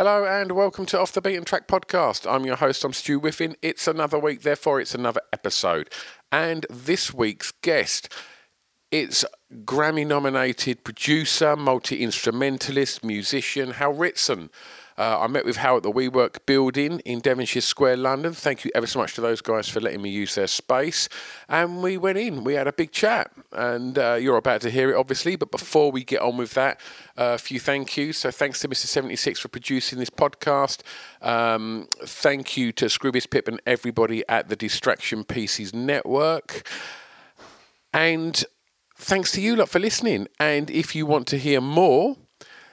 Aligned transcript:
Hello 0.00 0.24
and 0.24 0.52
welcome 0.52 0.86
to 0.86 0.98
Off 0.98 1.12
the 1.12 1.20
Beaten 1.20 1.44
Track 1.44 1.68
podcast. 1.68 2.26
I'm 2.26 2.46
your 2.46 2.56
host, 2.56 2.84
I'm 2.84 2.94
Stu 2.94 3.20
Whiffin. 3.20 3.54
It's 3.60 3.86
another 3.86 4.18
week, 4.18 4.40
therefore, 4.40 4.80
it's 4.80 4.94
another 4.94 5.20
episode. 5.30 5.90
And 6.32 6.64
this 6.70 7.12
week's 7.12 7.52
guest, 7.60 8.10
it's 8.90 9.26
Grammy 9.62 10.06
nominated 10.06 10.84
producer, 10.84 11.54
multi 11.54 12.02
instrumentalist, 12.02 13.04
musician, 13.04 13.72
Hal 13.72 13.92
Ritson. 13.92 14.48
Uh, 15.00 15.20
I 15.20 15.28
met 15.28 15.46
with 15.46 15.56
Hal 15.56 15.78
at 15.78 15.82
the 15.82 15.90
WeWork 15.90 16.44
building 16.44 17.00
in 17.06 17.20
Devonshire 17.20 17.62
Square, 17.62 17.96
London. 17.96 18.34
Thank 18.34 18.66
you 18.66 18.70
ever 18.74 18.86
so 18.86 18.98
much 18.98 19.14
to 19.14 19.22
those 19.22 19.40
guys 19.40 19.66
for 19.66 19.80
letting 19.80 20.02
me 20.02 20.10
use 20.10 20.34
their 20.34 20.46
space. 20.46 21.08
And 21.48 21.82
we 21.82 21.96
went 21.96 22.18
in, 22.18 22.44
we 22.44 22.52
had 22.52 22.66
a 22.66 22.72
big 22.74 22.92
chat, 22.92 23.32
and 23.50 23.98
uh, 23.98 24.18
you're 24.20 24.36
about 24.36 24.60
to 24.60 24.70
hear 24.70 24.90
it, 24.90 24.96
obviously. 24.96 25.36
But 25.36 25.52
before 25.52 25.90
we 25.90 26.04
get 26.04 26.20
on 26.20 26.36
with 26.36 26.52
that, 26.52 26.82
uh, 27.16 27.32
a 27.32 27.38
few 27.38 27.58
thank 27.58 27.96
yous. 27.96 28.18
So 28.18 28.30
thanks 28.30 28.60
to 28.60 28.68
Mr. 28.68 28.84
76 28.84 29.40
for 29.40 29.48
producing 29.48 29.98
this 29.98 30.10
podcast. 30.10 30.82
Um, 31.22 31.88
thank 32.04 32.58
you 32.58 32.70
to 32.72 32.84
Scroobius 32.84 33.30
Pip 33.30 33.48
and 33.48 33.58
everybody 33.64 34.22
at 34.28 34.50
the 34.50 34.56
Distraction 34.56 35.24
Pieces 35.24 35.72
Network. 35.72 36.68
And 37.94 38.44
thanks 38.98 39.32
to 39.32 39.40
you 39.40 39.56
lot 39.56 39.70
for 39.70 39.78
listening. 39.78 40.28
And 40.38 40.70
if 40.70 40.94
you 40.94 41.06
want 41.06 41.26
to 41.28 41.38
hear 41.38 41.62
more, 41.62 42.18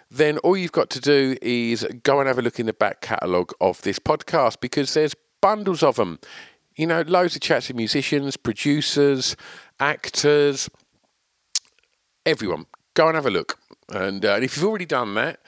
then 0.09 0.37
all 0.39 0.55
you've 0.55 0.71
got 0.71 0.89
to 0.91 1.01
do 1.01 1.37
is 1.41 1.85
go 2.03 2.19
and 2.19 2.27
have 2.27 2.39
a 2.39 2.41
look 2.41 2.59
in 2.59 2.65
the 2.65 2.73
back 2.73 3.01
catalogue 3.01 3.51
of 3.59 3.81
this 3.81 3.99
podcast 3.99 4.59
because 4.61 4.93
there's 4.93 5.15
bundles 5.41 5.83
of 5.83 5.95
them. 5.97 6.19
You 6.75 6.87
know, 6.87 7.01
loads 7.01 7.35
of 7.35 7.41
chats 7.41 7.67
with 7.67 7.77
musicians, 7.77 8.37
producers, 8.37 9.35
actors, 9.79 10.69
everyone. 12.25 12.67
Go 12.93 13.07
and 13.07 13.15
have 13.15 13.25
a 13.25 13.31
look. 13.31 13.59
And, 13.89 14.23
uh, 14.23 14.35
and 14.35 14.43
if 14.43 14.55
you've 14.55 14.65
already 14.65 14.85
done 14.85 15.15
that 15.15 15.39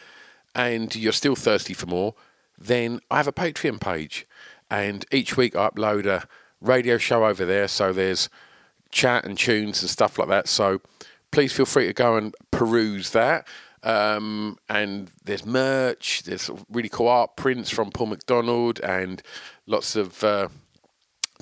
and 0.55 0.93
you're 0.95 1.13
still 1.13 1.35
thirsty 1.35 1.73
for 1.73 1.85
more, 1.85 2.15
then 2.57 2.99
I 3.09 3.17
have 3.17 3.27
a 3.27 3.33
Patreon 3.33 3.80
page. 3.80 4.25
And 4.69 5.05
each 5.11 5.37
week 5.37 5.55
I 5.55 5.69
upload 5.69 6.05
a 6.05 6.27
radio 6.61 6.97
show 6.97 7.25
over 7.25 7.45
there. 7.45 7.67
So 7.67 7.93
there's 7.93 8.30
chat 8.92 9.25
and 9.25 9.37
tunes 9.37 9.81
and 9.81 9.89
stuff 9.89 10.17
like 10.17 10.27
that. 10.30 10.48
So 10.48 10.81
please 11.31 11.53
feel 11.53 11.65
free 11.65 11.87
to 11.87 11.93
go 11.93 12.17
and 12.17 12.36
peruse 12.52 13.11
that. 13.11 13.48
Um, 13.84 14.58
and 14.67 15.10
there's 15.23 15.45
merch, 15.45 16.23
there's 16.23 16.50
really 16.70 16.90
cool 16.90 17.08
art 17.08 17.38
prints 17.38 17.70
from 17.70 17.92
Paul 17.92 18.08
McDonald, 18.08 18.80
and 18.82 19.22
lots 19.67 19.95
of 19.95 20.22
uh, 20.23 20.50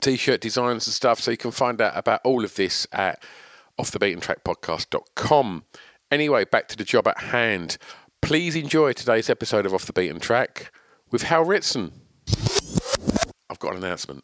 t 0.02 0.18
shirt 0.18 0.42
designs 0.42 0.88
and 0.88 0.94
stuff. 0.94 1.20
So 1.20 1.31
you 1.31 1.38
can 1.38 1.52
find 1.52 1.81
out 1.81 1.94
about 1.96 2.22
all 2.24 2.44
of 2.44 2.56
this 2.56 2.86
at 2.92 3.24
offthebeatentrackpodcast.com. 3.80 5.64
Anyway, 6.12 6.46
back 6.46 6.68
to 6.70 6.78
the 6.78 6.84
job 6.84 7.08
at 7.08 7.18
hand. 7.18 7.78
Please 8.22 8.56
enjoy 8.56 8.94
today's 8.94 9.30
episode 9.30 9.66
of 9.66 9.74
Off 9.74 9.86
the 9.86 9.94
Beaten 9.94 10.19
Track 10.19 10.72
with 11.12 11.24
Hal 11.24 11.46
Ritson. 11.46 11.92
I've 13.50 13.59
got 13.59 13.72
an 13.72 13.78
announcement. 13.84 14.24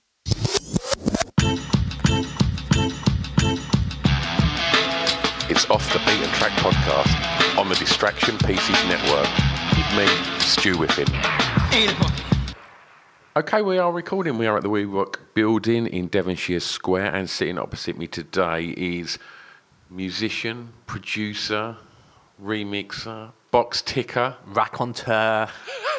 It's 5.61 5.69
Off 5.69 5.93
the 5.93 5.99
Beaten 5.99 6.27
Track 6.33 6.53
podcast 6.53 7.55
on 7.55 7.69
the 7.69 7.75
Distraction 7.75 8.35
Pieces 8.39 8.83
Network 8.85 9.29
with 9.77 9.95
me, 9.95 10.07
Stu 10.39 10.73
Whiffin. 10.75 11.05
Okay, 13.35 13.61
we 13.61 13.77
are 13.77 13.91
recording. 13.91 14.39
We 14.39 14.47
are 14.47 14.57
at 14.57 14.63
the 14.63 14.71
WeWork 14.71 15.17
building 15.35 15.85
in 15.85 16.07
Devonshire 16.07 16.61
Square, 16.61 17.13
and 17.13 17.29
sitting 17.29 17.59
opposite 17.59 17.95
me 17.95 18.07
today 18.07 18.69
is 18.75 19.19
musician, 19.87 20.73
producer, 20.87 21.77
remixer, 22.41 23.31
box 23.51 23.83
ticker. 23.83 24.37
raconteur, 24.47 25.47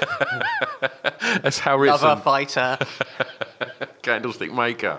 That's 1.40 1.60
how 1.60 1.80
it's 1.84 2.02
lover, 2.02 2.20
fighter. 2.20 2.78
candlestick 4.02 4.52
maker. 4.52 4.98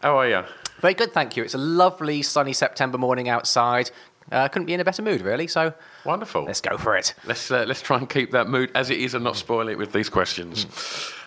How 0.00 0.18
are 0.18 0.28
you? 0.28 0.44
Very 0.86 0.94
good, 0.94 1.12
thank 1.12 1.36
you. 1.36 1.42
It's 1.42 1.54
a 1.54 1.58
lovely 1.58 2.22
sunny 2.22 2.52
September 2.52 2.96
morning 2.96 3.28
outside. 3.28 3.90
Uh, 4.30 4.46
couldn't 4.46 4.66
be 4.66 4.72
in 4.72 4.78
a 4.78 4.84
better 4.84 5.02
mood, 5.02 5.20
really. 5.20 5.48
So 5.48 5.74
Wonderful. 6.04 6.44
let's 6.44 6.60
go 6.60 6.78
for 6.78 6.96
it. 6.96 7.12
Let's 7.24 7.50
uh, 7.50 7.64
let's 7.66 7.82
try 7.82 7.98
and 7.98 8.08
keep 8.08 8.30
that 8.30 8.48
mood 8.48 8.70
as 8.76 8.88
it 8.90 9.00
is 9.00 9.12
and 9.12 9.24
not 9.24 9.34
spoil 9.34 9.66
it 9.66 9.76
with 9.78 9.90
these 9.90 10.08
questions. 10.08 10.64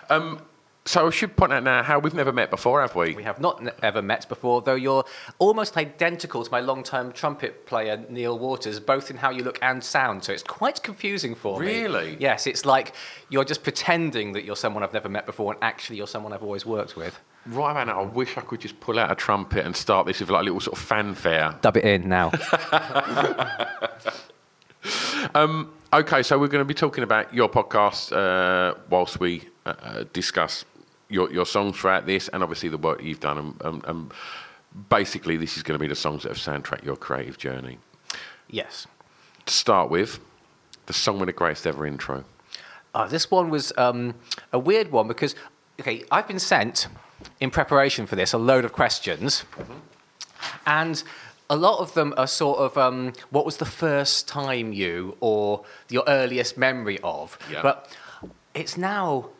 Um, 0.08 0.40
so 0.84 1.06
I 1.06 1.10
should 1.10 1.36
point 1.36 1.52
out 1.52 1.62
now 1.62 1.82
how 1.82 1.98
we've 1.98 2.14
never 2.14 2.32
met 2.32 2.50
before, 2.50 2.80
have 2.80 2.94
we? 2.94 3.14
We 3.14 3.22
have 3.22 3.40
not 3.40 3.60
n- 3.60 3.70
ever 3.82 4.00
met 4.00 4.28
before, 4.28 4.62
though 4.62 4.74
you're 4.74 5.04
almost 5.38 5.76
identical 5.76 6.42
to 6.42 6.50
my 6.50 6.60
long-time 6.60 7.12
trumpet 7.12 7.66
player 7.66 8.02
Neil 8.08 8.38
Waters, 8.38 8.80
both 8.80 9.10
in 9.10 9.18
how 9.18 9.30
you 9.30 9.44
look 9.44 9.58
and 9.62 9.84
sound. 9.84 10.24
So 10.24 10.32
it's 10.32 10.42
quite 10.42 10.82
confusing 10.82 11.34
for 11.34 11.60
me. 11.60 11.82
Really? 11.82 12.16
Yes, 12.18 12.46
it's 12.46 12.64
like 12.64 12.94
you're 13.28 13.44
just 13.44 13.62
pretending 13.62 14.32
that 14.32 14.44
you're 14.44 14.56
someone 14.56 14.82
I've 14.82 14.92
never 14.94 15.08
met 15.08 15.26
before, 15.26 15.52
and 15.52 15.62
actually 15.62 15.96
you're 15.96 16.06
someone 16.06 16.32
I've 16.32 16.42
always 16.42 16.64
worked 16.64 16.96
with. 16.96 17.18
Right 17.46 17.74
man. 17.74 17.88
I 17.88 18.02
wish 18.02 18.36
I 18.36 18.42
could 18.42 18.60
just 18.60 18.78
pull 18.80 18.98
out 18.98 19.10
a 19.10 19.14
trumpet 19.14 19.64
and 19.64 19.76
start 19.76 20.06
this 20.06 20.20
with 20.20 20.30
like 20.30 20.42
a 20.42 20.44
little 20.44 20.60
sort 20.60 20.78
of 20.78 20.84
fanfare. 20.84 21.56
Dub 21.60 21.76
it 21.76 21.84
in 21.84 22.08
now. 22.08 22.30
Okay, 25.92 26.22
so 26.22 26.38
we're 26.38 26.46
going 26.46 26.60
to 26.60 26.64
be 26.64 26.72
talking 26.72 27.02
about 27.02 27.34
your 27.34 27.48
podcast 27.48 28.12
uh, 28.12 28.78
whilst 28.90 29.18
we 29.18 29.48
uh, 29.66 29.74
uh, 29.82 30.04
discuss 30.12 30.64
your, 31.10 31.30
your 31.32 31.44
songs 31.46 31.76
throughout 31.76 32.06
this 32.06 32.28
and 32.28 32.42
obviously 32.42 32.68
the 32.68 32.78
work 32.78 33.02
you've 33.02 33.20
done. 33.20 33.38
And, 33.38 33.62
and, 33.62 33.84
and 33.84 34.12
basically, 34.88 35.36
this 35.36 35.56
is 35.56 35.62
going 35.62 35.78
to 35.78 35.82
be 35.82 35.88
the 35.88 35.94
songs 35.94 36.22
that 36.22 36.28
have 36.28 36.38
soundtracked 36.38 36.84
your 36.84 36.96
creative 36.96 37.36
journey. 37.36 37.78
yes. 38.48 38.86
To 39.46 39.52
start 39.52 39.90
with, 39.90 40.20
the 40.86 40.92
song 40.92 41.18
with 41.18 41.26
the 41.26 41.32
greatest 41.32 41.66
ever 41.66 41.86
intro. 41.86 42.24
Oh, 42.94 43.08
this 43.08 43.30
one 43.30 43.50
was 43.50 43.72
um, 43.76 44.14
a 44.52 44.58
weird 44.58 44.92
one 44.92 45.08
because, 45.08 45.34
okay, 45.80 46.04
I've 46.10 46.28
been 46.28 46.38
sent 46.38 46.88
in 47.40 47.50
preparation 47.50 48.06
for 48.06 48.16
this 48.16 48.32
a 48.32 48.38
load 48.38 48.64
of 48.64 48.72
questions, 48.72 49.44
and 50.66 51.02
a 51.48 51.56
lot 51.56 51.80
of 51.80 51.94
them 51.94 52.14
are 52.16 52.26
sort 52.26 52.58
of 52.58 52.76
um, 52.78 53.12
what 53.30 53.44
was 53.44 53.56
the 53.56 53.64
first 53.64 54.28
time 54.28 54.72
you 54.72 55.16
or 55.20 55.64
your 55.88 56.04
earliest 56.06 56.56
memory 56.56 56.98
of. 57.02 57.38
Yeah. 57.50 57.62
But 57.62 57.88
it's 58.54 58.76
now, 58.76 59.30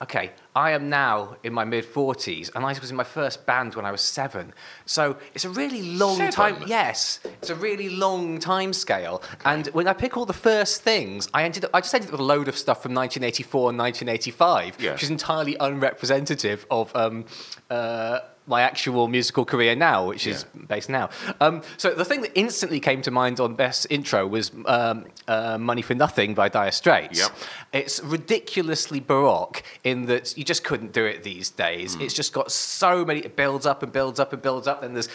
okay, 0.00 0.30
I 0.54 0.70
am 0.72 0.88
now 0.88 1.36
in 1.42 1.52
my 1.52 1.64
mid 1.64 1.84
40s, 1.84 2.50
and 2.54 2.64
I 2.64 2.68
was 2.78 2.90
in 2.90 2.96
my 2.96 3.04
first 3.04 3.46
band 3.46 3.74
when 3.74 3.84
I 3.84 3.90
was 3.90 4.00
seven. 4.00 4.52
So 4.86 5.16
it's 5.34 5.44
a 5.44 5.50
really 5.50 5.82
long 5.96 6.16
Seven? 6.16 6.32
time. 6.32 6.62
Yes, 6.66 7.20
it's 7.24 7.50
a 7.50 7.54
really 7.54 7.88
long 7.88 8.38
time 8.38 8.72
scale. 8.72 9.22
And 9.44 9.66
when 9.68 9.88
I 9.88 9.92
pick 9.92 10.16
all 10.16 10.26
the 10.26 10.32
first 10.32 10.82
things, 10.82 11.28
I 11.34 11.42
ended 11.44 11.64
up, 11.64 11.70
I 11.74 11.80
just 11.80 11.94
ended 11.94 12.08
up 12.08 12.12
with 12.12 12.20
a 12.20 12.24
load 12.24 12.48
of 12.48 12.56
stuff 12.56 12.82
from 12.82 12.94
1984 12.94 13.70
and 13.70 13.78
1985, 13.78 14.76
Yeah. 14.80 14.92
which 14.92 15.02
is 15.02 15.10
entirely 15.10 15.56
unrepresentative 15.58 16.64
of 16.70 16.94
um, 16.94 17.24
uh, 17.70 18.20
my 18.48 18.62
actual 18.62 19.08
musical 19.08 19.44
career 19.44 19.76
now, 19.76 20.06
which 20.06 20.26
is 20.26 20.44
based 20.66 20.88
now. 20.88 21.10
Um, 21.40 21.62
so 21.76 21.94
the 21.94 22.04
thing 22.04 22.22
that 22.22 22.36
instantly 22.38 22.80
came 22.80 23.02
to 23.02 23.10
mind 23.10 23.38
on 23.40 23.54
best 23.54 23.86
intro 23.90 24.26
was 24.26 24.50
um, 24.66 25.04
uh, 25.28 25.58
"Money 25.58 25.82
for 25.82 25.94
Nothing" 25.94 26.34
by 26.34 26.48
Dire 26.48 26.70
Straits. 26.72 27.20
Yep. 27.20 27.30
It's 27.72 28.00
ridiculously 28.02 29.00
baroque 29.00 29.62
in 29.84 30.06
that 30.06 30.36
you 30.36 30.44
just 30.44 30.64
couldn't 30.64 30.92
do 30.92 31.04
it 31.04 31.22
these 31.22 31.50
days. 31.50 31.94
Hmm. 31.94 32.02
It's 32.02 32.14
just 32.14 32.32
got 32.32 32.50
so 32.50 33.04
many. 33.04 33.20
It 33.20 33.36
builds 33.36 33.66
up 33.66 33.82
and 33.82 33.92
builds 33.92 34.18
up 34.18 34.32
and 34.32 34.40
builds 34.42 34.66
up. 34.66 34.80
Then 34.80 34.94
there's 34.94 35.08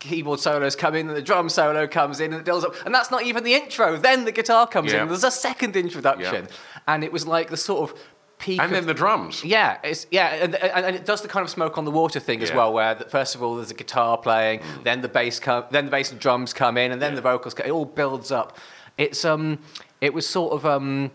keyboard 0.00 0.40
solos 0.40 0.74
come 0.74 0.96
in 0.96 1.06
and 1.06 1.16
the 1.16 1.22
drum 1.22 1.48
solo 1.48 1.86
comes 1.86 2.18
in 2.18 2.32
and 2.32 2.40
it 2.40 2.44
builds 2.44 2.64
up 2.64 2.74
and 2.84 2.92
that's 2.92 3.12
not 3.12 3.22
even 3.22 3.44
the 3.44 3.54
intro 3.54 3.96
then 3.96 4.24
the 4.24 4.32
guitar 4.32 4.66
comes 4.66 4.92
Yeah. 4.92 5.02
in 5.02 5.08
there's 5.08 5.22
a 5.22 5.30
second 5.30 5.76
introduction 5.76 6.48
and 6.88 7.04
it 7.04 7.12
was 7.12 7.24
like 7.24 7.50
the 7.50 7.56
sort 7.56 7.88
of 7.88 7.96
peak 8.42 8.60
And 8.60 8.72
then 8.74 8.86
the 8.86 8.92
drums. 8.94 9.44
yeah, 9.44 9.78
it's 9.84 10.06
yeah, 10.10 10.34
and, 10.44 10.54
and, 10.56 10.86
and 10.86 10.96
it 10.96 11.04
does 11.06 11.22
the 11.22 11.28
kind 11.28 11.44
of 11.44 11.50
smoke 11.50 11.78
on 11.78 11.84
the 11.84 11.90
water 11.92 12.18
thing 12.20 12.42
as 12.42 12.52
well, 12.52 12.72
where 12.72 12.94
the, 12.94 13.04
first 13.04 13.34
of 13.36 13.42
all 13.42 13.54
there's 13.56 13.70
a 13.70 13.74
guitar 13.74 14.18
playing, 14.18 14.60
then 14.82 15.00
the 15.00 15.08
bass 15.08 15.38
come, 15.38 15.64
then 15.70 15.84
the 15.84 15.90
bass 15.90 16.10
and 16.10 16.20
drums 16.20 16.52
come 16.52 16.76
in, 16.76 16.90
and 16.92 17.00
then 17.00 17.12
Yeah. 17.12 17.16
the 17.16 17.22
vocals. 17.22 17.54
Come, 17.54 17.66
it 17.66 17.70
all 17.70 17.84
builds 17.84 18.30
up. 18.32 18.58
It's 18.98 19.24
um, 19.24 19.58
it 20.00 20.12
was 20.12 20.28
sort 20.28 20.52
of 20.54 20.66
um, 20.66 21.12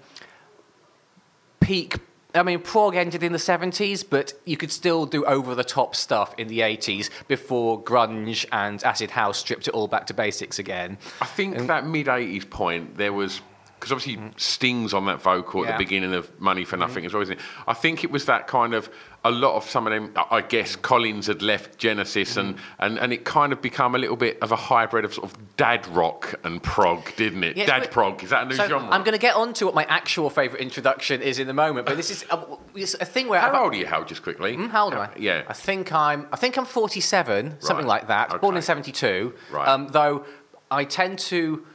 peak. 1.59 1.97
I 2.35 2.43
mean, 2.43 2.59
prog 2.59 2.95
ended 2.95 3.23
in 3.23 3.31
the 3.31 3.37
70s, 3.39 4.05
but 4.07 4.33
you 4.45 4.57
could 4.57 4.71
still 4.71 5.05
do 5.05 5.25
over 5.25 5.55
the 5.55 5.63
top 5.63 5.95
stuff 5.95 6.35
in 6.37 6.47
the 6.47 6.59
80s 6.59 7.09
before 7.27 7.81
grunge 7.81 8.45
and 8.51 8.83
acid 8.83 9.11
house 9.11 9.37
stripped 9.39 9.67
it 9.67 9.73
all 9.73 9.87
back 9.87 10.05
to 10.07 10.13
basics 10.13 10.59
again. 10.59 10.97
I 11.21 11.25
think 11.25 11.57
that 11.67 11.85
mid 11.87 12.07
80s 12.07 12.49
point, 12.49 12.97
there 12.97 13.13
was. 13.13 13.41
Because 13.79 13.91
obviously, 13.91 14.31
Sting's 14.37 14.93
on 14.93 15.05
that 15.05 15.21
vocal 15.21 15.63
at 15.63 15.69
Yeah. 15.69 15.77
the 15.77 15.83
beginning 15.83 16.13
of 16.13 16.39
Money 16.41 16.65
for 16.65 16.77
Nothing 16.77 17.05
as 17.05 17.13
well, 17.13 17.21
isn't 17.21 17.37
it? 17.37 17.43
I 17.67 17.73
think 17.73 18.03
it 18.03 18.11
was 18.11 18.25
that 18.25 18.47
kind 18.47 18.73
of. 18.73 18.89
A 19.23 19.31
lot 19.31 19.55
of 19.57 19.69
some 19.69 19.85
of 19.87 19.91
them, 19.91 20.13
I 20.31 20.39
guess 20.39 20.77
Collins 20.77 21.27
had 21.27 21.41
left 21.41 21.77
Genesis 21.77 22.37
and, 22.37 22.55
and, 22.79 22.97
and 22.97 23.11
it 23.11 23.25
kind 23.25 23.51
of 23.51 23.61
become 23.61 23.93
a 23.93 23.97
little 23.97 24.15
bit 24.15 24.37
of 24.41 24.53
a 24.53 24.55
hybrid 24.55 25.03
of 25.03 25.13
sort 25.13 25.29
of 25.29 25.57
dad 25.57 25.85
rock 25.87 26.35
and 26.45 26.63
prog, 26.63 27.13
didn't 27.17 27.43
it? 27.43 27.55
Dad 27.57 27.91
prog, 27.91 28.23
is 28.23 28.29
that 28.29 28.43
a 28.43 28.45
new 28.45 28.55
So 28.55 28.67
genre? 28.69 28.87
I'm 28.89 29.01
going 29.01 29.13
to 29.13 29.19
get 29.19 29.35
on 29.35 29.53
to 29.55 29.65
what 29.65 29.75
my 29.75 29.83
actual 29.89 30.29
favourite 30.29 30.61
introduction 30.61 31.21
is 31.21 31.39
in 31.39 31.49
a 31.49 31.53
moment, 31.53 31.87
but 31.87 31.97
this 31.97 32.09
is 32.09 32.23
a, 32.29 32.39
it's 32.73 32.93
a 32.93 33.05
thing 33.05 33.27
where 33.27 33.41
How 33.41 33.49
I've- 33.49 33.57
old 33.57 33.73
are 33.73 33.77
you, 33.77 33.85
Hal, 33.87 34.05
just 34.05 34.23
quickly? 34.23 34.55
Hmm, 34.55 34.67
How 34.67 34.85
old 34.85 34.93
am 34.93 35.01
I? 35.01 35.09
Yeah. 35.17 35.43
I 35.47 35.53
think 35.53 35.91
I'm. 35.91 36.27
I 36.31 36.37
think 36.37 36.55
I'm 36.57 36.65
47, 36.65 37.57
something 37.59 37.87
like 37.87 38.07
that. 38.07 38.39
Born 38.39 38.55
in 38.55 38.61
72. 38.61 39.33
Right. 39.51 39.67
Um, 39.67 39.87
though 39.89 40.25
I 40.71 40.85
tend 40.85 41.19
to. 41.19 41.65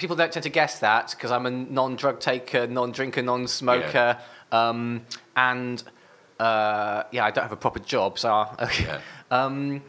People 0.00 0.16
don't 0.16 0.32
tend 0.32 0.44
to 0.44 0.48
guess 0.48 0.78
that 0.80 1.10
because 1.10 1.30
I'm 1.30 1.44
a 1.44 1.50
non-drug 1.50 2.20
taker, 2.20 2.66
non-drinker, 2.66 3.20
non-smoker, 3.20 4.16
um, 4.50 5.04
and 5.36 5.82
uh, 6.38 7.02
yeah, 7.12 7.26
I 7.26 7.30
don't 7.30 7.42
have 7.44 7.52
a 7.52 7.56
proper 7.56 7.80
job. 7.80 8.18
So, 8.18 8.46
Yeah. 8.80 9.00
um, 9.30 9.82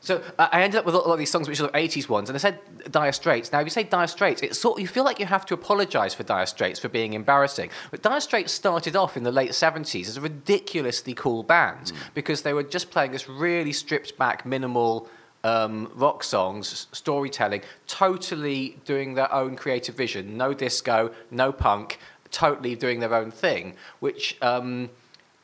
so 0.00 0.22
I 0.38 0.48
I 0.52 0.62
ended 0.62 0.78
up 0.78 0.86
with 0.86 0.94
a 0.94 0.98
lot 0.98 1.12
of 1.12 1.18
these 1.18 1.30
songs 1.30 1.46
which 1.46 1.60
are 1.60 1.68
80s 1.68 2.08
ones, 2.08 2.30
and 2.30 2.36
I 2.36 2.40
said 2.40 2.58
Dire 2.90 3.12
Straits. 3.12 3.52
Now, 3.52 3.60
if 3.60 3.66
you 3.66 3.70
say 3.70 3.82
Dire 3.82 4.06
Straits, 4.06 4.40
it's 4.40 4.58
sort 4.58 4.80
you 4.80 4.88
feel 4.88 5.04
like 5.04 5.20
you 5.20 5.26
have 5.26 5.44
to 5.44 5.52
apologise 5.54 6.14
for 6.14 6.22
Dire 6.22 6.46
Straits 6.46 6.80
for 6.80 6.88
being 6.88 7.12
embarrassing. 7.12 7.68
But 7.90 8.00
Dire 8.00 8.20
Straits 8.20 8.52
started 8.52 8.96
off 8.96 9.14
in 9.18 9.24
the 9.24 9.30
late 9.32 9.50
70s 9.50 10.08
as 10.08 10.16
a 10.16 10.22
ridiculously 10.22 11.12
cool 11.12 11.42
band 11.42 11.92
because 12.14 12.40
they 12.40 12.54
were 12.54 12.62
just 12.62 12.90
playing 12.90 13.12
this 13.12 13.28
really 13.28 13.72
stripped 13.74 14.16
back, 14.16 14.46
minimal. 14.46 15.06
Um, 15.42 15.90
rock 15.94 16.22
songs, 16.22 16.86
storytelling, 16.92 17.62
totally 17.86 18.76
doing 18.84 19.14
their 19.14 19.32
own 19.32 19.56
creative 19.56 19.94
vision. 19.94 20.36
No 20.36 20.52
disco, 20.52 21.12
no 21.30 21.50
punk, 21.50 21.98
totally 22.30 22.74
doing 22.74 23.00
their 23.00 23.14
own 23.14 23.30
thing, 23.30 23.74
which 24.00 24.36
um, 24.42 24.90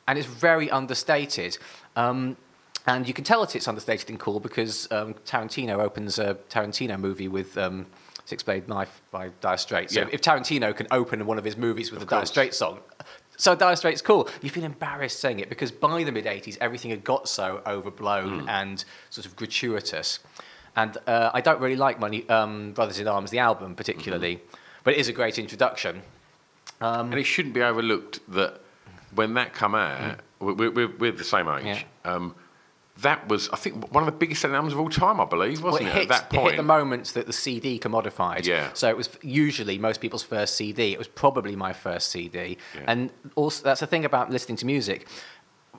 and 0.07 0.19
it's 0.19 0.27
very 0.27 0.69
understated. 0.69 1.57
Um, 1.95 2.37
and 2.85 3.07
you 3.07 3.13
can 3.13 3.23
tell 3.23 3.41
that 3.41 3.55
it's 3.55 3.67
understated 3.67 4.09
and 4.11 4.19
cool 4.19 4.39
because 4.39 4.87
um, 4.91 5.15
Tarantino 5.25 5.79
opens 5.79 6.19
a 6.19 6.35
Tarantino 6.49 6.97
movie 6.99 7.27
with 7.27 7.57
um, 7.57 7.87
Six 8.25 8.43
Blade 8.43 8.67
Knife 8.69 9.01
by 9.09 9.29
Dire 9.41 9.57
Straits. 9.57 9.93
So 9.95 10.01
Yeah. 10.01 10.07
if 10.11 10.21
Tarantino 10.21 10.75
can 10.75 10.87
open 10.91 11.25
one 11.25 11.37
of 11.39 11.43
his 11.43 11.57
movies 11.57 11.91
with 11.91 12.03
a 12.03 12.05
Dire. 12.05 12.25
Straits 12.25 12.57
song, 12.57 12.79
so 13.37 13.55
Dire 13.55 13.75
Straits 13.75 14.01
cool. 14.01 14.27
You 14.41 14.49
feel 14.49 14.63
embarrassed 14.65 15.19
saying 15.19 15.39
it 15.39 15.47
because 15.49 15.71
by 15.71 16.03
the 16.03 16.11
mid 16.11 16.25
80s, 16.25 16.57
everything 16.59 16.91
had 16.91 17.03
got 17.03 17.29
so 17.29 17.61
overblown 17.65 18.39
Hmm. 18.41 18.49
and 18.49 18.85
sort 19.09 19.25
of 19.25 19.35
gratuitous. 19.35 20.19
And 20.75 20.97
uh, 21.07 21.31
I 21.33 21.41
don't 21.41 21.59
really 21.61 21.75
like 21.75 21.99
Money 21.99 22.27
um, 22.29 22.73
Brothers 22.73 22.99
in 22.99 23.07
Arms, 23.07 23.31
the 23.31 23.39
album 23.39 23.73
particularly, 23.75 24.35
Mm-hmm. 24.35 24.55
but 24.83 24.93
it 24.93 24.99
is 24.99 25.07
a 25.07 25.13
great 25.13 25.39
introduction. 25.39 26.01
and 26.81 27.13
it 27.13 27.23
shouldn't 27.23 27.55
be 27.55 27.61
overlooked 27.63 28.19
that 28.33 28.59
when 29.15 29.33
that 29.35 29.53
come 29.53 29.73
out, 29.73 30.19
we're, 30.39 30.69
we're, 30.69 30.87
we're 30.97 31.11
the 31.11 31.23
same 31.23 31.47
age. 31.47 31.63
Mm. 31.63 31.83
Yeah. 32.05 32.11
Um, 32.13 32.35
that 33.01 33.27
was, 33.29 33.49
I 33.49 33.57
think, 33.57 33.93
one 33.93 34.01
of 34.03 34.05
the 34.05 34.17
biggest 34.17 34.41
selling 34.41 34.55
albums 34.55 34.73
of 34.73 34.79
all 34.79 34.89
time, 34.89 35.19
I 35.19 35.25
believe, 35.25 35.61
wasn't 35.61 35.85
Well, 35.85 35.91
it? 35.93 35.97
it, 35.97 36.01
hit, 36.01 36.01
At 36.03 36.29
that 36.29 36.33
it 36.33 36.37
point, 36.37 36.51
hit 36.51 36.57
the 36.57 36.63
moment 36.63 37.05
that 37.13 37.27
the 37.27 37.33
CD 37.33 37.79
commodified. 37.79 38.45
Yeah. 38.45 38.69
So 38.73 38.89
it 38.89 38.97
was 38.97 39.09
usually 39.21 39.77
most 39.77 40.01
people's 40.01 40.23
first 40.23 40.55
CD. 40.55 40.93
It 40.93 40.97
was 40.97 41.07
probably 41.07 41.55
my 41.55 41.73
first 41.73 42.09
CD. 42.09 42.57
Yeah. 42.75 42.81
And 42.87 43.11
also, 43.35 43.63
that's 43.63 43.81
the 43.81 43.87
thing 43.87 44.05
about 44.05 44.31
listening 44.31 44.57
to 44.57 44.65
music. 44.65 45.07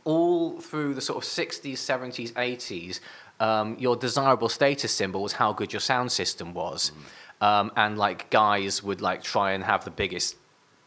All 0.05 0.61
through 0.61 0.95
the 0.95 1.01
sort 1.01 1.23
of 1.23 1.29
60s, 1.29 1.73
70s, 1.73 2.33
80s, 2.33 3.01
um, 3.41 3.77
your 3.79 3.97
desirable 3.97 4.49
status 4.49 4.93
symbol 4.93 5.23
was 5.23 5.33
how 5.35 5.53
good 5.53 5.73
your 5.73 5.81
sound 5.81 6.13
system 6.13 6.55
was. 6.55 6.93
Mm. 7.41 7.47
Um, 7.47 7.73
and 7.77 7.99
like 7.99 8.31
guys 8.31 8.83
would 8.83 9.01
like 9.01 9.23
try 9.23 9.53
and 9.53 9.63
have 9.63 9.85
the 9.85 9.91
biggest 9.93 10.37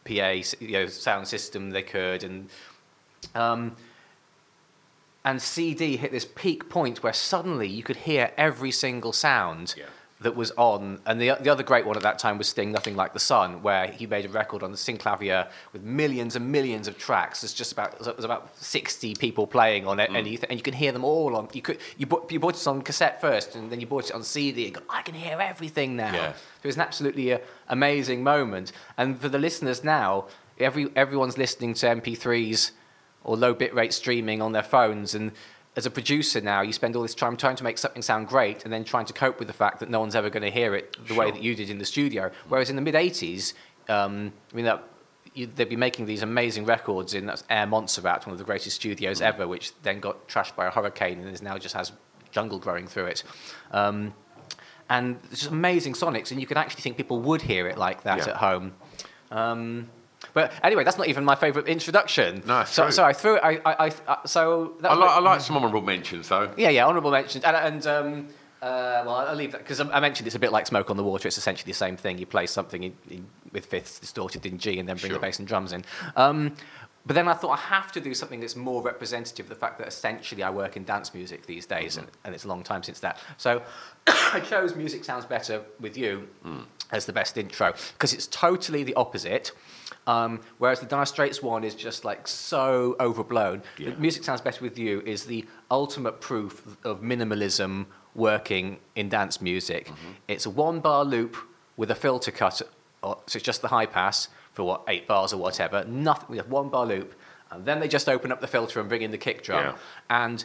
PA 0.04 0.32
you 0.60 0.72
know, 0.72 0.86
sound 0.86 1.28
system 1.28 1.70
they 1.70 1.82
could. 1.82 2.24
And 2.24 2.48
um, 3.34 3.76
and 5.24 5.40
CD 5.40 5.96
hit 5.96 6.10
this 6.12 6.24
peak 6.24 6.68
point 6.68 7.02
where 7.02 7.12
suddenly 7.12 7.68
you 7.68 7.82
could 7.82 7.96
hear 7.96 8.32
every 8.36 8.70
single 8.72 9.12
sound 9.12 9.74
Yeah. 9.78 9.84
that 10.20 10.34
was 10.36 10.50
on, 10.52 11.00
and 11.06 11.20
the, 11.20 11.36
the 11.40 11.50
other 11.50 11.62
great 11.64 11.84
one 11.86 11.96
at 11.96 12.02
that 12.02 12.18
time 12.18 12.38
was 12.38 12.48
Sting, 12.48 12.70
Nothing 12.72 12.94
Like 12.96 13.12
the 13.12 13.18
Sun, 13.20 13.62
where 13.62 13.88
he 13.88 14.06
made 14.06 14.24
a 14.24 14.28
record 14.28 14.62
on 14.62 14.70
the 14.70 14.76
synclavier 14.76 15.48
with 15.72 15.82
millions 15.82 16.36
and 16.36 16.50
millions 16.52 16.86
of 16.88 16.96
tracks. 16.98 17.40
There's 17.40 17.52
just 17.54 17.72
about 17.72 17.98
there's 18.00 18.24
about 18.24 18.56
60 18.56 19.14
people 19.16 19.46
playing 19.48 19.86
on 19.86 19.98
it, 20.00 20.10
and, 20.14 20.26
you 20.26 20.38
th- 20.38 20.46
and 20.48 20.58
you 20.58 20.62
can 20.62 20.74
hear 20.74 20.92
them 20.92 21.04
all 21.04 21.34
on. 21.36 21.48
You 21.52 21.62
could 21.62 21.78
you 21.98 22.06
bought, 22.06 22.30
you 22.32 22.38
bought 22.40 22.54
it 22.56 22.66
on 22.68 22.82
cassette 22.82 23.20
first, 23.20 23.54
and 23.56 23.70
then 23.70 23.80
you 23.80 23.86
bought 23.86 24.06
it 24.10 24.12
on 24.14 24.22
CD. 24.22 24.66
And 24.66 24.74
go, 24.74 24.80
I 24.88 25.02
can 25.02 25.14
hear 25.14 25.40
everything 25.40 25.96
now. 25.96 26.12
Yeah. 26.14 26.32
It 26.62 26.66
was 26.66 26.76
an 26.76 26.82
absolutely 26.82 27.32
uh, 27.32 27.38
amazing 27.68 28.22
moment. 28.22 28.70
And 28.96 29.20
for 29.20 29.28
the 29.28 29.38
listeners 29.38 29.82
now, 29.82 30.26
every 30.58 30.88
everyone's 30.96 31.36
listening 31.38 31.74
to 31.74 31.86
MP3s 31.86 32.70
or 33.24 33.36
low 33.36 33.54
bitrate 33.54 33.92
streaming 33.92 34.42
on 34.42 34.52
their 34.52 34.62
phones 34.62 35.14
and 35.14 35.32
as 35.74 35.86
a 35.86 35.90
producer 35.90 36.40
now, 36.42 36.60
you 36.60 36.72
spend 36.72 36.96
all 36.96 37.00
this 37.02 37.14
time 37.14 37.34
trying 37.34 37.56
to 37.56 37.64
make 37.64 37.78
something 37.78 38.02
sound 38.02 38.28
great 38.28 38.64
and 38.64 38.72
then 38.72 38.84
trying 38.84 39.06
to 39.06 39.14
cope 39.14 39.38
with 39.38 39.48
the 39.48 39.54
fact 39.54 39.80
that 39.80 39.88
no 39.88 40.00
one's 40.00 40.14
ever 40.14 40.28
going 40.28 40.42
to 40.42 40.50
hear 40.50 40.74
it 40.74 40.96
the 41.08 41.14
way 41.14 41.30
that 41.30 41.42
you 41.42 41.54
did 41.54 41.70
in 41.70 41.78
the 41.78 41.84
studio. 41.86 42.30
Whereas 42.48 42.68
in 42.68 42.76
the 42.76 42.82
mid 42.82 42.94
80s, 42.94 43.54
um, 43.88 44.34
I 44.52 44.56
mean, 44.56 44.66
that, 44.66 44.84
you, 45.32 45.46
they'd 45.46 45.70
be 45.70 45.76
making 45.76 46.04
these 46.04 46.22
amazing 46.22 46.66
records 46.66 47.14
in 47.14 47.32
Air 47.48 47.66
Montserrat, 47.66 48.26
one 48.26 48.32
of 48.34 48.38
the 48.38 48.44
greatest 48.44 48.76
studios 48.76 49.22
ever, 49.22 49.48
which 49.48 49.72
then 49.82 49.98
got 49.98 50.28
trashed 50.28 50.54
by 50.56 50.66
a 50.66 50.70
hurricane 50.70 51.20
and 51.20 51.28
is 51.30 51.40
now 51.40 51.56
just 51.56 51.74
has 51.74 51.90
jungle 52.32 52.58
growing 52.58 52.86
through 52.86 53.06
it. 53.06 53.22
Um, 53.70 54.12
and 54.90 55.18
it's 55.30 55.40
just 55.40 55.52
amazing 55.52 55.94
sonics, 55.94 56.32
and 56.32 56.38
you 56.40 56.46
can 56.46 56.58
actually 56.58 56.82
think 56.82 56.98
people 56.98 57.18
would 57.20 57.40
hear 57.40 57.66
it 57.66 57.78
like 57.78 58.02
that 58.02 58.18
Yeah. 58.18 58.28
at 58.28 58.36
home. 58.36 58.74
Um, 59.30 59.88
but 60.34 60.52
anyway, 60.62 60.84
that's 60.84 60.98
not 60.98 61.08
even 61.08 61.24
my 61.24 61.34
favourite 61.34 61.68
introduction. 61.68 62.42
No, 62.46 62.64
so, 62.64 62.90
so 62.90 63.04
I 63.04 63.12
threw 63.12 63.36
it. 63.36 63.40
I, 63.44 63.50
I, 63.64 63.86
I, 63.86 63.92
uh, 64.08 64.16
so 64.26 64.74
that 64.80 64.90
I, 64.90 64.94
like, 64.94 65.10
I 65.10 65.18
like 65.20 65.40
some 65.40 65.56
honourable 65.56 65.82
mentions 65.82 66.28
though. 66.28 66.50
yeah, 66.56 66.70
yeah, 66.70 66.86
honourable 66.86 67.10
mentions. 67.10 67.44
And, 67.44 67.56
and 67.56 67.86
um, 67.86 68.28
uh, 68.62 69.02
well, 69.04 69.16
I'll 69.16 69.34
leave 69.34 69.52
that 69.52 69.58
because 69.58 69.80
I 69.80 70.00
mentioned 70.00 70.26
it's 70.26 70.36
a 70.36 70.38
bit 70.38 70.52
like 70.52 70.66
Smoke 70.66 70.88
on 70.90 70.96
the 70.96 71.02
Water. 71.04 71.28
It's 71.28 71.38
essentially 71.38 71.70
the 71.72 71.76
same 71.76 71.96
thing. 71.96 72.18
You 72.18 72.26
play 72.26 72.46
something 72.46 72.84
in, 72.84 72.94
in, 73.10 73.26
with 73.52 73.66
fifths 73.66 73.98
distorted 73.98 74.46
in 74.46 74.58
G 74.58 74.78
and 74.78 74.88
then 74.88 74.96
bring 74.96 75.10
Sure. 75.10 75.18
the 75.18 75.26
bass 75.26 75.38
and 75.38 75.48
drums 75.48 75.72
in. 75.72 75.84
Um, 76.16 76.54
but 77.04 77.14
then 77.14 77.26
I 77.26 77.34
thought 77.34 77.50
I 77.50 77.56
have 77.62 77.90
to 77.92 78.00
do 78.00 78.14
something 78.14 78.38
that's 78.38 78.54
more 78.54 78.80
representative 78.80 79.46
of 79.46 79.50
the 79.50 79.56
fact 79.56 79.78
that 79.78 79.88
essentially 79.88 80.44
I 80.44 80.50
work 80.50 80.76
in 80.76 80.84
dance 80.84 81.12
music 81.12 81.46
these 81.46 81.66
days, 81.66 81.96
and, 81.96 82.06
and 82.22 82.32
it's 82.32 82.44
a 82.44 82.48
long 82.48 82.62
time 82.62 82.84
since 82.84 83.00
that. 83.00 83.18
So 83.38 83.60
I 84.06 84.38
chose 84.38 84.76
Music 84.76 85.02
Sounds 85.04 85.24
Better 85.26 85.62
with 85.80 85.96
You 85.96 86.28
as 86.92 87.04
the 87.06 87.12
best 87.12 87.36
intro 87.36 87.72
because 87.94 88.12
it's 88.14 88.28
totally 88.28 88.84
the 88.84 88.94
opposite. 88.94 89.50
Um, 90.06 90.40
whereas 90.58 90.80
the 90.80 90.86
Dire 90.86 91.06
Straits 91.06 91.42
one 91.42 91.62
is 91.62 91.74
just 91.74 92.04
like 92.04 92.26
so 92.26 92.96
overblown. 92.98 93.62
Yeah. 93.78 93.90
The 93.90 93.96
Music 93.96 94.24
Sounds 94.24 94.40
Better 94.40 94.62
with 94.62 94.78
You 94.78 95.00
is 95.02 95.24
the 95.24 95.46
ultimate 95.70 96.20
proof 96.20 96.76
of 96.84 97.02
minimalism 97.02 97.86
working 98.14 98.78
in 98.96 99.08
dance 99.08 99.40
music. 99.40 99.90
It's 100.28 100.44
a 100.44 100.50
one 100.50 100.80
bar 100.80 101.04
loop 101.04 101.36
with 101.76 101.90
a 101.90 101.94
filter 101.94 102.30
cut, 102.30 102.54
so 102.56 102.66
it's 103.02 103.42
just 103.42 103.62
the 103.62 103.68
high 103.68 103.86
pass 103.86 104.28
for 104.52 104.64
what, 104.64 104.82
eight 104.88 105.06
bars 105.06 105.32
or 105.32 105.38
whatever. 105.38 105.84
Nothing, 105.84 106.26
we 106.30 106.36
have 106.36 106.48
one 106.48 106.68
bar 106.68 106.84
loop. 106.84 107.14
And 107.50 107.64
then 107.64 107.80
they 107.80 107.88
just 107.88 108.08
open 108.08 108.32
up 108.32 108.40
the 108.40 108.46
filter 108.46 108.80
and 108.80 108.88
bring 108.88 109.02
in 109.02 109.10
the 109.10 109.18
kick 109.18 109.42
drum. 109.42 109.64
Yeah. 109.64 109.76
And 110.10 110.44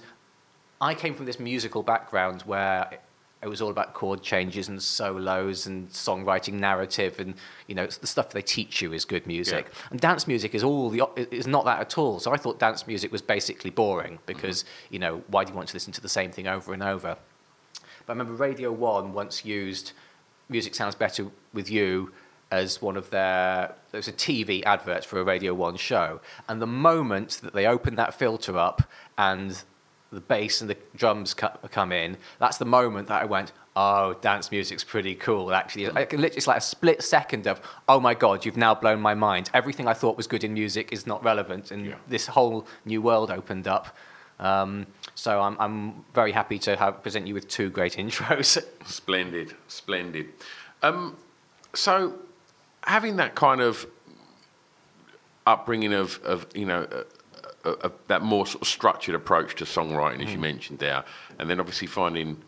I 0.79 0.93
came 0.93 1.15
from 1.15 1.25
this 1.25 1.39
musical 1.39 1.81
background 1.81 2.41
where 2.43 2.99
it- 3.41 3.47
was 3.47 3.61
all 3.61 3.69
about 3.69 3.93
chord 3.93 4.21
changes 4.21 4.67
and 4.67 4.81
solos 4.81 5.67
and 5.67 5.89
songwriting 5.89 6.53
narrative 6.53 7.19
and 7.19 7.35
you 7.67 7.75
know 7.75 7.85
the 7.87 8.07
stuff 8.07 8.31
they 8.31 8.41
teach 8.41 8.81
you 8.81 8.93
is 8.93 9.05
good 9.05 9.25
music. 9.27 9.67
Yeah. 9.69 9.87
and 9.91 9.99
dance 9.99 10.27
music 10.27 10.53
is 10.55 10.63
all 10.63 10.89
the 10.89 11.03
is 11.31 11.47
not 11.47 11.65
that 11.65 11.79
at 11.79 11.97
all. 11.97 12.19
So 12.19 12.33
i 12.33 12.37
thought 12.37 12.59
dance 12.59 12.87
music 12.87 13.11
was 13.11 13.21
basically 13.21 13.69
boring 13.69 14.19
because 14.25 14.63
mm-hmm. 14.63 14.93
you 14.93 14.99
know 14.99 15.23
why 15.27 15.43
do 15.43 15.51
you 15.51 15.55
want 15.55 15.69
to 15.69 15.75
listen 15.75 15.93
to 15.93 16.01
the 16.01 16.09
same 16.09 16.31
thing 16.31 16.47
over 16.47 16.73
and 16.73 16.83
over? 16.83 17.17
But 18.05 18.13
i 18.13 18.15
remember 18.17 18.33
radio 18.33 18.71
1 18.71 19.13
once 19.13 19.45
used 19.45 19.93
music 20.49 20.75
sounds 20.75 20.95
better 20.95 21.27
with 21.53 21.69
you 21.69 22.11
as 22.51 22.81
one 22.81 22.95
of 22.95 23.09
their 23.09 23.75
there 23.91 23.99
was 23.99 24.07
a 24.07 24.13
tv 24.13 24.63
advert 24.65 25.03
for 25.03 25.19
a 25.19 25.23
radio 25.23 25.53
1 25.53 25.75
show. 25.77 26.21
And 26.47 26.61
the 26.61 26.67
moment 26.67 27.39
that 27.43 27.53
they 27.53 27.65
opened 27.65 27.97
that 27.97 28.13
filter 28.13 28.57
up 28.57 28.83
and 29.17 29.63
the 30.11 30.21
bass 30.21 30.61
and 30.61 30.69
the 30.69 30.77
drums 30.95 31.33
co- 31.33 31.57
come 31.71 31.91
in, 31.91 32.17
that's 32.39 32.57
the 32.57 32.65
moment 32.65 33.07
that 33.09 33.21
I 33.21 33.25
went, 33.25 33.51
oh, 33.75 34.13
dance 34.21 34.51
music's 34.51 34.83
pretty 34.83 35.15
cool. 35.15 35.53
Actually, 35.53 35.87
literally, 35.87 36.27
it's 36.27 36.47
like 36.47 36.57
a 36.57 36.61
split 36.61 37.03
second 37.03 37.45
of, 37.47 37.59
oh 37.89 37.99
my 37.99 38.13
god, 38.13 38.45
you've 38.45 38.57
now 38.57 38.73
blown 38.73 39.01
my 39.01 39.13
mind. 39.13 39.49
Everything 39.53 39.87
I 39.87 39.93
thought 39.93 40.15
was 40.17 40.25
good 40.27 40.43
in 40.43 40.53
music 40.53 40.89
is 40.91 41.05
not 41.05 41.23
relevant, 41.23 41.71
and 41.71 41.85
Yeah. 41.87 41.95
this 42.07 42.25
whole 42.27 42.65
new 42.85 43.01
world 43.01 43.29
opened 43.31 43.67
up. 43.67 43.95
Um, 44.39 44.85
so 45.15 45.41
I'm, 45.41 45.57
I'm 45.59 46.05
very 46.13 46.31
happy 46.31 46.59
to 46.59 46.75
have 46.77 47.01
present 47.01 47.27
you 47.27 47.33
with 47.33 47.47
two 47.47 47.69
great 47.69 47.93
intros. 47.97 48.63
Splendid, 48.85 49.55
splendid. 49.67 50.27
Um, 50.83 51.17
so, 51.73 52.13
having 52.83 53.17
that 53.17 53.35
kind 53.35 53.61
of 53.61 53.85
upbringing 55.45 55.93
of, 55.93 56.19
of 56.23 56.45
you 56.53 56.65
know, 56.65 56.87
uh, 57.83 57.89
that 58.07 58.21
more 58.21 58.45
sort 58.47 58.61
of 58.61 58.67
structured 58.67 59.15
approach 59.15 59.55
to 59.55 59.65
songwriting, 59.65 60.23
as 60.25 60.31
you 60.31 60.39
mentioned 60.39 60.79
there, 60.79 61.03
and 61.39 61.49
then 61.49 61.59
obviously 61.59 61.87
finding 61.87 62.41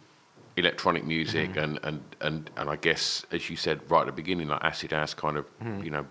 electronic 0.57 1.05
music 1.05 1.55
and, 1.55 1.79
and, 1.83 2.01
and, 2.21 2.49
and 2.57 2.69
I 2.69 2.75
guess, 2.75 3.25
as 3.31 3.49
you 3.49 3.55
said 3.55 3.79
right 3.89 4.01
at 4.01 4.07
the 4.07 4.11
beginning, 4.11 4.47
like 4.49 4.63
Acid 4.63 4.91
House 4.91 5.13
kind 5.13 5.38
of, 5.38 5.45
you 5.83 5.89
know, 5.91 6.05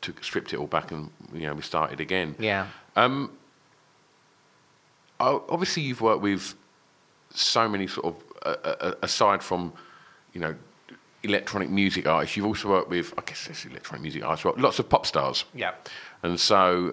took 0.00 0.22
stripped 0.22 0.52
it 0.52 0.58
all 0.58 0.66
back 0.66 0.90
and, 0.92 1.10
you 1.32 1.46
know, 1.46 1.54
we 1.54 1.62
started 1.62 2.00
again. 2.00 2.34
yeah. 2.38 2.66
Oh, 5.20 5.44
obviously 5.48 5.84
you've 5.84 6.00
worked 6.00 6.22
with 6.22 6.54
so 7.30 7.68
many 7.68 7.86
sort 7.86 8.06
of 8.06 8.16
uh, 8.44 8.56
uh, 8.68 8.94
aside 9.02 9.40
from 9.42 9.72
you 10.32 10.40
know 10.40 10.54
electronic 11.22 11.70
music 11.70 12.06
artists 12.08 12.36
you've 12.36 12.44
also 12.46 12.68
worked 12.68 12.90
with 12.90 13.14
i 13.16 13.22
guess 13.24 13.46
it's 13.48 13.64
electronic 13.64 14.02
music 14.02 14.24
artists 14.24 14.44
well, 14.44 14.54
lots 14.58 14.78
of 14.80 14.88
pop 14.88 15.06
stars 15.06 15.44
Yeah. 15.54 15.72
and 16.24 16.38
so 16.40 16.92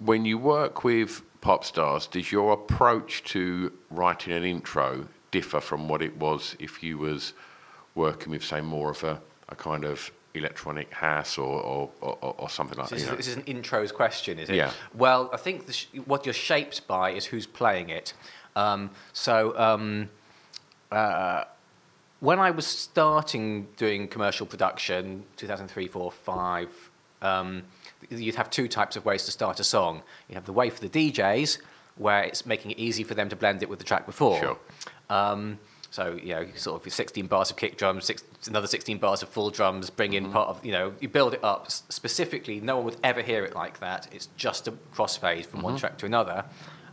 when 0.00 0.24
you 0.24 0.38
work 0.38 0.84
with 0.84 1.22
pop 1.40 1.64
stars 1.64 2.06
does 2.06 2.30
your 2.32 2.52
approach 2.52 3.22
to 3.24 3.72
writing 3.90 4.32
an 4.32 4.44
intro 4.44 5.06
differ 5.30 5.60
from 5.60 5.88
what 5.88 6.02
it 6.02 6.16
was 6.16 6.56
if 6.58 6.82
you 6.82 6.98
was 6.98 7.32
working 7.94 8.32
with 8.32 8.44
say 8.44 8.60
more 8.60 8.90
of 8.90 9.02
a, 9.04 9.20
a 9.48 9.54
kind 9.54 9.84
of 9.84 10.10
electronic 10.34 10.92
house 10.92 11.38
or 11.38 11.60
or, 11.60 11.90
or, 12.00 12.34
or 12.38 12.48
something 12.48 12.78
like 12.78 12.88
So 12.88 12.96
that 12.96 13.16
this, 13.16 13.26
is, 13.26 13.26
this 13.26 13.28
is 13.28 13.36
an 13.36 13.62
intros 13.62 13.92
question, 13.92 14.38
is 14.38 14.48
it? 14.48 14.56
Yeah. 14.56 14.72
Well, 14.94 15.30
I 15.32 15.36
think 15.36 15.66
the 15.66 15.72
sh- 15.72 15.88
what 16.04 16.24
you're 16.24 16.32
shaped 16.32 16.86
by 16.86 17.10
is 17.10 17.24
who's 17.26 17.46
playing 17.46 17.90
it. 17.90 18.14
Um, 18.54 18.90
so 19.12 19.58
um, 19.58 20.08
uh, 20.90 21.44
when 22.20 22.38
I 22.38 22.50
was 22.50 22.66
starting 22.66 23.66
doing 23.76 24.08
commercial 24.08 24.46
production, 24.46 25.24
2003, 25.36 25.88
4, 25.88 26.12
5, 26.12 26.90
um, 27.22 27.62
you'd 28.10 28.34
have 28.34 28.50
two 28.50 28.68
types 28.68 28.96
of 28.96 29.04
ways 29.04 29.24
to 29.24 29.30
start 29.30 29.60
a 29.60 29.64
song. 29.64 30.02
You 30.28 30.34
have 30.34 30.44
the 30.44 30.52
way 30.52 30.70
for 30.70 30.86
the 30.86 30.88
DJs, 30.88 31.58
where 31.96 32.22
it's 32.22 32.44
making 32.46 32.72
it 32.72 32.78
easy 32.78 33.04
for 33.04 33.14
them 33.14 33.28
to 33.28 33.36
blend 33.36 33.62
it 33.62 33.68
with 33.68 33.78
the 33.78 33.84
track 33.84 34.06
before. 34.06 34.38
Sure. 34.40 34.58
Um, 35.08 35.58
so 35.90 36.18
you 36.22 36.34
know, 36.34 36.46
sort 36.54 36.86
of 36.86 36.92
16 36.92 37.26
bars 37.26 37.50
of 37.50 37.56
kick 37.56 37.76
drums, 37.76 38.04
six, 38.04 38.22
another 38.46 38.68
16 38.68 38.98
bars 38.98 39.22
of 39.22 39.28
full 39.28 39.50
drums. 39.50 39.90
Bring 39.90 40.12
in 40.12 40.30
part 40.30 40.48
of 40.48 40.64
you 40.64 40.72
know, 40.72 40.92
you 41.00 41.08
build 41.08 41.34
it 41.34 41.42
up 41.42 41.70
specifically. 41.70 42.60
No 42.60 42.76
one 42.76 42.84
would 42.86 42.96
ever 43.02 43.22
hear 43.22 43.44
it 43.44 43.54
like 43.54 43.80
that. 43.80 44.08
It's 44.12 44.28
just 44.36 44.68
a 44.68 44.72
crossfade 44.94 45.46
from 45.46 45.62
one 45.62 45.76
track 45.76 45.98
to 45.98 46.06
another. 46.06 46.44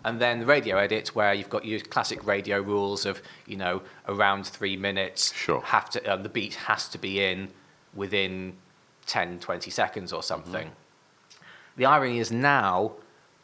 And 0.03 0.19
then 0.19 0.39
the 0.39 0.45
radio 0.45 0.77
edit, 0.77 1.15
where 1.15 1.33
you've 1.33 1.49
got 1.49 1.65
your 1.65 1.79
classic 1.79 2.25
radio 2.25 2.59
rules 2.61 3.05
of 3.05 3.21
you 3.45 3.57
know 3.57 3.81
around 4.07 4.47
three 4.47 4.77
minutes. 4.77 5.33
Sure. 5.33 5.61
Have 5.61 5.89
to 5.91 6.13
um, 6.13 6.23
the 6.23 6.29
beat 6.29 6.55
has 6.55 6.87
to 6.89 6.97
be 6.97 7.23
in 7.23 7.49
within 7.93 8.53
10, 9.05 9.39
20 9.39 9.71
seconds 9.71 10.11
or 10.13 10.23
something. 10.23 10.71
The 11.77 11.85
irony 11.85 12.19
is 12.19 12.31
now 12.31 12.93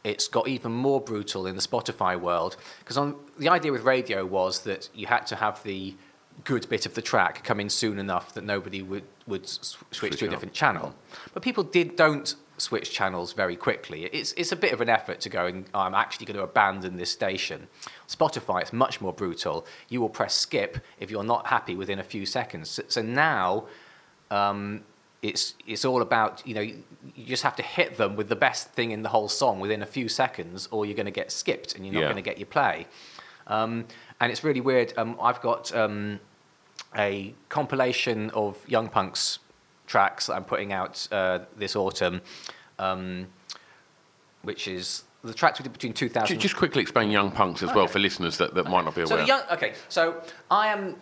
it's 0.03 0.27
got 0.27 0.47
even 0.47 0.71
more 0.71 0.99
brutal 0.99 1.47
in 1.47 1.55
the 1.55 1.61
Spotify 1.61 2.19
world 2.19 2.57
because 2.79 2.97
on 2.97 3.15
the 3.37 3.49
idea 3.49 3.71
with 3.71 3.83
radio 3.83 4.25
was 4.25 4.61
that 4.61 4.89
you 4.93 5.07
had 5.07 5.25
to 5.27 5.35
have 5.35 5.63
the 5.63 5.95
good 6.43 6.67
bit 6.67 6.85
of 6.85 6.95
the 6.95 7.01
track 7.01 7.43
come 7.43 7.59
in 7.59 7.69
soon 7.69 7.99
enough 7.99 8.33
that 8.33 8.43
nobody 8.43 8.81
would 8.81 9.03
would 9.27 9.47
switch, 9.47 9.77
Switch 9.91 10.19
to 10.19 10.25
a 10.25 10.29
different 10.29 10.53
channel. 10.53 10.93
But 11.33 11.43
people 11.43 11.63
did 11.63 11.95
don't 11.95 12.35
switch 12.57 12.91
channels 12.91 13.33
very 13.33 13.55
quickly. 13.55 14.05
It's 14.05 14.33
it's 14.33 14.51
a 14.51 14.55
bit 14.55 14.73
of 14.73 14.81
an 14.81 14.89
effort 14.89 15.21
to 15.21 15.29
go 15.29 15.45
and 15.45 15.65
"Oh, 15.73 15.81
I'm 15.81 15.95
actually 15.95 16.25
going 16.25 16.37
to 16.37 16.43
abandon 16.43 16.97
this 16.97 17.11
station. 17.11 17.67
Spotify 18.07 18.61
it's 18.61 18.73
much 18.73 18.99
more 18.99 19.13
brutal. 19.13 19.65
You 19.89 20.01
will 20.01 20.09
press 20.09 20.35
skip 20.35 20.79
if 20.99 21.09
you're 21.09 21.23
not 21.23 21.47
happy 21.47 21.75
within 21.75 21.99
a 21.99 22.03
few 22.03 22.25
seconds. 22.25 22.69
So, 22.69 22.83
so 22.87 23.01
now 23.01 23.67
um, 24.31 24.83
it's 25.23 25.55
it's 25.65 25.85
all 25.85 26.01
about 26.03 26.45
you 26.45 26.53
know 26.53 26.61
you, 26.61 26.83
you 27.15 27.25
just 27.25 27.41
have 27.43 27.55
to 27.55 27.63
hit 27.63 27.97
them 27.97 28.15
with 28.15 28.29
the 28.29 28.35
best 28.35 28.69
thing 28.73 28.91
in 28.91 29.01
the 29.01 29.09
whole 29.09 29.29
song 29.29 29.59
within 29.59 29.81
a 29.81 29.85
few 29.87 30.07
seconds, 30.09 30.67
or 30.69 30.85
you're 30.85 30.95
going 30.95 31.05
to 31.07 31.11
get 31.11 31.31
skipped 31.31 31.73
and 31.75 31.83
you're 31.85 31.93
not 31.93 32.01
Yeah. 32.01 32.05
going 32.11 32.23
to 32.23 32.29
get 32.29 32.37
your 32.37 32.45
play. 32.47 32.85
Um, 33.47 33.85
and 34.19 34.31
it's 34.31 34.43
really 34.43 34.61
weird. 34.61 34.93
Um, 34.97 35.17
I've 35.21 35.41
got 35.41 35.73
um, 35.75 36.19
a 36.95 37.33
compilation 37.49 38.29
of 38.31 38.57
Young 38.69 38.87
Punks 38.89 39.39
tracks 39.87 40.27
that 40.27 40.35
I'm 40.35 40.43
putting 40.45 40.71
out 40.73 41.07
uh, 41.11 41.39
this 41.57 41.75
autumn, 41.75 42.21
um, 42.79 43.27
which 44.43 44.67
is 44.67 45.03
the 45.23 45.33
tracks 45.33 45.59
we 45.59 45.63
did 45.63 45.73
between 45.73 45.93
2000. 45.93 46.35
Ju- 46.35 46.41
just 46.41 46.55
quickly 46.55 46.81
explain 46.81 47.09
young 47.11 47.31
punks 47.31 47.63
as 47.63 47.73
well 47.73 47.87
for 47.87 47.99
listeners 47.99 48.37
that, 48.37 48.53
that 48.55 48.65
might 48.65 48.83
not 48.83 48.93
be 48.95 49.05
So 49.05 49.15
aware 49.15 49.23
the 49.23 49.27
young, 49.27 49.41
okay, 49.51 49.73
so 49.89 50.21
I 50.51 50.67
am 50.67 50.97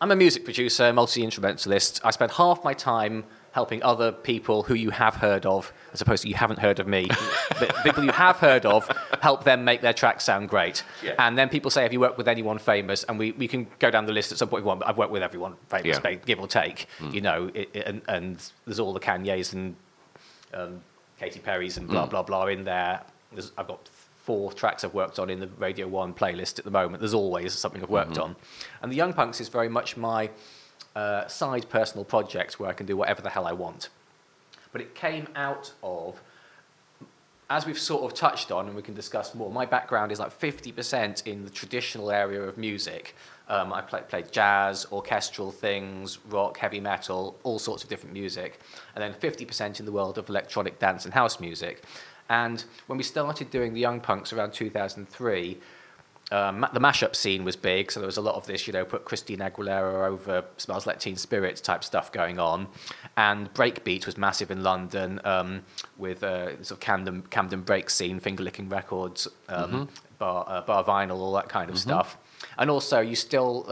I'm 0.00 0.10
a 0.10 0.16
music 0.16 0.44
producer, 0.44 0.92
multi 0.92 1.22
instrumentalist. 1.24 2.00
I 2.04 2.10
spend 2.12 2.32
half 2.32 2.62
my 2.62 2.72
time 2.74 3.24
helping 3.52 3.82
other 3.82 4.12
people 4.12 4.62
who 4.62 4.74
you 4.74 4.90
have 4.90 5.16
heard 5.16 5.44
of, 5.44 5.72
as 5.92 6.00
opposed 6.00 6.22
to 6.22 6.28
you 6.28 6.34
haven't 6.34 6.60
heard 6.60 6.78
of 6.78 6.86
me, 6.86 7.08
but 7.58 7.74
people 7.82 8.04
you 8.04 8.12
have 8.12 8.36
heard 8.36 8.64
of, 8.64 8.88
help 9.20 9.42
them 9.42 9.64
make 9.64 9.80
their 9.80 9.92
tracks 9.92 10.22
sound 10.22 10.48
great. 10.48 10.84
Yeah. 11.02 11.14
And 11.18 11.36
then 11.36 11.48
people 11.48 11.70
say, 11.70 11.82
Have 11.82 11.92
you 11.92 11.98
worked 11.98 12.18
with 12.18 12.28
anyone 12.28 12.58
famous? 12.58 13.02
And 13.04 13.18
we, 13.18 13.32
we 13.32 13.48
can 13.48 13.66
go 13.80 13.90
down 13.90 14.06
the 14.06 14.12
list 14.12 14.30
at 14.30 14.38
some 14.38 14.48
point 14.48 14.60
if 14.60 14.64
you 14.64 14.68
want, 14.68 14.80
but 14.80 14.88
I've 14.88 14.98
worked 14.98 15.10
with 15.10 15.22
everyone 15.22 15.54
famous, 15.68 15.98
Yeah. 16.04 16.14
give 16.14 16.38
or 16.38 16.46
take. 16.46 16.86
You 17.10 17.20
know, 17.20 17.50
it, 17.54 17.68
it- 17.72 17.86
and, 17.86 18.02
and 18.06 18.52
there's 18.66 18.78
all 18.78 18.92
the 18.92 19.00
Kanye's 19.00 19.52
and 19.52 19.74
um, 20.54 20.80
Katy 21.18 21.40
Perry's 21.40 21.76
and 21.76 21.88
blah, 21.88 22.06
blah, 22.06 22.22
blah 22.22 22.46
in 22.46 22.62
there. 22.64 23.00
There's, 23.32 23.50
I've 23.58 23.66
got 23.66 23.88
four 24.28 24.52
tracks 24.52 24.84
I've 24.84 24.92
worked 24.92 25.18
on 25.18 25.30
in 25.30 25.40
the 25.40 25.46
Radio 25.56 25.88
1 25.88 26.12
playlist 26.12 26.58
at 26.58 26.66
the 26.66 26.70
moment. 26.70 27.00
There's 27.00 27.14
always 27.14 27.54
something 27.54 27.82
I've 27.82 27.88
worked 27.88 28.18
on. 28.18 28.36
And 28.82 28.92
the 28.92 28.96
Young 28.96 29.14
Punks 29.14 29.40
is 29.40 29.48
very 29.48 29.70
much 29.70 29.96
my 29.96 30.28
uh, 30.94 31.26
side 31.28 31.66
personal 31.70 32.04
project 32.04 32.60
where 32.60 32.68
I 32.68 32.74
can 32.74 32.84
do 32.84 32.94
whatever 32.94 33.22
the 33.22 33.30
hell 33.30 33.46
I 33.46 33.52
want. 33.52 33.88
But 34.70 34.82
it 34.82 34.94
came 34.94 35.28
out 35.34 35.72
of, 35.82 36.20
as 37.48 37.64
we've 37.64 37.78
sort 37.78 38.02
of 38.04 38.12
touched 38.12 38.52
on, 38.52 38.66
and 38.66 38.76
we 38.76 38.82
can 38.82 38.92
discuss 38.92 39.34
more, 39.34 39.50
my 39.50 39.64
background 39.64 40.12
is 40.12 40.18
like 40.18 40.38
50% 40.38 41.26
in 41.26 41.46
the 41.46 41.50
traditional 41.50 42.10
area 42.10 42.42
of 42.42 42.58
music. 42.58 43.16
Um, 43.48 43.72
I 43.72 43.80
play, 43.80 44.02
played 44.06 44.30
jazz, 44.30 44.86
orchestral 44.92 45.52
things, 45.52 46.18
rock, 46.28 46.58
heavy 46.58 46.80
metal, 46.80 47.38
all 47.44 47.58
sorts 47.58 47.82
of 47.82 47.88
different 47.88 48.12
music. 48.12 48.60
And 48.94 49.02
then 49.02 49.14
50% 49.14 49.80
in 49.80 49.86
the 49.86 49.92
world 49.92 50.18
of 50.18 50.28
electronic 50.28 50.78
dance 50.78 51.06
and 51.06 51.14
house 51.14 51.40
music. 51.40 51.82
And 52.28 52.62
when 52.86 52.98
we 52.98 53.04
started 53.04 53.50
doing 53.50 53.74
the 53.74 53.80
Young 53.80 54.00
Punks 54.00 54.32
around 54.32 54.52
2003, 54.52 55.58
um, 56.30 56.66
the 56.74 56.80
mashup 56.80 57.16
scene 57.16 57.42
was 57.42 57.56
big, 57.56 57.90
so 57.90 58.00
there 58.00 58.06
was 58.06 58.18
a 58.18 58.22
lot 58.22 58.34
of 58.34 58.46
this, 58.46 58.66
you 58.66 58.72
know, 58.74 58.84
put 58.84 59.06
Christina 59.06 59.50
Aguilera 59.50 60.06
over 60.06 60.44
Smells 60.58 60.86
Like 60.86 61.00
Teen 61.00 61.16
Spirit 61.16 61.56
type 61.56 61.82
stuff 61.82 62.12
going 62.12 62.38
on. 62.38 62.68
And 63.16 63.52
breakbeat 63.54 64.04
was 64.04 64.18
massive 64.18 64.50
in 64.50 64.62
London 64.62 65.20
um, 65.24 65.62
with 65.96 66.22
uh, 66.22 66.62
sort 66.62 66.72
of 66.72 66.80
Camden, 66.80 67.22
Camden 67.30 67.62
break 67.62 67.88
scene, 67.88 68.20
finger 68.20 68.42
licking 68.42 68.68
records, 68.68 69.26
um, 69.48 69.88
bar, 70.18 70.44
uh, 70.46 70.60
bar 70.60 70.84
vinyl, 70.84 71.18
all 71.18 71.32
that 71.32 71.48
kind 71.48 71.70
of 71.70 71.78
stuff. 71.78 72.18
And 72.58 72.70
also, 72.70 73.00
you 73.00 73.16
still. 73.16 73.64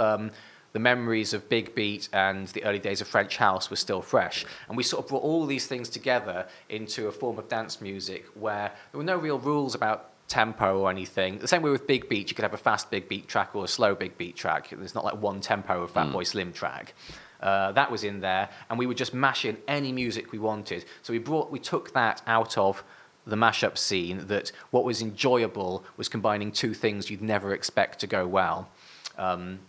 The 0.76 0.80
memories 0.80 1.32
of 1.32 1.48
Big 1.48 1.74
Beat 1.74 2.10
and 2.12 2.48
the 2.48 2.62
early 2.64 2.78
days 2.78 3.00
of 3.00 3.08
French 3.08 3.38
House 3.38 3.70
were 3.70 3.76
still 3.76 4.02
fresh. 4.02 4.44
And 4.68 4.76
we 4.76 4.82
sort 4.82 5.02
of 5.02 5.08
brought 5.08 5.22
all 5.22 5.46
these 5.46 5.66
things 5.66 5.88
together 5.88 6.46
into 6.68 7.08
a 7.08 7.12
form 7.12 7.38
of 7.38 7.48
dance 7.48 7.80
music 7.80 8.26
where 8.34 8.70
there 8.92 8.98
were 8.98 9.02
no 9.02 9.16
real 9.16 9.38
rules 9.38 9.74
about 9.74 10.10
tempo 10.28 10.78
or 10.80 10.90
anything. 10.90 11.38
The 11.38 11.48
same 11.48 11.62
way 11.62 11.70
with 11.70 11.86
Big 11.86 12.10
Beat, 12.10 12.28
you 12.28 12.36
could 12.36 12.42
have 12.42 12.52
a 12.52 12.58
fast 12.58 12.90
Big 12.90 13.08
Beat 13.08 13.26
track 13.26 13.56
or 13.56 13.64
a 13.64 13.68
slow 13.68 13.94
Big 13.94 14.18
Beat 14.18 14.36
track. 14.36 14.68
There's 14.68 14.94
not 14.94 15.02
like 15.02 15.18
one 15.18 15.40
tempo 15.40 15.82
of 15.82 15.94
Fatboy 15.94 16.26
Slim 16.26 16.52
track. 16.52 16.92
Uh, 17.40 17.72
that 17.72 17.90
was 17.90 18.04
in 18.04 18.20
there, 18.20 18.50
and 18.68 18.78
we 18.78 18.84
would 18.84 18.98
just 18.98 19.14
mash 19.14 19.46
in 19.46 19.56
any 19.66 19.92
music 19.92 20.30
we 20.30 20.38
wanted. 20.38 20.84
So 21.00 21.14
we 21.14 21.18
brought, 21.18 21.50
we 21.50 21.58
took 21.58 21.94
that 21.94 22.20
out 22.26 22.58
of 22.58 22.84
the 23.26 23.36
mashup 23.36 23.78
scene. 23.78 24.26
That 24.26 24.52
what 24.72 24.84
was 24.84 25.00
enjoyable 25.00 25.86
was 25.96 26.10
combining 26.10 26.52
two 26.52 26.74
things 26.74 27.08
you'd 27.08 27.22
never 27.22 27.54
expect 27.54 27.98
to 28.00 28.06
go 28.06 28.26
well. 28.26 28.68
Um, 29.16 29.60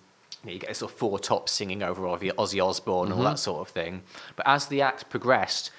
you, 0.43 0.47
know, 0.47 0.53
you 0.53 0.59
get 0.59 0.69
a 0.69 0.73
sort 0.73 0.91
of 0.91 0.97
four 0.97 1.19
tops 1.19 1.51
singing 1.51 1.83
over 1.83 2.03
Ozzy 2.03 2.31
Ozzy 2.33 2.63
Osbourne 2.63 3.05
and 3.05 3.13
all 3.13 3.19
mm-hmm. 3.19 3.31
that 3.31 3.39
sort 3.39 3.61
of 3.61 3.69
thing. 3.69 4.03
But 4.35 4.47
as 4.47 4.67
the 4.67 4.81
act 4.81 5.09
progressed, 5.09 5.71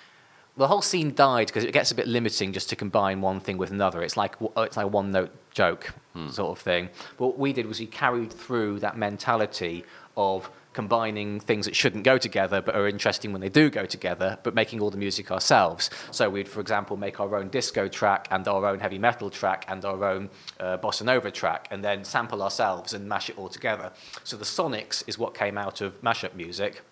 the 0.56 0.66
whole 0.66 0.82
scene 0.82 1.14
died 1.14 1.46
because 1.46 1.64
it 1.64 1.72
gets 1.72 1.92
a 1.92 1.94
bit 1.94 2.08
limiting 2.08 2.52
just 2.52 2.68
to 2.70 2.76
combine 2.76 3.20
one 3.20 3.38
thing 3.40 3.58
with 3.58 3.70
another. 3.70 4.02
It's 4.02 4.16
like 4.16 4.36
it's 4.56 4.76
like 4.76 4.84
a 4.84 4.88
one 4.88 5.12
note 5.12 5.30
joke 5.52 5.92
hmm. 6.14 6.28
sort 6.28 6.58
of 6.58 6.62
thing. 6.62 6.88
But 7.16 7.28
what 7.28 7.38
we 7.38 7.52
did 7.52 7.66
was 7.66 7.78
we 7.80 7.86
carried 7.86 8.32
through 8.32 8.80
that 8.80 8.98
mentality 8.98 9.84
of 10.16 10.50
combining 10.78 11.40
things 11.40 11.66
that 11.66 11.74
shouldn't 11.74 12.04
go 12.04 12.16
together 12.16 12.62
but 12.62 12.76
are 12.76 12.86
interesting 12.86 13.32
when 13.32 13.40
they 13.40 13.48
do 13.48 13.68
go 13.68 13.84
together, 13.84 14.38
but 14.44 14.54
making 14.54 14.80
all 14.80 14.90
the 14.90 14.96
music 14.96 15.28
ourselves. 15.32 15.90
So 16.12 16.30
we'd, 16.30 16.48
for 16.48 16.60
example, 16.60 16.96
make 16.96 17.18
our 17.18 17.34
own 17.34 17.48
disco 17.48 17.88
track 17.88 18.28
and 18.30 18.46
our 18.46 18.64
own 18.64 18.78
heavy 18.78 18.96
metal 18.96 19.28
track 19.28 19.64
and 19.66 19.84
our 19.84 20.04
own 20.04 20.30
uh, 20.60 20.78
bossa 20.78 21.04
nova 21.04 21.32
track, 21.32 21.66
and 21.72 21.82
then 21.82 22.04
sample 22.04 22.40
ourselves 22.44 22.94
and 22.94 23.08
mash 23.08 23.28
it 23.28 23.36
all 23.36 23.48
together. 23.48 23.90
So 24.22 24.36
the 24.36 24.44
sonics 24.44 25.02
is 25.08 25.18
what 25.18 25.34
came 25.34 25.58
out 25.58 25.80
of 25.80 26.00
mashup 26.00 26.34
music 26.36 26.82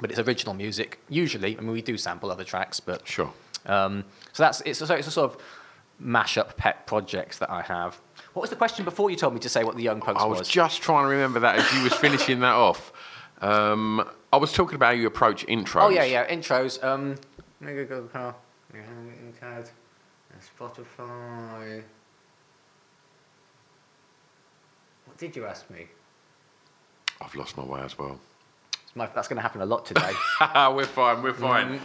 but 0.00 0.10
it's 0.10 0.18
original 0.18 0.54
music 0.54 0.98
usually. 1.08 1.56
I 1.56 1.60
mean, 1.60 1.72
we 1.72 1.82
do 1.82 1.96
sample 1.98 2.30
other 2.32 2.42
tracks, 2.42 2.80
but 2.80 3.06
Sure. 3.06 3.30
um, 3.66 4.04
so 4.32 4.42
that's 4.42 4.60
it's 4.62 4.80
a, 4.80 4.94
it's 4.94 5.06
a 5.06 5.10
sort 5.10 5.30
of 5.30 5.42
mashup 6.02 6.56
pet 6.56 6.86
project 6.86 7.38
that 7.38 7.50
I 7.50 7.62
have. 7.62 8.00
What 8.32 8.40
was 8.40 8.50
the 8.50 8.56
question 8.56 8.84
before 8.84 9.10
you 9.10 9.16
told 9.16 9.34
me 9.34 9.40
to 9.40 9.48
say 9.48 9.62
what 9.62 9.76
the 9.76 9.82
Young 9.82 10.00
Punks 10.00 10.24
was? 10.24 10.36
I 10.36 10.38
was 10.40 10.48
just 10.48 10.80
trying 10.82 11.04
to 11.04 11.10
remember 11.10 11.40
that 11.40 11.56
as 11.56 11.72
you 11.74 11.82
was 11.82 11.92
finishing 11.94 12.40
that 12.40 12.54
off. 12.54 12.92
Um, 13.40 14.08
I 14.32 14.36
was 14.36 14.52
talking 14.52 14.74
about 14.76 14.86
how 14.94 15.00
you 15.00 15.06
approach 15.06 15.46
intros. 15.46 15.82
Oh 15.82 15.88
yeah, 15.88 16.04
yeah. 16.04 16.30
Intros. 16.30 16.82
Um, 16.84 17.16
Mega 17.60 17.84
Go 17.84 18.02
Car. 18.04 18.34
Spotify. 20.58 21.82
What 25.06 25.18
did 25.18 25.36
you 25.36 25.46
ask 25.46 25.68
me? 25.70 25.86
I've 27.20 27.34
lost 27.34 27.56
my 27.56 27.64
way 27.64 27.80
as 27.82 27.98
well. 27.98 28.18
It's 28.72 28.96
my- 28.96 29.06
that's 29.06 29.28
going 29.28 29.36
to 29.36 29.42
happen 29.42 29.60
a 29.60 29.66
lot 29.66 29.84
today. 29.84 30.12
we're 30.74 30.86
fine. 30.86 31.22
We're 31.22 31.34
fine. 31.34 31.80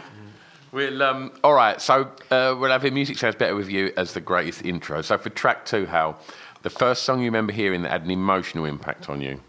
We'll 0.72 1.02
um, 1.02 1.32
all 1.44 1.54
right. 1.54 1.80
So 1.80 2.10
uh, 2.30 2.54
we'll 2.58 2.70
have 2.70 2.84
a 2.84 2.90
music 2.90 3.18
sounds 3.18 3.36
better 3.36 3.54
with 3.54 3.70
you 3.70 3.92
as 3.96 4.12
the 4.14 4.20
greatest 4.20 4.64
intro. 4.64 5.00
So 5.02 5.16
for 5.16 5.30
track 5.30 5.64
two, 5.64 5.86
Hal, 5.86 6.18
the 6.62 6.70
first 6.70 7.04
song 7.04 7.20
you 7.20 7.26
remember 7.26 7.52
hearing 7.52 7.82
that 7.82 7.92
had 7.92 8.02
an 8.04 8.10
emotional 8.10 8.64
impact 8.64 9.08
on 9.08 9.20
you. 9.20 9.40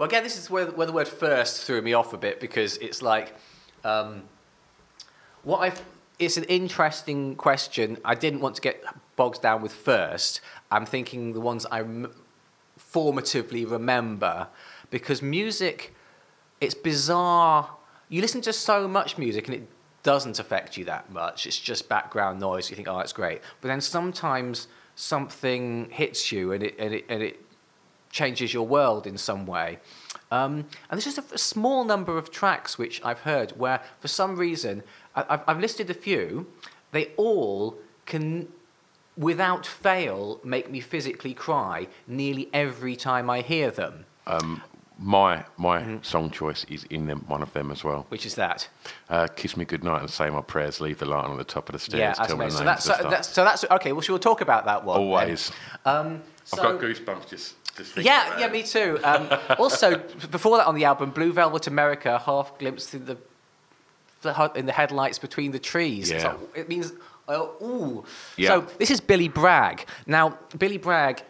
Well, 0.00 0.08
again, 0.08 0.22
this 0.22 0.38
is 0.38 0.48
where, 0.48 0.64
where 0.64 0.86
the 0.86 0.94
word 0.94 1.08
first 1.08 1.62
threw 1.66 1.82
me 1.82 1.92
off 1.92 2.14
a 2.14 2.16
bit 2.16 2.40
because 2.40 2.78
it's 2.78 3.02
like, 3.02 3.34
um, 3.84 4.22
what 5.42 5.58
I've, 5.58 5.82
it's 6.18 6.38
an 6.38 6.44
interesting 6.44 7.36
question. 7.36 7.98
I 8.02 8.14
didn't 8.14 8.40
want 8.40 8.54
to 8.54 8.62
get 8.62 8.82
bogged 9.16 9.42
down 9.42 9.60
with 9.60 9.74
first. 9.74 10.40
I'm 10.70 10.86
thinking 10.86 11.34
the 11.34 11.40
ones 11.42 11.66
I 11.70 11.80
rem- 11.80 12.14
formatively 12.78 13.70
remember 13.70 14.48
because 14.88 15.20
music, 15.20 15.94
it's 16.62 16.74
bizarre. 16.74 17.68
You 18.08 18.22
listen 18.22 18.40
to 18.40 18.54
so 18.54 18.88
much 18.88 19.18
music 19.18 19.48
and 19.48 19.54
it 19.54 19.68
doesn't 20.02 20.38
affect 20.38 20.78
you 20.78 20.86
that 20.86 21.12
much. 21.12 21.46
It's 21.46 21.58
just 21.58 21.90
background 21.90 22.40
noise. 22.40 22.70
You 22.70 22.76
think, 22.76 22.88
oh, 22.88 23.00
it's 23.00 23.12
great. 23.12 23.42
But 23.60 23.68
then 23.68 23.82
sometimes 23.82 24.66
something 24.94 25.90
hits 25.90 26.32
you 26.32 26.52
and 26.52 26.62
it, 26.62 26.74
and 26.78 26.94
it, 26.94 27.04
and 27.10 27.22
it 27.22 27.49
changes 28.10 28.52
your 28.52 28.66
world 28.66 29.06
in 29.06 29.16
some 29.18 29.46
way. 29.46 29.78
Um, 30.32 30.66
and 30.88 30.92
there's 31.00 31.04
just 31.04 31.18
a, 31.18 31.34
a 31.34 31.38
small 31.38 31.84
number 31.84 32.16
of 32.18 32.30
tracks 32.30 32.78
which 32.78 33.00
I've 33.04 33.20
heard 33.20 33.52
where, 33.58 33.80
for 34.00 34.08
some 34.08 34.36
reason, 34.36 34.82
I, 35.16 35.24
I've, 35.28 35.40
I've 35.46 35.60
listed 35.60 35.90
a 35.90 35.94
few. 35.94 36.46
They 36.92 37.06
all 37.16 37.76
can, 38.06 38.48
without 39.16 39.66
fail, 39.66 40.40
make 40.44 40.70
me 40.70 40.80
physically 40.80 41.34
cry 41.34 41.88
nearly 42.06 42.48
every 42.52 42.96
time 42.96 43.28
I 43.30 43.40
hear 43.42 43.70
them. 43.70 44.04
My 45.02 45.44
my 45.56 45.78
Mm-hmm. 45.80 46.02
song 46.02 46.30
choice 46.30 46.66
is 46.68 46.84
in 46.90 47.06
them, 47.06 47.24
one 47.26 47.40
of 47.40 47.50
them 47.54 47.70
as 47.70 47.82
well. 47.82 48.04
Which 48.10 48.26
is 48.26 48.34
that? 48.34 48.68
Uh, 49.08 49.28
Kiss 49.34 49.56
me 49.56 49.64
goodnight 49.64 50.02
and 50.02 50.10
say 50.10 50.28
my 50.28 50.42
prayers. 50.42 50.78
Leave 50.78 50.98
the 50.98 51.06
light 51.06 51.24
on 51.24 51.38
the 51.38 51.44
top 51.44 51.70
of 51.70 51.72
the 51.72 51.78
stairs. 51.78 51.98
yeah, 52.00 52.12
tell 52.12 52.36
that's 52.36 52.38
me 52.38 52.44
amazing. 52.44 52.58
So 52.58 52.64
that's, 52.64 52.84
so, 52.84 53.10
that's, 53.10 53.28
so 53.28 53.44
that's 53.44 53.64
okay. 53.70 53.92
Well, 53.92 54.02
shall 54.02 54.16
we 54.16 54.18
talk 54.18 54.42
about 54.42 54.66
that 54.66 54.84
one? 54.84 55.00
Always. 55.00 55.52
Um, 55.86 56.20
I've 56.52 56.58
so- 56.58 56.62
got 56.62 56.80
goosebumps 56.82 57.28
just 57.28 57.30
just 57.30 57.56
thinking 57.56 57.59
Yeah, 57.96 58.38
yeah, 58.38 58.46
it. 58.46 58.52
me 58.52 58.62
too. 58.62 58.98
Um, 59.04 59.28
also, 59.58 59.96
before 60.30 60.56
that 60.58 60.66
on 60.66 60.74
the 60.74 60.84
album, 60.84 61.10
Blue 61.10 61.32
Velvet 61.32 61.66
America, 61.66 62.18
half 62.18 62.58
glimpse 62.58 62.86
through 62.86 63.00
the, 63.00 63.16
the 64.22 64.52
in 64.54 64.66
the 64.66 64.72
headlights 64.72 65.18
between 65.18 65.52
the 65.52 65.58
trees. 65.58 66.10
Yeah. 66.10 66.28
like- 66.28 66.56
it 66.56 66.68
means, 66.68 66.92
oh, 67.28 67.54
ooh. 67.62 68.04
Yeah. 68.36 68.48
So 68.48 68.60
this 68.78 68.90
is 68.90 69.00
Billy 69.00 69.28
Bragg. 69.28 69.86
Now, 70.06 70.36
Billy 70.58 70.78
Bragg 70.78 71.22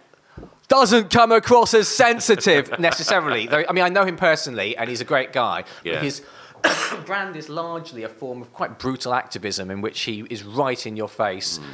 doesn't 0.69 1.11
come 1.11 1.33
across 1.33 1.75
as 1.75 1.89
sensitive 1.89 2.79
necessarily. 2.79 3.47
Though, 3.47 3.65
I 3.69 3.73
mean, 3.73 3.85
I 3.85 3.89
know 3.89 4.05
him 4.05 4.17
personally, 4.17 4.77
and 4.77 4.89
he's 4.89 5.01
a 5.01 5.05
great 5.05 5.33
guy. 5.33 5.65
Yeah. 5.85 5.95
But 5.95 6.03
his 6.05 6.23
brand 7.07 7.37
is 7.37 7.49
largely 7.49 8.03
a 8.05 8.09
form 8.09 8.43
of 8.43 8.53
quite 8.53 8.79
brutal 8.79 9.15
activism 9.15 9.71
in 9.71 9.81
which 9.81 10.01
he 10.03 10.21
is 10.31 10.43
right 10.45 10.85
in 10.87 10.97
your 10.97 11.09
face, 11.09 11.59
Hmm. 11.59 11.65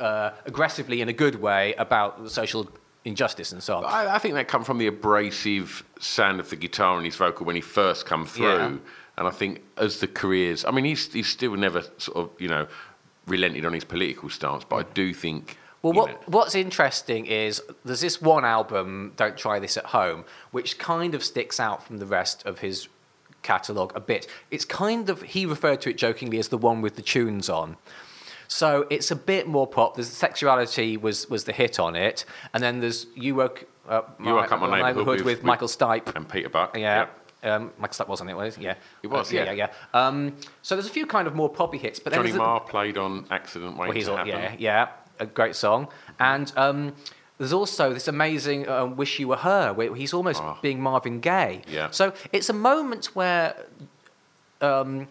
uh, 0.00 0.30
aggressively 0.46 1.00
in 1.00 1.08
a 1.08 1.12
good 1.12 1.40
way 1.40 1.74
about 1.74 2.30
social 2.30 2.68
injustice 3.04 3.52
and 3.52 3.62
so 3.62 3.78
on. 3.78 3.84
I, 3.84 4.16
I 4.16 4.18
think 4.18 4.34
that 4.34 4.48
come 4.48 4.64
from 4.64 4.78
the 4.78 4.86
abrasive 4.86 5.84
sound 5.98 6.40
of 6.40 6.50
the 6.50 6.56
guitar 6.56 6.96
and 6.96 7.04
his 7.04 7.16
vocal 7.16 7.46
when 7.46 7.56
he 7.56 7.62
first 7.62 8.06
come 8.06 8.26
through. 8.26 8.46
Yeah. 8.46 8.76
And 9.16 9.26
I 9.26 9.30
think 9.30 9.62
as 9.76 9.98
the 9.98 10.06
careers, 10.06 10.64
I 10.64 10.70
mean, 10.70 10.84
he's 10.84 11.12
he's 11.12 11.28
still 11.28 11.56
never 11.56 11.82
sort 11.98 12.16
of 12.16 12.30
you 12.40 12.48
know 12.48 12.66
relented 13.26 13.64
on 13.64 13.72
his 13.72 13.84
political 13.84 14.30
stance, 14.30 14.64
but 14.64 14.76
I 14.76 14.82
do 14.94 15.12
think. 15.12 15.56
Well, 15.82 15.92
what, 15.92 16.10
know- 16.10 16.18
what's 16.26 16.54
interesting 16.54 17.26
is 17.26 17.62
there's 17.84 18.00
this 18.00 18.20
one 18.20 18.44
album, 18.44 19.12
Don't 19.16 19.36
Try 19.36 19.60
This 19.60 19.76
at 19.76 19.86
Home, 19.86 20.24
which 20.50 20.78
kind 20.78 21.14
of 21.14 21.22
sticks 21.22 21.60
out 21.60 21.84
from 21.84 21.98
the 21.98 22.06
rest 22.06 22.44
of 22.44 22.58
his 22.60 22.88
catalogue 23.42 23.92
a 23.94 24.00
bit. 24.00 24.26
It's 24.50 24.64
kind 24.64 25.08
of, 25.08 25.22
he 25.22 25.46
referred 25.46 25.80
to 25.82 25.90
it 25.90 25.96
jokingly 25.96 26.38
as 26.38 26.48
the 26.48 26.58
one 26.58 26.82
with 26.82 26.96
the 26.96 27.02
tunes 27.02 27.48
on. 27.48 27.76
So 28.48 28.86
it's 28.90 29.10
a 29.10 29.16
bit 29.16 29.46
more 29.46 29.66
pop. 29.66 29.94
There's 29.96 30.08
sexuality 30.08 30.96
was, 30.96 31.28
was 31.30 31.44
the 31.44 31.52
hit 31.52 31.78
on 31.78 31.94
it, 31.94 32.24
and 32.54 32.62
then 32.62 32.80
there's 32.80 33.06
You 33.14 33.34
Woke, 33.36 33.64
uh, 33.88 34.02
You 34.24 34.34
Woke 34.34 34.50
Up 34.50 34.60
My 34.60 34.80
Neighborhood 34.82 35.06
with- 35.06 35.16
with, 35.18 35.24
with- 35.38 35.44
Michael 35.44 35.68
Stipe. 35.68 36.14
and 36.16 36.28
Peter 36.28 36.48
Buck. 36.48 36.76
Yeah. 36.76 37.06
Um, 37.44 37.70
Michael 37.78 38.04
Stipe 38.04 38.08
was 38.08 38.20
on 38.20 38.28
it, 38.28 38.34
was 38.36 38.56
he? 38.56 38.64
Yeah. 38.64 38.74
It 39.02 39.06
was, 39.08 39.30
Uh, 39.32 39.36
yeah. 39.36 39.44
yeah. 39.44 39.52
Yeah, 39.52 39.68
yeah. 39.94 40.06
Um, 40.06 40.34
so 40.62 40.74
there's 40.74 40.86
a 40.88 40.90
few 40.90 41.06
kind 41.06 41.28
of 41.28 41.34
more 41.36 41.48
poppy 41.48 41.78
hits, 41.78 42.00
but 42.00 42.12
Johnny 42.12 42.32
Marr 42.32 42.60
played 42.60 42.98
on 42.98 43.26
Accident 43.30 43.76
Waiting 43.76 43.94
well, 43.94 44.04
to 44.04 44.10
all, 44.10 44.16
Happen. 44.26 44.58
yeah, 44.58 44.86
yeah, 44.86 44.88
a 45.20 45.26
great 45.26 45.54
song. 45.54 45.86
And 46.18 46.50
um, 46.56 46.94
there's 47.36 47.52
also 47.52 47.92
this 47.92 48.08
amazing 48.08 48.68
uh, 48.68 48.86
"Wish 48.86 49.20
You 49.20 49.28
Were 49.28 49.36
Her," 49.36 49.72
where 49.72 49.94
he's 49.94 50.12
almost 50.14 50.42
Oh. 50.42 50.56
being 50.62 50.80
Marvin 50.80 51.20
Gaye. 51.20 51.62
Yeah. 51.68 51.90
So 51.90 52.12
it's 52.32 52.48
a 52.48 52.52
moment 52.54 53.14
where 53.14 53.54
um, 54.60 55.06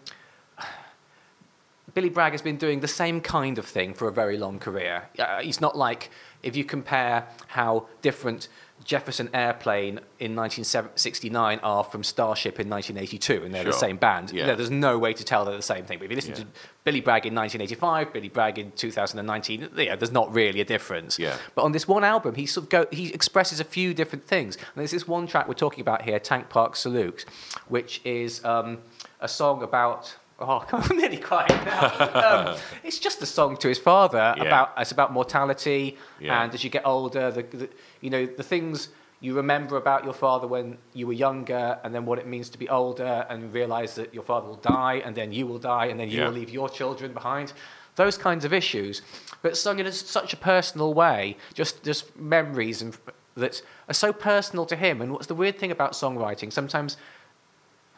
Billy 1.98 2.10
Bragg 2.10 2.30
has 2.30 2.42
been 2.42 2.58
doing 2.58 2.78
the 2.78 2.86
same 2.86 3.20
kind 3.20 3.58
of 3.58 3.66
thing 3.66 3.92
for 3.92 4.06
a 4.06 4.12
very 4.12 4.38
long 4.38 4.60
career. 4.60 5.08
Uh, 5.18 5.40
he's 5.42 5.60
not 5.60 5.76
like 5.76 6.10
if 6.44 6.54
you 6.54 6.64
compare 6.64 7.26
how 7.48 7.88
different 8.02 8.46
Jefferson 8.84 9.28
Airplane 9.34 9.98
in 10.20 10.36
1969 10.36 11.58
are 11.58 11.82
from 11.82 12.04
Starship 12.04 12.60
in 12.60 12.68
1982, 12.70 13.42
and 13.42 13.52
they're 13.52 13.64
the 13.64 13.72
same 13.72 13.96
band. 13.96 14.30
Yeah. 14.30 14.54
There's 14.54 14.70
no 14.70 14.96
way 14.96 15.12
to 15.12 15.24
tell 15.24 15.44
they're 15.44 15.56
the 15.56 15.60
same 15.62 15.86
thing. 15.86 15.98
But 15.98 16.04
if 16.04 16.10
you 16.12 16.14
listen 16.14 16.30
Yeah. 16.30 16.36
to 16.36 16.46
Billy 16.84 17.00
Bragg 17.00 17.26
in 17.26 17.34
1985, 17.34 18.12
Billy 18.12 18.28
Bragg 18.28 18.60
in 18.60 18.70
2019, 18.70 19.68
yeah, 19.76 19.96
there's 19.96 20.12
not 20.12 20.32
really 20.32 20.60
a 20.60 20.64
difference. 20.64 21.18
Yeah. 21.18 21.36
But 21.56 21.62
on 21.64 21.72
this 21.72 21.88
one 21.88 22.04
album, 22.04 22.36
he 22.36 22.46
sort 22.46 22.66
of 22.66 22.70
go, 22.70 22.86
he 22.92 23.12
expresses 23.12 23.58
a 23.58 23.64
few 23.64 23.92
different 23.92 24.24
things. 24.24 24.54
And 24.54 24.66
there's 24.76 24.92
this 24.92 25.08
one 25.08 25.26
track 25.26 25.48
we're 25.48 25.54
talking 25.54 25.80
about 25.80 26.02
here, 26.02 26.20
Tank 26.20 26.48
Park 26.48 26.76
Salute, 26.76 27.24
which 27.66 28.00
is 28.04 28.44
um, 28.44 28.78
a 29.18 29.26
song 29.26 29.64
about. 29.64 30.14
Oh, 30.40 30.64
I'm 30.72 30.96
nearly 30.96 31.16
crying 31.16 31.48
now. 31.64 32.50
um, 32.52 32.56
it's 32.84 32.98
just 32.98 33.20
a 33.22 33.26
song 33.26 33.56
to 33.58 33.68
his 33.68 33.78
father 33.78 34.34
Yeah. 34.36 34.44
about 34.44 34.72
it's 34.78 34.92
about 34.92 35.12
mortality, 35.12 35.96
Yeah. 36.20 36.42
and 36.42 36.54
as 36.54 36.62
you 36.62 36.70
get 36.70 36.86
older, 36.86 37.30
the, 37.30 37.42
the 37.42 37.68
you 38.00 38.10
know 38.10 38.24
the 38.26 38.42
things 38.44 38.88
you 39.20 39.34
remember 39.34 39.76
about 39.76 40.04
your 40.04 40.12
father 40.14 40.46
when 40.46 40.78
you 40.94 41.08
were 41.08 41.12
younger, 41.12 41.78
and 41.82 41.92
then 41.92 42.04
what 42.06 42.20
it 42.20 42.26
means 42.28 42.48
to 42.50 42.58
be 42.58 42.68
older, 42.68 43.26
and 43.28 43.52
realize 43.52 43.96
that 43.96 44.14
your 44.14 44.22
father 44.22 44.46
will 44.46 44.56
die, 44.78 45.02
and 45.04 45.16
then 45.16 45.32
you 45.32 45.44
will 45.44 45.58
die, 45.58 45.86
and 45.86 45.98
then 45.98 46.08
you 46.08 46.18
Yeah. 46.20 46.26
will 46.26 46.34
leave 46.34 46.50
your 46.50 46.68
children 46.68 47.12
behind. 47.12 47.52
Those 47.96 48.16
kinds 48.16 48.44
of 48.44 48.52
issues, 48.52 49.02
but 49.42 49.56
sung 49.56 49.80
in 49.80 49.90
such 49.90 50.32
a 50.32 50.36
personal 50.36 50.94
way, 50.94 51.36
just 51.52 51.82
just 51.82 52.16
memories 52.16 52.80
and 52.80 52.96
that 53.34 53.60
are 53.88 53.94
so 53.94 54.12
personal 54.12 54.66
to 54.66 54.76
him. 54.76 55.00
And 55.02 55.12
what's 55.12 55.26
the 55.26 55.34
weird 55.34 55.58
thing 55.58 55.72
about 55.72 55.92
songwriting? 55.92 56.52
Sometimes 56.52 56.96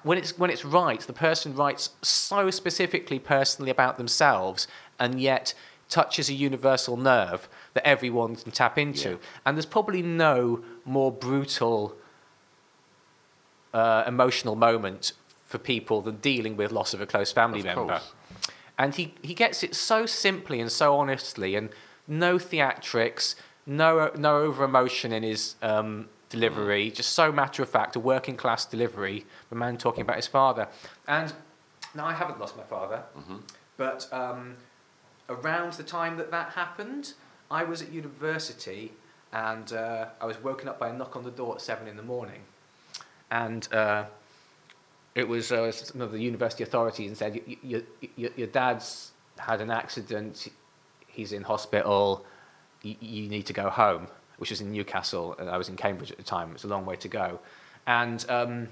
when 0.03 0.19
it's 0.19 0.39
when 0.39 0.51
it's 0.51 0.65
right, 0.65 1.01
the 1.01 1.13
person 1.13 1.55
writes 1.55 1.91
so 2.03 2.51
specifically 2.51 3.19
personally 3.19 3.71
about 3.71 3.97
themselves, 3.99 4.67
and 4.99 5.21
yet 5.21 5.55
touches 5.89 6.29
a 6.29 6.33
universal 6.35 6.97
nerve 6.97 7.49
that 7.75 7.87
everyone 7.87 8.37
can 8.37 8.53
tap 8.53 8.79
into. 8.79 9.11
Yeah. 9.11 9.17
And 9.45 9.57
there's 9.57 9.67
probably 9.67 10.03
no 10.03 10.63
more 10.85 11.11
brutal 11.11 11.97
uh, 13.75 14.05
emotional 14.07 14.57
moment 14.57 15.13
for 15.45 15.59
people 15.59 16.01
than 16.01 16.17
dealing 16.17 16.57
with 16.57 16.71
loss 16.73 16.95
of 16.95 17.01
a 17.01 17.07
close 17.07 17.33
family 17.33 17.61
Of 17.61 17.67
member. 17.67 17.87
course. 17.89 18.13
And 18.79 18.95
he, 18.95 19.15
he 19.21 19.35
gets 19.35 19.63
it 19.63 19.75
so 19.75 20.07
simply 20.07 20.61
and 20.61 20.71
so 20.73 20.97
honestly, 20.97 21.55
and 21.55 21.71
no 22.09 22.39
theatrics, 22.39 23.35
no 23.67 24.11
no 24.17 24.39
over 24.39 24.65
emotion 24.65 25.13
in 25.13 25.23
his 25.23 25.57
um, 25.61 26.09
delivery, 26.31 26.91
just 26.91 27.13
so 27.13 27.31
matter 27.31 27.63
of 27.63 27.69
fact, 27.69 27.97
a 27.97 28.01
working 28.01 28.37
class 28.37 28.65
delivery. 28.65 29.27
The 29.51 29.57
man 29.57 29.77
talking 29.77 30.01
about 30.03 30.17
his 30.17 30.27
father, 30.27 30.67
and 31.07 31.33
now 31.95 32.07
I 32.07 32.15
haven't 32.15 32.41
lost 32.41 32.57
my 32.57 32.63
father, 32.63 33.03
but 33.77 34.09
um, 34.13 34.57
around 35.29 35.75
the 35.75 35.83
time 35.83 36.17
that 36.17 36.31
that 36.31 36.51
happened, 36.51 37.13
I 37.51 37.65
was 37.65 37.83
at 37.83 37.93
university, 37.93 38.93
and 39.33 39.73
uh, 39.73 40.07
I 40.21 40.25
was 40.27 40.43
woken 40.43 40.69
up 40.69 40.79
by 40.79 40.89
a 40.89 40.93
knock 40.93 41.17
on 41.17 41.25
the 41.25 41.31
door 41.31 41.55
at 41.57 41.61
seven 41.61 41.87
in 41.89 41.97
the 41.97 42.03
morning, 42.03 42.41
and. 43.31 43.69
Uh, 43.73 44.05
it 45.17 45.27
was 45.27 45.51
uh, 45.51 45.73
some 45.73 46.01
of 46.01 46.13
the 46.13 46.21
university 46.21 46.63
authorities 46.63 47.09
and 47.09 47.19
said, 47.19 47.33
"Y- 47.47 47.57
y- 47.65 47.83
y- 48.01 48.09
y- 48.17 48.31
your 48.37 48.47
dad's 48.47 49.11
had 49.39 49.61
an 49.61 49.69
accident, 49.69 50.47
he's 51.09 51.33
in 51.33 51.43
hospital, 51.43 52.25
y- 52.85 52.97
you 53.01 53.29
need 53.29 53.45
to 53.47 53.53
go 53.53 53.69
home, 53.69 54.07
which 54.41 54.51
was 54.51 54.61
in 54.63 54.73
Newcastle, 54.73 55.37
and 55.39 55.51
I 55.51 55.59
was 55.59 55.69
in 55.69 55.77
Cambridge 55.77 56.11
at 56.11 56.17
the 56.17 56.23
time. 56.23 56.49
It 56.49 56.55
was 56.55 56.65
a 56.65 56.69
long 56.69 56.87
way 56.87 56.97
to 56.97 57.09
go. 57.09 57.39
And 57.87 58.25
um, 58.31 58.69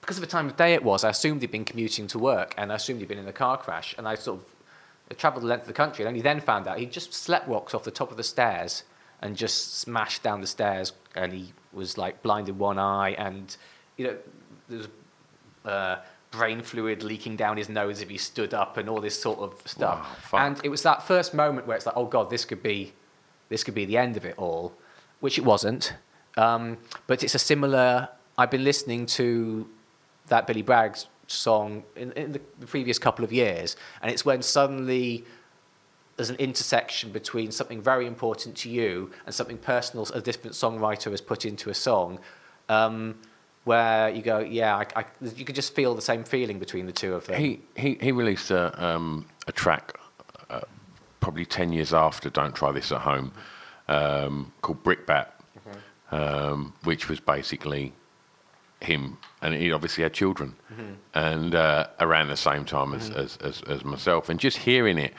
because 0.00 0.16
of 0.16 0.22
the 0.22 0.26
time 0.26 0.46
of 0.46 0.56
day 0.56 0.72
it 0.74 0.82
was, 0.82 1.04
I 1.04 1.10
assumed 1.10 1.42
he'd 1.42 1.50
been 1.50 1.66
commuting 1.66 2.06
to 2.08 2.18
work, 2.18 2.54
and 2.56 2.72
I 2.72 2.76
assumed 2.76 3.00
he'd 3.00 3.08
been 3.08 3.18
in 3.18 3.28
a 3.28 3.32
car 3.32 3.58
crash, 3.58 3.94
and 3.98 4.08
I 4.08 4.14
sort 4.14 4.40
of 4.40 5.16
travelled 5.18 5.42
the 5.42 5.48
length 5.48 5.62
of 5.62 5.68
the 5.68 5.74
country, 5.74 6.04
and 6.04 6.08
only 6.08 6.22
then 6.22 6.40
found 6.40 6.66
out 6.66 6.78
he'd 6.78 6.92
just 6.92 7.12
slept 7.12 7.46
walked 7.46 7.74
off 7.74 7.84
the 7.84 7.90
top 7.90 8.10
of 8.10 8.16
the 8.16 8.22
stairs 8.22 8.84
and 9.20 9.36
just 9.36 9.78
smashed 9.78 10.22
down 10.22 10.40
the 10.40 10.46
stairs, 10.46 10.94
and 11.14 11.32
he 11.32 11.52
was 11.72 11.98
like 11.98 12.22
blind 12.22 12.48
in 12.48 12.56
one 12.56 12.78
eye, 12.78 13.10
and 13.10 13.56
you 13.98 14.06
know 14.06 14.16
there 14.68 14.78
was 14.78 14.88
uh, 15.66 15.96
brain 16.30 16.62
fluid 16.62 17.02
leaking 17.02 17.36
down 17.36 17.56
his 17.56 17.68
nose 17.68 18.00
if 18.00 18.08
he 18.08 18.16
stood 18.16 18.54
up, 18.54 18.78
and 18.78 18.88
all 18.88 19.00
this 19.00 19.20
sort 19.20 19.40
of 19.40 19.60
stuff. 19.66 20.32
Wow, 20.32 20.46
and 20.46 20.60
it 20.64 20.70
was 20.70 20.82
that 20.84 21.06
first 21.06 21.34
moment 21.34 21.66
where 21.66 21.76
it's 21.76 21.86
like, 21.86 21.96
oh 21.96 22.06
god, 22.06 22.30
this 22.30 22.44
could 22.44 22.62
be, 22.62 22.92
this 23.50 23.62
could 23.62 23.74
be 23.74 23.84
the 23.84 23.98
end 23.98 24.16
of 24.16 24.24
it 24.24 24.34
all, 24.38 24.72
which 25.20 25.36
it 25.36 25.44
wasn't. 25.44 25.92
Um, 26.38 26.78
but 27.06 27.22
it's 27.22 27.34
a 27.34 27.38
similar. 27.38 28.08
I've 28.38 28.50
been 28.50 28.64
listening 28.64 29.04
to 29.06 29.68
that 30.28 30.46
Billy 30.46 30.62
Bragg 30.62 30.96
song 31.26 31.82
in, 31.94 32.12
in 32.12 32.32
the, 32.32 32.40
the 32.58 32.66
previous 32.66 32.98
couple 32.98 33.24
of 33.24 33.32
years, 33.32 33.76
and 34.00 34.10
it's 34.10 34.24
when 34.24 34.40
suddenly 34.40 35.24
there's 36.16 36.30
an 36.30 36.36
intersection 36.36 37.10
between 37.12 37.50
something 37.50 37.80
very 37.80 38.06
important 38.06 38.54
to 38.54 38.68
you 38.70 39.10
and 39.24 39.34
something 39.34 39.56
personal 39.56 40.06
a 40.14 40.20
different 40.20 40.54
songwriter 40.54 41.10
has 41.10 41.20
put 41.20 41.44
into 41.44 41.70
a 41.70 41.74
song, 41.74 42.18
um, 42.68 43.14
where 43.64 44.10
you 44.10 44.22
go, 44.22 44.38
yeah, 44.38 44.76
I, 44.76 45.00
I, 45.00 45.04
you 45.34 45.44
can 45.44 45.54
just 45.54 45.74
feel 45.74 45.94
the 45.94 46.02
same 46.02 46.24
feeling 46.24 46.58
between 46.58 46.86
the 46.86 46.92
two 46.92 47.14
of 47.14 47.26
them. 47.26 47.40
He, 47.40 47.60
he, 47.76 47.98
he 48.00 48.12
released 48.12 48.50
a, 48.50 48.84
um, 48.84 49.26
a 49.46 49.52
track 49.52 49.98
uh, 50.50 50.60
probably 51.20 51.44
10 51.44 51.72
years 51.72 51.92
after 51.92 52.30
Don't 52.30 52.54
Try 52.54 52.72
This 52.72 52.90
at 52.92 53.02
Home 53.02 53.32
um, 53.88 54.52
called 54.62 54.82
Brickbat, 54.82 55.28
um, 56.10 56.72
which 56.84 57.08
was 57.08 57.20
basically 57.20 57.92
him. 58.80 59.18
And 59.42 59.54
he 59.54 59.72
obviously 59.72 60.02
had 60.02 60.12
children. 60.14 60.56
And 61.14 61.54
uh, 61.54 61.88
around 61.98 62.28
the 62.28 62.36
same 62.36 62.64
time 62.64 62.94
as, 62.94 63.10
as, 63.10 63.36
as, 63.38 63.62
as 63.62 63.84
myself. 63.84 64.28
And 64.28 64.40
just 64.40 64.58
hearing 64.58 64.98
it, 64.98 65.12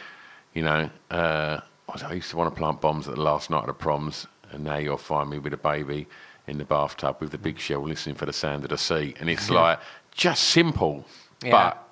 you 0.54 0.64
know, 0.64 0.90
uh, 1.12 1.60
I 2.04 2.14
used 2.14 2.30
to 2.32 2.38
want 2.38 2.54
to 2.54 2.58
plant 2.60 2.82
bombs 2.82 3.08
at 3.08 3.16
the 3.16 3.22
last 3.22 3.50
night 3.50 3.62
of 3.62 3.68
the 3.68 3.74
proms. 3.74 4.28
And 4.52 4.64
now 4.64 4.78
you'll 4.78 4.98
find 4.98 5.30
me 5.30 5.38
with 5.40 5.54
a 5.54 5.58
baby 5.58 6.08
in 6.48 6.58
the 6.58 6.66
bathtub 6.66 7.18
with 7.20 7.32
the 7.32 7.38
big 7.38 7.60
shell 7.60 7.84
listening 7.88 8.16
for 8.16 8.26
the 8.26 8.34
sound 8.34 8.64
of 8.64 8.70
the 8.70 8.78
sea. 8.78 9.14
And 9.20 9.30
it's 9.30 9.50
like 9.50 9.80
just 10.12 10.44
simple, 10.46 11.06
Yeah. 11.44 11.52
but 11.52 11.88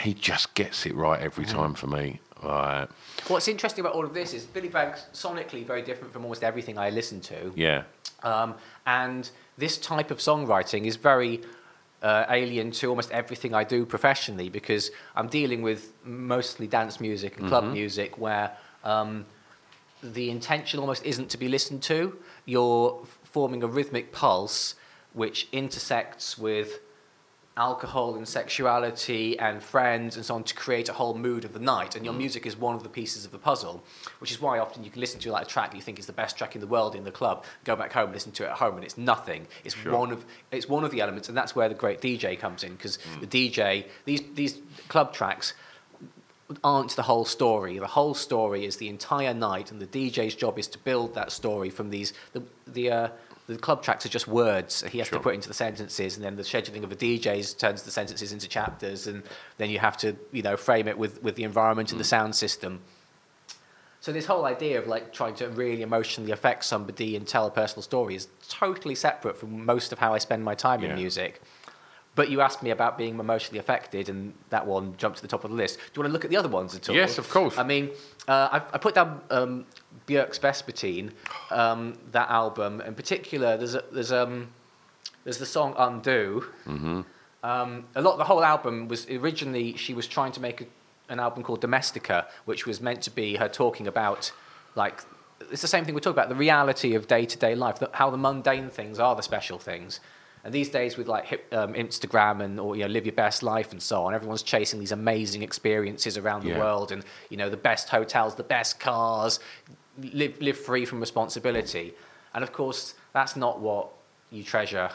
he 0.00 0.12
just 0.14 0.54
gets 0.54 0.84
it 0.86 0.94
right 0.94 1.20
every 1.20 1.44
time 1.46 1.74
for 1.74 1.86
me. 1.86 2.20
Like, 2.46 2.88
What's 3.28 3.48
interesting 3.48 3.84
about 3.84 3.94
all 3.94 4.04
of 4.04 4.14
this 4.14 4.32
is 4.32 4.44
Billy 4.44 4.68
Bragg's 4.68 5.06
sonically 5.12 5.64
very 5.66 5.82
different 5.82 6.12
from 6.12 6.22
almost 6.22 6.44
everything 6.44 6.78
I 6.78 6.90
listen 6.90 7.20
to. 7.22 7.52
yeah, 7.56 7.82
Um, 8.22 8.54
and 8.86 9.28
this 9.58 9.78
type 9.78 10.10
of 10.10 10.18
songwriting 10.18 10.86
is 10.86 10.96
very 10.96 11.40
uh, 12.02 12.24
alien 12.28 12.70
to 12.70 12.88
almost 12.88 13.10
everything 13.10 13.54
I 13.54 13.64
do 13.64 13.84
professionally 13.86 14.48
because 14.48 14.90
I'm 15.16 15.28
dealing 15.28 15.62
with 15.62 15.92
mostly 16.04 16.66
dance 16.66 17.00
music 17.00 17.38
and 17.38 17.48
club 17.48 17.64
music 17.72 18.18
where 18.18 18.56
um, 18.84 19.24
the 20.02 20.30
intention 20.30 20.78
almost 20.78 21.04
isn't 21.04 21.30
to 21.30 21.38
be 21.38 21.48
listened 21.48 21.82
to. 21.84 22.16
You're 22.44 23.02
forming 23.24 23.62
a 23.62 23.66
rhythmic 23.66 24.12
pulse 24.12 24.74
which 25.14 25.48
intersects 25.52 26.36
with 26.38 26.78
alcohol 27.56 28.16
and 28.16 28.28
sexuality 28.28 29.38
and 29.38 29.62
friends 29.62 30.16
and 30.16 30.24
so 30.24 30.34
on 30.34 30.44
to 30.44 30.54
create 30.54 30.88
a 30.90 30.92
whole 30.92 31.14
mood 31.14 31.44
of 31.44 31.54
the 31.54 31.58
night. 31.58 31.96
And 31.96 32.04
your 32.04 32.12
music 32.12 32.44
is 32.44 32.56
one 32.56 32.74
of 32.74 32.82
the 32.82 32.88
pieces 32.88 33.24
of 33.24 33.32
the 33.32 33.38
puzzle, 33.38 33.82
which 34.18 34.30
is 34.30 34.40
why 34.40 34.58
often 34.58 34.84
you 34.84 34.90
can 34.90 35.00
listen 35.00 35.18
to 35.20 35.32
like 35.32 35.46
a 35.46 35.48
track 35.48 35.74
you 35.74 35.80
think 35.80 35.98
is 35.98 36.06
the 36.06 36.12
best 36.12 36.36
track 36.36 36.54
in 36.54 36.60
the 36.60 36.66
world 36.66 36.94
in 36.94 37.04
the 37.04 37.10
club, 37.10 37.44
go 37.64 37.74
back 37.74 37.92
home, 37.92 38.12
listen 38.12 38.32
to 38.32 38.44
it 38.44 38.48
at 38.48 38.56
home, 38.56 38.76
and 38.76 38.84
it's 38.84 38.98
nothing. 38.98 39.46
It's 39.64 39.74
one 39.84 40.12
of 40.12 40.24
it's 40.52 40.68
one 40.68 40.84
of 40.84 40.90
the 40.90 41.00
elements, 41.00 41.28
and 41.28 41.36
that's 41.36 41.56
where 41.56 41.68
the 41.68 41.74
great 41.74 42.00
DJ 42.00 42.38
comes 42.38 42.62
in 42.62 42.72
because 42.72 42.98
the 43.20 43.26
DJ 43.26 43.86
these 44.04 44.22
these 44.34 44.60
club 44.88 45.14
tracks 45.14 45.54
aren't 46.62 46.94
the 46.94 47.02
whole 47.02 47.24
story. 47.24 47.78
The 47.78 47.86
whole 47.86 48.14
story 48.14 48.64
is 48.64 48.76
the 48.76 48.88
entire 48.88 49.34
night, 49.34 49.72
and 49.72 49.80
the 49.80 49.86
DJ's 49.86 50.34
job 50.34 50.58
is 50.58 50.68
to 50.68 50.78
build 50.78 51.14
that 51.14 51.32
story 51.32 51.70
from 51.70 51.90
these. 51.90 52.12
The 52.32 52.42
the 52.66 52.90
uh, 52.90 53.08
the 53.46 53.56
club 53.56 53.82
tracks 53.82 54.04
are 54.04 54.08
just 54.08 54.26
words 54.26 54.82
he 54.90 54.98
has 54.98 55.08
Sure. 55.08 55.18
to 55.18 55.22
put 55.22 55.34
into 55.34 55.48
the 55.48 55.54
sentences, 55.54 56.16
and 56.16 56.24
then 56.24 56.36
the 56.36 56.42
scheduling 56.42 56.82
of 56.82 56.90
the 56.90 56.96
DJs 56.96 57.58
turns 57.58 57.82
the 57.82 57.90
sentences 57.90 58.32
into 58.32 58.48
chapters, 58.48 59.06
and 59.06 59.22
then 59.58 59.70
you 59.70 59.78
have 59.78 59.96
to 59.98 60.16
you 60.32 60.42
know 60.42 60.56
frame 60.56 60.88
it 60.88 60.98
with 60.98 61.22
with 61.22 61.36
the 61.36 61.44
environment 61.44 61.90
and 61.92 62.00
the 62.00 62.04
mm. 62.04 62.08
sound 62.08 62.34
system. 62.34 62.80
So 64.00 64.12
this 64.12 64.26
whole 64.26 64.44
idea 64.44 64.78
of 64.78 64.86
like 64.86 65.12
trying 65.12 65.34
to 65.36 65.48
really 65.48 65.82
emotionally 65.82 66.30
affect 66.30 66.64
somebody 66.64 67.16
and 67.16 67.26
tell 67.26 67.46
a 67.46 67.50
personal 67.50 67.82
story 67.82 68.14
is 68.14 68.28
totally 68.48 68.94
separate 68.94 69.36
from 69.36 69.64
most 69.64 69.92
of 69.92 69.98
how 69.98 70.14
I 70.14 70.18
spend 70.18 70.44
my 70.44 70.54
time 70.54 70.84
in 70.84 70.94
music. 70.94 71.40
But 72.16 72.30
you 72.30 72.40
asked 72.40 72.62
me 72.62 72.70
about 72.70 72.98
being 72.98 73.20
emotionally 73.20 73.60
affected, 73.60 74.08
and 74.08 74.34
that 74.50 74.66
one 74.66 74.96
jumped 74.96 75.18
to 75.18 75.22
the 75.22 75.28
top 75.28 75.44
of 75.44 75.50
the 75.50 75.56
list. 75.56 75.76
Do 75.76 75.82
you 75.94 76.02
want 76.02 76.08
to 76.08 76.12
look 76.12 76.24
at 76.24 76.30
the 76.30 76.36
other 76.36 76.48
ones 76.48 76.74
at 76.74 76.88
all? 76.88 76.96
Yes, 76.96 77.18
of 77.18 77.30
course. 77.30 77.56
I 77.56 77.62
mean, 77.62 77.90
uh, 78.26 78.48
I, 78.52 78.56
I 78.72 78.78
put 78.78 78.94
down 78.94 79.20
um, 79.30 79.66
Björk's 80.08 80.38
Vespertine, 80.38 81.12
um, 81.50 81.98
that 82.12 82.28
album 82.30 82.80
in 82.80 82.94
particular. 82.94 83.56
There's 83.56 83.74
a, 83.74 83.84
there's 83.92 84.12
um, 84.12 84.48
there's 85.24 85.38
the 85.38 85.46
song 85.46 85.74
Undo. 85.78 86.46
Mm-hmm. 86.66 87.02
Um, 87.44 87.84
a 87.94 88.02
lot, 88.02 88.16
the 88.16 88.24
whole 88.24 88.42
album 88.42 88.88
was 88.88 89.08
originally 89.10 89.76
she 89.76 89.92
was 89.94 90.06
trying 90.06 90.32
to 90.32 90.40
make 90.40 90.62
a, 90.62 90.66
an 91.10 91.20
album 91.20 91.42
called 91.42 91.60
Domestica, 91.60 92.26
which 92.46 92.66
was 92.66 92.80
meant 92.80 93.02
to 93.02 93.10
be 93.10 93.36
her 93.36 93.48
talking 93.48 93.86
about 93.86 94.32
like 94.74 95.02
it's 95.50 95.62
the 95.62 95.68
same 95.68 95.84
thing 95.84 95.94
we 95.94 96.00
talk 96.00 96.12
about 96.12 96.28
the 96.28 96.34
reality 96.34 96.94
of 96.94 97.06
day 97.06 97.26
to 97.26 97.36
day 97.36 97.54
life, 97.54 97.78
the, 97.78 97.90
how 97.92 98.10
the 98.10 98.16
mundane 98.16 98.70
things 98.70 98.98
are 98.98 99.14
the 99.14 99.22
special 99.22 99.58
things. 99.58 100.00
And 100.46 100.54
these 100.54 100.68
days, 100.68 100.96
with 100.96 101.08
like 101.08 101.24
hip, 101.26 101.52
um, 101.52 101.74
Instagram 101.74 102.40
and 102.40 102.60
or 102.60 102.76
you 102.76 102.82
know, 102.82 102.88
live 102.88 103.04
your 103.04 103.16
best 103.16 103.42
life 103.42 103.72
and 103.72 103.82
so 103.82 104.04
on, 104.04 104.14
everyone's 104.14 104.44
chasing 104.44 104.78
these 104.78 104.92
amazing 104.92 105.42
experiences 105.42 106.16
around 106.16 106.44
the 106.44 106.50
Yeah. 106.50 106.58
world, 106.58 106.92
and 106.92 107.02
you 107.30 107.36
know 107.36 107.50
the 107.50 107.56
best 107.56 107.88
hotels, 107.88 108.36
the 108.36 108.44
best 108.44 108.78
cars, 108.78 109.40
live 109.98 110.40
live 110.40 110.56
free 110.56 110.84
from 110.84 111.00
responsibility. 111.00 111.94
And 112.32 112.44
of 112.44 112.52
course, 112.52 112.94
that's 113.12 113.34
not 113.34 113.58
what 113.58 113.88
you 114.30 114.44
treasure 114.44 114.90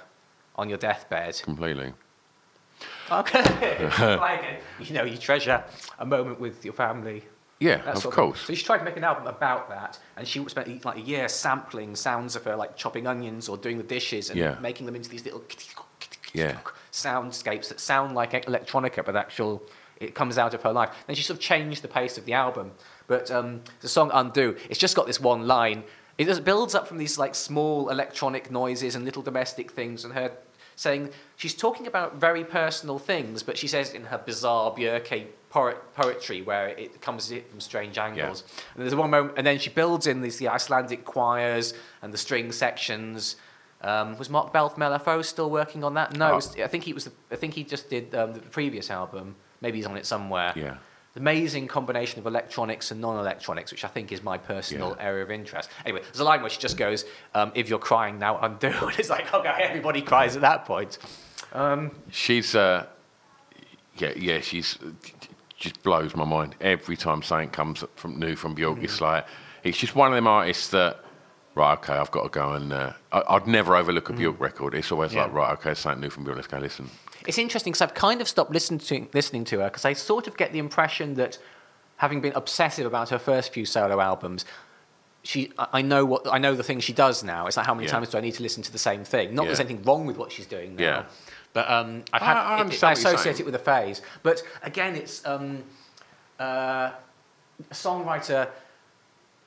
on 0.55 0.69
your 0.69 0.77
deathbed. 0.77 1.41
Completely. 1.43 1.93
Okay, 3.11 3.89
you 4.79 4.93
know, 4.93 5.03
you 5.03 5.17
treasure 5.17 5.61
a 5.99 6.05
moment 6.05 6.39
with 6.39 6.63
your 6.63 6.73
family. 6.73 7.25
Yeah, 7.61 7.81
of 7.91 7.99
sort 7.99 8.15
course. 8.15 8.41
So 8.41 8.53
she 8.55 8.65
tried 8.65 8.79
to 8.79 8.83
make 8.83 8.97
an 8.97 9.03
album 9.03 9.27
about 9.27 9.69
that, 9.69 9.99
and 10.17 10.27
she 10.27 10.43
spent 10.49 10.83
like 10.83 10.97
a 10.97 11.01
year 11.01 11.29
sampling 11.29 11.95
sounds 11.95 12.35
of 12.35 12.43
her, 12.45 12.55
like 12.55 12.75
chopping 12.75 13.05
onions 13.05 13.47
or 13.47 13.55
doing 13.55 13.77
the 13.77 13.83
dishes, 13.83 14.29
and 14.31 14.39
Yeah. 14.39 14.55
making 14.59 14.87
them 14.87 14.95
into 14.95 15.09
these 15.09 15.23
little 15.23 15.43
Yeah. 16.33 16.57
soundscapes 16.91 17.67
that 17.69 17.79
sound 17.79 18.15
like 18.15 18.31
electronica, 18.31 19.05
but 19.05 19.15
actual 19.15 19.61
it 19.99 20.15
comes 20.15 20.39
out 20.39 20.55
of 20.55 20.63
her 20.63 20.73
life. 20.73 20.89
Then 21.05 21.15
she 21.15 21.21
sort 21.21 21.37
of 21.37 21.41
changed 21.43 21.83
the 21.83 21.87
pace 21.87 22.17
of 22.17 22.25
the 22.25 22.33
album. 22.33 22.71
But 23.05 23.29
um, 23.29 23.61
the 23.81 23.87
song 23.89 24.09
"Undo," 24.11 24.57
it's 24.67 24.79
just 24.79 24.95
got 24.95 25.05
this 25.05 25.19
one 25.19 25.45
line. 25.47 25.83
It 26.17 26.25
just 26.25 26.43
builds 26.43 26.73
up 26.73 26.87
from 26.87 26.97
these 26.97 27.19
like 27.19 27.35
small 27.35 27.89
electronic 27.89 28.49
noises 28.49 28.95
and 28.95 29.05
little 29.05 29.21
domestic 29.21 29.71
things, 29.71 30.03
and 30.03 30.13
her 30.15 30.31
saying 30.81 31.11
she's 31.35 31.53
talking 31.53 31.85
about 31.85 32.15
very 32.15 32.43
personal 32.43 32.97
things, 32.97 33.43
but 33.43 33.55
she 33.55 33.67
says 33.67 33.93
in 33.93 34.05
her 34.05 34.17
bizarre 34.17 34.71
Björke 34.71 35.27
poetry 35.51 36.41
where 36.41 36.69
it 36.69 37.01
comes 37.01 37.31
from 37.31 37.59
strange 37.59 37.99
angles. 37.99 38.43
And 38.73 38.83
there's 38.83 38.95
one 38.95 39.11
moment, 39.11 39.35
and 39.37 39.45
then 39.45 39.59
she 39.59 39.69
builds 39.69 40.07
in 40.07 40.21
these 40.21 40.37
the 40.37 40.47
Icelandic 40.47 41.05
choirs 41.05 41.75
and 42.01 42.11
the 42.11 42.17
string 42.17 42.51
sections. 42.51 43.35
Um, 43.81 44.17
was 44.17 44.29
Mark 44.29 44.53
Bell 44.53 44.69
still 45.23 45.51
working 45.51 45.83
on 45.83 45.93
that? 45.93 46.15
No, 46.17 46.31
it 46.31 46.35
was, 46.35 46.59
I 46.59 46.67
think 46.67 46.83
he 46.83 46.93
was. 46.93 47.09
I 47.31 47.35
think 47.35 47.53
he 47.53 47.63
just 47.63 47.89
did 47.89 48.15
um, 48.15 48.33
the 48.33 48.39
previous 48.39 48.89
album. 48.89 49.35
Maybe 49.61 49.77
he's 49.77 49.85
on 49.85 49.97
it 49.97 50.07
somewhere. 50.07 50.51
Yeah. 50.55 50.77
Amazing 51.17 51.67
combination 51.67 52.19
of 52.19 52.25
electronics 52.25 52.91
and 52.91 53.01
non-electronics, 53.01 53.69
which 53.71 53.83
I 53.83 53.89
think 53.89 54.13
is 54.13 54.23
my 54.23 54.37
personal 54.37 54.95
Yeah. 54.97 55.05
area 55.07 55.23
of 55.23 55.31
interest. 55.31 55.69
Anyway, 55.85 56.01
there's 56.03 56.21
a 56.21 56.23
line 56.23 56.39
where 56.39 56.49
she 56.49 56.59
just 56.59 56.77
goes, 56.77 57.03
um, 57.35 57.51
"If 57.53 57.67
you're 57.67 57.79
crying 57.79 58.17
now, 58.17 58.39
undo." 58.39 58.67
And 58.69 58.91
it's 58.99 59.09
like, 59.09 59.33
okay, 59.33 59.49
everybody 59.59 60.01
cries 60.01 60.35
at 60.37 60.41
that 60.41 60.63
point. 60.63 60.99
She's, 62.11 62.55
uh, 62.55 62.85
yeah, 63.97 64.13
yeah, 64.15 64.39
she's 64.39 64.77
just 65.57 65.83
blows 65.83 66.15
my 66.15 66.23
mind 66.23 66.55
every 66.61 66.95
time 66.95 67.21
something 67.21 67.49
comes 67.49 67.83
from 67.97 68.17
new 68.17 68.37
from 68.37 68.53
Bjork. 68.55 68.79
Mm. 68.79 68.83
It's 68.85 69.01
like 69.01 69.25
it's 69.63 69.77
just 69.77 69.95
one 69.95 70.07
of 70.11 70.15
them 70.15 70.27
artists 70.27 70.69
that, 70.69 71.03
right, 71.55 71.73
okay, 71.79 71.93
I've 71.93 72.11
got 72.11 72.23
to 72.23 72.29
go 72.29 72.53
and 72.53 72.71
uh, 72.73 72.93
I, 73.11 73.23
I'd 73.29 73.47
never 73.47 73.75
overlook 73.75 74.09
a 74.09 74.13
Bjork 74.13 74.39
record. 74.39 74.73
It's 74.73 74.91
always 74.91 75.13
like, 75.13 75.29
Mm. 75.31 75.33
Right, 75.33 75.51
okay, 75.53 75.73
something 75.73 76.01
new 76.01 76.09
from 76.09 76.23
Bjork. 76.23 76.37
Let's 76.37 76.47
go 76.47 76.57
listen. 76.59 76.89
It's 77.27 77.37
interesting 77.37 77.71
because 77.73 77.81
I've 77.81 77.93
kind 77.93 78.19
of 78.21 78.27
stopped 78.27 78.51
listening 78.51 78.79
to, 78.79 79.07
listening 79.13 79.43
to 79.45 79.59
her 79.59 79.65
because 79.69 79.85
I 79.85 79.93
sort 79.93 80.27
of 80.27 80.37
get 80.37 80.51
the 80.53 80.59
impression 80.59 81.13
that, 81.15 81.37
having 81.97 82.19
been 82.19 82.33
obsessive 82.33 82.85
about 82.87 83.09
her 83.09 83.19
first 83.19 83.53
few 83.53 83.65
solo 83.65 83.99
albums, 84.01 84.43
she 85.23 85.51
I 85.59 85.67
I 85.73 85.81
know 85.83 86.03
what 86.03 86.25
I 86.33 86.39
know 86.39 86.55
the 86.55 86.63
things 86.63 86.83
she 86.83 86.93
does 86.93 87.23
now. 87.23 87.45
It's 87.45 87.55
like 87.57 87.67
how 87.67 87.75
many 87.75 87.85
Yeah. 87.85 87.91
times 87.91 88.09
do 88.09 88.17
I 88.17 88.21
need 88.21 88.33
to 88.35 88.41
listen 88.43 88.63
to 88.63 88.71
the 88.71 88.79
same 88.79 89.03
thing? 89.03 89.35
Not 89.35 89.43
that 89.43 89.47
there's 89.49 89.59
anything 89.59 89.83
wrong 89.83 90.07
with 90.07 90.17
what 90.17 90.31
she's 90.31 90.47
doing 90.47 90.75
now, 90.75 90.83
Yeah. 90.83 91.03
but 91.53 91.69
um, 91.69 92.03
I've 92.11 92.23
had 92.23 92.37
I 92.37 92.39
it- 92.39 92.43
it- 92.43 92.47
I, 92.47 92.59
understand 92.61 92.97
what 92.97 93.03
you're 93.03 93.13
associate 93.13 93.39
it 93.39 93.45
with 93.45 93.53
a 93.53 93.59
phase. 93.59 94.01
But 94.23 94.41
again, 94.63 94.95
it's 94.95 95.23
um, 95.27 95.63
uh, 96.39 96.89
a 97.69 97.73
songwriter. 97.73 98.47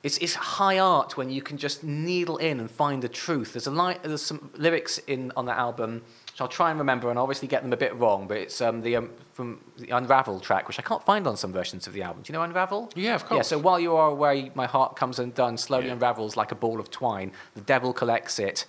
It's, 0.05 0.19
it's 0.19 0.35
high 0.35 0.77
art 0.77 1.17
when 1.17 1.31
you 1.31 1.41
can 1.41 1.57
just 1.57 1.83
needle 1.83 2.37
in 2.37 2.59
and 2.59 2.69
find 2.69 3.01
the 3.01 3.09
truth. 3.09 3.53
There's 3.53 3.65
a 3.65 3.71
line, 3.71 3.97
there's 4.03 4.21
some 4.21 4.51
lyrics 4.55 4.99
in 4.99 5.31
on 5.35 5.45
the 5.45 5.57
album 5.57 6.03
which 6.31 6.41
I'll 6.41 6.47
try 6.47 6.69
and 6.69 6.77
remember, 6.77 7.09
and 7.09 7.17
obviously 7.17 7.47
get 7.47 7.63
them 7.63 7.73
a 7.73 7.77
bit 7.77 7.95
wrong. 7.95 8.27
But 8.27 8.37
it's 8.37 8.61
um, 8.61 8.81
the 8.81 8.97
um, 8.97 9.09
from 9.33 9.61
the 9.77 9.89
Unravel 9.89 10.41
track, 10.41 10.67
which 10.67 10.77
I 10.77 10.83
can't 10.83 11.01
find 11.03 11.25
on 11.25 11.37
some 11.37 11.51
versions 11.51 11.87
of 11.87 11.93
the 11.93 12.03
album. 12.03 12.21
Do 12.21 12.31
you 12.31 12.37
know 12.37 12.43
Unravel? 12.43 12.91
Yeah, 12.93 13.15
of 13.15 13.25
course. 13.25 13.37
Yeah. 13.37 13.41
So 13.43 13.57
while 13.57 13.79
you 13.79 13.95
are 13.95 14.09
away, 14.09 14.51
my 14.53 14.67
heart 14.67 14.95
comes 14.95 15.17
undone, 15.17 15.57
slowly 15.57 15.87
Yeah. 15.87 15.93
unravels 15.93 16.35
like 16.37 16.51
a 16.51 16.55
ball 16.55 16.79
of 16.79 16.91
twine. 16.91 17.31
The 17.55 17.61
devil 17.61 17.91
collects 17.91 18.37
it. 18.37 18.65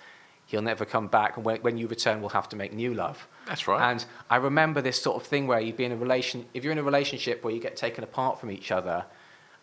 He'll 0.47 0.63
never 0.63 0.85
come 0.87 1.09
back, 1.09 1.37
and 1.37 1.45
when, 1.45 1.61
when 1.61 1.77
you 1.77 1.87
return, 1.89 2.21
we'll 2.21 2.31
have 2.31 2.49
to 2.51 2.57
make 2.57 2.73
new 2.73 2.95
love. 2.95 3.27
That's 3.47 3.67
right. 3.69 3.91
And 3.91 4.05
I 4.31 4.37
remember 4.37 4.81
this 4.81 5.03
sort 5.03 5.21
of 5.21 5.27
thing 5.29 5.47
where 5.49 5.61
you'd 5.61 5.77
be 5.77 5.85
in 5.85 5.93
a 5.93 5.97
relation. 5.97 6.47
If 6.55 6.63
you're 6.65 6.73
in 6.73 6.79
a 6.79 6.85
relationship 6.85 7.45
where 7.45 7.53
you 7.53 7.61
get 7.61 7.77
taken 7.77 8.05
apart 8.05 8.41
from 8.41 8.51
each 8.53 8.71
other, 8.71 9.05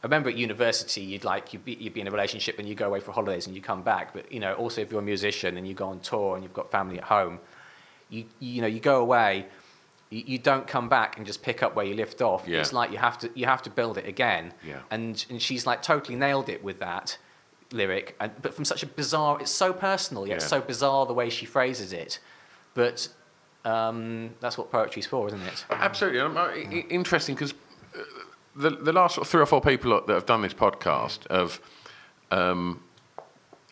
I 0.04 0.06
remember 0.06 0.30
at 0.30 0.36
university, 0.36 1.00
you'd 1.00 1.24
like 1.24 1.54
you'd 1.54 1.64
be, 1.64 1.76
you'd 1.76 1.94
be 1.94 2.02
in 2.02 2.08
a 2.08 2.12
relationship 2.12 2.60
and 2.60 2.68
you 2.68 2.76
go 2.76 2.88
away 2.88 3.00
for 3.00 3.14
holidays 3.14 3.48
and 3.48 3.56
you 3.56 3.62
come 3.62 3.84
back. 3.84 4.14
But 4.14 4.30
you 4.32 4.42
know, 4.42 4.54
also 4.56 4.82
if 4.82 4.92
you're 4.92 5.00
a 5.00 5.04
musician 5.04 5.56
and 5.58 5.66
you 5.66 5.74
go 5.74 5.88
on 5.88 6.02
tour 6.02 6.36
and 6.36 6.44
you've 6.44 6.54
got 6.54 6.70
family 6.72 6.98
at 6.98 7.06
home, 7.06 7.40
you 8.10 8.26
you 8.40 8.62
know 8.62 8.68
you 8.68 8.82
go 8.82 9.00
away, 9.00 9.46
you, 10.10 10.24
you 10.28 10.38
don't 10.38 10.68
come 10.68 10.90
back 10.90 11.16
and 11.18 11.26
just 11.26 11.42
pick 11.42 11.64
up 11.64 11.74
where 11.76 11.86
you 11.86 11.96
left 11.96 12.22
off. 12.22 12.46
Yeah. 12.46 12.60
It's 12.60 12.74
like 12.74 12.92
you 12.92 12.98
have 12.98 13.18
to 13.20 13.32
you 13.34 13.46
have 13.46 13.62
to 13.62 13.70
build 13.70 13.98
it 13.98 14.06
again. 14.06 14.54
Yeah. 14.68 14.80
And 14.92 15.26
and 15.30 15.42
she's 15.42 15.66
like 15.66 15.82
totally 15.82 16.18
nailed 16.18 16.50
it 16.50 16.62
with 16.62 16.80
that 16.80 17.18
lyric, 17.72 18.16
and, 18.20 18.30
but 18.42 18.54
from 18.54 18.66
such 18.66 18.84
a 18.84 18.88
bizarre. 18.88 19.40
It's 19.40 19.52
so 19.52 19.72
personal 19.72 20.28
yet 20.28 20.42
Yeah. 20.42 20.48
so 20.48 20.60
bizarre 20.60 21.06
the 21.06 21.14
way 21.14 21.30
she 21.30 21.46
phrases 21.46 21.94
it, 21.94 22.20
but. 22.74 23.08
Um, 23.66 24.32
that's 24.42 24.58
what 24.58 24.70
poetry's 24.74 25.08
for, 25.08 25.26
isn't 25.28 25.40
it? 25.40 25.64
Absolutely. 25.70 26.20
Um, 26.20 26.86
interesting 26.90 27.34
because 27.34 27.54
the, 28.56 28.70
the 28.72 28.94
last 28.94 29.16
sort 29.16 29.26
of 29.28 29.32
three 29.32 29.42
or 29.42 29.46
four 29.46 29.62
people 29.62 30.02
that 30.06 30.14
have 30.14 30.26
done 30.26 30.42
this 30.42 30.54
podcast 30.54 31.30
have, 31.32 31.60
um, 32.32 32.82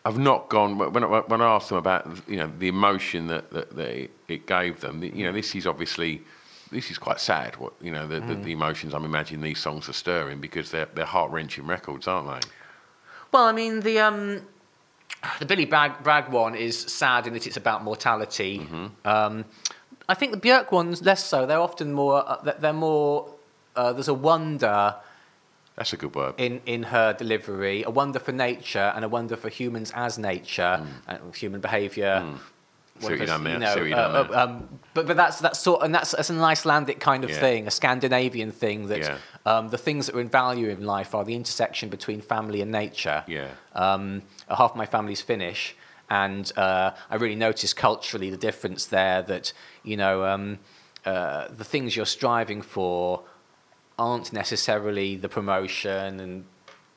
have 0.04 0.18
not 0.18 0.48
gone, 0.48 0.78
when 0.78 1.04
I, 1.04 1.06
when 1.20 1.40
I 1.40 1.54
asked 1.54 1.68
them 1.68 1.78
about 1.78 2.08
you 2.28 2.36
know, 2.36 2.50
the 2.58 2.68
emotion 2.68 3.28
that, 3.28 3.50
that, 3.52 3.76
that 3.76 4.10
it, 4.28 4.46
gave 4.46 4.80
them, 4.80 5.00
the- 5.00 5.14
you 5.14 5.24
know, 5.24 5.32
this 5.32 5.54
is 5.54 5.66
obviously, 5.66 6.22
this 6.70 6.90
is 6.90 6.98
quite 6.98 7.20
sad, 7.20 7.56
what, 7.56 7.72
you 7.80 7.90
know, 7.92 8.06
the, 8.08 8.18
the, 8.20 8.34
the 8.34 8.52
emotions 8.52 8.94
I'm 8.94 9.04
imagining 9.04 9.42
these 9.42 9.58
songs 9.60 9.88
are 9.88 9.92
stirring 9.92 10.40
because 10.40 10.70
they're, 10.70 10.88
they're 10.94 11.04
heart-wrenching 11.04 11.66
records, 11.66 12.08
aren't 12.08 12.28
they? 12.42 12.48
Well, 13.30 13.44
I 13.44 13.52
mean, 13.52 13.80
the 13.80 13.98
um, 14.00 14.42
the 15.38 15.46
Billy 15.46 15.64
Bragg, 15.66 16.02
Bragg 16.02 16.30
one 16.30 16.54
is 16.54 16.76
sad 16.78 17.26
in 17.26 17.32
that 17.34 17.46
it's 17.46 17.56
about 17.56 17.82
mortality. 17.84 18.66
Um, 19.04 19.44
I 20.08 20.14
think 20.14 20.32
the 20.32 20.38
Björk 20.40 20.72
ones 20.72 21.00
less 21.02 21.24
so. 21.24 21.46
They're 21.46 21.60
often 21.60 21.92
more. 21.92 22.28
Uh, 22.28 22.52
they're 22.58 22.72
more. 22.72 23.32
Uh, 23.74 23.92
there's 23.92 24.08
a 24.08 24.14
wonder 24.14 24.96
That's 25.76 25.92
a 25.92 25.96
good 25.96 26.14
word. 26.14 26.34
in, 26.38 26.60
in 26.66 26.82
her 26.84 27.12
delivery, 27.12 27.82
a 27.84 27.90
wonder 27.90 28.18
for 28.18 28.32
nature 28.32 28.92
and 28.94 29.04
a 29.04 29.08
wonder 29.08 29.36
for 29.36 29.48
humans 29.48 29.92
as 29.94 30.18
nature 30.18 30.86
and 31.06 31.34
human 31.34 31.60
behaviour. 31.60 32.36
See 33.00 33.06
what 33.06 33.18
you 33.20 33.26
done 33.26 33.44
there, 33.44 33.60
see 33.74 33.80
what 33.80 33.88
you 33.88 33.94
done 33.94 34.30
uh, 34.32 34.38
um, 34.44 34.80
but 34.94 35.06
but 35.06 35.16
that's 35.16 35.40
that's 35.40 35.58
sort 35.58 35.82
and 35.82 35.92
that's 35.94 36.12
that's 36.12 36.30
an 36.30 36.40
Icelandic 36.40 37.00
kind 37.00 37.24
of 37.24 37.30
Yeah. 37.30 37.40
thing, 37.40 37.66
a 37.66 37.70
Scandinavian 37.70 38.52
thing 38.52 38.88
that 38.88 38.98
Yeah. 39.00 39.18
um, 39.46 39.70
the 39.70 39.78
things 39.78 40.06
that 40.06 40.14
are 40.14 40.20
in 40.20 40.28
value 40.28 40.68
in 40.68 40.84
life 40.84 41.14
are 41.14 41.24
the 41.24 41.34
intersection 41.34 41.88
between 41.88 42.20
family 42.20 42.60
and 42.60 42.70
nature. 42.70 43.24
Yeah. 43.26 43.48
Um, 43.74 44.22
half 44.48 44.76
my 44.76 44.86
family's 44.86 45.22
Finnish, 45.22 45.74
and 46.10 46.52
uh, 46.56 46.90
I 47.10 47.14
really 47.16 47.34
noticed 47.34 47.74
culturally 47.76 48.28
the 48.30 48.36
difference 48.36 48.84
there. 48.86 49.22
That 49.22 49.52
you 49.82 49.96
know, 49.96 50.24
um, 50.26 50.58
uh, 51.04 51.48
the 51.48 51.64
things 51.64 51.96
you're 51.96 52.06
striving 52.06 52.62
for 52.62 53.22
aren't 54.02 54.32
necessarily 54.32 55.16
the 55.16 55.28
promotion, 55.28 56.20
and 56.20 56.44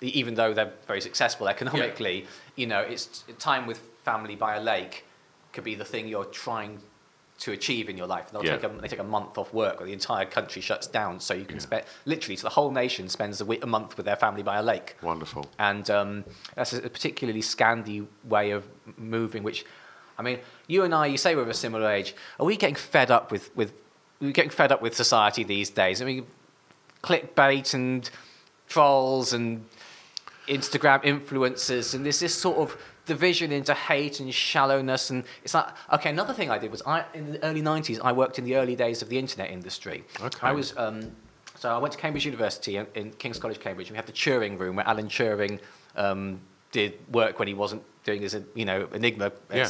even 0.01 0.33
though 0.39 0.53
they're 0.53 0.73
very 0.87 1.01
successful 1.01 1.47
economically, 1.47 2.25
you 2.55 2.67
know, 2.71 2.81
it's 2.81 3.23
time 3.39 3.65
with 3.67 3.79
family 4.03 4.35
by 4.35 4.55
a 4.55 4.61
lake 4.61 5.05
could 5.53 5.63
be 5.63 5.75
the 5.75 5.85
thing 5.85 6.07
you're 6.07 6.25
trying 6.45 6.79
to 7.37 7.51
achieve 7.51 7.89
in 7.89 7.97
your 7.97 8.07
life. 8.07 8.25
They'll 8.31 8.45
Yeah. 8.45 8.57
take 8.57 8.63
a, 8.63 8.69
they 8.81 8.87
take 8.87 8.99
a 8.99 9.11
month 9.17 9.37
off 9.37 9.53
work, 9.53 9.75
or 9.79 9.85
the 9.85 9.93
entire 9.93 10.25
country 10.25 10.61
shuts 10.61 10.87
down, 10.87 11.19
so 11.19 11.33
you 11.33 11.45
can 11.45 11.59
spend 11.59 11.83
literally, 12.05 12.37
so 12.37 12.43
the 12.49 12.55
whole 12.59 12.71
nation 12.71 13.07
spends 13.09 13.39
a, 13.41 13.45
week, 13.45 13.63
a 13.63 13.67
month 13.67 13.97
with 13.97 14.05
their 14.05 14.15
family 14.15 14.43
by 14.51 14.57
a 14.57 14.63
lake. 14.63 14.95
Wonderful. 15.01 15.43
And 15.59 15.89
um, 15.99 16.23
that's 16.55 16.73
a 16.73 16.81
particularly 16.97 17.41
Scandi 17.41 18.07
way 18.35 18.51
of 18.51 18.63
moving, 18.97 19.43
which, 19.43 19.65
I 20.17 20.21
mean, 20.23 20.39
you 20.67 20.83
and 20.83 20.93
I, 20.95 21.05
you 21.07 21.17
say 21.17 21.35
we're 21.35 21.43
of 21.43 21.49
a 21.49 21.53
similar 21.53 21.89
age. 21.91 22.15
Are 22.39 22.45
we 22.45 22.55
getting 22.57 22.75
fed 22.75 23.11
up 23.11 23.31
with, 23.31 23.55
with 23.55 23.71
We're 24.21 24.31
getting 24.31 24.55
fed 24.61 24.71
up 24.71 24.81
with 24.81 24.95
society 24.95 25.43
these 25.43 25.69
days? 25.69 26.01
I 26.01 26.05
mean, 26.05 26.25
clickbait 27.05 27.73
and 27.73 28.09
trolls 28.67 29.33
and 29.33 29.65
Instagram 30.47 31.03
influencers, 31.03 31.93
and 31.93 32.03
there's 32.03 32.19
this 32.19 32.33
sort 32.35 32.57
of 32.57 32.77
division 33.05 33.51
into 33.51 33.73
hate 33.73 34.19
and 34.19 34.33
shallowness. 34.33 35.09
And 35.11 35.23
it's 35.43 35.53
like, 35.53 35.67
okay, 35.93 36.09
another 36.09 36.33
thing 36.33 36.49
I 36.49 36.57
did 36.57 36.71
was 36.71 36.81
I, 36.85 37.05
in 37.13 37.33
the 37.33 37.43
early 37.43 37.61
90s, 37.61 37.99
I 38.03 38.11
worked 38.11 38.39
in 38.39 38.45
the 38.45 38.55
early 38.55 38.75
days 38.75 39.01
of 39.01 39.09
the 39.09 39.17
internet 39.19 39.51
industry. 39.51 40.03
Okay. 40.21 40.47
I 40.47 40.51
was, 40.51 40.75
um, 40.77 41.11
so 41.55 41.69
I 41.69 41.77
went 41.77 41.91
to 41.93 41.99
Cambridge 41.99 42.25
University 42.25 42.77
in, 42.77 42.87
in 42.95 43.11
King's 43.11 43.39
College, 43.39 43.59
Cambridge, 43.59 43.87
and 43.87 43.93
we 43.93 43.97
had 43.97 44.07
the 44.07 44.11
Turing 44.11 44.59
room 44.59 44.75
where 44.75 44.87
Alan 44.87 45.07
Turing 45.07 45.59
um, 45.95 46.39
did 46.71 46.93
work 47.13 47.37
when 47.39 47.47
he 47.47 47.53
wasn't 47.53 47.83
doing 48.03 48.21
his, 48.21 48.37
you 48.55 48.65
know, 48.65 48.87
Enigma, 48.93 49.31
Yeah. 49.53 49.65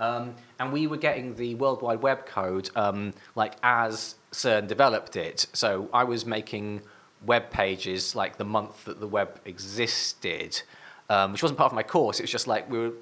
Um, 0.00 0.34
and 0.58 0.72
we 0.72 0.86
were 0.88 0.96
getting 0.96 1.34
the 1.36 1.54
World 1.56 1.82
Wide 1.82 2.00
Web 2.02 2.26
code 2.26 2.70
um, 2.74 3.12
like 3.36 3.54
as 3.62 4.16
CERN 4.32 4.66
developed 4.66 5.14
it. 5.14 5.46
So 5.52 5.88
I 5.92 6.02
was 6.04 6.24
making 6.26 6.80
web 7.26 7.50
pages 7.50 8.16
like 8.16 8.38
the 8.38 8.44
month 8.44 8.86
that 8.86 8.98
the 8.98 9.06
web 9.06 9.38
existed, 9.44 10.62
um, 11.10 11.32
which 11.32 11.42
wasn't 11.42 11.58
part 11.58 11.70
of 11.70 11.76
my 11.76 11.82
course. 11.82 12.18
It 12.18 12.22
was 12.22 12.30
just 12.30 12.46
like 12.46 12.68
we 12.70 12.78
were, 12.78 12.92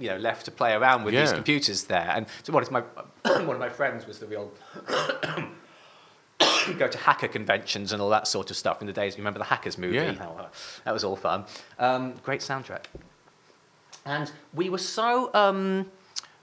you 0.00 0.10
know, 0.10 0.16
left 0.18 0.44
to 0.46 0.50
play 0.50 0.72
around 0.74 1.04
with 1.04 1.14
these 1.14 1.30
computers 1.36 1.84
there. 1.84 2.10
And 2.14 2.26
so 2.42 2.52
what 2.52 2.62
is 2.64 2.70
my 2.72 2.80
one 3.22 3.50
of 3.50 3.60
my 3.60 3.68
friends 3.68 4.04
was 4.06 4.18
the 4.18 4.26
real 4.26 4.52
go 6.78 6.86
to 6.86 6.98
hacker 6.98 7.28
conventions 7.28 7.92
and 7.92 8.02
all 8.02 8.10
that 8.10 8.28
sort 8.28 8.50
of 8.50 8.56
stuff 8.56 8.80
in 8.80 8.86
the 8.86 8.92
days. 8.92 9.14
You 9.16 9.22
remember 9.22 9.38
the 9.38 9.44
Hackers 9.44 9.78
movie? 9.78 9.96
Yeah. 9.96 10.12
That 10.12 10.28
was- 10.34 10.80
That 10.84 10.92
was 10.92 11.04
all 11.04 11.16
fun. 11.16 11.44
Um, 11.78 12.14
great 12.22 12.40
soundtrack. 12.40 12.84
And 14.04 14.30
we 14.54 14.70
were 14.70 14.78
so 14.78 15.30
um, 15.34 15.90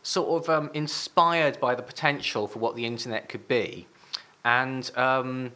sort 0.05 0.43
of 0.43 0.49
um, 0.49 0.69
inspired 0.75 1.59
by 1.59 1.73
the 1.73 1.81
potential 1.81 2.47
for 2.47 2.59
what 2.59 2.75
the 2.75 2.85
internet 2.85 3.27
could 3.27 3.47
be. 3.47 3.87
And 4.43 4.91
um, 4.95 5.51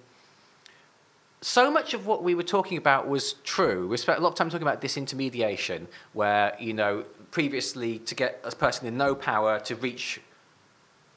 so 1.42 1.70
much 1.70 1.94
of 1.94 2.08
what 2.08 2.24
we 2.24 2.34
were 2.34 2.44
talking 2.44 2.78
about 2.78 3.08
was 3.08 3.34
true. 3.44 3.88
We 3.88 3.98
spent 3.98 4.18
a 4.18 4.22
lot 4.24 4.30
of 4.30 4.36
time 4.36 4.50
talking 4.50 4.68
about 4.68 4.82
disintermediation, 4.82 5.86
where, 6.14 6.56
you 6.60 6.74
know, 6.74 7.06
previously 7.30 8.00
to 8.00 8.16
get 8.16 8.42
a 8.44 8.50
person 8.50 8.88
in 8.88 8.98
no 8.98 9.14
power 9.14 9.60
to 9.60 9.76
reach 9.76 10.20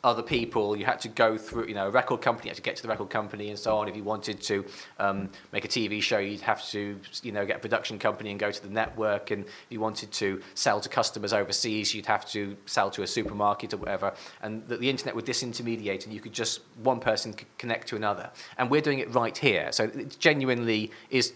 other 0.05 0.23
people. 0.23 0.77
You 0.77 0.85
had 0.85 1.01
to 1.01 1.09
go 1.09 1.39
through, 1.39 1.69
you 1.69 1.75
know, 1.75 1.87
a 1.87 1.91
record 1.91 2.21
company. 2.21 2.49
You 2.49 2.51
had 2.51 2.57
to 2.57 2.63
get 2.63 2.77
to 2.77 2.83
the 2.83 2.89
record 2.89 3.11
company 3.11 3.51
and 3.51 3.59
so 3.59 3.77
on. 3.77 3.89
If 3.89 3.97
you 3.97 4.03
wanted 4.03 4.41
to 4.43 4.65
um, 4.99 5.31
make 5.53 5.65
a 5.65 5.69
TV 5.69 6.03
show, 6.03 6.19
you'd 6.19 6.41
have 6.41 6.67
to, 6.71 6.99
you 7.23 7.31
know, 7.31 7.47
get 7.47 7.57
a 7.57 7.61
production 7.61 7.99
company 7.99 8.31
and 8.31 8.41
go 8.41 8.51
to 8.51 8.63
the 8.63 8.69
network. 8.69 9.31
And 9.31 9.45
if 9.45 9.67
you 9.71 9.81
wanted 9.81 10.11
to 10.13 10.43
sell 10.55 10.81
to 10.81 10.89
customers 10.89 11.33
overseas, 11.33 11.95
you'd 11.95 12.07
have 12.07 12.27
to 12.31 12.57
sell 12.67 12.91
to 12.91 13.03
a 13.03 13.07
supermarket 13.07 13.75
or 13.75 13.77
whatever. 13.77 14.13
And 14.43 14.67
the, 14.67 14.77
the 14.77 14.91
internet 14.91 15.15
would 15.15 15.27
disintermediate, 15.27 16.05
and 16.05 16.13
you 16.13 16.21
could 16.21 16.33
just 16.33 16.61
one 16.83 16.99
person 16.99 17.33
could 17.33 17.47
connect 17.59 17.87
to 17.89 17.97
another. 17.97 18.31
And 18.59 18.71
we're 18.71 18.81
doing 18.81 18.99
it 18.99 19.15
right 19.15 19.37
here. 19.37 19.71
So 19.71 19.85
it 19.85 20.19
genuinely 20.19 20.91
is 21.11 21.33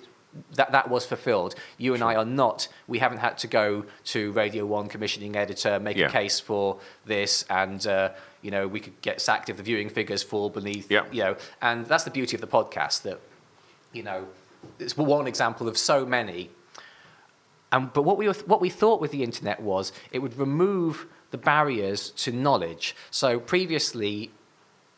that 0.54 0.72
that 0.72 0.88
was 0.90 1.06
fulfilled. 1.06 1.54
You 1.78 1.94
and 1.94 2.02
I 2.02 2.14
are 2.14 2.24
not. 2.24 2.68
We 2.86 2.98
haven't 2.98 3.18
had 3.18 3.38
to 3.38 3.46
go 3.46 3.84
to 4.06 4.32
Radio 4.32 4.66
One 4.66 4.88
commissioning 4.88 5.36
editor, 5.36 5.78
make 5.80 5.96
Yeah. 5.96 6.06
a 6.06 6.10
case 6.10 6.40
for 6.40 6.78
this, 7.04 7.44
and 7.50 7.86
uh, 7.86 8.10
you 8.42 8.50
know 8.50 8.66
we 8.68 8.80
could 8.80 9.00
get 9.02 9.20
sacked 9.20 9.48
if 9.48 9.56
the 9.56 9.62
viewing 9.62 9.88
figures 9.88 10.22
fall 10.22 10.50
beneath. 10.50 10.90
Yeah. 10.90 11.04
You 11.12 11.22
know, 11.24 11.36
and 11.62 11.86
that's 11.86 12.04
the 12.04 12.10
beauty 12.10 12.36
of 12.36 12.40
the 12.40 12.46
podcast. 12.46 13.02
That 13.02 13.20
you 13.92 14.02
know, 14.02 14.26
it's 14.78 14.96
one 14.96 15.26
example 15.26 15.68
of 15.68 15.76
so 15.78 16.04
many. 16.06 16.50
And 17.72 17.92
but 17.92 18.02
what 18.02 18.16
we 18.16 18.28
were, 18.28 18.34
what 18.46 18.60
we 18.60 18.70
thought 18.70 19.00
with 19.00 19.10
the 19.10 19.22
internet 19.22 19.60
was 19.60 19.92
it 20.12 20.20
would 20.20 20.38
remove 20.38 21.06
the 21.32 21.38
barriers 21.38 22.10
to 22.10 22.30
knowledge. 22.32 22.94
So 23.10 23.40
previously, 23.40 24.30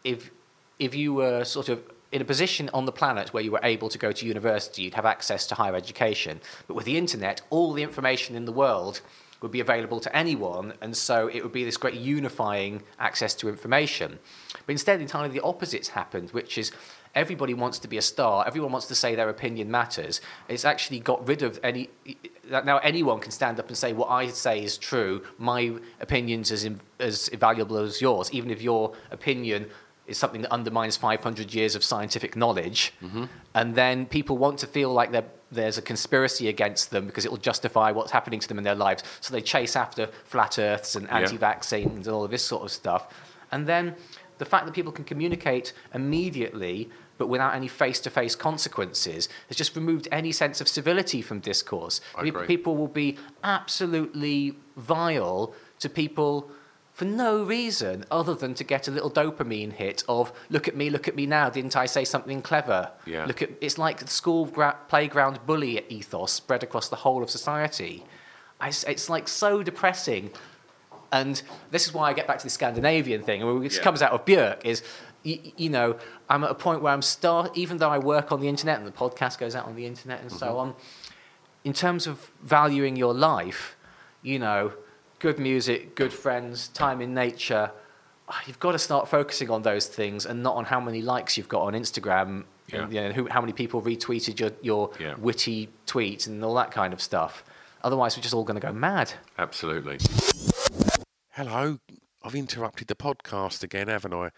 if 0.04 0.30
if 0.78 0.94
you 0.94 1.14
were 1.14 1.44
sort 1.44 1.68
of 1.68 1.82
in 2.10 2.22
a 2.22 2.24
position 2.24 2.70
on 2.72 2.86
the 2.86 2.92
planet 2.92 3.32
where 3.32 3.42
you 3.42 3.52
were 3.52 3.60
able 3.62 3.88
to 3.88 3.98
go 3.98 4.12
to 4.12 4.26
university, 4.26 4.82
you'd 4.82 4.94
have 4.94 5.06
access 5.06 5.46
to 5.48 5.54
higher 5.54 5.76
education. 5.76 6.40
But 6.66 6.74
with 6.74 6.86
the 6.86 6.96
internet, 6.96 7.42
all 7.50 7.72
the 7.72 7.82
information 7.82 8.34
in 8.34 8.44
the 8.44 8.52
world 8.52 9.00
would 9.40 9.52
be 9.52 9.60
available 9.60 10.00
to 10.00 10.16
anyone, 10.16 10.72
and 10.80 10.96
so 10.96 11.28
it 11.28 11.42
would 11.42 11.52
be 11.52 11.64
this 11.64 11.76
great 11.76 11.94
unifying 11.94 12.82
access 12.98 13.34
to 13.36 13.48
information. 13.48 14.18
But 14.66 14.72
instead, 14.72 15.00
entirely 15.00 15.28
the 15.28 15.44
opposites 15.44 15.88
happened, 15.88 16.30
which 16.30 16.58
is 16.58 16.72
everybody 17.14 17.54
wants 17.54 17.78
to 17.80 17.88
be 17.88 17.98
a 17.98 18.02
star, 18.02 18.44
everyone 18.46 18.72
wants 18.72 18.86
to 18.88 18.94
say 18.94 19.14
their 19.14 19.28
opinion 19.28 19.70
matters. 19.70 20.20
It's 20.48 20.64
actually 20.64 21.00
got 21.00 21.26
rid 21.26 21.42
of 21.42 21.60
any. 21.62 21.90
Now 22.50 22.78
anyone 22.78 23.20
can 23.20 23.30
stand 23.30 23.60
up 23.60 23.68
and 23.68 23.76
say 23.76 23.92
what 23.92 24.10
I 24.10 24.28
say 24.28 24.62
is 24.62 24.76
true. 24.76 25.22
My 25.38 25.74
opinion's 26.00 26.50
as 26.50 26.64
in, 26.64 26.80
as 26.98 27.28
valuable 27.28 27.78
as 27.78 28.00
yours, 28.00 28.32
even 28.32 28.50
if 28.50 28.60
your 28.60 28.94
opinion 29.10 29.70
is 30.08 30.18
something 30.18 30.42
that 30.42 30.52
undermines 30.52 30.96
500 30.96 31.54
years 31.54 31.74
of 31.74 31.84
scientific 31.84 32.36
knowledge. 32.36 32.92
And 33.54 33.74
then 33.74 34.06
people 34.06 34.38
want 34.38 34.58
to 34.60 34.66
feel 34.66 34.92
like 34.92 35.10
there's 35.50 35.78
a 35.78 35.82
conspiracy 35.82 36.48
against 36.48 36.90
them 36.90 37.06
because 37.06 37.24
it 37.24 37.30
will 37.30 37.38
justify 37.38 37.90
what's 37.90 38.12
happening 38.12 38.40
to 38.40 38.48
them 38.48 38.58
in 38.58 38.64
their 38.64 38.74
lives. 38.74 39.02
So 39.20 39.32
they 39.32 39.40
chase 39.40 39.76
after 39.76 40.08
flat 40.24 40.58
earths 40.58 40.96
and 40.96 41.08
anti 41.10 41.36
vaccines 41.36 42.06
and 42.06 42.14
all 42.14 42.24
of 42.24 42.30
this 42.30 42.44
sort 42.44 42.62
of 42.62 42.70
stuff. 42.70 43.14
And 43.50 43.66
then 43.66 43.96
the 44.38 44.44
fact 44.44 44.66
that 44.66 44.74
people 44.74 44.92
can 44.92 45.04
communicate 45.04 45.72
immediately 45.94 46.90
but 47.18 47.26
without 47.28 47.54
any 47.54 47.66
face 47.66 47.98
to 48.00 48.10
face 48.10 48.36
consequences 48.36 49.28
has 49.48 49.56
just 49.56 49.74
removed 49.74 50.06
any 50.12 50.30
sense 50.32 50.60
of 50.60 50.68
civility 50.68 51.20
from 51.20 51.40
discourse. 51.40 52.00
People 52.46 52.76
will 52.76 52.86
be 52.86 53.16
absolutely 53.42 54.54
vile 54.76 55.52
to 55.80 55.88
people 55.88 56.48
for 56.98 57.04
no 57.04 57.44
reason 57.44 58.04
other 58.10 58.34
than 58.34 58.54
to 58.54 58.64
get 58.64 58.88
a 58.88 58.90
little 58.90 59.08
dopamine 59.08 59.72
hit 59.72 60.02
of 60.08 60.32
look 60.50 60.66
at 60.66 60.74
me, 60.74 60.90
look 60.90 61.06
at 61.06 61.14
me 61.14 61.26
now, 61.26 61.48
didn't 61.48 61.76
I 61.76 61.86
say 61.86 62.04
something 62.04 62.42
clever? 62.42 62.90
Yeah. 63.06 63.24
Look 63.24 63.40
at 63.40 63.50
it's 63.60 63.78
like 63.78 63.98
the 63.98 64.08
school 64.08 64.46
gra- 64.46 64.76
playground 64.88 65.38
bully 65.46 65.80
ethos 65.88 66.32
spread 66.32 66.64
across 66.64 66.88
the 66.88 66.96
whole 66.96 67.22
of 67.22 67.30
society. 67.30 68.02
I 68.60 68.72
it's 68.88 69.08
like 69.08 69.28
so 69.28 69.62
depressing. 69.62 70.32
And 71.12 71.40
this 71.70 71.86
is 71.86 71.94
why 71.94 72.10
I 72.10 72.14
get 72.14 72.26
back 72.26 72.38
to 72.38 72.44
the 72.44 72.50
Scandinavian 72.50 73.22
thing, 73.22 73.42
and 73.42 73.64
it 73.64 73.76
Yeah. 73.76 73.80
comes 73.80 74.02
out 74.02 74.10
of 74.10 74.24
Björk, 74.24 74.64
is, 74.64 74.82
you, 75.22 75.52
you 75.56 75.70
know, 75.70 75.96
I'm 76.28 76.42
at 76.42 76.50
a 76.50 76.54
point 76.56 76.82
where 76.82 76.92
I'm 76.92 77.00
start, 77.00 77.56
even 77.56 77.76
though 77.76 77.90
I 77.90 77.98
work 77.98 78.32
on 78.32 78.40
the 78.40 78.48
internet 78.48 78.76
and 78.76 78.86
the 78.86 78.98
podcast 79.04 79.38
goes 79.38 79.54
out 79.54 79.66
on 79.66 79.76
the 79.76 79.86
internet 79.86 80.20
and 80.20 80.32
so 80.32 80.48
mm-hmm. 80.48 80.58
on, 80.58 80.74
in 81.62 81.72
terms 81.74 82.08
of 82.08 82.32
valuing 82.42 82.96
your 82.96 83.14
life, 83.14 83.76
you 84.20 84.40
know, 84.40 84.72
good 85.18 85.38
music, 85.38 85.94
good 85.94 86.12
friends, 86.12 86.68
time 86.68 87.00
in 87.00 87.14
nature, 87.14 87.70
ah, 88.28 88.42
you've 88.46 88.58
got 88.60 88.72
to 88.72 88.78
start 88.78 89.08
focusing 89.08 89.50
on 89.50 89.62
those 89.62 89.86
things 89.86 90.26
and 90.26 90.42
not 90.42 90.56
on 90.56 90.64
how 90.64 90.80
many 90.80 91.02
likes 91.02 91.36
you've 91.36 91.48
got 91.48 91.62
on 91.62 91.72
Instagram, 91.72 92.44
and 92.72 92.92
Yeah. 92.92 93.02
you 93.02 93.08
know, 93.08 93.12
who, 93.12 93.28
how 93.28 93.40
many 93.40 93.52
people 93.52 93.82
retweeted 93.82 94.38
your, 94.38 94.50
your 94.62 94.90
Yeah. 95.00 95.14
witty 95.16 95.70
tweet 95.86 96.26
and 96.26 96.44
all 96.44 96.54
that 96.54 96.70
kind 96.70 96.92
of 96.92 97.00
stuff. 97.00 97.42
Otherwise, 97.82 98.16
we're 98.16 98.22
just 98.22 98.34
all 98.34 98.44
going 98.44 98.60
to 98.60 98.66
go 98.66 98.72
mad. 98.72 99.12
Absolutely. 99.38 99.98
Hello, 101.30 101.78
I've 102.22 102.34
interrupted 102.34 102.88
the 102.88 102.94
podcast 102.96 103.62
again, 103.62 103.88
haven't 103.88 104.12
I? 104.12 104.30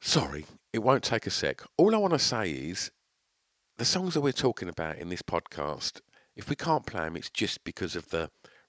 Sorry, 0.00 0.46
it 0.72 0.78
won't 0.80 1.02
take 1.02 1.26
a 1.26 1.30
sec. 1.30 1.62
All 1.76 1.94
I 1.94 1.98
want 1.98 2.12
to 2.12 2.18
say 2.18 2.50
is 2.50 2.90
the 3.78 3.84
songs 3.84 4.14
that 4.14 4.20
we're 4.20 4.32
talking 4.32 4.68
about 4.68 4.98
in 4.98 5.08
this 5.08 5.22
podcast, 5.22 6.00
if 6.36 6.48
we 6.48 6.56
can't 6.56 6.86
play 6.86 7.04
them, 7.04 7.16
it's 7.16 7.30
just 7.30 7.64
because 7.64 7.96
of 7.96 8.10
the 8.10 8.30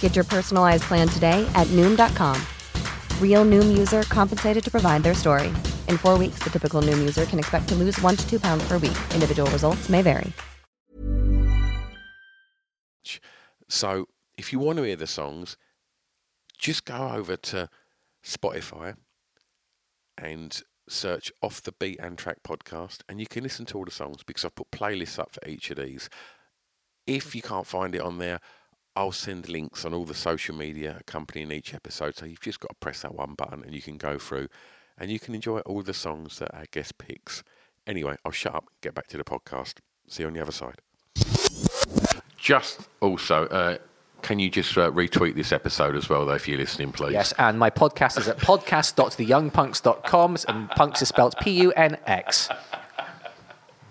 Get 0.00 0.16
your 0.16 0.24
personalized 0.24 0.84
plan 0.84 1.06
today 1.08 1.46
at 1.54 1.66
Noom.com. 1.76 2.40
Real 3.20 3.44
Noom 3.44 3.76
user 3.76 4.04
compensated 4.04 4.64
to 4.64 4.70
provide 4.70 5.02
their 5.02 5.12
story. 5.12 5.48
In 5.88 5.98
four 5.98 6.16
weeks, 6.16 6.38
the 6.42 6.50
typical 6.50 6.80
Noom 6.80 6.98
user 6.98 7.26
can 7.26 7.38
expect 7.38 7.68
to 7.68 7.74
lose 7.74 8.00
one 8.00 8.16
to 8.16 8.26
two 8.26 8.40
pounds 8.40 8.66
per 8.66 8.78
week. 8.78 8.96
Individual 9.12 9.50
results 9.50 9.90
may 9.90 10.00
vary. 10.00 10.32
So 13.68 14.06
if 14.38 14.52
you 14.52 14.58
want 14.58 14.78
to 14.78 14.84
hear 14.84 14.96
the 14.96 15.06
songs, 15.06 15.56
just 16.58 16.84
go 16.84 17.10
over 17.10 17.36
to 17.36 17.68
Spotify 18.24 18.94
and 20.18 20.62
search 20.88 21.32
Off 21.42 21.62
the 21.62 21.72
Beaten 21.72 22.16
Track 22.16 22.38
podcast, 22.46 23.00
and 23.08 23.20
you 23.20 23.26
can 23.26 23.42
listen 23.42 23.66
to 23.66 23.78
all 23.78 23.84
the 23.84 23.90
songs 23.90 24.22
because 24.24 24.44
I've 24.44 24.54
put 24.54 24.70
playlists 24.70 25.18
up 25.18 25.32
for 25.32 25.46
each 25.48 25.70
of 25.70 25.78
these. 25.78 26.08
If 27.06 27.34
you 27.34 27.42
can't 27.42 27.66
find 27.66 27.94
it 27.94 28.00
on 28.00 28.18
there, 28.18 28.40
I'll 28.96 29.12
send 29.12 29.48
links 29.48 29.84
on 29.84 29.92
all 29.92 30.04
the 30.04 30.14
social 30.14 30.56
media 30.56 30.96
accompanying 30.98 31.52
each 31.52 31.74
episode. 31.74 32.16
So 32.16 32.26
you've 32.26 32.40
just 32.40 32.60
got 32.60 32.70
to 32.70 32.76
press 32.80 33.02
that 33.02 33.14
one 33.14 33.34
button 33.34 33.62
and 33.62 33.74
you 33.74 33.82
can 33.82 33.98
go 33.98 34.18
through 34.18 34.48
and 34.98 35.10
you 35.10 35.20
can 35.20 35.34
enjoy 35.34 35.58
all 35.60 35.82
the 35.82 35.94
songs 35.94 36.38
that 36.38 36.54
our 36.54 36.64
guest 36.70 36.96
picks. 36.98 37.44
Anyway, 37.86 38.16
I'll 38.24 38.32
shut 38.32 38.54
up 38.54 38.64
and 38.64 38.80
get 38.80 38.94
back 38.94 39.06
to 39.08 39.18
the 39.18 39.24
podcast. 39.24 39.74
See 40.08 40.22
you 40.22 40.28
on 40.28 40.32
the 40.32 40.40
other 40.40 40.52
side. 40.52 40.76
Just 42.36 42.88
also, 43.00 43.46
uh, 43.46 43.76
can 44.22 44.38
you 44.38 44.48
just 44.50 44.76
uh, 44.78 44.90
retweet 44.90 45.34
this 45.34 45.52
episode 45.52 45.94
as 45.94 46.08
well, 46.08 46.24
though, 46.26 46.34
if 46.34 46.48
you're 46.48 46.58
listening, 46.58 46.92
please? 46.92 47.12
Yes, 47.12 47.34
and 47.38 47.58
my 47.58 47.70
podcast 47.70 48.18
is 48.18 48.28
at 48.28 48.38
podcast.theyoungpunks.com, 48.38 50.36
and 50.48 50.70
punks 50.70 51.02
is 51.02 51.08
spelled 51.08 51.34
P 51.40 51.50
U 51.62 51.72
N 51.72 51.98
X. 52.06 52.48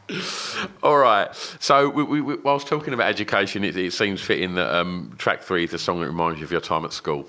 All 0.83 0.97
right. 0.97 1.33
So, 1.59 1.89
we, 1.89 2.03
we, 2.03 2.21
we, 2.21 2.35
whilst 2.35 2.67
talking 2.67 2.93
about 2.93 3.07
education, 3.07 3.63
it, 3.63 3.75
it 3.75 3.93
seems 3.93 4.21
fitting 4.21 4.55
that 4.55 4.73
um, 4.75 5.13
track 5.17 5.41
three 5.41 5.63
is 5.63 5.73
a 5.73 5.79
song 5.79 5.99
that 6.01 6.07
reminds 6.07 6.39
you 6.39 6.45
of 6.45 6.51
your 6.51 6.61
time 6.61 6.85
at 6.85 6.93
school. 6.93 7.27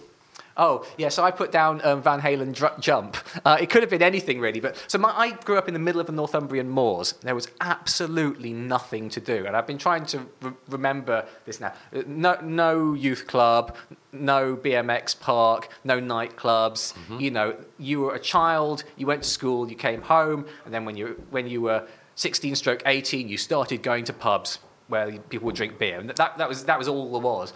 Oh, 0.58 0.86
yeah, 0.96 1.10
so 1.10 1.22
I 1.22 1.32
put 1.32 1.52
down 1.52 1.82
um, 1.84 2.00
Van 2.00 2.18
Halen 2.18 2.54
dr- 2.54 2.80
Jump. 2.80 3.18
Uh, 3.44 3.58
it 3.60 3.68
could 3.68 3.82
have 3.82 3.90
been 3.90 4.02
anything, 4.02 4.40
really. 4.40 4.60
But 4.60 4.82
So 4.88 4.96
my, 4.96 5.10
I 5.10 5.32
grew 5.32 5.58
up 5.58 5.68
in 5.68 5.74
the 5.74 5.80
middle 5.80 6.00
of 6.00 6.06
the 6.06 6.14
Northumbrian 6.14 6.68
moors. 6.68 7.12
There 7.20 7.34
was 7.34 7.48
absolutely 7.60 8.54
nothing 8.54 9.10
to 9.10 9.20
do. 9.20 9.44
And 9.46 9.54
I've 9.54 9.66
been 9.66 9.76
trying 9.76 10.06
to 10.06 10.26
re- 10.40 10.52
remember 10.70 11.26
this 11.44 11.60
now. 11.60 11.74
No, 12.06 12.38
no 12.40 12.94
youth 12.94 13.26
club, 13.26 13.76
no 14.12 14.56
BMX 14.56 15.20
park, 15.20 15.68
no 15.84 16.00
nightclubs. 16.00 16.94
You 17.20 17.30
know, 17.32 17.56
you 17.78 18.00
were 18.00 18.14
a 18.14 18.18
child, 18.20 18.84
you 18.96 19.06
went 19.06 19.24
to 19.24 19.28
school, 19.28 19.68
you 19.68 19.76
came 19.76 20.00
home, 20.00 20.46
and 20.64 20.72
then 20.72 20.86
when 20.86 20.96
you, 20.96 21.22
when 21.28 21.46
you 21.48 21.60
were 21.60 21.86
16 22.16 22.56
stroke 22.56 22.82
18, 22.86 23.28
you 23.28 23.36
started 23.36 23.82
going 23.82 24.04
to 24.04 24.12
pubs 24.12 24.58
where 24.88 25.18
people 25.18 25.46
would 25.46 25.54
drink 25.54 25.78
beer. 25.78 26.00
And 26.00 26.10
that, 26.10 26.38
that, 26.38 26.48
was, 26.48 26.64
that 26.64 26.78
was 26.78 26.88
all 26.88 27.12
there 27.12 27.20
was. 27.20 27.52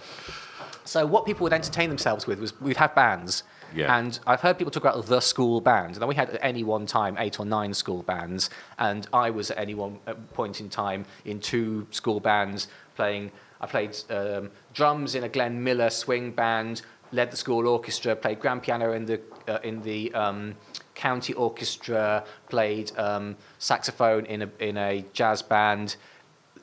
So 0.84 1.06
what 1.06 1.26
people 1.26 1.44
would 1.44 1.52
entertain 1.52 1.88
themselves 1.88 2.26
with 2.26 2.38
was 2.40 2.58
we'd 2.60 2.76
have 2.76 2.94
bands. 2.94 3.42
Yeah. 3.74 3.96
And 3.96 4.18
I've 4.26 4.40
heard 4.40 4.58
people 4.58 4.70
talk 4.70 4.82
about 4.82 5.06
the 5.06 5.20
school 5.20 5.60
band. 5.60 5.92
And 5.92 5.96
then 5.96 6.08
we 6.08 6.14
had 6.14 6.30
at 6.30 6.40
any 6.42 6.64
one 6.64 6.86
time 6.86 7.16
eight 7.18 7.38
or 7.38 7.46
nine 7.46 7.72
school 7.72 8.02
bands. 8.02 8.50
And 8.78 9.06
I 9.12 9.30
was 9.30 9.50
at 9.50 9.58
any 9.58 9.74
one 9.74 9.96
point 10.34 10.60
in 10.60 10.68
time 10.68 11.04
in 11.24 11.40
two 11.40 11.86
school 11.90 12.20
bands 12.20 12.68
playing. 12.96 13.30
I 13.60 13.66
played 13.66 13.96
um, 14.10 14.50
drums 14.74 15.14
in 15.14 15.24
a 15.24 15.28
Glenn 15.28 15.62
Miller 15.62 15.90
swing 15.90 16.32
band, 16.32 16.82
led 17.12 17.30
the 17.30 17.36
school 17.36 17.68
orchestra, 17.68 18.16
played 18.16 18.40
grand 18.40 18.62
piano 18.62 18.92
in 18.92 19.06
the, 19.06 19.20
uh, 19.46 19.58
in 19.62 19.82
the 19.82 20.12
um, 20.14 20.56
county 21.00 21.32
orchestra, 21.32 22.24
played 22.50 22.92
um, 22.98 23.36
saxophone 23.58 24.26
in 24.26 24.42
a, 24.42 24.50
in 24.58 24.76
a 24.76 25.04
jazz 25.14 25.40
band. 25.42 25.96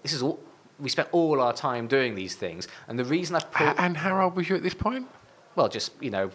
This 0.03 0.13
is 0.13 0.21
all. 0.21 0.39
We 0.79 0.89
spent 0.89 1.09
all 1.11 1.41
our 1.41 1.53
time 1.53 1.87
doing 1.87 2.13
these 2.13 2.35
things, 2.35 2.67
and 2.87 2.99
the 2.99 3.05
reason 3.05 3.35
I've 3.35 3.51
put 3.51 3.73
And 3.79 3.97
how 3.97 4.21
old 4.23 4.35
was 4.35 4.47
you 4.47 4.55
at 4.55 4.63
this 4.63 4.75
point? 4.75 5.07
well, 5.55 5.67
just 5.67 5.91
you 5.99 6.11
know, 6.11 6.29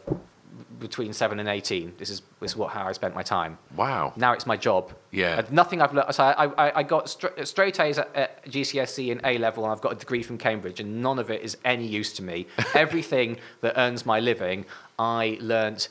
between 0.81 1.13
seven 1.13 1.39
and 1.39 1.49
eighteen. 1.49 1.93
This 1.97 2.11
is 2.11 2.23
this 2.41 2.51
is 2.51 2.57
what 2.57 2.73
how 2.73 2.89
I 2.89 2.93
spent 2.93 3.15
my 3.15 3.23
time. 3.23 3.57
Wow. 3.77 4.13
Now 4.17 4.33
it's 4.33 4.47
my 4.47 4.57
job. 4.57 4.93
Yeah. 5.13 5.39
And 5.39 5.53
nothing 5.53 5.81
I've 5.81 5.95
learned. 5.95 6.13
So 6.13 6.25
I, 6.25 6.47
I, 6.65 6.79
I 6.81 6.83
got 6.83 7.09
stra- 7.09 7.47
straight 7.47 7.79
A's 7.79 7.99
at, 7.99 8.11
at 8.17 8.45
GCSE 8.47 9.13
and 9.13 9.21
A 9.25 9.39
level, 9.39 9.63
and 9.63 9.73
I've 9.73 9.81
got 9.81 9.93
a 9.93 10.01
degree 10.05 10.25
from 10.25 10.39
Cambridge, 10.39 10.81
and 10.81 11.01
none 11.01 11.21
of 11.21 11.31
it 11.31 11.41
is 11.43 11.57
any 11.65 11.87
use 11.87 12.13
to 12.15 12.23
me. 12.25 12.49
Everything 12.75 13.39
that 13.61 13.75
earns 13.77 14.05
my 14.05 14.19
living, 14.19 14.67
I 14.99 15.39
learnt 15.41 15.89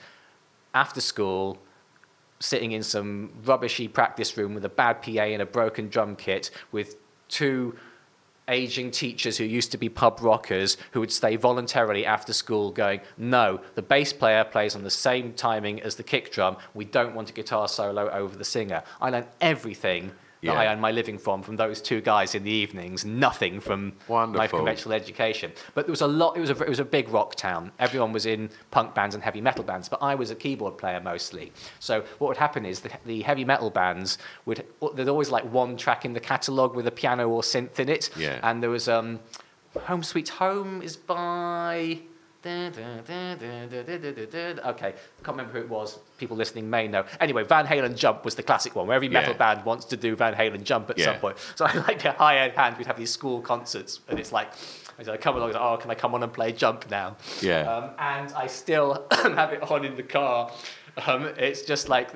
after 0.73 0.99
school, 0.99 1.57
sitting 2.41 2.73
in 2.73 2.83
some 2.83 3.31
rubbishy 3.45 3.87
practice 3.87 4.35
room 4.35 4.53
with 4.53 4.65
a 4.65 4.69
bad 4.69 5.01
PA 5.01 5.21
and 5.21 5.41
a 5.41 5.45
broken 5.45 5.87
drum 5.87 6.15
kit 6.15 6.51
with 6.71 6.97
two 7.29 7.75
aging 8.47 8.91
teachers 8.91 9.37
who 9.37 9.45
used 9.45 9.71
to 9.71 9.77
be 9.77 9.87
pub 9.87 10.19
rockers 10.21 10.75
who 10.91 10.99
would 10.99 11.11
stay 11.11 11.35
voluntarily 11.35 12.05
after 12.05 12.33
school 12.33 12.71
going, 12.71 12.99
no, 13.17 13.61
the 13.75 13.81
bass 13.81 14.11
player 14.11 14.43
plays 14.43 14.75
on 14.75 14.83
the 14.83 14.89
same 14.89 15.33
timing 15.33 15.81
as 15.81 15.95
the 15.95 16.03
kick 16.03 16.31
drum. 16.31 16.57
We 16.73 16.83
don't 16.83 17.15
want 17.15 17.29
a 17.29 17.33
guitar 17.33 17.67
solo 17.67 18.09
over 18.09 18.35
the 18.35 18.43
singer. 18.43 18.83
I 18.99 19.09
learned 19.09 19.27
everything 19.39 20.11
that 20.41 20.47
Yeah. 20.53 20.59
I 20.59 20.67
earn 20.73 20.79
my 20.79 20.91
living 20.91 21.17
from 21.19 21.43
from 21.43 21.55
those 21.55 21.81
two 21.81 22.01
guys 22.01 22.33
in 22.35 22.43
the 22.43 22.51
evenings, 22.51 23.05
nothing 23.05 23.59
from 23.59 23.85
my 23.87 23.93
Wonderful. 24.07 24.59
conventional 24.59 24.93
education. 24.93 25.51
But 25.75 25.85
there 25.85 25.91
was 25.91 26.01
a 26.01 26.07
lot, 26.07 26.35
it 26.35 26.39
was 26.39 26.49
a, 26.49 26.57
it 26.63 26.69
was 26.69 26.79
a 26.79 26.85
big 26.85 27.09
rock 27.09 27.35
town. 27.35 27.71
Everyone 27.79 28.11
was 28.11 28.25
in 28.25 28.49
punk 28.71 28.95
bands 28.95 29.13
and 29.15 29.23
heavy 29.23 29.41
metal 29.41 29.63
bands, 29.63 29.87
but 29.87 30.01
I 30.01 30.15
was 30.15 30.31
a 30.31 30.35
keyboard 30.35 30.77
player 30.77 30.99
mostly. 30.99 31.51
So 31.79 32.01
what 32.17 32.27
would 32.29 32.37
happen 32.37 32.65
is 32.65 32.79
the, 32.79 32.89
the 33.05 33.21
heavy 33.21 33.45
metal 33.45 33.69
bands 33.69 34.17
would, 34.45 34.65
there'd 34.95 35.09
always 35.09 35.29
like 35.29 35.45
one 35.51 35.77
track 35.77 36.05
in 36.05 36.13
the 36.13 36.19
catalogue 36.19 36.75
with 36.75 36.87
a 36.87 36.91
piano 36.91 37.29
or 37.29 37.41
synth 37.41 37.79
in 37.79 37.89
it. 37.89 38.09
Yeah. 38.17 38.39
And 38.41 38.63
there 38.63 38.71
was 38.71 38.87
um, 38.89 39.19
Home 39.81 40.01
Sweet 40.03 40.29
Home 40.29 40.81
is 40.81 40.97
by. 40.97 41.99
Okay, 44.65 44.93
can't 45.23 45.37
remember 45.37 45.51
who 45.53 45.59
it 45.59 45.69
was. 45.69 45.99
People 46.21 46.37
listening 46.37 46.69
may 46.69 46.87
know. 46.87 47.03
Anyway, 47.19 47.43
Van 47.43 47.65
Halen 47.65 47.95
Jump 47.97 48.23
was 48.23 48.35
the 48.35 48.43
classic 48.43 48.75
one, 48.75 48.85
where 48.85 48.95
every 48.95 49.09
metal 49.09 49.31
Yeah. 49.33 49.37
band 49.55 49.65
wants 49.65 49.85
to 49.85 49.97
do 49.97 50.15
Van 50.15 50.35
Halen 50.35 50.61
Jump 50.61 50.91
at 50.91 50.99
some 50.99 51.15
point. 51.15 51.35
So 51.55 51.65
I 51.65 51.73
like 51.73 52.03
the 52.03 52.11
high 52.11 52.37
end 52.37 52.53
hand. 52.53 52.77
We'd 52.77 52.85
have 52.85 52.95
these 52.95 53.09
school 53.11 53.41
concerts, 53.41 54.01
and 54.07 54.19
it's 54.19 54.31
like, 54.31 54.49
I 54.99 55.17
come 55.17 55.35
along, 55.35 55.55
oh, 55.55 55.77
can 55.77 55.89
I 55.89 55.95
come 55.95 56.13
on 56.13 56.21
and 56.21 56.31
play 56.31 56.51
Jump 56.51 56.87
now? 56.91 57.17
Yeah. 57.41 57.61
Um, 57.61 57.89
and 57.97 58.31
I 58.33 58.45
still 58.45 59.07
have 59.11 59.51
it 59.51 59.63
on 59.63 59.83
in 59.83 59.95
the 59.95 60.03
car. 60.03 60.51
Um, 61.07 61.23
it's 61.37 61.63
just 61.63 61.89
like 61.89 62.09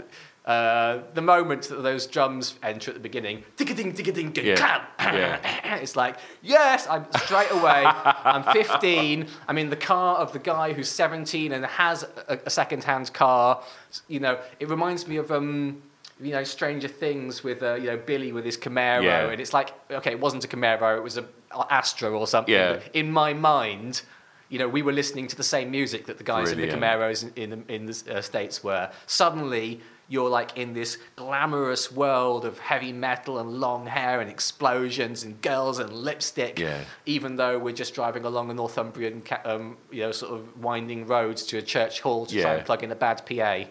uh, 0.45 0.99
the 1.15 1.21
moment 1.21 1.63
that 1.69 1.81
those 1.81 2.05
drums 2.05 2.55
enter 2.61 2.91
at 2.91 2.95
the 2.95 2.99
beginning, 3.01 3.43
ding 3.57 3.67
ding 3.75 3.91
ding 3.91 4.13
ding 4.13 4.31
ding, 4.31 4.45
Yeah. 4.45 4.83
Yeah. 4.99 5.75
it's 5.81 5.95
like, 5.95 6.17
yes, 6.43 6.87
I'm 6.87 7.05
straight 7.23 7.51
away. 7.51 7.83
I'm 7.85 8.43
15. 8.53 9.27
I'm 9.47 9.57
in 9.57 9.69
the 9.69 9.75
car 9.75 10.17
of 10.17 10.33
the 10.33 10.39
guy 10.39 10.73
who's 10.73 10.87
17 10.89 11.51
and 11.51 11.65
has 11.65 12.03
a, 12.27 12.39
a 12.45 12.49
second-hand 12.49 13.11
car. 13.13 13.63
You 14.07 14.19
know, 14.19 14.39
it 14.59 14.69
reminds 14.69 15.07
me 15.07 15.17
of 15.17 15.31
um, 15.31 15.81
you 16.21 16.31
know, 16.31 16.43
Stranger 16.43 16.87
Things 16.87 17.43
with 17.43 17.63
uh, 17.63 17.75
you 17.75 17.87
know 17.87 17.97
Billy 17.97 18.31
with 18.31 18.45
his 18.45 18.55
Camaro, 18.57 19.03
Yeah. 19.03 19.29
and 19.29 19.41
it's 19.41 19.51
like, 19.53 19.73
okay, 19.89 20.11
it 20.11 20.19
wasn't 20.19 20.43
a 20.45 20.47
Camaro, 20.47 20.95
it 20.97 21.03
was 21.03 21.17
a 21.17 21.25
Astra 21.71 22.11
or 22.11 22.27
something. 22.27 22.53
Yeah. 22.53 22.79
In 22.93 23.11
my 23.11 23.33
mind. 23.33 24.03
You 24.47 24.59
know, 24.59 24.67
we 24.69 24.83
were 24.83 24.91
listening 24.93 25.25
to 25.29 25.35
the 25.35 25.43
same 25.43 25.71
music 25.71 26.05
that 26.05 26.19
the 26.19 26.23
guys 26.23 26.51
in 26.51 26.59
the 26.59 26.67
Brilliant. 26.67 26.83
Camaros 26.83 27.23
in, 27.23 27.33
in, 27.35 27.49
the- 27.65 27.73
in 27.73 27.85
the 27.87 28.17
uh, 28.17 28.21
States 28.21 28.63
were. 28.63 28.91
Suddenly, 29.07 29.81
you're 30.07 30.29
like 30.29 30.57
in 30.57 30.73
this 30.73 30.97
glamorous 31.15 31.91
world 31.91 32.45
of 32.45 32.59
heavy 32.59 32.91
metal 32.93 33.39
and 33.39 33.49
long 33.59 33.87
hair 33.87 34.21
and 34.21 34.29
explosions 34.29 35.23
and 35.23 35.41
girls 35.41 35.79
and 35.79 35.91
lipstick. 35.91 36.59
Yeah. 36.59 36.81
Even 37.05 37.37
though 37.37 37.57
we're 37.57 37.73
just 37.73 37.93
driving 37.95 38.23
along 38.25 38.51
a 38.51 38.53
Northumbrian, 38.53 39.23
um, 39.45 39.77
you 39.91 40.01
know, 40.01 40.11
sort 40.11 40.33
of 40.33 40.61
winding 40.63 41.07
roads 41.07 41.43
to 41.47 41.57
a 41.57 41.61
church 41.61 42.01
hall 42.01 42.25
to 42.27 42.33
try 42.39 42.51
Yeah. 42.51 42.57
and 42.57 42.65
plug 42.65 42.83
in 42.83 42.91
a 42.91 42.95
bad 42.95 43.25
PA. 43.25 43.65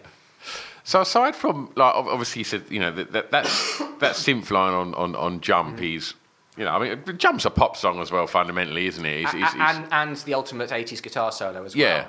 So 0.83 1.01
aside 1.01 1.35
from 1.35 1.71
like 1.75 1.95
obviously 1.95 2.41
you 2.41 2.43
said 2.43 2.63
you 2.69 2.79
know 2.79 2.91
that 2.91 3.11
that 3.13 3.31
that's, 3.31 3.79
that 3.99 4.13
synth 4.15 4.51
line 4.51 4.73
on 4.73 4.93
on 4.93 5.15
on 5.15 5.41
Jump 5.41 5.81
is 5.81 6.13
you 6.57 6.63
know 6.65 6.69
I 6.71 6.79
mean 6.95 7.17
Jump's 7.17 7.45
a 7.45 7.49
pop 7.49 7.75
song 7.75 7.99
as 7.99 8.11
well 8.11 8.27
fundamentally 8.27 8.85
isn't 8.85 9.03
it? 9.05 9.21
It's- 9.23 9.33
A- 9.33 9.37
it's- 9.37 9.53
a- 9.53 9.57
it's- 9.57 9.75
and, 9.77 9.93
and 9.93 10.17
the 10.17 10.35
ultimate 10.35 10.69
80s 10.69 11.01
guitar 11.01 11.31
solo 11.31 11.63
as 11.65 11.75
well. 11.75 11.81
yeah. 11.87 12.07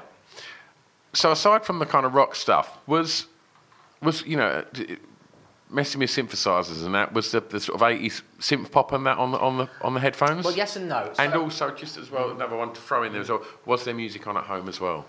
So 1.14 1.32
aside 1.32 1.64
from 1.64 1.78
the 1.78 1.86
kind 1.86 2.04
of 2.04 2.12
rock 2.14 2.34
stuff, 2.34 2.76
was 2.86 3.26
was 4.07 4.24
you 4.26 4.36
know 4.36 4.64
messing 5.68 5.98
with 5.98 6.11
synthesizers 6.11 6.84
and 6.84 6.94
that 6.94 7.12
was 7.12 7.32
the, 7.32 7.40
the 7.40 7.61
sort 7.61 7.80
of 7.80 7.82
eighties 7.82 8.22
synth 8.38 8.70
pop 8.70 8.92
and 8.92 9.04
that 9.04 9.18
on 9.18 9.32
the 9.32 9.38
on 9.38 9.59
the 9.59 9.68
on 9.82 9.94
the 9.94 10.00
headphones. 10.00 10.44
Well, 10.44 10.54
yes 10.54 10.76
and 10.76 10.88
no. 10.88 11.12
And 11.18 11.34
also, 11.34 11.70
just 11.72 11.96
as 11.98 12.11
well, 12.11 12.30
another 12.30 12.57
one 12.57 12.72
to 12.72 12.80
throw 12.80 13.02
in 13.02 13.12
there 13.12 13.20
as 13.20 13.28
well. 13.28 13.44
Was 13.66 13.84
there 13.84 13.94
music 13.94 14.26
on 14.26 14.36
at 14.36 14.44
home 14.44 14.68
as 14.68 14.80
well? 14.80 15.04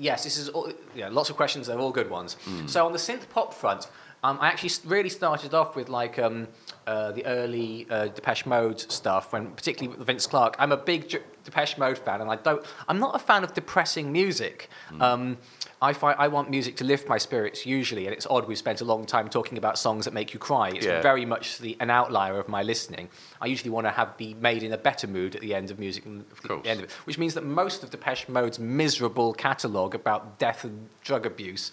Yes, 0.00 0.22
this 0.22 0.38
is 0.38 0.48
all, 0.48 0.72
yeah, 0.94 1.08
lots 1.08 1.28
of 1.28 1.36
questions. 1.36 1.66
They're 1.66 1.78
all 1.78 1.90
good 1.90 2.08
ones. 2.08 2.34
Hmm. 2.44 2.66
So 2.68 2.86
on 2.86 2.92
the 2.92 2.98
synth 2.98 3.28
pop 3.30 3.52
front, 3.52 3.88
um, 4.22 4.38
I 4.40 4.46
actually 4.46 4.70
really 4.88 5.08
started 5.08 5.54
off 5.54 5.76
with 5.76 5.88
like 5.88 6.18
um, 6.18 6.48
uh, 6.86 7.12
the 7.12 7.26
early 7.26 7.86
uh, 7.90 8.06
Depeche 8.06 8.46
Mode 8.46 8.80
stuff, 8.80 9.32
when 9.32 9.50
particularly 9.50 9.96
with 9.96 10.06
Vince 10.06 10.26
Clarke. 10.26 10.56
I'm 10.58 10.72
a 10.72 10.76
big 10.76 11.20
Depeche 11.44 11.78
Mode 11.78 11.98
fan, 11.98 12.20
and 12.20 12.30
I 12.30 12.36
don't. 12.36 12.64
I'm 12.88 12.98
not 12.98 13.14
a 13.14 13.18
fan 13.18 13.44
of 13.44 13.54
depressing 13.54 14.12
music. 14.12 14.68
Hmm. 14.88 15.02
Um, 15.02 15.38
I 15.80 15.92
find 15.92 16.16
I 16.18 16.28
want 16.28 16.50
music 16.50 16.76
to 16.76 16.84
lift 16.84 17.08
my 17.08 17.18
spirits 17.18 17.64
usually, 17.64 18.06
and 18.06 18.12
it's 18.14 18.26
odd 18.28 18.48
we've 18.48 18.58
spent 18.58 18.80
a 18.80 18.84
long 18.84 19.06
time 19.06 19.28
talking 19.28 19.58
about 19.58 19.78
songs 19.78 20.04
that 20.06 20.14
make 20.14 20.32
you 20.34 20.40
cry. 20.40 20.70
It's 20.70 20.84
Yeah. 20.86 21.00
very 21.02 21.24
much 21.24 21.58
the, 21.58 21.76
an 21.78 21.88
outlier 21.90 22.38
of 22.40 22.48
my 22.48 22.62
listening. 22.62 23.08
I 23.40 23.46
usually 23.46 23.70
want 23.70 23.86
to 23.86 23.92
have 23.92 24.16
be 24.16 24.34
made 24.34 24.62
in 24.64 24.72
a 24.72 24.78
better 24.78 25.06
mood 25.06 25.36
at 25.36 25.40
the 25.40 25.54
end 25.54 25.70
of 25.70 25.78
music 25.78 26.04
than 26.04 26.24
at 26.30 26.42
course. 26.48 26.62
the 26.64 26.68
end 26.70 26.80
of 26.80 26.84
it, 26.86 26.92
which 27.04 27.18
means 27.18 27.34
that 27.34 27.44
most 27.44 27.84
of 27.84 27.90
Depeche 27.90 28.28
Mode's 28.28 28.58
miserable 28.58 29.32
catalogue 29.34 29.94
about 29.94 30.38
death 30.40 30.64
and 30.64 30.88
drug 31.04 31.24
abuse 31.26 31.70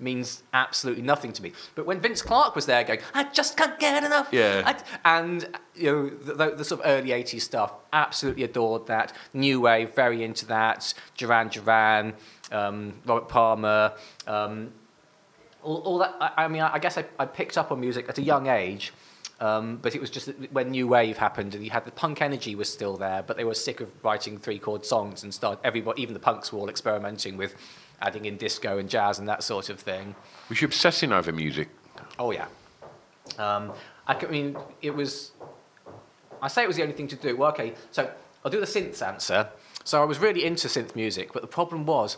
means 0.00 0.44
absolutely 0.54 1.02
nothing 1.02 1.32
to 1.32 1.42
me. 1.42 1.50
But 1.74 1.84
when 1.84 1.98
Vince 1.98 2.22
Clarke 2.22 2.54
was 2.54 2.66
there 2.66 2.84
going, 2.84 3.00
I 3.14 3.24
just 3.24 3.56
can't 3.56 3.76
get 3.80 4.04
enough. 4.04 4.28
Yeah. 4.30 4.62
I- 4.64 5.18
and, 5.18 5.48
you 5.74 5.90
know, 5.90 6.08
the, 6.10 6.34
the, 6.34 6.50
the 6.58 6.64
sort 6.64 6.82
of 6.82 6.86
early 6.86 7.10
80s 7.10 7.40
stuff, 7.40 7.72
absolutely 7.92 8.44
adored 8.44 8.86
that. 8.86 9.12
New 9.34 9.60
Wave, 9.62 9.96
very 9.96 10.22
into 10.22 10.46
that. 10.46 10.94
Duran 11.16 11.48
Duran, 11.48 12.14
Robert 12.50 13.28
Palmer, 13.28 13.92
um, 14.26 14.72
all, 15.62 15.78
all 15.78 15.98
that. 15.98 16.14
I, 16.20 16.44
I 16.44 16.48
mean, 16.48 16.62
I, 16.62 16.74
I 16.74 16.78
guess 16.78 16.98
I, 16.98 17.04
I 17.18 17.26
picked 17.26 17.58
up 17.58 17.72
on 17.72 17.80
music 17.80 18.08
at 18.08 18.18
a 18.18 18.22
young 18.22 18.46
age. 18.46 18.92
Um, 19.40 19.76
but 19.80 19.94
it 19.94 20.00
was 20.00 20.10
just 20.10 20.30
when 20.50 20.72
New 20.72 20.88
Wave 20.88 21.16
happened, 21.16 21.54
and 21.54 21.62
you 21.64 21.70
had 21.70 21.84
the 21.84 21.92
punk 21.92 22.20
energy 22.20 22.56
was 22.56 22.68
still 22.68 22.96
there, 22.96 23.22
but 23.22 23.36
they 23.36 23.44
were 23.44 23.54
sick 23.54 23.80
of 23.80 23.92
writing 24.04 24.36
three 24.36 24.58
chord 24.58 24.84
songs 24.84 25.22
and 25.22 25.32
start 25.32 25.60
everybody, 25.62 26.02
even 26.02 26.12
the 26.12 26.18
punks 26.20 26.52
were 26.52 26.58
all 26.58 26.68
experimenting 26.68 27.36
with 27.36 27.54
adding 28.00 28.24
in 28.24 28.36
disco 28.36 28.78
and 28.78 28.88
jazz 28.88 29.20
and 29.20 29.28
that 29.28 29.44
sort 29.44 29.70
of 29.70 29.78
thing. 29.78 30.16
Was 30.48 30.60
you 30.60 30.66
obsessing 30.66 31.12
over 31.12 31.30
music? 31.30 31.68
Oh 32.18 32.32
yeah. 32.32 32.46
Um, 33.38 33.72
I, 34.08 34.14
I 34.14 34.26
mean, 34.26 34.56
it 34.82 34.90
was. 34.90 35.30
I 36.42 36.48
say 36.48 36.64
it 36.64 36.66
was 36.66 36.76
the 36.76 36.82
only 36.82 36.94
thing 36.94 37.08
to 37.08 37.16
do. 37.16 37.36
Well, 37.36 37.50
okay, 37.50 37.74
so 37.92 38.10
I'll 38.44 38.50
do 38.50 38.60
the 38.60 38.66
synths 38.66 39.06
answer. 39.06 39.48
So 39.84 40.02
I 40.02 40.04
was 40.04 40.18
really 40.18 40.44
into 40.44 40.66
synth 40.66 40.96
music, 40.96 41.32
but 41.32 41.42
the 41.42 41.48
problem 41.48 41.86
was, 41.86 42.16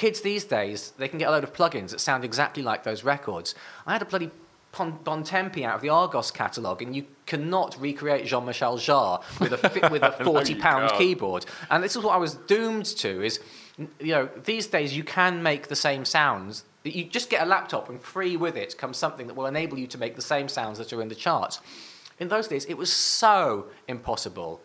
kids 0.00 0.22
these 0.22 0.44
days 0.44 0.92
they 0.96 1.08
can 1.08 1.18
get 1.18 1.28
a 1.28 1.30
load 1.30 1.44
of 1.44 1.52
plugins 1.52 1.90
that 1.90 2.00
sound 2.00 2.24
exactly 2.24 2.62
like 2.62 2.84
those 2.84 3.04
records. 3.04 3.54
I 3.86 3.92
had 3.92 4.00
a 4.00 4.06
bloody 4.06 4.30
Bontempi 4.72 5.64
out 5.64 5.74
of 5.74 5.82
the 5.82 5.90
Argos 5.90 6.30
catalogue, 6.30 6.80
and 6.80 6.94
you 6.96 7.04
cannot 7.26 7.78
recreate 7.78 8.24
Jean-Michel 8.24 8.78
Jarre 8.78 9.20
with 9.40 9.52
a 9.52 9.88
with 9.92 10.02
a 10.02 10.12
forty-pound 10.24 10.88
can't. 10.88 10.98
keyboard. 10.98 11.44
And 11.70 11.82
this 11.84 11.96
is 11.96 12.02
what 12.02 12.14
I 12.14 12.16
was 12.16 12.34
doomed 12.34 12.86
to: 13.04 13.22
is 13.22 13.40
you 13.78 14.14
know 14.14 14.28
these 14.44 14.68
days 14.68 14.96
you 14.96 15.04
can 15.04 15.42
make 15.42 15.68
the 15.68 15.76
same 15.76 16.04
sounds. 16.04 16.64
You 16.84 17.04
just 17.04 17.28
get 17.28 17.42
a 17.42 17.46
laptop, 17.46 17.90
and 17.90 18.00
free 18.00 18.36
with 18.36 18.56
it 18.56 18.78
comes 18.78 18.96
something 18.96 19.26
that 19.26 19.34
will 19.34 19.46
enable 19.46 19.78
you 19.78 19.88
to 19.88 19.98
make 19.98 20.16
the 20.16 20.22
same 20.22 20.48
sounds 20.48 20.78
that 20.78 20.92
are 20.94 21.02
in 21.02 21.08
the 21.08 21.20
charts. 21.26 21.60
In 22.18 22.28
those 22.28 22.48
days, 22.48 22.64
it 22.64 22.78
was 22.78 22.92
so 22.92 23.66
impossible. 23.86 24.62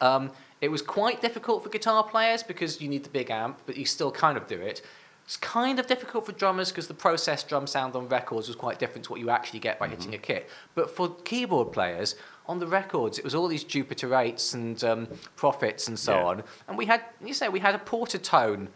Um, 0.00 0.32
it 0.60 0.68
was 0.70 0.82
quite 0.82 1.20
difficult 1.20 1.62
for 1.62 1.68
guitar 1.68 2.02
players 2.04 2.42
because 2.42 2.80
you 2.80 2.88
need 2.88 3.04
the 3.04 3.10
big 3.10 3.30
amp, 3.30 3.58
but 3.66 3.76
you 3.76 3.84
still 3.84 4.10
kind 4.10 4.36
of 4.36 4.46
do 4.46 4.58
it. 4.60 4.82
It's 5.24 5.36
kind 5.38 5.78
of 5.78 5.86
difficult 5.86 6.26
for 6.26 6.32
drummers 6.32 6.70
because 6.70 6.86
the 6.86 6.94
processed 6.94 7.48
drum 7.48 7.66
sound 7.66 7.96
on 7.96 8.08
records 8.08 8.46
was 8.46 8.56
quite 8.56 8.78
different 8.78 9.04
to 9.06 9.10
what 9.10 9.20
you 9.20 9.30
actually 9.30 9.60
get 9.60 9.78
by 9.78 9.88
hitting 9.88 10.14
a 10.14 10.18
kit. 10.18 10.50
But 10.74 10.90
for 10.90 11.14
keyboard 11.24 11.72
players, 11.72 12.14
on 12.46 12.58
the 12.58 12.66
records, 12.66 13.18
it 13.18 13.24
was 13.24 13.34
all 13.34 13.48
these 13.48 13.64
Jupiter 13.64 14.08
8s 14.10 14.52
and 14.52 14.84
um, 14.84 15.08
Prophets 15.34 15.88
and 15.88 15.98
so 15.98 16.12
Yeah. 16.18 16.24
on. 16.24 16.42
And 16.68 16.76
we 16.76 16.84
had, 16.84 17.02
you 17.24 17.32
say, 17.32 17.48
we 17.48 17.60
had 17.60 17.74
a 17.74 17.78
Portatone 17.78 18.68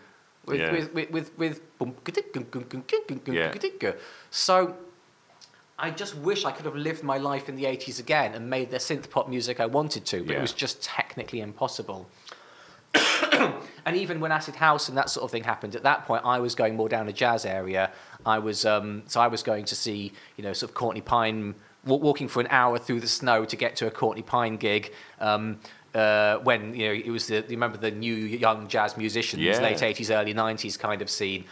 with, 0.46 0.58
Yeah. 0.60 0.72
with, 0.72 0.94
with, 0.94 1.10
with, 1.10 1.38
with 1.38 1.60
Yeah. 3.34 3.48
So 4.30 4.74
I 5.78 5.90
just 5.90 6.16
wish 6.16 6.44
I 6.44 6.50
could 6.50 6.64
have 6.64 6.74
lived 6.74 7.02
my 7.04 7.18
life 7.18 7.48
in 7.48 7.54
the 7.56 7.64
80s 7.64 8.00
again 8.00 8.34
and 8.34 8.50
made 8.50 8.70
the 8.70 8.78
synth 8.78 9.08
pop 9.10 9.28
music 9.28 9.60
I 9.60 9.66
wanted 9.66 10.04
to, 10.06 10.24
but 10.24 10.32
Yeah. 10.32 10.38
it 10.38 10.42
was 10.42 10.52
just 10.52 10.82
technically 10.82 11.40
impossible. 11.40 12.08
and 13.86 13.96
even 13.96 14.18
when 14.20 14.32
acid 14.32 14.56
house 14.56 14.88
and 14.88 14.96
that 14.98 15.10
sort 15.10 15.24
of 15.24 15.30
thing 15.30 15.44
happened, 15.44 15.76
at 15.76 15.82
that 15.84 16.06
point 16.06 16.22
I 16.24 16.40
was 16.40 16.54
going 16.54 16.74
more 16.74 16.88
down 16.88 17.06
a 17.08 17.12
jazz 17.12 17.44
area. 17.44 17.90
I 18.26 18.38
was 18.38 18.64
um, 18.64 19.02
so 19.06 19.20
I 19.20 19.28
was 19.28 19.42
going 19.42 19.64
to 19.66 19.76
see 19.76 20.12
you 20.36 20.42
know 20.44 20.52
sort 20.52 20.70
of 20.70 20.74
Courtney 20.74 21.00
Pine 21.02 21.54
wa- 21.84 21.96
walking 21.96 22.28
for 22.28 22.40
an 22.40 22.48
hour 22.50 22.78
through 22.78 23.00
the 23.00 23.08
snow 23.08 23.44
to 23.44 23.56
get 23.56 23.76
to 23.76 23.86
a 23.86 23.90
Courtney 23.90 24.22
Pine 24.22 24.56
gig. 24.56 24.92
Um, 25.20 25.58
uh, 25.94 26.36
when 26.38 26.74
you 26.74 26.86
know 26.86 26.92
it 26.92 27.08
was 27.10 27.26
the 27.28 27.36
you 27.36 27.44
remember 27.50 27.78
the 27.78 27.90
new 27.90 28.14
young 28.14 28.68
jazz 28.68 28.96
musicians 28.96 29.42
Yeah. 29.42 29.60
late 29.60 29.78
80s 29.78 30.10
early 30.14 30.34
90s 30.34 30.78
kind 30.78 31.00
of 31.00 31.08
scene 31.08 31.44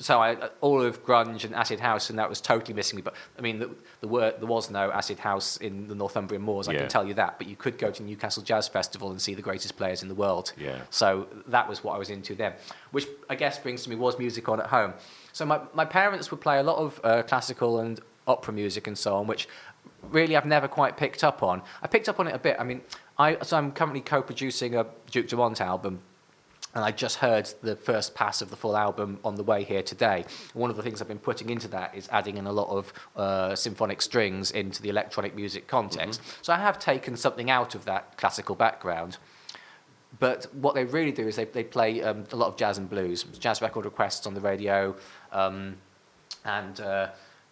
so 0.00 0.20
I, 0.20 0.36
all 0.60 0.80
of 0.80 1.04
grunge 1.04 1.44
and 1.44 1.54
acid 1.54 1.80
house, 1.80 2.08
and 2.08 2.18
that 2.20 2.28
was 2.28 2.40
totally 2.40 2.72
missing 2.72 2.96
me. 2.96 3.02
But 3.02 3.14
I 3.36 3.42
mean, 3.42 3.58
the, 3.58 3.70
the 4.00 4.06
word, 4.08 4.34
there 4.38 4.46
was 4.46 4.70
no 4.70 4.92
acid 4.92 5.18
house 5.18 5.56
in 5.56 5.88
the 5.88 5.94
Northumbrian 5.94 6.40
Moors. 6.42 6.68
I 6.68 6.72
Yeah. 6.72 6.78
can 6.80 6.88
tell 6.88 7.04
you 7.06 7.14
that. 7.14 7.36
But 7.38 7.48
you 7.48 7.56
could 7.56 7.78
go 7.78 7.90
to 7.90 8.02
Newcastle 8.02 8.42
Jazz 8.44 8.68
Festival 8.68 9.10
and 9.10 9.20
see 9.20 9.34
the 9.34 9.42
greatest 9.42 9.76
players 9.76 10.02
in 10.02 10.08
the 10.08 10.14
world. 10.14 10.52
Yeah. 10.56 10.82
So 10.90 11.26
that 11.48 11.68
was 11.68 11.82
what 11.82 11.94
I 11.96 11.98
was 11.98 12.10
into 12.10 12.36
then, 12.36 12.52
which 12.92 13.08
I 13.28 13.34
guess 13.34 13.58
brings 13.58 13.82
to 13.84 13.90
me 13.90 13.96
was 13.96 14.18
music 14.18 14.48
on 14.48 14.60
at 14.60 14.66
home. 14.66 14.94
So 15.32 15.44
my, 15.44 15.60
my 15.74 15.84
parents 15.84 16.30
would 16.30 16.40
play 16.40 16.58
a 16.58 16.62
lot 16.62 16.76
of 16.78 17.00
uh, 17.02 17.22
classical 17.24 17.80
and 17.80 17.98
opera 18.28 18.54
music 18.54 18.86
and 18.86 18.96
so 18.96 19.16
on, 19.16 19.26
which 19.26 19.48
really 20.10 20.36
I've 20.36 20.46
never 20.46 20.68
quite 20.68 20.96
picked 20.96 21.24
up 21.24 21.42
on. 21.42 21.60
I 21.82 21.88
picked 21.88 22.08
up 22.08 22.20
on 22.20 22.28
it 22.28 22.34
a 22.34 22.38
bit. 22.38 22.56
I 22.60 22.62
mean, 22.64 22.82
I, 23.18 23.36
so 23.42 23.56
I'm 23.56 23.72
currently 23.72 24.00
co-producing 24.00 24.76
a 24.76 24.86
Duke 25.10 25.26
Dumont 25.26 25.60
album 25.60 26.00
and 26.74 26.84
I 26.84 26.90
just 26.90 27.16
heard 27.16 27.48
the 27.62 27.76
first 27.76 28.14
pass 28.14 28.42
of 28.42 28.50
the 28.50 28.56
full 28.56 28.76
album 28.76 29.18
on 29.24 29.34
the 29.36 29.42
way 29.42 29.64
here 29.64 29.82
today. 29.82 30.24
One 30.54 30.70
of 30.70 30.76
the 30.76 30.82
things 30.82 31.00
I've 31.00 31.08
been 31.08 31.18
putting 31.18 31.50
into 31.50 31.68
that 31.68 31.94
is 31.94 32.08
adding 32.12 32.36
in 32.36 32.46
a 32.46 32.52
lot 32.52 32.68
of 32.68 32.92
uh, 33.16 33.54
symphonic 33.54 34.02
strings 34.02 34.50
into 34.50 34.82
the 34.82 34.88
electronic 34.88 35.34
music 35.34 35.66
context. 35.66 36.20
So 36.42 36.52
I 36.52 36.56
have 36.56 36.78
taken 36.78 37.16
something 37.16 37.50
out 37.50 37.74
of 37.74 37.84
that 37.86 38.16
classical 38.16 38.54
background. 38.54 39.18
But 40.18 40.46
what 40.54 40.74
they 40.74 40.84
really 40.84 41.12
do 41.12 41.26
is 41.26 41.36
they, 41.36 41.44
they 41.44 41.64
play 41.64 42.02
um, 42.02 42.24
a 42.32 42.36
lot 42.36 42.48
of 42.48 42.56
jazz 42.56 42.78
and 42.78 42.88
blues, 42.88 43.24
jazz 43.38 43.60
record 43.60 43.84
requests 43.84 44.26
on 44.26 44.34
the 44.34 44.40
radio, 44.40 44.94
um, 45.32 45.76
and 46.44 46.80
uh, 46.80 47.08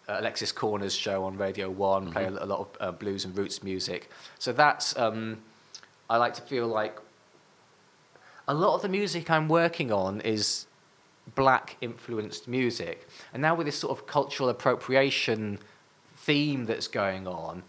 Alexis 0.07 0.51
Korner's 0.51 0.95
show 0.95 1.23
on 1.25 1.37
Radio 1.37 1.69
One 1.69 2.11
play 2.11 2.25
a, 2.25 2.29
a 2.29 2.45
lot 2.45 2.59
of 2.59 2.67
uh, 2.79 2.91
blues 2.91 3.25
and 3.25 3.37
roots 3.37 3.61
music. 3.61 4.09
So 4.39 4.53
that's 4.53 4.97
um, 4.97 5.39
I 6.09 6.17
like 6.17 6.33
to 6.35 6.41
feel 6.41 6.67
like 6.67 6.97
a 8.47 8.53
lot 8.53 8.75
of 8.75 8.81
the 8.81 8.89
music 8.89 9.29
I'm 9.29 9.47
working 9.49 9.91
on 9.91 10.21
is 10.21 10.67
black 11.35 11.75
influenced 11.81 12.47
music. 12.47 13.07
And 13.33 13.41
now 13.41 13.55
with 13.55 13.65
this 13.67 13.77
sort 13.77 13.97
of 13.97 14.07
cultural 14.07 14.49
appropriation 14.49 15.59
theme 16.15 16.65
that's 16.65 16.87
going 16.87 17.27
on, 17.27 17.63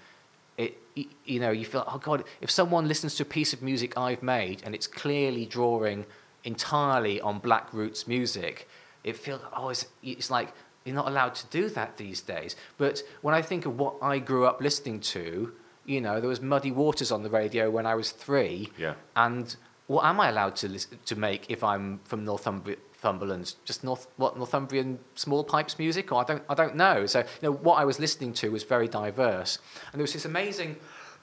it 0.57 0.77
you 1.25 1.41
know, 1.41 1.51
you 1.51 1.65
feel 1.65 1.85
oh 1.87 1.99
god, 1.99 2.25
if 2.41 2.51
someone 2.51 2.87
listens 2.89 3.15
to 3.17 3.23
a 3.23 3.27
piece 3.27 3.53
of 3.53 3.63
music 3.63 3.97
I've 3.97 4.23
made 4.23 4.63
and 4.65 4.75
it's 4.75 4.87
clearly 4.87 5.47
drawing 5.47 6.07
entirely 6.45 7.21
on 7.21 7.39
black 7.39 7.73
roots 7.73 8.07
music, 8.07 8.69
it 9.05 9.17
feels 9.17 9.41
oh 9.57 9.69
it's 9.71 9.87
it's 10.03 10.31
like 10.31 10.53
you're 10.85 10.95
not 10.95 11.09
allowed 11.09 11.35
to 11.35 11.47
do 11.49 11.69
that 11.71 11.97
these 11.97 12.21
days. 12.21 12.57
But 12.79 13.03
when 13.23 13.35
I 13.35 13.43
think 13.43 13.67
of 13.67 13.79
what 13.79 13.97
I 14.01 14.19
grew 14.21 14.47
up 14.47 14.61
listening 14.61 15.01
to, 15.01 15.53
you 15.85 16.01
know, 16.01 16.21
there 16.21 16.29
was 16.29 16.41
Muddy 16.41 16.71
Waters 16.71 17.11
on 17.13 17.23
the 17.23 17.29
radio 17.31 17.69
when 17.71 17.85
I 17.87 17.95
was 17.95 18.11
3 18.13 18.71
Yeah. 18.79 18.95
and 19.15 19.55
what 19.89 20.05
am 20.05 20.21
I 20.21 20.29
allowed 20.29 20.55
to 20.57 20.79
to 20.79 21.17
make 21.17 21.51
if 21.51 21.65
I'm 21.65 21.99
from 22.05 22.25
Northumberland, 22.25 23.55
just 23.65 23.83
North 23.83 24.07
what 24.17 24.37
Northumbrian 24.37 24.99
small 25.15 25.43
pipes 25.43 25.79
music, 25.79 26.13
or 26.13 26.21
I 26.21 26.25
don't 26.25 26.43
I 26.49 26.55
don't 26.55 26.77
know. 26.77 27.07
So 27.07 27.21
you 27.21 27.25
know 27.43 27.53
what 27.53 27.77
I 27.77 27.85
was 27.85 27.99
listening 27.99 28.33
to 28.35 28.51
was 28.51 28.63
very 28.63 28.87
diverse, 28.87 29.59
and 29.91 29.99
there 29.99 30.05
was 30.05 30.13
this 30.13 30.27
amazing 30.27 30.77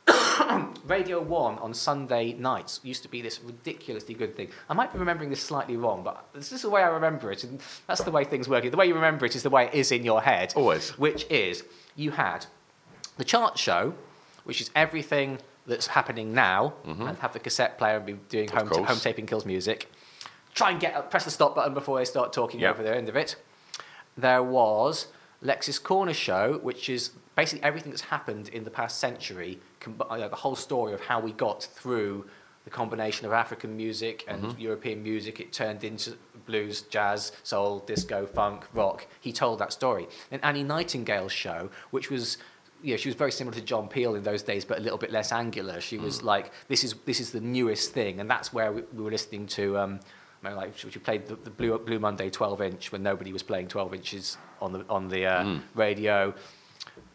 Radio 0.86 1.22
One 1.22 1.60
on 1.60 1.76
Sunday 1.76 2.34
nights 2.34 2.80
used 2.84 3.04
to 3.04 3.08
be 3.08 3.22
this 3.22 3.40
ridiculously 3.40 4.16
good 4.16 4.36
thing. 4.36 4.50
I 4.68 4.74
might 4.74 4.92
be 4.92 4.98
remembering 4.98 5.30
this 5.30 5.44
slightly 5.44 5.78
wrong, 5.78 6.04
but 6.04 6.28
this 6.34 6.52
is 6.52 6.64
the 6.64 6.70
way 6.70 6.82
I 6.82 6.88
remember 6.88 7.32
it, 7.32 7.44
and 7.44 7.62
that's 7.86 8.04
the 8.04 8.12
way 8.12 8.24
things 8.24 8.50
work. 8.50 8.70
The 8.70 8.78
way 8.78 8.88
you 8.88 8.96
remember 8.96 9.28
it 9.28 9.36
is 9.36 9.44
the 9.44 9.52
way 9.52 9.66
it 9.68 9.76
is 9.76 9.92
in 9.92 10.04
your 10.04 10.24
head. 10.24 10.54
Always. 10.56 10.90
Which 10.98 11.30
is 11.30 11.64
you 11.96 12.12
had 12.12 12.48
the 13.18 13.24
chart 13.24 13.60
show, 13.60 13.94
which 14.44 14.60
is 14.60 14.72
everything 14.76 15.38
that's 15.68 15.88
happening 15.88 16.34
now, 16.34 16.74
and 16.86 17.18
have 17.20 17.34
the 17.34 17.40
cassette 17.40 17.78
player 17.78 17.98
and 17.98 18.06
be 18.06 18.14
doing 18.30 18.50
home, 18.50 18.68
course. 18.68 18.88
home 18.88 19.00
taping 19.00 19.26
kills 19.26 19.46
music. 19.46 19.92
Try 20.54 20.72
and 20.72 20.80
get 20.80 21.10
press 21.12 21.26
the 21.26 21.32
stop 21.32 21.56
button 21.56 21.74
before 21.74 21.98
they 21.98 22.06
start 22.06 22.32
talking 22.34 22.60
Yeah. 22.60 22.70
over 22.72 22.84
the 22.84 22.96
end 22.96 23.10
of 23.10 23.16
it. 23.16 23.36
There 24.18 24.42
was 24.44 25.08
Lexis 25.44 25.82
Korner 25.82 26.14
Show, 26.14 26.60
which 26.62 26.88
is 26.90 27.12
basically 27.36 27.64
everything 27.64 27.92
that's 27.92 28.04
happened 28.04 28.48
in 28.50 28.64
the 28.64 28.70
past 28.72 29.00
century, 29.00 29.60
com- 29.82 30.02
uh, 30.10 30.28
the 30.28 30.36
whole 30.36 30.56
story 30.56 30.94
of 30.94 31.02
how 31.02 31.20
we 31.20 31.34
got 31.34 31.64
through 31.64 32.26
the 32.64 32.70
combination 32.72 33.28
of 33.28 33.34
African 33.34 33.76
music 33.78 34.24
and 34.28 34.58
European 34.58 35.04
music. 35.04 35.40
It 35.40 35.52
turned 35.54 35.84
into 35.84 36.18
blues, 36.48 36.82
jazz, 36.84 37.32
soul, 37.44 37.80
disco, 37.80 38.26
funk, 38.26 38.66
rock. 38.74 39.06
He 39.20 39.32
told 39.34 39.60
that 39.60 39.74
story. 39.74 40.08
And 40.32 40.44
Annie 40.44 40.64
Nightingale's 40.64 41.32
show, 41.34 41.70
which 41.92 42.10
was 42.10 42.38
you 42.86 42.92
know, 42.92 42.98
she 42.98 43.10
was 43.10 43.16
very 43.16 43.32
similar 43.32 43.56
to 43.56 43.64
John 43.64 43.88
Peel 43.88 44.14
in 44.14 44.22
those 44.22 44.44
days, 44.44 44.64
but 44.64 44.78
a 44.78 44.82
little 44.82 45.00
bit 45.00 45.12
less 45.12 45.32
angular. 45.32 45.82
She 45.82 45.98
was 45.98 46.22
like, 46.22 46.52
this 46.68 46.84
is 46.84 46.94
this 47.06 47.20
is 47.20 47.32
the 47.32 47.42
newest 47.42 47.94
thing, 47.94 48.20
and 48.20 48.30
that's 48.30 48.54
where 48.54 48.72
we, 48.72 48.84
we 48.94 49.04
were 49.04 49.10
listening 49.10 49.48
to. 49.48 49.78
Um, 49.80 50.00
I 50.44 50.50
mean, 50.50 50.58
like 50.58 50.78
she 50.78 50.92
she 50.92 51.00
played 51.00 51.26
the, 51.26 51.36
the 51.36 51.50
Blue 51.50 51.80
Blue 51.80 51.98
Monday 51.98 52.30
12 52.30 52.62
inch 52.62 52.92
when 52.92 53.02
nobody 53.02 53.34
was 53.34 53.42
playing 53.42 53.70
12 53.70 53.96
inches 53.96 54.38
on 54.62 54.72
the 54.72 54.86
on 54.88 55.08
the 55.08 55.26
uh, 55.26 55.58
radio. 55.74 56.34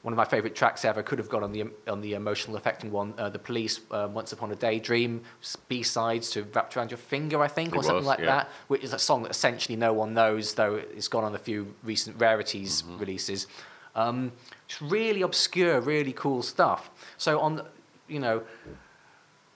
One 0.02 0.12
of 0.12 0.16
my 0.16 0.24
favourite 0.24 0.56
tracks 0.56 0.84
ever 0.84 1.02
could 1.02 1.18
have 1.18 1.28
gone 1.28 1.44
on 1.44 1.52
the 1.52 1.66
on 1.86 2.00
the 2.00 2.14
emotional 2.14 2.56
affecting 2.56 2.90
one, 2.90 3.14
uh, 3.16 3.30
the 3.30 3.38
Police, 3.38 3.80
uh, 3.92 4.08
Once 4.10 4.32
Upon 4.32 4.50
a 4.50 4.56
Daydream, 4.56 5.22
B 5.68 5.84
sides 5.84 6.30
to 6.30 6.42
Wrapped 6.42 6.76
Around 6.76 6.90
Your 6.90 6.98
Finger, 6.98 7.40
I 7.40 7.48
think, 7.48 7.74
It 7.74 7.78
or 7.78 7.82
something 7.84 7.96
was, 7.98 8.06
like 8.06 8.18
yeah. 8.18 8.26
that, 8.26 8.50
which 8.66 8.82
is 8.82 8.92
a 8.92 8.98
song 8.98 9.22
that 9.22 9.30
essentially 9.30 9.76
no 9.76 9.92
one 9.92 10.14
knows, 10.14 10.54
though 10.54 10.74
it's 10.74 11.06
gone 11.06 11.22
on 11.22 11.34
a 11.34 11.38
few 11.38 11.74
recent 11.84 12.20
rarities 12.20 12.82
releases. 12.98 13.46
Um, 13.94 14.32
it's 14.70 14.80
really 14.80 15.22
obscure, 15.22 15.80
really 15.80 16.12
cool 16.12 16.42
stuff. 16.42 16.90
So 17.18 17.40
on, 17.40 17.66
you 18.06 18.20
know, 18.20 18.42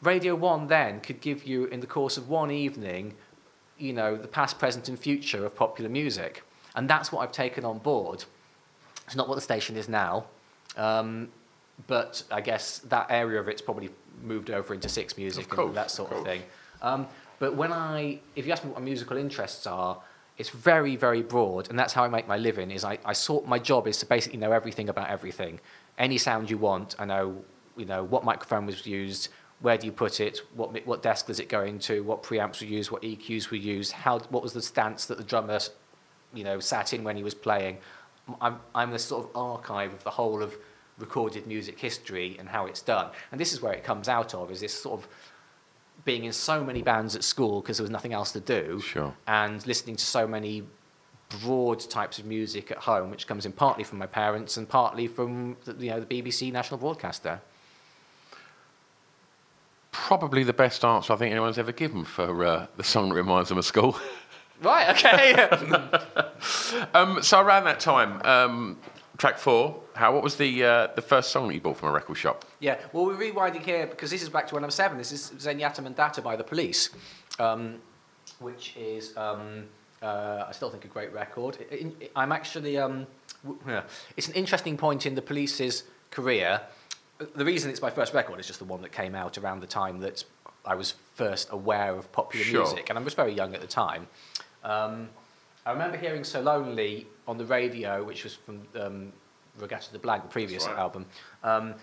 Radio 0.02 0.34
One 0.34 0.66
then 0.66 1.00
could 1.00 1.20
give 1.20 1.44
you 1.44 1.66
in 1.66 1.78
the 1.78 1.86
course 1.86 2.16
of 2.16 2.28
one 2.28 2.50
evening, 2.50 3.14
you 3.78 3.92
know, 3.92 4.16
the 4.16 4.26
past, 4.26 4.58
present, 4.58 4.88
and 4.88 4.98
future 4.98 5.46
of 5.46 5.54
popular 5.54 5.88
music. 5.88 6.42
and 6.74 6.90
that's 6.90 7.12
what 7.12 7.20
I've 7.22 7.30
taken 7.30 7.64
on 7.64 7.78
board. 7.78 8.24
It's 9.06 9.14
not 9.14 9.28
what 9.28 9.36
the 9.36 9.40
station 9.40 9.76
is 9.76 9.88
now, 9.88 10.24
um, 10.76 11.28
but 11.86 12.24
I 12.32 12.40
guess 12.40 12.78
that 12.80 13.06
area 13.08 13.38
of 13.38 13.46
it's 13.48 13.62
probably 13.62 13.90
moved 14.20 14.50
over 14.50 14.74
into 14.74 14.88
Six 14.88 15.16
Music 15.16 15.48
course, 15.48 15.68
and 15.68 15.76
that 15.76 15.92
sort 15.92 16.10
of 16.10 16.18
of, 16.18 16.24
thing. 16.24 16.42
Um, 16.82 17.06
but 17.38 17.54
when 17.54 17.72
I, 17.72 18.18
if 18.34 18.46
you 18.46 18.52
ask 18.52 18.64
me 18.64 18.70
what 18.70 18.80
my 18.80 18.84
musical 18.84 19.16
interests 19.16 19.64
are, 19.68 20.00
it's 20.37 20.51
very, 20.51 20.97
very 20.97 21.22
broad, 21.22 21.70
and 21.70 21.78
that's 21.78 21.93
how 21.93 22.03
I 22.03 22.09
make 22.09 22.26
my 22.26 22.37
living. 22.37 22.70
Is 22.70 22.85
I, 22.85 22.99
I 23.05 23.12
sort 23.12 23.47
my 23.47 23.59
job 23.59 23.87
is 23.87 23.99
to 23.99 24.07
basically 24.07 24.39
know 24.39 24.53
everything 24.53 24.89
about 24.89 25.09
everything. 25.11 25.61
Any 25.97 26.18
sound 26.18 26.51
you 26.51 26.59
want, 26.59 26.97
I 26.99 27.05
know. 27.05 27.45
You 27.76 27.87
know 27.87 28.05
what 28.05 28.24
microphone 28.24 28.66
was 28.66 28.87
used, 28.87 29.30
where 29.61 29.78
do 29.78 29.87
you 29.87 29.93
put 29.93 30.20
it, 30.20 30.41
what 30.55 30.87
what 30.87 31.03
desk 31.03 31.26
does 31.26 31.41
it 31.41 31.49
go 31.49 31.62
into, 31.62 32.03
what 32.03 32.22
preamps 32.22 32.61
were 32.61 32.66
used, 32.66 32.91
what 32.91 33.03
EQs 33.03 33.51
were 33.51 33.57
used, 33.57 33.93
how 33.93 34.18
what 34.30 34.43
was 34.43 34.53
the 34.53 34.62
stance 34.62 35.07
that 35.07 35.16
the 35.16 35.24
drummer, 35.24 35.59
you 36.32 36.45
know, 36.45 36.61
sat 36.61 36.93
in 36.93 37.03
when 37.03 37.16
he 37.16 37.22
was 37.22 37.35
playing. 37.35 37.78
I'm 38.41 38.61
I'm 38.74 38.91
the 38.91 38.99
sort 38.99 39.24
of 39.24 39.37
archive 39.37 39.93
of 39.93 40.05
the 40.05 40.11
whole 40.11 40.43
of 40.43 40.57
recorded 40.99 41.47
music 41.47 41.78
history 41.78 42.37
and 42.39 42.49
how 42.49 42.66
it's 42.66 42.82
done. 42.82 43.11
And 43.32 43.41
this 43.41 43.53
is 43.53 43.61
where 43.62 43.72
it 43.72 43.85
comes 43.85 44.09
out 44.09 44.35
of 44.35 44.51
is 44.51 44.61
this 44.61 44.74
sort 44.74 45.01
of 45.01 45.09
being 46.05 46.24
in 46.24 46.32
so 46.32 46.62
many 46.62 46.82
bands 46.82 47.16
at 47.16 47.24
school 47.24 47.61
because 47.61 47.78
there 47.78 47.84
was 47.84 47.90
nothing 47.90 48.12
else 48.12 48.32
to 48.32 48.40
do, 48.40 48.80
Sure. 48.80 49.14
and 49.26 49.66
listening 49.66 49.96
to 49.96 50.05
so 50.05 50.26
many 50.26 50.62
broad 51.42 51.80
types 51.80 52.18
of 52.18 52.26
music 52.26 52.70
at 52.70 52.78
home, 52.78 53.11
which 53.11 53.26
comes 53.26 53.46
in 53.46 53.52
partly 53.52 53.82
from 53.84 53.98
my 53.98 54.07
parents 54.07 54.57
and 54.57 54.68
partly 54.68 55.07
from 55.07 55.57
the, 55.64 55.74
you 55.84 55.90
know 55.90 56.00
the 56.00 56.07
BBC 56.22 56.52
national 56.52 56.78
broadcaster. 56.78 57.40
Probably 59.92 60.42
the 60.42 60.52
best 60.52 60.84
answer 60.84 61.12
I 61.12 61.16
think 61.16 61.30
anyone's 61.30 61.59
ever 61.59 61.72
given 61.72 62.05
for 62.05 62.44
uh, 62.44 62.66
the 62.76 62.84
song 62.84 63.09
that 63.11 63.14
reminds 63.14 63.48
them 63.48 63.59
of 63.59 63.64
school. 63.64 63.98
Right. 64.62 64.90
Okay. 64.90 65.32
um, 66.94 67.22
so 67.22 67.40
around 67.40 67.64
that 67.64 67.80
time, 67.80 68.20
um, 68.24 68.78
track 69.16 69.38
four, 69.38 69.80
how 69.94 70.12
what 70.12 70.22
was 70.22 70.36
the 70.36 70.64
uh, 70.64 70.86
the 70.94 71.02
first 71.02 71.30
song 71.30 71.48
that 71.48 71.54
you 71.54 71.60
bought 71.60 71.76
from 71.76 71.88
a 71.88 71.92
record 71.92 72.16
shop? 72.16 72.44
yeah. 72.60 72.78
Well, 72.92 73.06
we're 73.06 73.16
rewinding 73.16 73.62
here 73.62 73.86
because 73.86 74.10
this 74.10 74.22
is 74.22 74.28
back 74.28 74.46
to 74.48 74.54
when 74.54 74.64
I'm 74.64 74.70
seven. 74.70 74.98
This 74.98 75.12
is 75.12 75.32
Zenyatta 75.38 75.80
Mondatta 75.80 76.22
by 76.22 76.36
the 76.36 76.44
Police, 76.44 76.90
um, 77.38 77.76
which 78.40 78.74
is 78.76 79.16
um, 79.16 79.64
uh, 80.02 80.44
I 80.48 80.52
still 80.52 80.70
think 80.70 80.84
a 80.84 80.88
great 80.88 81.12
record. 81.12 81.58
I'm 82.16 82.32
actually 82.32 82.76
um, 82.78 83.06
w- 83.44 83.60
yeah, 83.66 83.82
it's 84.16 84.28
an 84.28 84.34
interesting 84.34 84.76
point 84.76 85.06
in 85.06 85.14
the 85.14 85.22
Police's 85.22 85.84
career. 86.10 86.60
The 87.36 87.44
reason 87.44 87.70
it's 87.70 87.80
my 87.80 87.90
first 87.90 88.12
record 88.12 88.40
is 88.40 88.46
just 88.46 88.58
the 88.58 88.64
one 88.64 88.82
that 88.82 88.90
came 88.92 89.14
out 89.14 89.38
around 89.38 89.60
the 89.60 89.68
time 89.68 90.00
that 90.00 90.24
I 90.66 90.74
was 90.74 90.94
first 91.14 91.48
aware 91.52 91.94
of 91.94 92.10
popular 92.10 92.44
Sure. 92.44 92.62
music, 92.64 92.90
and 92.90 92.98
I 92.98 93.02
was 93.02 93.14
very 93.14 93.32
young 93.32 93.54
at 93.54 93.60
the 93.60 93.66
time. 93.68 94.08
I 95.66 95.72
remember 95.72 95.96
hearing 95.96 96.24
So 96.24 96.40
Lonely 96.40 97.06
on 97.26 97.38
the 97.38 97.44
radio, 97.46 98.04
which 98.04 98.24
was 98.24 98.34
from 98.34 98.62
um, 98.78 99.12
Reggatta 99.58 99.92
de 99.92 99.98
Blanc, 99.98 100.22
the 100.22 100.28
previous 100.28 100.66
right. 100.66 100.76
album. 100.76 101.06
Um, 101.42 101.74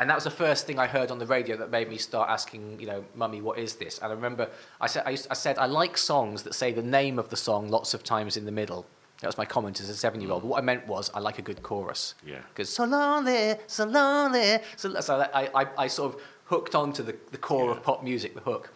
and 0.00 0.08
that 0.08 0.14
was 0.14 0.24
the 0.24 0.30
first 0.30 0.66
thing 0.66 0.78
I 0.78 0.86
heard 0.86 1.10
on 1.10 1.18
the 1.18 1.26
radio 1.26 1.56
that 1.56 1.70
made 1.70 1.88
me 1.88 1.96
start 1.96 2.30
asking, 2.30 2.78
you 2.78 2.86
know, 2.86 3.04
Mummy, 3.16 3.40
what 3.40 3.58
is 3.58 3.74
this? 3.74 3.98
And 3.98 4.12
I 4.12 4.14
remember 4.14 4.48
I 4.80 4.86
said, 4.86 5.02
I, 5.04 5.10
used, 5.10 5.26
I 5.28 5.34
said, 5.34 5.58
I 5.58 5.66
like 5.66 5.98
songs 5.98 6.44
that 6.44 6.54
say 6.54 6.72
the 6.72 6.82
name 6.82 7.18
of 7.18 7.30
the 7.30 7.36
song 7.36 7.68
lots 7.68 7.94
of 7.94 8.04
times 8.04 8.36
in 8.36 8.44
the 8.44 8.52
middle. 8.52 8.86
That 9.20 9.26
was 9.26 9.36
my 9.36 9.44
comment 9.44 9.80
as 9.80 9.88
a 9.88 9.96
seven-year-old. 9.96 10.42
But 10.42 10.48
what 10.48 10.58
I 10.58 10.64
meant 10.64 10.86
was, 10.86 11.10
I 11.12 11.18
like 11.18 11.40
a 11.40 11.42
good 11.42 11.64
chorus. 11.64 12.14
Yeah. 12.24 12.38
Because 12.50 12.68
so 12.70 12.84
lonely, 12.84 13.56
so 13.66 13.84
lonely. 13.86 14.58
So, 14.76 15.00
so 15.00 15.28
I, 15.34 15.62
I, 15.62 15.66
I 15.76 15.86
sort 15.88 16.14
of 16.14 16.20
hooked 16.44 16.76
onto 16.76 17.02
the, 17.02 17.16
the 17.32 17.38
core 17.38 17.64
Yeah. 17.64 17.72
of 17.72 17.82
pop 17.82 18.04
music, 18.04 18.34
the 18.34 18.40
hook. 18.40 18.72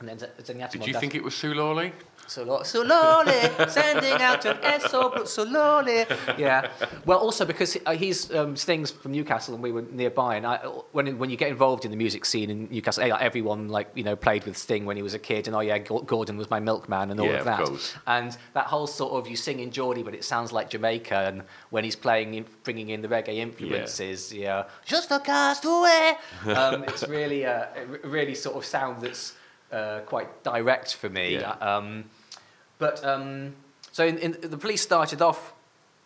And 0.00 0.08
then 0.08 0.18
Did 0.72 0.86
you 0.86 0.94
think 0.94 1.14
it 1.14 1.22
was 1.22 1.34
Sue 1.36 1.54
Lawley? 1.54 1.92
So, 2.28 2.44
lo- 2.44 2.62
so 2.62 2.82
lonely, 2.82 3.68
sending 3.68 4.14
out 4.22 4.44
an 4.44 4.58
SO, 4.80 5.10
but 5.10 5.28
so 5.28 5.42
lonely. 5.44 6.04
Yeah. 6.36 6.70
Well, 7.04 7.18
also 7.18 7.44
because 7.44 7.76
uh, 7.86 7.92
he's 7.92 8.32
um, 8.34 8.56
Sting's 8.56 8.90
from 8.90 9.12
Newcastle 9.12 9.54
and 9.54 9.62
we 9.62 9.72
were 9.72 9.82
nearby, 9.82 10.36
and 10.36 10.46
I, 10.46 10.58
when 10.92 11.18
when 11.18 11.30
you 11.30 11.36
get 11.36 11.48
involved 11.50 11.84
in 11.84 11.90
the 11.90 11.96
music 11.96 12.24
scene 12.24 12.50
in 12.50 12.68
Newcastle, 12.70 13.02
eh, 13.04 13.08
like, 13.08 13.22
everyone 13.22 13.68
like 13.68 13.88
you 13.94 14.04
know 14.04 14.14
played 14.16 14.44
with 14.44 14.56
Sting 14.56 14.84
when 14.84 14.96
he 14.96 15.02
was 15.02 15.14
a 15.14 15.18
kid, 15.18 15.46
and 15.48 15.56
oh 15.56 15.60
yeah, 15.60 15.78
Gordon 15.78 16.36
was 16.36 16.48
my 16.50 16.60
milkman 16.60 17.10
and 17.10 17.18
all 17.20 17.26
Yeah, 17.26 17.32
of 17.32 17.38
of 17.40 17.44
that. 17.46 17.58
course. 17.66 17.94
And 18.06 18.36
that 18.54 18.66
whole 18.66 18.86
sort 18.86 19.12
of 19.14 19.28
you 19.30 19.36
sing 19.36 19.60
in 19.60 19.70
Geordie, 19.70 20.02
but 20.02 20.14
it 20.14 20.24
sounds 20.24 20.52
like 20.52 20.70
Jamaica, 20.70 21.16
and 21.28 21.42
when 21.70 21.84
he's 21.84 21.96
playing, 21.96 22.34
in, 22.34 22.44
bringing 22.64 22.90
in 22.90 23.02
the 23.02 23.08
reggae 23.08 23.36
influences, 23.38 24.32
yeah, 24.32 24.64
just 24.84 25.10
a 25.10 25.18
castaway. 25.20 26.16
um, 26.54 26.84
it's 26.84 27.06
really, 27.08 27.44
uh, 27.46 27.66
really 28.04 28.34
sort 28.34 28.56
of 28.56 28.64
sound 28.64 29.02
that's 29.02 29.34
uh, 29.72 30.00
quite 30.06 30.42
direct 30.44 30.94
for 30.94 31.08
me. 31.08 31.34
Yeah. 31.34 31.52
Um, 31.52 32.04
but 32.78 33.04
um, 33.04 33.54
so 33.92 34.06
in, 34.06 34.18
in, 34.18 34.36
the 34.40 34.58
police 34.58 34.80
started 34.80 35.22
off 35.22 35.54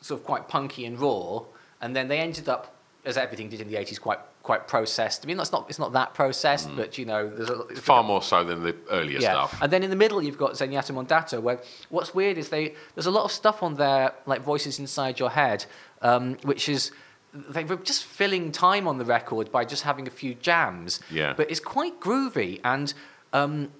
sort 0.00 0.20
of 0.20 0.26
quite 0.26 0.48
punky 0.48 0.84
and 0.84 0.98
raw, 0.98 1.42
and 1.80 1.94
then 1.94 2.08
they 2.08 2.18
ended 2.18 2.48
up, 2.48 2.74
as 3.04 3.16
everything 3.16 3.48
did 3.48 3.60
in 3.60 3.68
the 3.68 3.76
eighties, 3.76 3.98
quite 3.98 4.18
quite 4.42 4.66
processed. 4.66 5.24
I 5.24 5.26
mean, 5.26 5.36
that's 5.36 5.52
not 5.52 5.66
it's 5.68 5.78
not 5.78 5.92
that 5.92 6.14
processed, 6.14 6.74
but 6.76 6.98
you 6.98 7.04
know, 7.04 7.28
there's 7.28 7.50
a, 7.50 7.60
it's 7.68 7.80
Far 7.80 8.02
more 8.02 8.22
so 8.22 8.44
than 8.44 8.62
the 8.62 8.74
earlier 8.90 9.20
stuff. 9.20 9.56
and 9.62 9.72
then 9.72 9.82
in 9.82 9.90
the 9.90 9.96
middle, 9.96 10.22
you've 10.22 10.38
got 10.38 10.52
Zenyatta 10.52 10.92
Mondatta, 10.92 11.40
where 11.40 11.60
what's 11.90 12.14
weird 12.14 12.38
is 12.38 12.48
they 12.48 12.74
there's 12.94 13.06
a 13.06 13.10
lot 13.10 13.24
of 13.24 13.32
stuff 13.32 13.62
on 13.62 13.74
there, 13.74 14.12
like 14.26 14.42
Voices 14.42 14.78
Inside 14.78 15.18
Your 15.18 15.30
Head, 15.30 15.64
um, 16.02 16.36
which 16.42 16.68
is 16.68 16.90
they 17.32 17.64
were 17.64 17.76
just 17.76 18.04
filling 18.04 18.52
time 18.52 18.86
on 18.86 18.98
the 18.98 19.04
record 19.04 19.50
by 19.50 19.64
just 19.64 19.84
having 19.84 20.06
a 20.06 20.10
few 20.10 20.34
jams. 20.34 21.00
Yeah. 21.10 21.32
But 21.36 21.50
it's 21.50 21.60
quite 21.60 21.98
groovy, 22.00 22.60
and 22.64 22.92
um, 23.32 23.70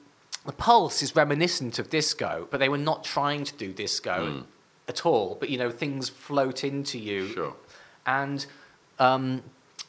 the 0.44 0.52
pulse 0.52 1.02
is 1.02 1.14
reminiscent 1.14 1.78
of 1.78 1.88
disco, 1.88 2.48
but 2.50 2.58
they 2.58 2.68
were 2.68 2.78
not 2.78 3.04
trying 3.04 3.44
to 3.44 3.54
do 3.54 3.72
disco 3.72 4.44
at 4.88 5.06
all. 5.06 5.36
But 5.38 5.50
you 5.50 5.58
know, 5.58 5.70
things 5.70 6.08
float 6.08 6.64
into 6.64 6.98
you. 6.98 7.28
Sure. 7.28 7.54
And 8.06 8.44
um, 8.98 9.42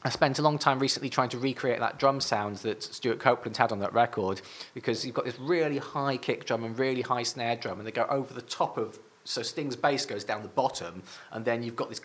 I 0.03 0.09
spent 0.09 0.37
a 0.37 0.41
long 0.41 0.57
time 0.57 0.79
recently 0.79 1.09
trying 1.09 1.29
to 1.29 1.37
recreate 1.37 1.79
that 1.79 1.97
drum 1.97 2.21
sound 2.21 2.57
that 2.57 2.83
Stewart 2.83 3.19
Copeland 3.19 3.57
had 3.57 3.71
on 3.71 3.79
that 3.79 3.93
record 3.93 4.41
because 4.73 5.05
you've 5.05 5.15
got 5.15 5.25
this 5.25 5.39
really 5.39 5.77
high 5.77 6.17
kick 6.17 6.45
drum 6.45 6.63
and 6.63 6.77
really 6.77 7.01
high 7.01 7.23
snare 7.23 7.55
drum, 7.55 7.79
and 7.79 7.87
they 7.87 7.91
go 7.91 8.05
over 8.09 8.33
the 8.33 8.41
top 8.41 8.77
of. 8.77 8.99
So 9.25 9.41
Sting's 9.41 9.77
bass 9.77 10.05
goes 10.05 10.25
down 10.25 10.41
the 10.41 10.49
bottom, 10.49 11.01
and 11.31 11.45
then 11.45 11.63
you've 11.63 11.75
got 11.77 11.89
this. 11.89 12.01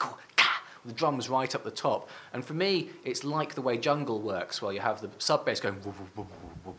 The 0.86 0.92
drums 0.92 1.28
right 1.28 1.52
up 1.54 1.64
the 1.64 1.72
top, 1.72 2.08
and 2.32 2.42
for 2.42 2.54
me, 2.54 2.90
it's 3.04 3.24
like 3.24 3.54
the 3.54 3.60
way 3.60 3.76
jungle 3.76 4.20
works, 4.20 4.62
where 4.62 4.72
you 4.72 4.78
have 4.80 5.00
the 5.02 5.10
sub 5.18 5.44
bass 5.44 5.58
going, 5.60 5.74
woo, 5.84 5.92
woo, 6.16 6.26
woo, 6.64 6.76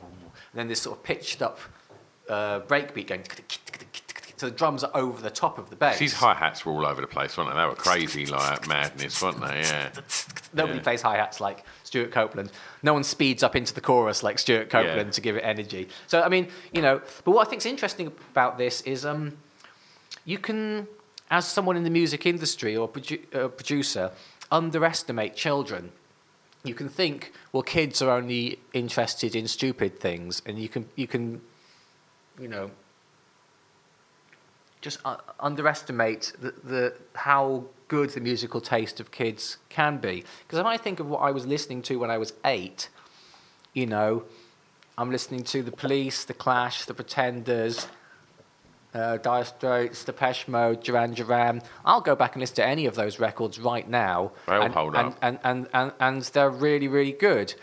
then 0.60 0.68
this 0.68 0.82
sort 0.82 0.98
of 0.98 1.04
pitched 1.04 1.42
up 1.42 1.60
uh, 2.28 2.60
breakbeat 2.62 3.08
going. 3.08 3.24
So 4.38 4.50
the 4.50 4.56
drums 4.56 4.86
are 4.86 4.92
over 4.96 5.22
the 5.22 5.30
top 5.30 5.58
of 5.58 5.70
the 5.70 5.76
bass. 5.76 6.00
These 6.00 6.14
hi 6.14 6.34
hats 6.34 6.66
were 6.66 6.72
all 6.72 6.86
over 6.86 7.02
the 7.02 7.08
place, 7.08 7.36
weren't 7.36 7.50
they? 7.50 7.58
They 7.58 7.66
were 7.66 7.76
crazy 7.76 8.26
like 8.26 8.68
madness, 8.70 9.22
weren't 9.22 9.42
they? 9.42 9.62
Yeah. 9.62 9.90
Nobody 10.54 10.78
Yeah. 10.78 10.84
plays 10.84 11.02
hi 11.02 11.18
hats 11.18 11.42
like 11.42 11.66
Stewart 11.84 12.12
Copeland. 12.12 12.50
No 12.82 12.94
one 12.94 13.04
speeds 13.04 13.44
up 13.44 13.56
into 13.58 13.74
the 13.74 13.82
chorus 13.82 14.24
like 14.24 14.40
Stewart 14.40 14.70
Copeland 14.70 15.08
Yeah. 15.08 15.12
to 15.12 15.22
give 15.22 15.36
it 15.36 15.42
energy. 15.42 15.90
So 16.08 16.22
I 16.22 16.30
mean, 16.30 16.48
you 16.72 16.82
know, 16.82 17.02
but 17.26 17.32
what 17.32 17.46
I 17.48 17.50
think's 17.50 17.66
interesting 17.66 18.08
about 18.32 18.58
this 18.58 18.80
is 18.82 19.06
um, 19.06 19.38
you 20.24 20.38
can, 20.38 20.88
as 21.30 21.46
someone 21.46 21.76
in 21.76 21.84
the 21.84 21.90
music 21.90 22.26
industry 22.26 22.78
or 22.78 22.88
produ- 22.88 23.36
uh, 23.36 23.50
producer, 23.50 24.12
underestimate 24.52 25.36
children. 25.36 25.92
You 26.64 26.74
can 26.74 26.90
think, 26.90 27.32
well, 27.54 27.64
kids 27.64 28.02
are 28.02 28.10
only 28.10 28.60
interested 28.74 29.36
in 29.36 29.48
stupid 29.48 30.00
things, 30.00 30.42
and 30.46 30.60
you 30.60 30.68
can 30.68 30.90
you 30.96 31.08
can, 31.08 31.42
you 32.40 32.50
know, 32.50 32.72
just 34.82 35.00
uh, 35.06 35.18
underestimate 35.40 36.34
the, 36.40 36.54
the 36.64 36.94
how 37.16 37.64
good 37.88 38.10
the 38.12 38.20
musical 38.20 38.62
taste 38.62 39.00
of 39.00 39.12
kids 39.12 39.58
can 39.70 39.98
be. 39.98 40.24
Because 40.46 40.60
if 40.60 40.66
I 40.66 40.78
think 40.78 41.00
of 41.00 41.08
what 41.08 41.20
I 41.20 41.32
was 41.32 41.46
listening 41.46 41.82
to 41.84 41.98
when 41.98 42.12
I 42.12 42.18
was 42.18 42.34
eight, 42.44 42.90
you 43.74 43.86
know, 43.86 44.24
I'm 44.98 45.12
listening 45.12 45.44
to 45.46 45.64
the 45.64 45.72
Police, 45.72 46.26
the 46.26 46.34
Clash, 46.34 46.86
the 46.86 46.94
Pretenders, 46.94 47.88
uh, 48.94 49.18
Dire 49.18 49.46
Straits, 49.46 50.04
Depeche 50.04 50.48
Mode, 50.48 50.82
Duran 50.84 51.14
Duran. 51.14 51.62
I'll 51.86 52.02
go 52.02 52.16
back 52.16 52.34
and 52.36 52.42
listen 52.42 52.56
to 52.58 52.66
any 52.66 52.86
of 52.86 52.96
those 52.96 53.20
records 53.20 53.60
right 53.60 53.88
now. 53.88 54.32
They 54.48 54.54
all 54.56 54.62
and, 54.64 54.74
hold 54.74 54.96
and, 54.96 55.08
up. 55.10 55.18
And, 55.22 55.40
and, 55.44 55.68
and, 55.74 55.92
and 56.00 56.22
they're 56.24 56.50
really, 56.50 56.88
really 56.88 57.12
good. 57.12 57.54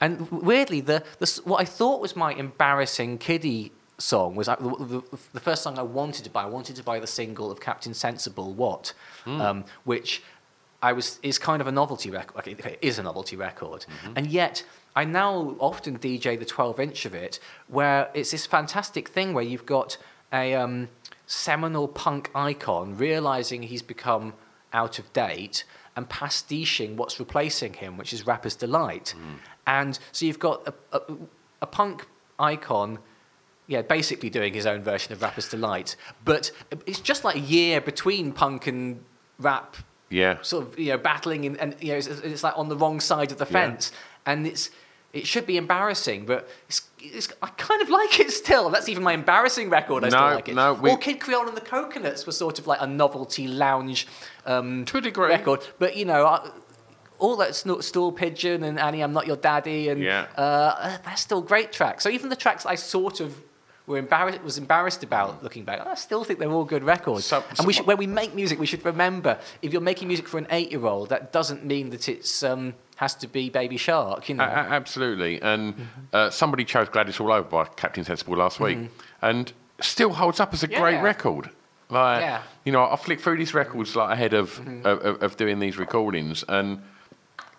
And 0.00 0.30
weirdly, 0.30 0.80
the, 0.80 1.02
the, 1.18 1.40
what 1.44 1.60
I 1.60 1.64
thought 1.64 2.00
was 2.00 2.14
my 2.16 2.32
embarrassing 2.34 3.18
kiddie 3.18 3.72
song 3.98 4.34
was 4.34 4.46
uh, 4.48 4.56
the, 4.56 4.84
the, 4.84 5.18
the 5.32 5.40
first 5.40 5.62
song 5.62 5.78
I 5.78 5.82
wanted 5.82 6.24
to 6.24 6.30
buy. 6.30 6.42
I 6.42 6.46
wanted 6.46 6.76
to 6.76 6.82
buy 6.82 7.00
the 7.00 7.06
single 7.06 7.50
of 7.50 7.60
Captain 7.60 7.94
Sensible, 7.94 8.52
Wot, 8.52 8.92
Hmm. 9.24 9.40
um, 9.40 9.64
which 9.84 10.22
I 10.82 10.92
was 10.92 11.18
is 11.22 11.38
kind 11.38 11.60
of 11.62 11.66
a 11.66 11.72
novelty 11.72 12.10
record. 12.10 12.36
Okay, 12.46 12.72
it 12.74 12.78
is 12.82 12.98
a 12.98 13.02
novelty 13.02 13.34
record, 13.36 13.86
Mm-hmm. 13.88 14.12
and 14.16 14.26
yet 14.26 14.64
I 14.94 15.04
now 15.04 15.56
often 15.58 15.98
DJ 15.98 16.38
the 16.38 16.44
12 16.44 16.78
inch 16.80 17.06
of 17.06 17.14
it, 17.14 17.38
where 17.68 18.10
it's 18.14 18.30
this 18.30 18.44
fantastic 18.46 19.08
thing 19.08 19.32
where 19.32 19.44
you've 19.44 19.66
got 19.66 19.96
a 20.32 20.54
um, 20.54 20.88
seminal 21.26 21.88
punk 21.88 22.30
icon 22.34 22.96
realizing 22.96 23.62
he's 23.62 23.82
become 23.82 24.34
out 24.72 24.98
of 24.98 25.12
date 25.12 25.64
and 25.94 26.08
pastiching 26.08 26.96
what's 26.96 27.18
replacing 27.18 27.74
him, 27.74 27.96
which 27.96 28.12
is 28.12 28.26
Rapper's 28.26 28.54
Delight. 28.56 29.14
Mm. 29.16 29.38
And 29.66 29.98
so 30.12 30.26
you've 30.26 30.38
got 30.38 30.66
a, 30.68 30.74
a, 30.96 31.00
a 31.62 31.66
punk 31.66 32.06
icon 32.38 32.98
yeah, 33.68 33.82
basically 33.82 34.30
doing 34.30 34.54
his 34.54 34.64
own 34.64 34.82
version 34.82 35.12
of 35.12 35.20
Rapper's 35.22 35.48
Delight. 35.48 35.96
But 36.24 36.52
it's 36.86 37.00
just 37.00 37.24
like 37.24 37.34
a 37.36 37.40
year 37.40 37.80
between 37.80 38.32
punk 38.32 38.68
and 38.68 39.02
rap, 39.40 39.76
Yeah. 40.08 40.38
sort 40.42 40.66
of 40.68 40.78
you 40.78 40.90
know 40.92 40.98
battling, 40.98 41.46
and, 41.46 41.56
and 41.60 41.74
you 41.80 41.88
know 41.88 41.96
it's, 41.96 42.06
it's 42.06 42.44
like 42.44 42.56
on 42.56 42.68
the 42.68 42.76
wrong 42.76 43.00
side 43.00 43.32
of 43.32 43.38
the 43.38 43.44
Yeah. 43.46 43.50
fence, 43.50 43.90
and 44.24 44.46
it's 44.46 44.70
it 45.12 45.26
should 45.26 45.46
be 45.46 45.56
embarrassing, 45.56 46.26
but 46.26 46.48
it's, 46.68 46.82
I 47.42 47.48
kind 47.56 47.82
of 47.82 47.88
like 47.90 48.20
it 48.20 48.30
still. 48.30 48.70
That's 48.70 48.88
even 48.88 49.02
my 49.02 49.12
embarrassing 49.12 49.70
record. 49.70 50.04
I 50.04 50.08
still 50.08 50.20
like 50.20 50.48
it. 50.48 50.54
no, 50.54 50.74
we- 50.74 50.90
or 50.90 50.98
Kid 50.98 51.20
Creole 51.20 51.46
and 51.48 51.56
the 51.56 51.60
Coconuts 51.60 52.26
were 52.26 52.32
sort 52.32 52.58
of 52.58 52.66
like 52.66 52.80
a 52.80 52.86
novelty 52.86 53.48
lounge 53.48 54.06
um, 54.46 54.84
To 54.86 54.98
a 54.98 55.00
degree. 55.00 55.28
record, 55.28 55.66
but 55.78 55.96
you 55.96 56.04
know. 56.04 56.26
I, 56.26 56.50
all 57.18 57.36
that 57.36 57.54
stool 57.54 58.12
pigeon 58.12 58.62
and 58.62 58.78
Annie, 58.78 59.00
I'm 59.02 59.14
not 59.14 59.26
your 59.26 59.36
daddy, 59.36 59.88
and 59.88 60.02
Yeah. 60.02 60.26
uh, 60.36 60.98
that's 61.02 61.22
still 61.22 61.40
great 61.40 61.72
tracks. 61.72 62.02
So 62.04 62.10
even 62.10 62.28
the 62.28 62.36
tracks 62.36 62.66
I 62.66 62.74
sort 62.74 63.20
of 63.20 63.34
were 63.86 63.96
embarrassed 63.96 64.42
was 64.42 64.58
embarrassed 64.58 65.02
about 65.02 65.42
looking 65.42 65.64
back, 65.64 65.80
I 65.86 65.94
still 65.94 66.24
think 66.24 66.40
they're 66.40 66.50
all 66.50 66.66
good 66.66 66.84
records. 66.84 67.24
So- 67.24 67.42
and 67.48 67.56
so 67.56 67.64
we 67.64 67.72
should, 67.72 67.86
when 67.86 67.96
we 67.96 68.06
make 68.06 68.34
music, 68.34 68.58
we 68.60 68.66
should 68.66 68.84
remember 68.84 69.38
if 69.62 69.72
you're 69.72 69.80
making 69.80 70.08
music 70.08 70.28
for 70.28 70.36
an 70.36 70.46
eight-year-old, 70.50 71.08
that 71.08 71.32
doesn't 71.32 71.64
mean 71.64 71.88
that 71.88 72.06
it's 72.06 72.42
um, 72.42 72.74
has 72.96 73.14
to 73.14 73.28
be 73.28 73.48
Baby 73.50 73.76
Shark. 73.76 74.28
You 74.28 74.34
know, 74.36 74.44
A- 74.44 74.46
absolutely. 74.46 75.40
And 75.42 75.74
uh, 76.12 76.30
somebody 76.30 76.64
chose 76.64 76.88
Glad 76.88 77.08
It's 77.08 77.20
All 77.20 77.30
Over 77.32 77.48
by 77.48 77.64
Captain 77.76 78.04
Sensible 78.04 78.36
last 78.36 78.58
week, 78.60 78.78
and 79.22 79.52
still 79.80 80.12
holds 80.12 80.40
up 80.40 80.52
as 80.54 80.62
a 80.62 80.68
great 80.68 81.00
record. 81.00 81.50
Like, 81.88 82.22
Yeah. 82.22 82.42
you 82.64 82.72
know, 82.72 82.84
I 82.90 82.96
flick 82.96 83.20
through 83.20 83.36
these 83.36 83.54
records 83.54 83.94
like 83.94 84.10
ahead 84.10 84.32
of, 84.34 84.58
of, 84.84 85.00
of- 85.04 85.22
of 85.22 85.36
doing 85.36 85.60
these 85.60 85.78
recordings, 85.78 86.44
and 86.48 86.82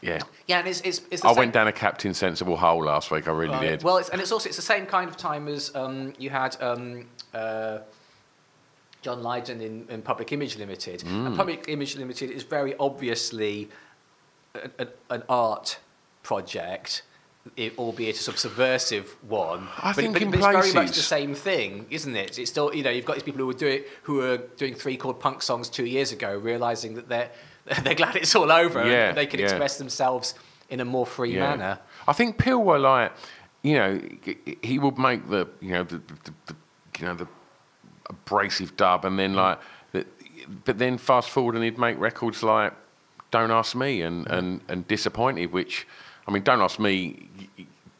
yeah, 0.01 0.19
yeah, 0.47 0.59
and 0.59 0.67
it's 0.67 0.81
it's, 0.81 1.01
it's 1.11 1.21
the 1.21 1.27
I 1.27 1.31
same- 1.31 1.37
went 1.39 1.53
down 1.53 1.67
a 1.67 1.71
Captain 1.71 2.13
Sensible 2.13 2.57
hole 2.57 2.83
last 2.83 3.09
week. 3.09 3.27
I 3.27 3.31
really 3.31 3.53
Right. 3.53 3.61
did. 3.69 3.83
Well, 3.83 3.97
it's, 3.97 4.09
and 4.09 4.19
it's 4.21 4.31
also 4.31 4.47
it's 4.49 4.57
the 4.57 4.61
same 4.63 4.85
kind 4.85 5.09
of 5.09 5.17
time 5.17 5.47
as 5.47 5.73
um, 5.75 6.13
you 6.19 6.29
had 6.29 6.55
um, 6.61 7.05
uh, 7.33 7.79
John 9.01 9.21
Lydon 9.23 9.61
in, 9.61 9.85
in 9.89 10.01
Public 10.01 10.31
Image 10.31 10.57
Limited. 10.57 10.99
Mm. 11.01 11.27
And 11.27 11.35
Public 11.37 11.65
Image 11.67 11.95
Limited 11.95 12.29
is 12.31 12.43
very 12.43 12.75
obviously 12.79 13.69
a, 14.57 14.83
a, 14.83 14.87
an 15.09 15.23
art 15.29 15.79
project. 16.23 17.03
It, 17.55 17.77
albeit 17.77 18.17
a 18.17 18.19
sort 18.19 18.35
of 18.35 18.41
subversive 18.41 19.15
one, 19.25 19.69
I 19.77 19.93
but, 19.93 19.95
think 19.95 20.13
but, 20.13 20.21
in 20.21 20.31
but 20.31 20.39
it's 20.39 20.47
very 20.47 20.73
much 20.73 20.95
the 20.97 21.01
same 21.01 21.33
thing, 21.33 21.85
isn't 21.89 22.13
it? 22.13 22.37
It's 22.37 22.51
still, 22.51 22.75
you 22.75 22.83
know, 22.83 22.89
you've 22.89 23.05
got 23.05 23.13
these 23.13 23.23
people 23.23 23.39
who 23.39 23.47
were 23.47 23.53
doing 23.53 23.83
who 24.03 24.15
were 24.15 24.37
doing 24.57 24.75
three 24.75 24.97
chord 24.97 25.21
punk 25.21 25.41
songs 25.41 25.69
two 25.69 25.85
years 25.85 26.11
ago, 26.11 26.37
realizing 26.37 26.95
that 26.95 27.07
they're 27.07 27.31
they're 27.83 27.95
glad 27.95 28.17
it's 28.17 28.35
all 28.35 28.51
over 28.51 28.85
Yeah, 28.85 29.09
and 29.09 29.17
they 29.17 29.25
can 29.25 29.39
yeah. 29.39 29.45
express 29.45 29.77
themselves 29.77 30.33
in 30.69 30.79
a 30.79 30.85
more 30.85 31.05
free 31.05 31.37
manner. 31.37 31.79
I 32.07 32.13
think 32.13 32.37
PiL 32.37 32.61
were 32.63 32.79
like, 32.79 33.13
you 33.63 33.75
know, 33.75 34.01
he 34.61 34.79
would 34.79 34.97
make 34.97 35.29
the, 35.29 35.47
you 35.61 35.71
know, 35.71 35.83
the, 35.83 35.97
the, 35.97 36.33
the 36.47 36.55
you 36.99 37.05
know, 37.05 37.15
the 37.15 37.27
abrasive 38.09 38.75
dub, 38.77 39.05
and 39.05 39.17
then 39.17 39.33
mm. 39.33 39.37
like, 39.37 39.59
the, 39.91 40.05
but 40.65 40.77
then 40.77 40.97
fast 40.97 41.29
forward 41.29 41.55
and 41.55 41.63
he'd 41.63 41.77
make 41.77 41.99
records 41.99 42.43
like 42.43 42.73
Don't 43.31 43.51
Ask 43.51 43.75
Me 43.75 44.01
and 44.01 44.27
and 44.27 44.61
and 44.67 44.87
Disappointed, 44.87 45.51
which, 45.51 45.87
I 46.27 46.31
mean, 46.31 46.43
Don't 46.43 46.61
Ask 46.61 46.79
Me 46.79 47.29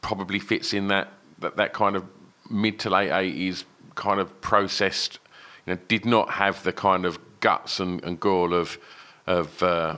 probably 0.02 0.40
fits 0.40 0.74
in 0.74 0.88
that 0.88 1.12
that, 1.40 1.58
that 1.58 1.74
kind 1.74 1.96
of 1.96 2.06
mid 2.50 2.80
to 2.80 2.90
late 2.90 3.12
eighties 3.12 3.66
kind 3.96 4.20
of 4.20 4.40
processed, 4.42 5.20
you 5.66 5.74
know, 5.74 5.80
did 5.88 6.06
not 6.06 6.30
have 6.32 6.64
the 6.64 6.72
kind 6.72 7.06
of 7.06 7.20
guts 7.40 7.80
and, 7.80 8.04
and 8.04 8.20
gall 8.20 8.54
of 8.54 8.78
of 9.26 9.62
uh, 9.62 9.96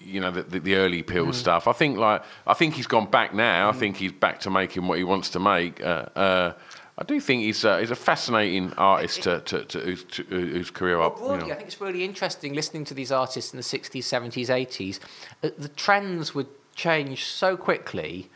you 0.00 0.20
know 0.20 0.30
the, 0.30 0.42
the, 0.42 0.58
the 0.60 0.74
early 0.76 1.02
PiL 1.02 1.32
stuff. 1.32 1.66
I 1.66 1.72
think 1.72 1.98
like 1.98 2.22
I 2.46 2.54
think 2.54 2.74
he's 2.74 2.86
gone 2.86 3.10
back 3.10 3.34
now. 3.34 3.68
I 3.68 3.72
think 3.72 3.96
he's 3.96 4.12
back 4.12 4.40
to 4.40 4.50
making 4.50 4.86
what 4.86 4.98
he 4.98 5.04
wants 5.04 5.30
to 5.30 5.40
make. 5.40 5.82
Uh, 5.82 6.06
uh, 6.16 6.52
I 7.00 7.04
do 7.04 7.20
think 7.20 7.42
he's 7.42 7.64
uh, 7.64 7.78
he's 7.78 7.92
a 7.92 7.96
fascinating 7.96 8.72
artist 8.72 9.22
to, 9.22 9.40
to, 9.40 9.64
to, 9.64 9.78
whose, 9.78 10.04
to 10.04 10.24
whose 10.24 10.70
career 10.70 10.98
Well, 10.98 11.06
up. 11.06 11.18
broadly, 11.18 11.34
you 11.36 11.46
know. 11.46 11.52
I 11.52 11.56
think 11.56 11.68
it's 11.68 11.80
really 11.80 12.02
interesting 12.02 12.54
listening 12.54 12.84
to 12.86 12.94
these 12.94 13.12
artists 13.12 13.52
in 13.52 13.56
the 13.56 13.62
60s, 13.62 13.98
70s, 13.98 14.48
80s. 14.48 14.98
Uh, 15.44 15.50
the 15.56 15.68
trends 15.68 16.34
would 16.34 16.48
change 16.74 17.24
so 17.26 17.56
quickly, 17.56 18.30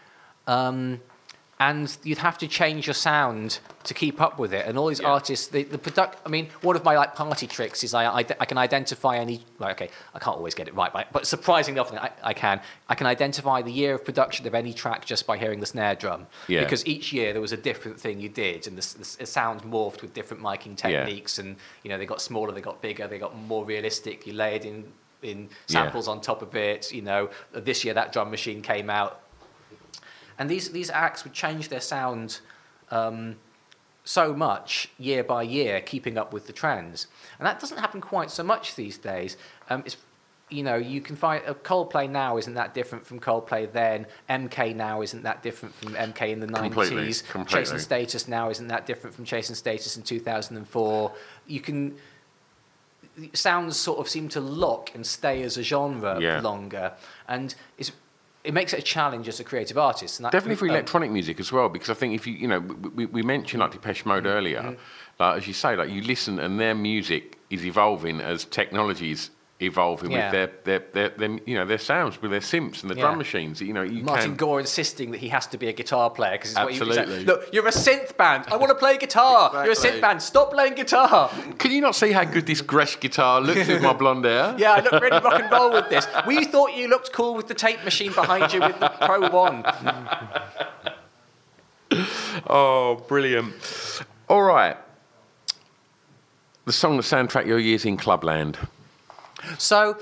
um, 0.47 1.01
and 1.69 1.97
you'd 2.03 2.19
have 2.29 2.39
to 2.39 2.49
change 2.49 2.87
your 2.89 2.95
sound 2.95 3.49
to 3.85 3.95
keep 3.95 4.21
up 4.21 4.39
with 4.39 4.53
it. 4.53 4.65
And 4.67 4.77
all 4.79 4.89
these 4.89 5.01
artists, 5.01 5.47
the, 5.49 5.63
the 5.65 5.79
product. 5.79 6.19
I 6.27 6.29
mean, 6.29 6.49
one 6.63 6.77
of 6.77 6.85
my 6.85 6.95
like 6.97 7.15
party 7.15 7.47
tricks 7.47 7.85
is 7.85 7.95
I, 7.95 8.05
I, 8.07 8.19
I 8.19 8.45
can 8.51 8.59
identify 8.59 9.17
any. 9.17 9.45
Well, 9.59 9.71
okay, 9.71 9.89
I 10.15 10.19
can't 10.19 10.37
always 10.37 10.55
get 10.55 10.67
it 10.69 10.75
right, 10.75 10.93
but, 10.93 11.13
but 11.13 11.27
surprisingly 11.27 11.79
often 11.81 11.99
I, 11.99 12.11
I 12.23 12.35
can. 12.35 12.61
I 12.89 12.95
can 12.95 13.07
identify 13.07 13.63
the 13.63 13.73
year 13.73 13.95
of 13.95 14.05
production 14.05 14.47
of 14.47 14.55
any 14.55 14.73
track 14.73 15.05
just 15.05 15.27
by 15.27 15.37
hearing 15.39 15.61
the 15.61 15.67
snare 15.67 15.95
drum. 15.95 16.27
Yeah. 16.49 16.61
Because 16.65 16.85
each 16.87 17.13
year 17.13 17.33
there 17.33 17.43
was 17.43 17.53
a 17.53 17.57
different 17.57 17.99
thing 18.01 18.19
you 18.21 18.29
did, 18.29 18.67
and 18.67 18.77
the, 18.77 18.83
s- 18.83 19.17
the 19.19 19.27
sound 19.27 19.63
morphed 19.63 20.03
with 20.03 20.13
different 20.15 20.43
miking 20.43 20.77
techniques. 20.77 21.39
Yeah. 21.39 21.45
and 21.45 21.57
you 21.85 21.91
know 21.91 21.99
they 21.99 22.07
got 22.07 22.21
smaller, 22.21 22.53
they 22.53 22.61
got 22.61 22.83
bigger, 22.83 23.07
they 23.07 23.19
got 23.19 23.37
more 23.37 23.65
realistic. 23.65 24.27
You 24.27 24.33
layered 24.35 24.65
in 24.65 24.85
in 25.23 25.43
Yeah. 25.43 25.85
samples 25.85 26.09
on 26.09 26.21
top 26.21 26.43
of 26.43 26.55
it. 26.57 26.93
You 26.93 27.03
know, 27.03 27.31
this 27.53 27.85
year 27.85 27.95
that 27.95 28.13
drum 28.13 28.31
machine 28.31 28.61
came 28.63 28.91
out, 28.91 29.22
and 30.39 30.49
these 30.51 30.71
these 30.71 30.91
acts 30.91 31.25
would 31.25 31.33
change 31.33 31.69
their 31.69 31.81
sound. 31.81 32.41
Um, 32.91 33.37
so 34.05 34.35
much 34.35 34.89
year 34.99 35.23
by 35.23 35.45
year, 35.45 35.81
keeping 35.81 36.19
up 36.19 36.33
with 36.33 36.49
the 36.49 36.53
trends, 36.53 37.07
and 37.39 37.47
that 37.47 37.61
doesn't 37.61 37.79
happen 37.79 38.01
quite 38.01 38.33
so 38.33 38.43
much 38.43 38.75
these 38.75 38.99
days. 38.99 39.37
Um, 39.71 39.85
it's, 39.87 39.97
you 40.51 40.65
know, 40.65 40.75
you 40.75 41.01
can 41.01 41.15
find 41.15 41.41
uh, 41.47 41.55
Coldplay 41.55 42.11
now 42.11 42.37
isn't 42.37 42.55
that 42.55 42.75
different 42.75 43.07
from 43.07 43.21
Coldplay 43.21 43.71
then. 43.73 44.07
MK 44.29 44.75
now 44.75 45.03
isn't 45.03 45.23
that 45.23 45.41
different 45.45 45.73
from 45.77 45.95
MK 45.95 46.31
in 46.33 46.41
the 46.41 46.49
Completely, 46.49 46.97
nineties. 46.97 47.23
completely. 47.23 47.65
Chase 47.77 47.83
& 47.83 47.85
Status 47.85 48.27
now 48.27 48.51
isn't 48.51 48.67
that 48.67 48.87
different 48.87 49.15
from 49.15 49.25
Chase 49.25 49.47
& 49.49 49.55
Status 49.57 49.97
in 49.97 50.03
two 50.03 50.19
thousand 50.19 50.57
and 50.57 50.67
four. 50.67 51.13
You 51.47 51.61
can 51.61 51.95
sounds 53.35 53.77
sort 53.77 53.99
of 54.01 54.09
seem 54.09 54.29
to 54.31 54.41
lock 54.41 54.91
and 54.95 55.07
stay 55.07 55.43
as 55.43 55.59
a 55.59 55.63
genre 55.63 56.19
Yeah. 56.21 56.41
longer, 56.41 56.93
and 57.29 57.55
it's 57.79 57.93
it 58.45 58.55
makes 58.55 58.73
it 58.73 58.79
a 58.81 58.83
challenge 58.83 59.29
as 59.29 59.41
a 59.41 59.45
creative 59.45 59.79
artist. 59.79 60.19
And 60.19 60.25
that, 60.27 60.33
Definitely 60.33 60.57
for 60.57 60.65
um, 60.67 60.73
electronic 60.73 61.11
music 61.11 61.39
as 61.39 61.53
well, 61.53 61.69
because 61.69 61.91
I 61.91 61.95
think 61.95 62.15
if 62.15 62.27
you, 62.27 62.35
you 62.35 62.49
know, 62.49 62.61
we, 62.61 62.89
we, 62.89 63.07
we 63.07 63.23
mentioned 63.23 63.61
like 63.61 63.73
Depeche 63.73 64.05
Mode 64.05 64.27
earlier, 64.27 64.77
like 65.19 65.39
as 65.39 65.47
you 65.47 65.55
say, 65.55 65.77
like 65.77 65.91
you 65.91 66.03
listen 66.03 66.39
and 66.39 66.59
their 66.59 66.75
music 66.75 67.39
is 67.51 67.65
evolving 67.65 68.21
as 68.21 68.45
technologies 68.45 69.31
evolving 69.63 70.11
Yeah. 70.11 70.25
with 70.31 70.33
their, 70.65 70.79
their, 70.79 71.09
their, 71.09 71.09
their, 71.29 71.39
you 71.47 71.55
know, 71.55 71.65
their 71.65 71.79
sounds, 71.79 72.21
with 72.21 72.31
their 72.31 72.41
synths 72.41 72.83
and 72.83 72.91
the 72.91 72.95
Yeah. 72.97 73.03
drum 73.03 73.19
machines. 73.19 73.61
You 73.61 73.73
know, 73.73 73.83
you 73.83 74.03
Martin 74.03 74.31
can. 74.31 74.37
Gore 74.37 74.61
insisting 74.61 75.11
that 75.13 75.19
he 75.19 75.29
has 75.29 75.47
to 75.49 75.59
be 75.59 75.69
a 75.69 75.73
guitar 75.73 76.11
player 76.11 76.33
because 76.33 76.55
what 76.55 76.73
he 76.73 76.81
was 76.81 76.97
Absolutely. 76.99 77.25
Look, 77.25 77.49
you're 77.53 77.67
a 77.67 77.71
synth 77.71 78.17
band. 78.17 78.45
I 78.51 78.57
want 78.57 78.71
to 78.71 78.75
play 78.75 78.99
guitar. 78.99 79.51
You're 79.65 79.73
a 79.73 79.77
synth 79.77 80.01
band. 80.01 80.23
Stop 80.23 80.53
playing 80.53 80.75
guitar. 80.75 81.31
Can 81.59 81.71
you 81.71 81.81
not 81.81 81.95
see 81.95 82.13
how 82.13 82.25
good 82.25 82.47
this 82.47 82.63
Gretsch 82.63 83.01
guitar 83.01 83.41
looks 83.41 83.67
with 83.69 83.83
my 83.83 83.93
blonde 83.93 84.25
hair? 84.25 84.55
Yeah, 84.59 84.73
I 84.73 84.81
look 84.81 84.93
really 85.03 85.19
rock 85.21 85.41
and 85.43 85.51
roll 85.53 85.73
with 85.73 85.89
this. 85.89 86.07
We 86.27 86.45
thought 86.45 86.75
you 86.77 86.89
looked 86.89 87.13
cool 87.13 87.35
with 87.35 87.49
the 87.49 87.55
tape 87.55 87.83
machine 87.85 88.13
behind 88.13 88.53
you 88.53 88.61
with 88.61 88.79
the 88.81 88.89
Pro 88.89 89.29
One. 89.31 89.65
Oh, 92.49 93.05
brilliant. 93.09 93.55
All 94.29 94.43
right. 94.43 94.77
The 96.65 96.73
song 96.73 96.97
the 96.97 97.03
soundtrack 97.03 97.47
your 97.47 97.59
years 97.59 97.85
in 97.85 97.97
Clubland. 97.97 98.57
So, 99.59 99.97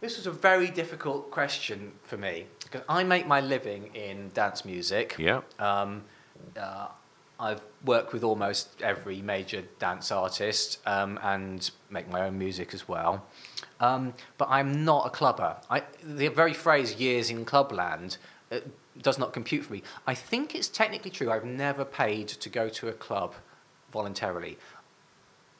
this 0.00 0.16
was 0.16 0.26
a 0.26 0.30
very 0.30 0.68
difficult 0.68 1.30
question 1.30 1.92
for 2.04 2.16
me 2.16 2.46
because 2.62 2.82
I 2.88 3.04
make 3.04 3.26
my 3.26 3.40
living 3.40 3.94
in 3.94 4.30
dance 4.34 4.64
music. 4.64 5.16
Yeah. 5.18 5.40
Um, 5.58 6.02
uh, 6.56 6.88
I've 7.40 7.60
worked 7.84 8.12
with 8.12 8.24
almost 8.24 8.82
every 8.82 9.22
major 9.22 9.62
dance 9.78 10.10
artist 10.10 10.80
um, 10.86 11.18
and 11.22 11.70
make 11.88 12.10
my 12.10 12.26
own 12.26 12.36
music 12.36 12.74
as 12.74 12.88
well. 12.88 13.24
Um, 13.80 14.14
but 14.38 14.48
I'm 14.50 14.84
not 14.84 15.06
a 15.06 15.10
clubber. 15.10 15.56
I, 15.70 15.82
the 16.02 16.28
very 16.28 16.54
phrase 16.54 16.94
"years 16.94 17.30
in 17.30 17.44
clubland" 17.44 18.18
uh, 18.50 18.60
does 19.00 19.18
not 19.18 19.32
compute 19.32 19.64
for 19.64 19.72
me. 19.74 19.82
I 20.06 20.14
think 20.14 20.54
it's 20.54 20.68
technically 20.68 21.12
true. 21.12 21.30
I've 21.30 21.44
never 21.44 21.84
paid 21.84 22.28
to 22.28 22.48
go 22.48 22.68
to 22.68 22.88
a 22.88 22.92
club 22.92 23.34
voluntarily. 23.92 24.58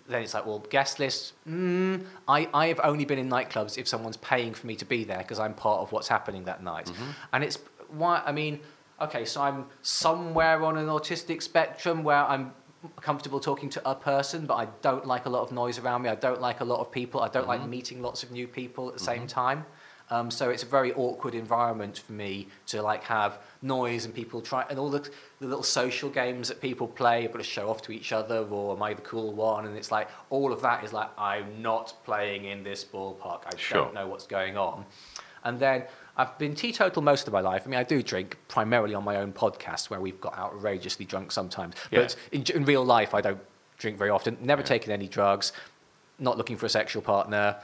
Then 0.09 0.23
it's 0.23 0.35
like, 0.35 0.47
well, 0.47 0.61
guest 0.71 0.99
list. 0.99 1.35
Mm, 1.49 2.05
I, 2.27 2.49
I 2.55 2.69
have 2.69 2.81
only 2.83 3.05
been 3.05 3.19
in 3.19 3.29
nightclubs 3.29 3.77
if 3.77 3.87
someone's 3.87 4.17
paying 4.17 4.55
for 4.55 4.67
me 4.67 4.75
to 4.77 4.85
be 4.85 5.05
there 5.05 5.19
because 5.19 5.39
I'm 5.39 5.55
part 5.55 5.81
of 5.81 5.93
what's 5.93 6.09
happening 6.09 6.45
that 6.45 6.63
night. 6.63 6.91
And 7.33 7.45
it's 7.45 7.59
why 7.89 8.23
I 8.25 8.33
mean, 8.33 8.61
okay, 9.01 9.25
so 9.25 9.43
I'm 9.43 9.67
somewhere 9.83 10.63
on 10.65 10.79
an 10.79 10.87
autistic 10.87 11.43
spectrum 11.43 12.05
where 12.05 12.25
I'm 12.25 12.53
comfortable 13.01 13.41
talking 13.41 13.69
to 13.71 13.91
a 13.91 13.95
person, 13.95 14.47
but 14.47 14.55
I 14.55 14.69
don't 14.83 15.07
like 15.07 15.27
a 15.27 15.29
lot 15.29 15.43
of 15.43 15.53
noise 15.53 15.79
around 15.79 16.03
me. 16.03 16.09
I 16.09 16.15
don't 16.15 16.41
like 16.41 16.61
a 16.61 16.65
lot 16.65 16.81
of 16.81 16.91
people. 16.91 17.21
I 17.21 17.29
don't 17.29 17.49
like 17.49 17.67
meeting 17.67 18.01
lots 18.03 18.23
of 18.23 18.31
new 18.31 18.47
people 18.47 18.89
at 18.89 18.95
the 18.95 19.05
same 19.05 19.27
time. 19.27 19.67
Um, 20.11 20.31
so 20.31 20.49
it's 20.51 20.63
a 20.63 20.67
very 20.67 20.93
awkward 20.95 21.35
environment 21.35 21.99
for 21.99 22.13
me 22.13 22.49
to 22.69 22.81
like 22.81 23.05
have 23.05 23.41
noise 23.61 24.05
and 24.05 24.15
people 24.15 24.41
try 24.41 24.65
and 24.71 24.79
all 24.79 24.91
the, 24.91 25.09
the 25.41 25.47
little 25.47 25.63
social 25.63 26.11
games 26.11 26.49
that 26.49 26.61
people 26.61 26.89
play, 26.89 27.25
able 27.25 27.39
to 27.39 27.45
show 27.45 27.71
off 27.71 27.81
to 27.83 27.93
each 27.93 28.13
other, 28.13 28.39
or 28.39 28.75
am 28.75 28.83
I 28.83 28.95
the 28.95 29.03
cool 29.03 29.33
one? 29.33 29.67
And 29.67 29.77
it's 29.77 29.93
like 29.93 30.09
all 30.31 30.53
of 30.53 30.61
that 30.63 30.85
is 30.85 30.93
like 30.93 31.11
I'm 31.17 31.63
not 31.63 31.95
playing 32.05 32.45
in 32.45 32.65
this 32.65 32.85
ballpark. 32.85 33.43
I 33.47 33.57
Sure. 33.57 33.85
don't 33.85 33.95
know 33.95 34.09
what's 34.09 34.27
going 34.27 34.57
on. 34.57 34.85
And 35.45 35.61
then 35.61 35.85
I've 36.17 36.37
been 36.39 36.55
teetotal 36.57 37.03
most 37.03 37.29
of 37.29 37.33
my 37.33 37.41
life. 37.41 37.63
I 37.65 37.69
mean, 37.71 37.79
I 37.79 37.85
do 37.85 38.03
drink 38.03 38.37
primarily 38.49 38.95
on 38.95 39.05
my 39.05 39.17
own 39.17 39.33
podcast 39.33 39.89
where 39.91 40.01
we've 40.01 40.21
got 40.21 40.37
outrageously 40.37 41.05
drunk 41.07 41.31
sometimes. 41.31 41.77
Yeah. 41.93 42.01
But 42.01 42.17
in, 42.33 42.43
in 42.55 42.65
real 42.65 42.85
life, 42.85 43.15
I 43.15 43.21
don't 43.21 43.41
drink 43.79 43.97
very 43.97 44.11
often. 44.11 44.37
Never 44.41 44.65
taken 44.65 44.91
any 44.93 45.07
drugs. 45.07 45.53
Not 46.19 46.37
looking 46.37 46.57
for 46.57 46.67
a 46.67 46.69
sexual 46.69 47.03
partner. 47.03 47.57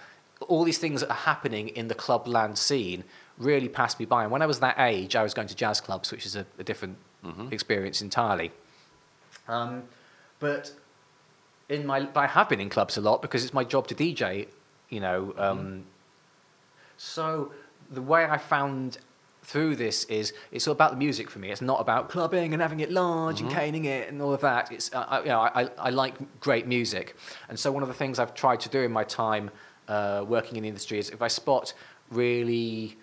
All 0.47 0.62
these 0.62 0.79
things 0.79 1.01
that 1.01 1.11
are 1.11 1.14
happening 1.14 1.68
in 1.68 1.89
the 1.89 1.95
clubland 1.97 2.57
scene 2.57 3.03
really 3.37 3.68
passed 3.68 3.99
me 3.99 4.07
by. 4.07 4.22
And 4.22 4.31
when 4.31 4.43
I 4.43 4.47
was 4.47 4.61
that 4.61 4.79
age, 4.79 5.16
I 5.16 5.25
was 5.25 5.35
going 5.35 5.49
to 5.49 5.57
jazz 5.57 5.81
clubs, 5.81 6.12
which 6.12 6.25
is 6.25 6.37
a, 6.37 6.47
a 6.57 6.62
different 6.62 6.97
experience 7.51 8.03
entirely. 8.03 8.53
Um, 9.49 9.85
but 10.41 10.72
in 11.68 11.87
my, 11.87 12.01
but 12.01 12.20
I 12.20 12.27
have 12.27 12.49
been 12.49 12.61
in 12.61 12.68
clubs 12.68 12.97
a 12.97 13.01
lot 13.01 13.22
because 13.22 13.45
it's 13.45 13.55
my 13.55 13.64
job 13.64 13.87
to 13.89 13.95
DJ. 13.95 14.49
You 14.91 15.01
know, 15.01 15.35
um, 15.37 15.85
so 16.97 17.53
the 17.91 18.03
way 18.03 18.25
I 18.25 18.39
found 18.39 18.99
through 19.43 19.77
this 19.77 20.05
is 20.05 20.33
it's 20.53 20.66
all 20.66 20.72
about 20.72 20.93
the 20.93 20.97
music 20.97 21.31
for 21.31 21.39
me. 21.39 21.51
It's 21.51 21.61
not 21.61 21.81
about 21.81 22.09
clubbing 22.09 22.53
and 22.53 22.62
having 22.62 22.81
it 22.81 22.91
large 22.91 23.41
and 23.41 23.51
caning 23.51 23.85
it 23.85 24.09
and 24.09 24.20
all 24.22 24.33
of 24.33 24.41
that. 24.41 24.72
It's 24.72 24.93
uh, 24.93 25.05
I, 25.09 25.20
you 25.20 25.29
know 25.29 25.41
I, 25.41 25.68
I 25.79 25.91
like 25.91 26.14
great 26.41 26.66
music, 26.66 27.16
and 27.49 27.59
so 27.59 27.70
one 27.70 27.83
of 27.83 27.89
the 27.89 27.95
things 27.95 28.18
I've 28.18 28.35
tried 28.35 28.61
to 28.61 28.68
do 28.68 28.81
in 28.81 28.93
my 28.93 29.05
time 29.05 29.51
uh, 29.89 30.25
working 30.27 30.57
in 30.57 30.62
the 30.62 30.68
industry 30.68 30.99
is 30.99 31.11
if 31.11 31.22
I 31.22 31.29
spot 31.29 31.75
really 32.11 32.97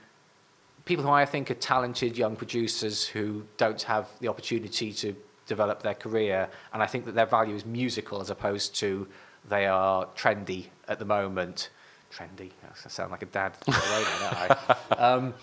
people 0.91 1.05
who 1.05 1.11
I 1.11 1.25
think 1.25 1.49
are 1.49 1.53
talented 1.53 2.17
young 2.17 2.35
producers 2.35 3.07
who 3.07 3.45
don't 3.55 3.81
have 3.83 4.09
the 4.19 4.27
opportunity 4.27 4.91
to 4.91 5.15
develop 5.47 5.81
their 5.81 5.93
career, 5.93 6.49
and 6.73 6.83
I 6.83 6.85
think 6.85 7.05
that 7.05 7.15
their 7.15 7.25
value 7.25 7.55
is 7.55 7.65
musical 7.65 8.19
as 8.19 8.29
opposed 8.29 8.75
to 8.81 9.07
they 9.47 9.67
are 9.67 10.05
trendy 10.17 10.65
at 10.89 10.99
the 10.99 11.05
moment. 11.05 11.69
Trendy, 12.13 12.51
I 12.61 12.89
sound 12.89 13.09
like 13.09 13.21
a 13.21 13.27
dad. 13.27 13.53
I? 13.69 14.75
um, 14.97 15.33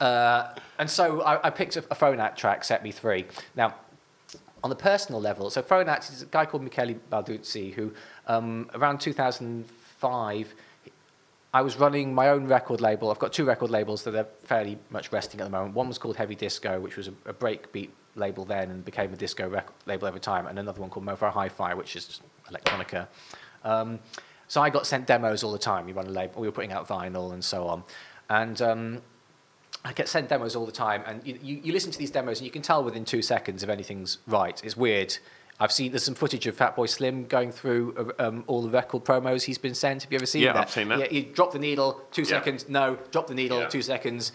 uh, 0.00 0.54
and 0.78 0.88
so 0.88 1.22
I, 1.22 1.48
I 1.48 1.50
picked 1.50 1.74
a, 1.74 1.80
a 1.90 1.96
Phonat 1.96 2.36
track, 2.36 2.62
Set 2.62 2.84
Me 2.84 2.92
Free. 2.92 3.26
Now, 3.56 3.74
on 4.62 4.70
the 4.70 4.76
personal 4.76 5.20
level, 5.20 5.50
so 5.50 5.62
Phonat 5.62 6.12
is 6.12 6.22
a 6.22 6.26
guy 6.26 6.46
called 6.46 6.62
Michele 6.62 6.94
Balduzzi 7.10 7.72
who, 7.72 7.92
um, 8.28 8.70
around 8.72 9.00
2005, 9.00 10.54
I 11.54 11.60
was 11.60 11.76
running 11.76 12.14
my 12.14 12.30
own 12.30 12.46
record 12.46 12.80
label. 12.80 13.10
I've 13.10 13.18
got 13.18 13.32
two 13.32 13.44
record 13.44 13.70
labels 13.70 14.04
that 14.04 14.14
are 14.14 14.26
fairly 14.44 14.78
much 14.90 15.12
resting 15.12 15.40
at 15.40 15.44
the 15.44 15.50
moment. 15.50 15.74
One 15.74 15.86
was 15.86 15.98
called 15.98 16.16
Heavy 16.16 16.34
Disco, 16.34 16.80
which 16.80 16.96
was 16.96 17.08
a, 17.08 17.12
a 17.26 17.34
breakbeat 17.34 17.90
label 18.14 18.44
then 18.44 18.70
and 18.70 18.84
became 18.84 19.12
a 19.12 19.16
disco 19.16 19.48
rec- 19.48 19.70
label 19.86 20.08
over 20.08 20.18
time, 20.18 20.46
and 20.46 20.58
another 20.58 20.80
one 20.80 20.90
called 20.90 21.04
Mofo 21.04 21.30
Hi-Fi, 21.30 21.74
which 21.74 21.94
is 21.96 22.20
electronica. 22.50 23.06
Um, 23.64 23.98
so 24.48 24.62
I 24.62 24.70
got 24.70 24.86
sent 24.86 25.06
demos 25.06 25.42
all 25.44 25.52
the 25.52 25.58
time. 25.58 25.86
We 25.86 25.92
run 25.92 26.06
a 26.06 26.10
label, 26.10 26.40
we 26.40 26.48
were 26.48 26.52
putting 26.52 26.72
out 26.72 26.88
vinyl 26.88 27.32
and 27.32 27.44
so 27.44 27.66
on, 27.66 27.84
and 28.28 28.60
um, 28.62 29.02
I 29.84 29.92
get 29.92 30.08
sent 30.08 30.28
demos 30.28 30.54
all 30.56 30.66
the 30.66 30.72
time, 30.72 31.02
and 31.06 31.26
you, 31.26 31.38
you, 31.42 31.60
you 31.64 31.72
listen 31.72 31.90
to 31.90 31.98
these 31.98 32.10
demos 32.10 32.38
and 32.38 32.46
you 32.46 32.52
can 32.52 32.62
tell 32.62 32.84
within 32.84 33.04
two 33.04 33.22
seconds 33.22 33.62
if 33.62 33.68
anything's 33.68 34.18
right. 34.26 34.62
It's 34.64 34.76
weird. 34.76 35.16
I've 35.60 35.70
seen 35.72 35.92
there's 35.92 36.02
some 36.02 36.14
footage 36.14 36.46
of 36.46 36.56
Fatboy 36.56 36.88
Slim 36.88 37.26
going 37.26 37.52
through 37.52 38.12
um, 38.18 38.42
all 38.46 38.62
the 38.62 38.70
record 38.70 39.04
promos 39.04 39.44
he's 39.44 39.58
been 39.58 39.74
sent. 39.74 40.02
Have 40.02 40.10
you 40.12 40.16
ever 40.16 40.26
seen 40.26 40.42
Yeah, 40.42 40.54
that? 40.54 40.62
I've 40.62 40.70
seen 40.70 40.88
that. 40.88 40.98
Yeah, 40.98 41.06
you 41.10 41.22
drop 41.22 41.52
the 41.52 41.58
needle, 41.58 42.00
two 42.10 42.22
Yeah. 42.22 42.28
seconds, 42.28 42.68
no, 42.68 42.98
drop 43.12 43.28
the 43.28 43.34
needle, 43.34 43.60
Yeah. 43.60 43.68
two 43.68 43.82
seconds, 43.82 44.32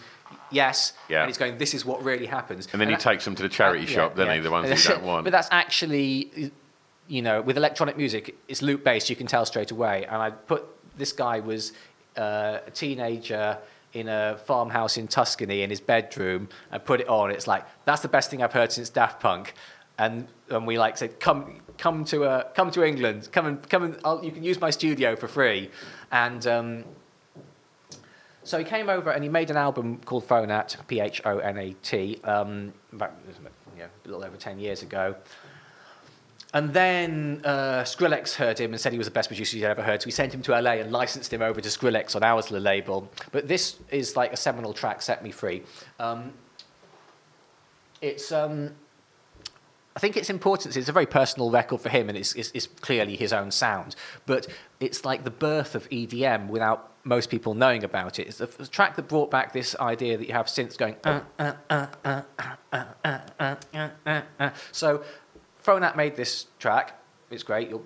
yes, 0.50 0.94
Yeah. 1.08 1.20
and 1.20 1.28
he's 1.28 1.36
going, 1.36 1.58
this 1.58 1.74
is 1.74 1.84
what 1.84 2.02
really 2.02 2.26
happens. 2.26 2.66
And 2.72 2.80
then 2.80 2.88
he 2.88 2.94
that- 2.94 3.00
takes 3.02 3.24
them 3.26 3.34
to 3.34 3.42
the 3.42 3.48
charity 3.48 3.84
uh, 3.84 3.88
shop, 3.88 4.14
doesn't 4.14 4.28
yeah. 4.28 4.34
he? 4.36 4.40
The 4.40 4.50
ones 4.50 4.70
And 4.70 4.78
you 4.84 4.88
don't 4.90 5.02
want. 5.04 5.24
But 5.24 5.32
that's 5.32 5.48
actually, 5.50 6.50
you 7.08 7.20
know, 7.22 7.42
with 7.42 7.56
electronic 7.58 7.96
music, 7.98 8.34
it's 8.48 8.62
loop 8.62 8.82
based. 8.84 9.10
You 9.10 9.16
can 9.16 9.26
tell 9.26 9.44
straight 9.44 9.70
away. 9.70 10.06
And 10.06 10.16
I 10.16 10.30
put 10.30 10.64
this 10.96 11.12
guy 11.12 11.40
was 11.40 11.72
uh, 12.16 12.58
a 12.66 12.70
teenager 12.70 13.58
in 13.94 14.08
a 14.08 14.38
farmhouse 14.44 14.96
in 14.98 15.08
Tuscany 15.08 15.62
in 15.62 15.70
his 15.70 15.80
bedroom. 15.80 16.48
and 16.70 16.84
put 16.84 17.00
it 17.00 17.08
on. 17.08 17.30
It's 17.30 17.46
like 17.46 17.64
that's 17.84 18.02
the 18.02 18.08
best 18.08 18.30
thing 18.30 18.42
I've 18.42 18.52
heard 18.52 18.72
since 18.72 18.88
Daft 18.88 19.20
Punk. 19.20 19.54
And, 19.98 20.28
and 20.48 20.66
we 20.66 20.78
like 20.78 20.96
said, 20.96 21.18
come 21.18 21.60
come 21.78 22.04
to 22.04 22.24
uh, 22.24 22.42
come 22.54 22.70
to 22.72 22.84
England. 22.84 23.28
Come 23.32 23.46
and 23.46 23.68
come 23.68 23.84
and 23.84 23.96
I'll, 24.04 24.22
you 24.22 24.32
can 24.32 24.42
use 24.42 24.60
my 24.60 24.70
studio 24.70 25.16
for 25.16 25.28
free. 25.28 25.70
And 26.12 26.46
um, 26.46 26.84
so 28.42 28.58
he 28.58 28.64
came 28.64 28.90
over 28.90 29.10
and 29.10 29.22
he 29.22 29.30
made 29.30 29.50
an 29.50 29.56
album 29.56 29.98
called 30.04 30.26
Phonat, 30.26 30.76
P 30.86 31.00
H 31.00 31.22
O 31.24 31.38
N 31.38 31.58
A 31.58 31.72
T, 31.82 32.20
um, 32.24 32.72
about 32.92 33.14
you 33.76 33.82
know, 33.82 33.88
a 34.04 34.08
little 34.08 34.24
over 34.24 34.36
10 34.36 34.58
years 34.58 34.82
ago. 34.82 35.14
And 36.54 36.72
then 36.72 37.42
uh, 37.44 37.82
Skrillex 37.82 38.34
heard 38.34 38.58
him 38.58 38.72
and 38.72 38.80
said 38.80 38.92
he 38.92 38.98
was 38.98 39.06
the 39.06 39.12
best 39.12 39.28
producer 39.28 39.58
he'd 39.58 39.66
ever 39.66 39.82
heard. 39.82 40.00
So 40.00 40.06
we 40.06 40.12
sent 40.12 40.32
him 40.32 40.40
to 40.42 40.58
LA 40.58 40.72
and 40.72 40.90
licensed 40.90 41.30
him 41.30 41.42
over 41.42 41.60
to 41.60 41.68
Skrillex 41.68 42.16
on 42.16 42.22
our 42.22 42.40
label. 42.58 43.10
But 43.32 43.48
this 43.48 43.76
is 43.90 44.16
like 44.16 44.32
a 44.32 44.36
seminal 44.36 44.72
track, 44.72 45.02
Set 45.02 45.22
Me 45.22 45.30
Free. 45.30 45.62
Um, 45.98 46.32
it's. 48.00 48.32
Um, 48.32 48.74
I 49.98 50.00
think 50.00 50.16
its 50.16 50.30
importance 50.30 50.76
is 50.76 50.88
a 50.88 50.92
very 50.92 51.06
personal 51.06 51.50
record 51.50 51.80
for 51.80 51.88
him, 51.88 52.08
and 52.08 52.16
it's, 52.16 52.32
it's, 52.36 52.52
it's, 52.54 52.68
clearly 52.68 53.16
his 53.16 53.32
own 53.32 53.50
sound. 53.50 53.96
But 54.26 54.46
it's 54.78 55.04
like 55.04 55.24
the 55.24 55.32
birth 55.32 55.74
of 55.74 55.90
EDM 55.90 56.46
without 56.46 56.92
most 57.02 57.30
people 57.30 57.52
knowing 57.52 57.82
about 57.82 58.20
it. 58.20 58.28
It's 58.28 58.38
the 58.38 58.68
track 58.68 58.94
that 58.94 59.08
brought 59.08 59.28
back 59.28 59.52
this 59.52 59.74
idea 59.80 60.16
that 60.16 60.28
you 60.28 60.34
have 60.34 60.46
synths 60.46 60.78
going. 60.78 60.94
So 64.70 65.02
Phonat 65.64 65.96
made 65.96 66.14
this 66.14 66.46
track. 66.60 67.02
It's 67.32 67.42
great. 67.42 67.68
You'll 67.68 67.84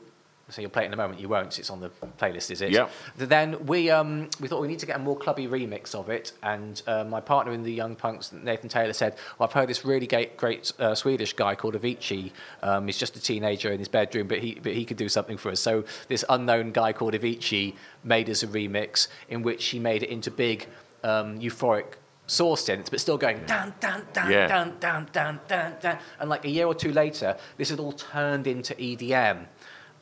so 0.52 0.60
you'll 0.60 0.70
play 0.70 0.84
it 0.84 0.86
in 0.86 0.92
a 0.92 0.96
moment. 0.96 1.18
You 1.20 1.28
won't. 1.28 1.58
It's 1.58 1.70
on 1.70 1.80
the 1.80 1.90
playlist, 2.20 2.50
is 2.50 2.60
it? 2.62 2.70
Yeah. 2.70 2.88
Then 3.16 3.66
we 3.66 3.90
um, 3.90 4.28
we 4.40 4.48
thought 4.48 4.60
we 4.60 4.68
need 4.68 4.78
to 4.80 4.86
get 4.86 4.96
a 4.96 4.98
more 4.98 5.16
clubby 5.16 5.48
remix 5.48 5.94
of 5.94 6.08
it, 6.10 6.32
and 6.42 6.80
uh, 6.86 7.04
my 7.04 7.20
partner 7.20 7.52
in 7.52 7.62
the 7.62 7.72
Young 7.72 7.96
Punks, 7.96 8.32
Nathan 8.32 8.68
Taylor, 8.68 8.92
said, 8.92 9.16
"Well, 9.38 9.48
I've 9.48 9.54
heard 9.54 9.68
this 9.68 9.84
really 9.84 10.06
great, 10.06 10.36
great 10.36 10.72
uh, 10.78 10.94
Swedish 10.94 11.32
guy 11.32 11.54
called 11.54 11.74
Avicii. 11.74 12.30
Um, 12.62 12.86
he's 12.86 12.98
just 12.98 13.16
a 13.16 13.20
teenager 13.20 13.72
in 13.72 13.78
his 13.78 13.88
bedroom, 13.88 14.28
but 14.28 14.38
he 14.38 14.58
but 14.62 14.72
he 14.72 14.84
could 14.84 14.96
do 14.96 15.08
something 15.08 15.36
for 15.36 15.50
us." 15.50 15.60
So 15.60 15.84
this 16.08 16.24
unknown 16.28 16.72
guy 16.72 16.92
called 16.92 17.14
Avicii 17.14 17.74
made 18.04 18.28
us 18.30 18.42
a 18.42 18.46
remix 18.46 19.08
in 19.28 19.42
which 19.42 19.66
he 19.66 19.78
made 19.78 20.02
it 20.02 20.10
into 20.10 20.30
big, 20.30 20.66
um, 21.04 21.38
euphoric 21.40 21.94
saw 22.28 22.54
synths, 22.56 22.88
but 22.90 23.00
still 23.00 23.18
going 23.18 23.44
down, 23.46 23.74
down, 23.80 24.06
down, 24.12 24.30
Yeah. 24.30 24.46
down, 24.46 24.78
down, 24.78 25.08
down, 25.12 25.40
down, 25.48 25.74
down. 25.80 25.98
And 26.18 26.30
like 26.30 26.44
a 26.44 26.48
year 26.48 26.66
or 26.66 26.74
two 26.74 26.92
later, 26.92 27.36
this 27.58 27.68
had 27.68 27.78
all 27.80 27.92
turned 27.92 28.46
into 28.46 28.74
EDM. 28.74 29.46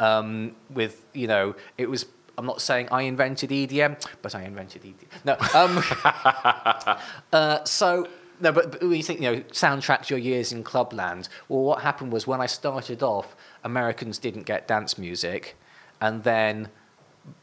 Um, 0.01 0.57
with 0.71 1.05
you 1.13 1.27
know, 1.27 1.55
it 1.79 1.89
was. 1.89 2.07
I'm 2.39 2.47
not 2.47 2.63
saying 2.63 2.89
I 2.91 3.03
invented 3.03 3.51
EDM, 3.51 4.03
but 4.23 4.35
I 4.35 4.45
invented 4.45 4.83
EDM. 4.83 5.25
No. 5.25 5.37
Um, 5.55 6.97
uh, 7.33 7.65
so. 7.65 8.09
No, 8.43 8.53
but, 8.53 8.73
but 8.73 8.81
when 8.81 8.93
you 8.93 9.03
think, 9.03 9.21
you 9.21 9.31
know, 9.31 9.41
soundtracks 9.53 10.09
your 10.09 10.19
years 10.19 10.51
in 10.51 10.65
clubland. 10.65 11.29
Well, 11.51 11.61
what 11.61 11.83
happened 11.83 12.11
was 12.11 12.27
when 12.27 12.41
I 12.41 12.47
started 12.47 13.03
off, 13.03 13.37
Americans 13.65 14.17
didn't 14.17 14.45
get 14.45 14.67
dance 14.67 14.97
music, 14.97 15.59
and 16.01 16.25
then 16.25 16.71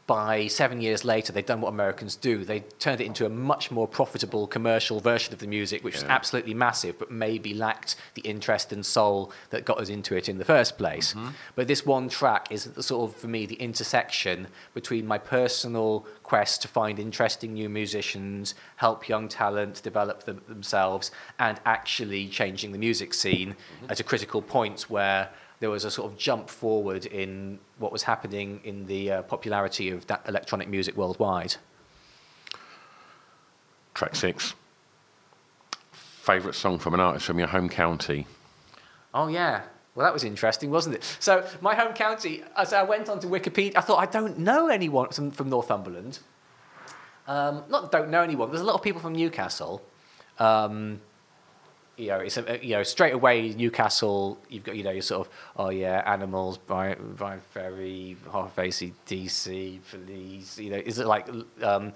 by 0.08 0.46
seven 0.46 0.80
years 0.80 1.04
later, 1.04 1.32
they'd 1.32 1.44
done 1.44 1.60
what 1.60 1.68
Americans 1.68 2.16
do. 2.16 2.42
They 2.42 2.60
turned 2.78 3.02
it 3.02 3.04
into 3.04 3.26
a 3.26 3.28
much 3.28 3.70
more 3.70 3.86
profitable 3.86 4.46
commercial 4.46 5.00
version 5.00 5.34
of 5.34 5.38
the 5.38 5.46
music, 5.46 5.84
which 5.84 5.94
was 5.94 6.04
absolutely 6.04 6.54
massive, 6.54 6.98
but 6.98 7.10
maybe 7.10 7.52
lacked 7.52 7.94
the 8.14 8.22
interest 8.22 8.72
and 8.72 8.84
soul 8.84 9.30
that 9.50 9.66
got 9.66 9.78
us 9.78 9.90
into 9.90 10.16
it 10.16 10.26
in 10.28 10.38
the 10.38 10.46
first 10.46 10.78
place. 10.78 11.12
Mm-hmm. 11.12 11.28
But 11.56 11.68
this 11.68 11.84
one 11.84 12.08
track 12.08 12.50
is 12.50 12.64
the 12.64 12.82
sort 12.82 13.10
of, 13.10 13.16
for 13.16 13.28
me, 13.28 13.44
the 13.44 13.56
intersection 13.56 14.48
between 14.72 15.06
my 15.06 15.18
personal 15.18 16.06
quest 16.22 16.62
to 16.62 16.68
find 16.68 16.98
interesting 16.98 17.52
new 17.52 17.68
musicians, 17.68 18.54
help 18.76 19.08
young 19.10 19.28
talent 19.28 19.82
develop 19.82 20.24
them, 20.24 20.40
themselves, 20.48 21.10
and 21.38 21.60
actually 21.66 22.28
changing 22.28 22.72
the 22.72 22.78
music 22.78 23.12
scene 23.12 23.50
mm-hmm. 23.50 23.90
at 23.90 24.00
a 24.00 24.04
critical 24.04 24.40
point 24.40 24.82
where 24.88 25.28
there 25.60 25.70
was 25.70 25.84
a 25.84 25.90
sort 25.90 26.10
of 26.10 26.18
jump 26.18 26.48
forward 26.48 27.06
in 27.06 27.58
what 27.78 27.92
was 27.92 28.02
happening 28.02 28.60
in 28.64 28.86
the 28.86 29.10
uh, 29.10 29.22
popularity 29.22 29.90
of 29.90 30.06
that 30.06 30.22
electronic 30.28 30.68
music 30.68 30.96
worldwide. 30.96 31.56
Track 33.94 34.14
six. 34.14 34.54
Favourite 35.90 36.54
song 36.54 36.78
from 36.78 36.94
an 36.94 37.00
artist 37.00 37.26
from 37.26 37.38
your 37.38 37.48
home 37.48 37.68
county? 37.68 38.26
Oh 39.14 39.28
yeah. 39.28 39.62
Well, 39.94 40.04
that 40.04 40.12
was 40.12 40.22
interesting, 40.22 40.70
wasn't 40.70 40.94
it? 40.94 41.16
So 41.18 41.44
my 41.60 41.74
home 41.74 41.92
county, 41.92 42.44
as 42.56 42.72
I 42.72 42.84
went 42.84 43.08
onto 43.08 43.28
Wikipedia, 43.28 43.76
I 43.76 43.80
thought 43.80 43.98
I 43.98 44.06
don't 44.06 44.38
know 44.38 44.68
anyone 44.68 45.08
from, 45.08 45.32
from 45.32 45.48
Northumberland. 45.48 46.20
Um, 47.26 47.64
not 47.68 47.90
don't 47.90 48.08
know 48.08 48.22
anyone. 48.22 48.50
There's 48.50 48.60
a 48.60 48.64
lot 48.64 48.74
of 48.74 48.82
people 48.82 49.00
from 49.00 49.14
Newcastle. 49.14 49.82
Um, 50.38 51.00
you 51.98 52.08
know, 52.08 52.20
it's 52.20 52.36
a, 52.36 52.58
you 52.62 52.74
know 52.74 52.82
straight 52.84 53.12
away 53.12 53.50
Newcastle. 53.50 54.38
You've 54.48 54.64
got 54.64 54.76
you 54.76 54.84
know 54.84 54.92
you're 54.92 55.02
sort 55.02 55.26
of 55.26 55.32
oh 55.56 55.70
yeah 55.70 56.02
animals 56.06 56.56
Brian 56.56 57.14
Bryan 57.16 57.40
Ferry 57.52 58.16
half 58.32 58.54
ACDC 58.56 59.80
police. 59.90 60.58
You 60.58 60.70
know, 60.70 60.76
is 60.76 60.98
it 61.00 61.06
like 61.06 61.28
um, 61.62 61.92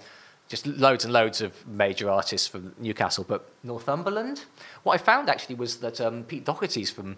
just 0.49 0.67
loads 0.67 1.05
and 1.05 1.13
loads 1.13 1.41
of 1.41 1.65
major 1.65 2.09
artists 2.09 2.47
from 2.47 2.75
Newcastle, 2.77 3.25
but 3.27 3.49
Northumberland. 3.63 4.43
What 4.83 4.93
I 4.93 4.97
found 4.97 5.29
actually 5.29 5.55
was 5.55 5.77
that 5.77 6.01
um, 6.01 6.23
Pete 6.23 6.43
Doherty's 6.43 6.91
from 6.91 7.15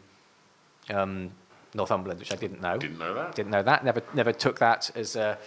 um, 0.89 1.31
Northumberland, 1.73 2.19
which 2.19 2.31
I 2.31 2.35
didn't 2.35 2.61
know. 2.61 2.77
Didn't 2.77 2.99
know 2.99 3.15
that. 3.15 3.35
Didn't 3.35 3.51
know 3.51 3.63
that. 3.63 3.83
Never 3.83 4.03
never 4.13 4.31
took 4.31 4.59
that 4.59 4.91
as 4.95 5.15
a 5.15 5.39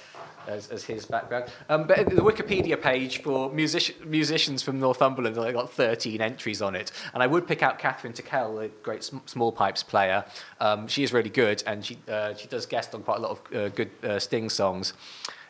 as, 0.47 0.71
as 0.71 0.85
his 0.85 1.05
background. 1.07 1.47
Um, 1.69 1.87
but 1.87 2.09
the 2.11 2.23
Wikipedia 2.23 2.81
page 2.81 3.23
for 3.23 3.51
music, 3.51 4.05
musicians 4.07 4.63
from 4.63 4.79
Northumberland, 4.81 5.39
I 5.39 5.53
got 5.53 5.73
13 5.73 6.21
entries 6.21 6.63
on 6.63 6.75
it. 6.75 6.93
And 7.15 7.23
I 7.23 7.27
would 7.27 7.47
pick 7.47 7.63
out 7.63 7.79
Kathryn 7.79 8.15
Tickell, 8.15 8.61
a 8.61 8.69
great 8.69 9.05
sm- 9.05 9.19
small 9.27 9.53
pipes 9.53 9.83
player. 9.83 10.25
Um, 10.61 10.87
she 10.89 11.03
is 11.03 11.13
really 11.13 11.31
good, 11.31 11.63
and 11.67 11.85
she, 11.85 11.99
uh, 12.09 12.35
she 12.35 12.49
does 12.49 12.67
guest 12.67 12.95
on 12.95 13.03
quite 13.03 13.19
a 13.19 13.21
lot 13.21 13.31
of 13.31 13.57
uh, 13.57 13.69
good 13.71 13.91
uh, 14.03 14.19
Sting 14.19 14.49
songs. 14.49 14.93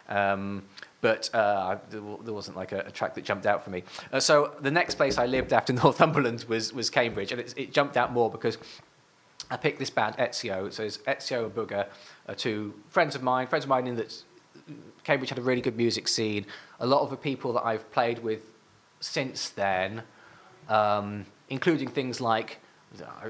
Um, 0.08 0.62
but 1.00 1.32
uh, 1.32 1.76
there 1.90 2.00
wasn't 2.02 2.56
like 2.56 2.72
a, 2.72 2.80
a 2.80 2.90
track 2.90 3.14
that 3.14 3.24
jumped 3.24 3.46
out 3.46 3.62
for 3.62 3.70
me. 3.70 3.84
Uh, 4.12 4.18
so 4.18 4.54
the 4.60 4.70
next 4.70 4.96
place 4.96 5.16
I 5.16 5.26
lived 5.26 5.52
after 5.52 5.72
Northumberland 5.84 6.44
was, 6.48 6.72
was 6.72 6.90
Cambridge, 6.90 7.32
and 7.32 7.40
it, 7.40 7.54
it 7.56 7.72
jumped 7.72 7.96
out 7.96 8.12
more 8.12 8.30
because 8.30 8.58
I 9.50 9.56
picked 9.56 9.78
this 9.78 9.90
band 9.90 10.16
Ezio. 10.16 10.72
So 10.72 10.82
it's 10.84 10.98
Ezio 10.98 11.44
and 11.44 11.54
Booga, 11.54 11.86
are 12.26 12.34
two 12.34 12.74
friends 12.88 13.14
of 13.14 13.22
mine, 13.22 13.46
friends 13.46 13.64
of 13.64 13.68
mine 13.68 13.86
in 13.86 13.96
that 13.96 14.22
Cambridge 15.04 15.30
had 15.30 15.38
a 15.38 15.42
really 15.42 15.60
good 15.60 15.76
music 15.76 16.08
scene. 16.08 16.46
A 16.80 16.86
lot 16.86 17.02
of 17.02 17.10
the 17.10 17.16
people 17.16 17.52
that 17.54 17.64
I've 17.64 17.90
played 17.92 18.20
with 18.20 18.42
since 19.00 19.50
then, 19.50 20.02
um, 20.68 21.26
including 21.48 21.88
things 21.88 22.20
like 22.20 22.58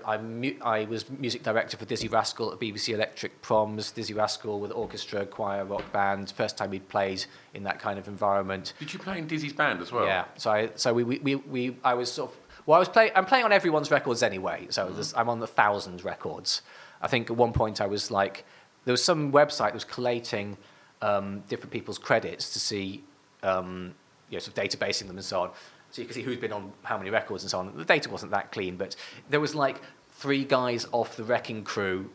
I, 0.05 0.15
I, 0.15 0.57
I 0.63 0.85
was 0.85 1.09
music 1.11 1.43
director 1.43 1.77
for 1.77 1.85
Dizzee 1.85 2.11
Rascal 2.11 2.53
at 2.53 2.61
BBC 2.61 2.95
Electric 2.95 3.43
Proms. 3.43 3.93
Dizzee 3.93 4.17
Rascal 4.17 4.61
with 4.61 4.71
orchestra, 4.71 5.27
choir, 5.27 5.65
rock 5.65 5.91
band. 5.93 6.31
First 6.31 6.57
time 6.57 6.73
he'd 6.73 6.89
played 6.89 7.25
in 7.55 7.65
that 7.65 7.81
kind 7.81 7.99
of 7.99 8.07
environment. 8.07 8.73
Did 8.79 8.93
you 8.93 8.99
play 8.99 9.19
in 9.19 9.27
Dizzee's 9.27 9.53
band 9.53 9.81
as 9.81 9.91
well? 9.91 10.07
Yeah. 10.07 10.25
So 10.37 10.51
I, 10.51 10.71
so 10.77 10.95
we, 10.95 11.05
we, 11.05 11.19
we, 11.19 11.35
we 11.37 11.77
I 11.85 11.95
was 11.95 12.11
sort 12.11 12.31
of 12.31 12.39
well, 12.67 12.77
I 12.77 12.79
was 12.81 12.89
playing. 12.89 13.13
I'm 13.15 13.25
playing 13.25 13.45
on 13.45 13.53
everyone's 13.53 13.91
records 13.91 14.23
anyway. 14.23 14.67
So 14.71 14.91
there's 14.91 15.15
I'm 15.15 15.29
on 15.29 15.41
the 15.41 15.47
thousand 15.47 16.05
records. 16.05 16.63
I 17.01 17.09
think 17.09 17.31
at 17.31 17.37
one 17.37 17.53
point 17.53 17.81
I 17.81 17.87
was 17.87 18.11
like, 18.11 18.45
there 18.85 18.93
was 18.93 19.03
some 19.03 19.33
website 19.33 19.69
that 19.69 19.75
was 19.75 19.85
collating 19.85 20.57
um, 21.03 21.41
different 21.49 21.73
people's 21.73 21.99
credits 21.99 22.53
to 22.53 22.61
see, 22.61 23.05
um, 23.43 23.95
you 24.31 24.37
know, 24.37 24.41
sort 24.41 24.59
of 24.59 24.65
databasing 24.65 25.07
them 25.07 25.17
and 25.17 25.25
so 25.25 25.43
on. 25.43 25.51
So 25.91 26.03
you 26.03 26.07
can 26.07 26.15
see 26.15 26.23
who's 26.23 26.37
been 26.37 26.53
on 26.53 26.73
how 26.83 26.99
many 26.99 27.11
records 27.11 27.43
and 27.45 27.51
so 27.51 27.59
on. 27.61 27.77
The 27.77 27.85
data 27.85 28.11
wasn't 28.11 28.33
that 28.33 28.53
clean, 28.53 28.77
but 28.77 28.95
there 29.31 29.41
was 29.41 29.55
like 29.55 29.81
three 30.13 30.45
guys 30.45 30.87
off 30.93 31.17
the 31.17 31.25
Wrecking 31.25 31.65
Crew 31.65 32.11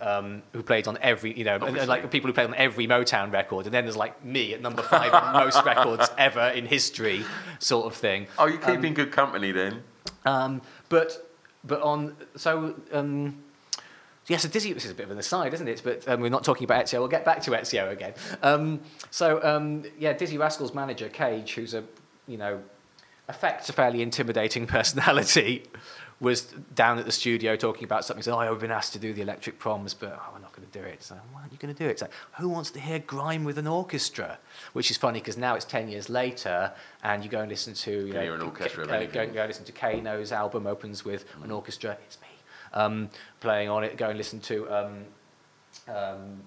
um, 0.00 0.42
who 0.52 0.62
played 0.62 0.86
on 0.86 0.96
every, 1.00 1.36
you 1.36 1.44
know, 1.44 1.56
and, 1.56 1.76
and, 1.76 1.88
like 1.88 2.10
people 2.10 2.28
who 2.28 2.34
played 2.34 2.48
on 2.48 2.54
every 2.54 2.86
Motown 2.86 3.32
record, 3.32 3.66
and 3.66 3.74
then 3.74 3.84
there's 3.84 3.96
like 3.96 4.24
me 4.24 4.54
at 4.54 4.62
number 4.62 4.82
five 4.82 5.12
on 5.12 5.32
most 5.44 5.64
records 5.64 6.08
ever 6.16 6.48
in 6.48 6.66
history, 6.66 7.24
sort 7.58 7.86
of 7.86 7.94
thing. 7.94 8.26
Oh, 8.38 8.46
you're 8.46 8.58
keeping 8.58 8.94
good 8.94 9.12
company 9.12 9.52
then. 9.52 9.82
Um, 10.24 10.62
but 10.88 11.30
but 11.64 11.82
on 11.82 12.16
so 12.36 12.76
yes, 14.28 14.42
so 14.42 14.48
Dizzee. 14.48 14.74
This 14.74 14.84
is 14.84 14.92
a 14.92 14.94
bit 14.94 15.04
of 15.04 15.10
an 15.10 15.18
aside, 15.18 15.52
isn't 15.54 15.68
it? 15.68 15.82
But 15.82 16.06
um, 16.08 16.20
we're 16.20 16.28
not 16.28 16.44
talking 16.44 16.64
about 16.64 16.84
Ezio. 16.84 17.00
We'll 17.00 17.08
get 17.08 17.24
back 17.24 17.42
to 17.42 17.50
Ezio 17.50 17.90
again. 17.90 18.14
Um, 18.42 18.80
so 19.10 19.42
um, 19.42 19.84
yeah, 19.98 20.14
Dizzee 20.14 20.38
Rascal's 20.38 20.74
manager 20.74 21.08
Cage, 21.08 21.54
who's 21.54 21.74
a 21.74 21.84
you 22.26 22.36
know 22.36 22.62
affects 23.28 23.68
a 23.68 23.72
fairly 23.72 24.00
intimidating 24.02 24.66
personality, 24.78 25.64
was 26.20 26.42
down 26.74 26.98
at 26.98 27.04
the 27.04 27.12
studio 27.12 27.54
talking 27.56 27.84
about 27.84 28.04
something. 28.04 28.20
He 28.20 28.24
said, 28.24 28.34
"Oh, 28.34 28.38
I've 28.38 28.60
been 28.60 28.70
asked 28.70 28.92
to 28.94 28.98
do 28.98 29.12
the 29.12 29.22
Electric 29.22 29.58
Proms, 29.58 29.94
but 29.94 30.18
oh, 30.18 30.34
I'm 30.34 30.42
not 30.42 30.54
going 30.54 30.68
to 30.68 30.78
do 30.78 30.84
it." 30.84 31.02
So 31.02 31.14
why 31.32 31.40
aren't 31.40 31.52
you 31.52 31.58
going 31.58 31.74
to 31.74 31.78
do 31.78 31.88
it? 31.88 31.92
It's 31.92 32.02
like, 32.02 32.12
who 32.38 32.48
wants 32.48 32.70
to 32.72 32.80
hear 32.80 32.98
grime 32.98 33.44
with 33.44 33.58
an 33.58 33.66
orchestra? 33.66 34.38
Which 34.72 34.90
is 34.90 34.96
funny 34.96 35.20
because 35.20 35.36
now 35.36 35.54
it's 35.54 35.64
ten 35.64 35.88
years 35.88 36.08
later, 36.08 36.72
and 37.02 37.22
you 37.22 37.30
go 37.30 37.40
and 37.40 37.48
listen 37.48 37.74
to 37.74 38.06
you 38.06 38.12
know, 38.12 38.20
hear 38.20 38.34
an 38.34 38.42
orchestra 38.42 38.84
of 38.84 38.88
go, 38.88 39.06
go, 39.06 39.26
go 39.32 39.40
and 39.40 39.48
listen 39.48 39.64
to 39.64 39.72
Kano's 39.72 40.32
album 40.32 40.66
opens 40.66 41.04
with 41.04 41.24
an 41.42 41.50
orchestra. 41.50 41.96
It's 42.06 42.18
um, 42.74 43.08
playing 43.40 43.68
on 43.68 43.84
it. 43.84 43.96
Go 43.96 44.08
and 44.08 44.18
listen 44.18 44.40
to. 44.40 44.68
Um, 44.70 45.04
um, 45.88 46.42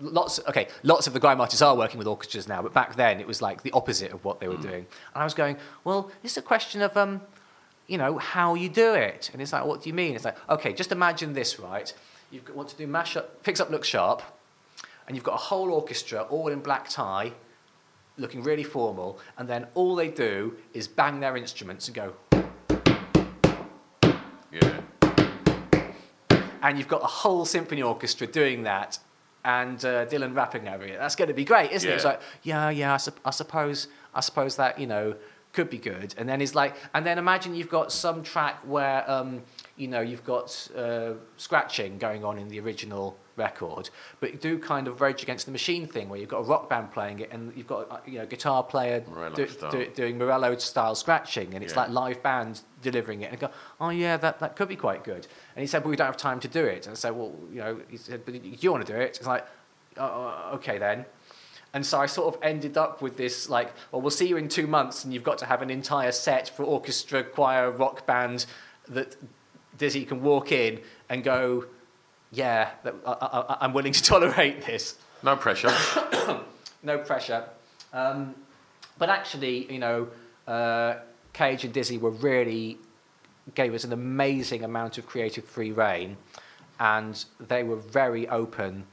lots 0.00 0.40
okay 0.48 0.68
lots 0.82 1.06
of 1.06 1.12
the 1.12 1.20
grime 1.20 1.40
artists 1.40 1.60
are 1.60 1.76
working 1.76 1.98
with 1.98 2.06
orchestras 2.06 2.48
now 2.48 2.62
but 2.62 2.72
back 2.72 2.96
then 2.96 3.20
it 3.20 3.26
was 3.26 3.42
like 3.42 3.62
the 3.62 3.70
opposite 3.72 4.10
of 4.10 4.24
what 4.24 4.40
they 4.40 4.48
were 4.48 4.56
doing 4.56 4.86
and 5.14 5.22
i 5.22 5.24
was 5.24 5.34
going 5.34 5.56
well 5.84 6.10
it's 6.22 6.36
a 6.38 6.42
question 6.42 6.80
of 6.80 6.96
um 6.96 7.20
you 7.86 7.98
know 7.98 8.16
how 8.16 8.54
you 8.54 8.68
do 8.68 8.94
it 8.94 9.28
and 9.32 9.42
it's 9.42 9.52
like 9.52 9.64
what 9.64 9.82
do 9.82 9.90
you 9.90 9.94
mean 9.94 10.14
it's 10.14 10.24
like 10.24 10.36
okay 10.48 10.72
just 10.72 10.90
imagine 10.90 11.34
this 11.34 11.58
right 11.58 11.92
you 12.30 12.40
want 12.54 12.68
to 12.68 12.76
do 12.76 12.86
mash 12.86 13.16
up 13.16 13.36
fix 13.42 13.60
up 13.60 13.68
look 13.68 13.84
sharp 13.84 14.22
and 15.06 15.16
you've 15.16 15.24
got 15.24 15.34
a 15.34 15.44
whole 15.48 15.70
orchestra 15.70 16.22
all 16.22 16.48
in 16.48 16.60
black 16.60 16.88
tie 16.88 17.30
looking 18.16 18.42
really 18.42 18.64
formal 18.64 19.18
and 19.36 19.48
then 19.48 19.66
all 19.74 19.94
they 19.94 20.08
do 20.08 20.54
is 20.72 20.88
bang 20.88 21.20
their 21.20 21.36
instruments 21.36 21.88
and 21.88 21.94
go 21.94 22.14
Yeah. 24.52 24.80
and 26.62 26.78
you've 26.78 26.88
got 26.88 27.02
a 27.02 27.06
whole 27.06 27.44
symphony 27.44 27.82
orchestra 27.82 28.26
doing 28.26 28.62
that, 28.64 28.98
and 29.44 29.84
uh, 29.84 30.06
Dylan 30.06 30.34
rapping 30.36 30.68
over 30.68 30.84
it. 30.84 30.98
That's 30.98 31.16
going 31.16 31.28
to 31.28 31.34
be 31.34 31.44
great, 31.44 31.72
isn't 31.72 31.88
it? 31.90 31.94
It's 31.94 32.04
Yeah. 32.04 32.10
like, 32.10 32.20
yeah, 32.42 32.70
yeah, 32.70 32.94
I, 32.94 32.96
sup- 32.98 33.18
I 33.24 33.30
suppose, 33.30 33.88
I 34.14 34.20
suppose 34.20 34.56
that 34.56 34.78
you 34.78 34.86
know 34.86 35.14
could 35.52 35.68
be 35.68 35.78
good. 35.78 36.14
And 36.16 36.28
then 36.28 36.40
it's 36.40 36.54
like, 36.54 36.76
and 36.94 37.04
then 37.04 37.18
imagine 37.18 37.54
you've 37.54 37.68
got 37.68 37.90
some 37.92 38.22
track 38.22 38.58
where 38.64 39.08
um, 39.10 39.42
you 39.76 39.88
know 39.88 40.00
you've 40.00 40.24
got 40.24 40.68
uh, 40.76 41.12
scratching 41.36 41.98
going 41.98 42.24
on 42.24 42.38
in 42.38 42.48
the 42.48 42.60
original 42.60 43.16
record, 43.36 43.88
but 44.20 44.32
you 44.32 44.38
do 44.38 44.58
kind 44.58 44.86
of 44.86 45.00
Rage 45.00 45.22
Against 45.22 45.46
the 45.46 45.52
Machine 45.52 45.86
thing 45.86 46.10
where 46.10 46.20
you've 46.20 46.28
got 46.28 46.40
a 46.40 46.42
rock 46.44 46.68
band 46.68 46.92
playing 46.92 47.20
it, 47.20 47.30
and 47.32 47.52
you've 47.56 47.66
got 47.66 47.90
uh, 47.90 47.98
you 48.06 48.18
know 48.18 48.26
guitar 48.26 48.62
player 48.62 49.00
do- 49.34 49.46
do- 49.70 49.90
doing 49.94 50.18
Morello 50.18 50.56
style 50.58 50.94
scratching, 50.94 51.54
and 51.54 51.64
it's 51.64 51.72
Yeah. 51.72 51.80
like 51.82 51.90
live 51.90 52.22
band 52.22 52.60
delivering 52.82 53.22
it. 53.22 53.32
And 53.32 53.36
I 53.36 53.40
go, 53.40 53.50
oh 53.80 53.88
yeah, 53.90 54.16
that, 54.18 54.38
that 54.40 54.56
could 54.56 54.68
be 54.68 54.76
quite 54.76 55.04
good. 55.04 55.26
And 55.56 55.62
he 55.62 55.66
said, 55.66 55.82
but 55.82 55.88
we 55.88 55.96
don't 55.96 56.06
have 56.06 56.16
time 56.16 56.40
to 56.40 56.48
do 56.48 56.64
it. 56.64 56.86
And 56.86 56.92
I 56.92 56.96
said, 56.96 57.10
well, 57.16 57.32
you 57.50 57.60
know, 57.60 57.80
he 57.88 57.96
said, 57.96 58.24
but 58.26 58.34
do 58.34 58.40
you 58.42 58.70
want 58.72 58.84
to 58.86 58.92
do 58.92 58.98
it? 58.98 59.16
It's 59.18 59.26
like, 59.26 59.46
oh, 59.96 60.50
okay 60.54 60.78
then. 60.78 61.06
And 61.74 61.86
so 61.86 61.98
I 61.98 62.04
sort 62.06 62.34
of 62.34 62.42
ended 62.42 62.76
up 62.76 63.00
with 63.00 63.16
this 63.16 63.48
like, 63.48 63.72
well, 63.90 64.02
we'll 64.02 64.10
see 64.10 64.28
you 64.28 64.36
in 64.36 64.48
two 64.48 64.66
months, 64.66 65.04
and 65.04 65.14
you've 65.14 65.24
got 65.24 65.38
to 65.38 65.46
have 65.46 65.62
an 65.62 65.70
entire 65.70 66.12
set 66.12 66.50
for 66.54 66.64
orchestra, 66.64 67.24
choir, 67.24 67.70
rock 67.70 68.06
band 68.06 68.44
that 68.88 69.16
Dizzee 69.78 70.06
can 70.06 70.22
walk 70.22 70.52
in 70.52 70.80
and 71.08 71.24
go, 71.24 71.66
yeah, 72.30 72.70
that, 72.82 72.94
I, 73.06 73.12
I, 73.12 73.56
I'm 73.60 73.72
willing 73.72 73.92
to 73.92 74.02
tolerate 74.12 74.64
this 74.66 74.96
No 75.22 75.36
pressure. 75.36 75.72
no 76.82 76.98
pressure. 76.98 77.44
Um, 77.92 78.34
but 78.98 79.08
actually, 79.08 79.72
you 79.72 79.78
know, 79.78 80.08
uh, 80.46 80.96
Cage 81.32 81.64
and 81.64 81.74
Dizzee 81.74 82.00
were 82.00 82.10
really 82.10 82.78
gave 83.54 83.74
us 83.74 83.84
an 83.84 83.92
amazing 83.92 84.64
amount 84.64 84.98
of 84.98 85.06
creative 85.06 85.44
free 85.44 85.72
reign, 85.72 86.16
and 86.78 87.24
they 87.40 87.62
were 87.62 87.76
very 87.76 88.28
open. 88.28 88.84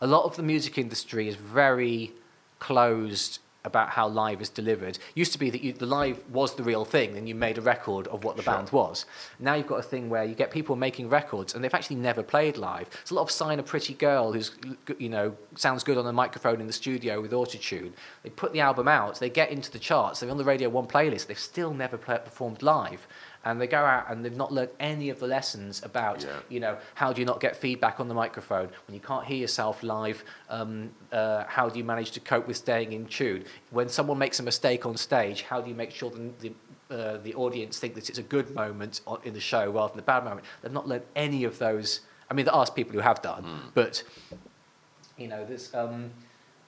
A 0.00 0.06
lot 0.06 0.24
of 0.24 0.36
the 0.36 0.42
music 0.42 0.78
industry 0.78 1.28
is 1.28 1.36
very 1.36 2.12
closed 2.58 3.38
about 3.64 3.90
how 3.90 4.08
live 4.08 4.40
is 4.40 4.48
delivered. 4.48 4.98
Used 5.14 5.32
to 5.32 5.38
be 5.38 5.50
that 5.50 5.62
you, 5.62 5.72
the 5.72 5.86
live 5.86 6.22
was 6.30 6.54
the 6.54 6.62
real 6.62 6.84
thing, 6.84 7.16
and 7.16 7.28
you 7.28 7.34
made 7.34 7.58
a 7.58 7.60
record 7.60 8.06
of 8.08 8.24
what 8.24 8.36
the 8.36 8.42
band 8.42 8.70
was. 8.70 9.06
Now 9.38 9.54
you've 9.54 9.66
got 9.66 9.78
a 9.78 9.82
thing 9.82 10.08
where 10.10 10.24
you 10.24 10.34
get 10.34 10.50
people 10.50 10.76
making 10.76 11.08
records, 11.08 11.54
and 11.54 11.62
they've 11.62 11.74
actually 11.74 11.96
never 11.96 12.22
played 12.22 12.56
live. 12.56 12.88
It's 13.00 13.10
a 13.10 13.14
lot 13.14 13.22
of 13.22 13.30
sign 13.30 13.58
a 13.58 13.62
pretty 13.62 13.94
girl 13.94 14.32
who's, 14.32 14.52
you 14.98 15.08
know, 15.08 15.36
sounds 15.56 15.84
good 15.84 15.98
on 15.98 16.06
a 16.06 16.12
microphone 16.12 16.60
in 16.60 16.66
the 16.66 16.72
studio 16.72 17.20
with 17.20 17.32
autotune. 17.32 17.92
They 18.22 18.30
put 18.30 18.52
the 18.52 18.60
album 18.60 18.88
out, 18.88 19.20
they 19.20 19.30
get 19.30 19.50
into 19.50 19.70
the 19.70 19.78
charts, 19.78 20.20
they're 20.20 20.30
on 20.30 20.38
the 20.38 20.44
Radio 20.44 20.68
1 20.68 20.86
playlist, 20.86 21.26
they've 21.26 21.38
still 21.38 21.72
never 21.72 21.96
play, 21.96 22.18
performed 22.18 22.62
live. 22.62 23.06
And 23.44 23.60
they 23.60 23.66
go 23.66 23.78
out 23.84 24.10
and 24.10 24.24
they've 24.24 24.36
not 24.36 24.52
learned 24.52 24.70
any 24.78 25.10
of 25.10 25.18
the 25.18 25.26
lessons 25.26 25.82
about, 25.82 26.22
Yeah. 26.22 26.38
you 26.48 26.60
know, 26.60 26.76
how 26.94 27.12
do 27.12 27.20
you 27.20 27.26
not 27.26 27.40
get 27.40 27.56
feedback 27.56 27.98
on 27.98 28.06
the 28.08 28.14
microphone 28.14 28.68
when 28.86 28.94
you 28.94 29.00
can't 29.00 29.24
hear 29.26 29.36
yourself 29.36 29.82
live? 29.82 30.22
Um, 30.48 30.90
uh, 31.10 31.44
how 31.48 31.68
do 31.68 31.78
you 31.78 31.84
manage 31.84 32.12
to 32.12 32.20
cope 32.20 32.46
with 32.46 32.56
staying 32.56 32.92
in 32.92 33.06
tune? 33.06 33.44
When 33.70 33.88
someone 33.88 34.18
makes 34.18 34.38
a 34.38 34.42
mistake 34.44 34.86
on 34.86 34.96
stage, 34.96 35.42
how 35.42 35.60
do 35.60 35.68
you 35.68 35.74
make 35.74 35.90
sure 35.90 36.10
the, 36.10 36.30
the, 36.40 36.96
uh, 36.96 37.16
the 37.18 37.34
audience 37.34 37.78
think 37.80 37.94
that 37.96 38.08
it's 38.08 38.18
a 38.18 38.22
good 38.22 38.54
moment 38.54 39.00
on, 39.08 39.18
in 39.24 39.34
the 39.34 39.40
show 39.40 39.70
rather 39.70 39.92
than 39.92 40.00
a 40.00 40.04
bad 40.04 40.22
moment? 40.24 40.46
They've 40.62 40.70
not 40.70 40.86
learned 40.86 41.04
any 41.16 41.42
of 41.42 41.58
those. 41.58 42.00
I 42.30 42.34
mean, 42.34 42.44
there 42.46 42.54
are 42.54 42.64
people 42.70 42.92
who 42.92 43.00
have 43.00 43.20
done, 43.22 43.44
but 43.74 44.04
you 45.18 45.26
know, 45.28 45.44
there's. 45.44 45.74
Um, 45.74 46.10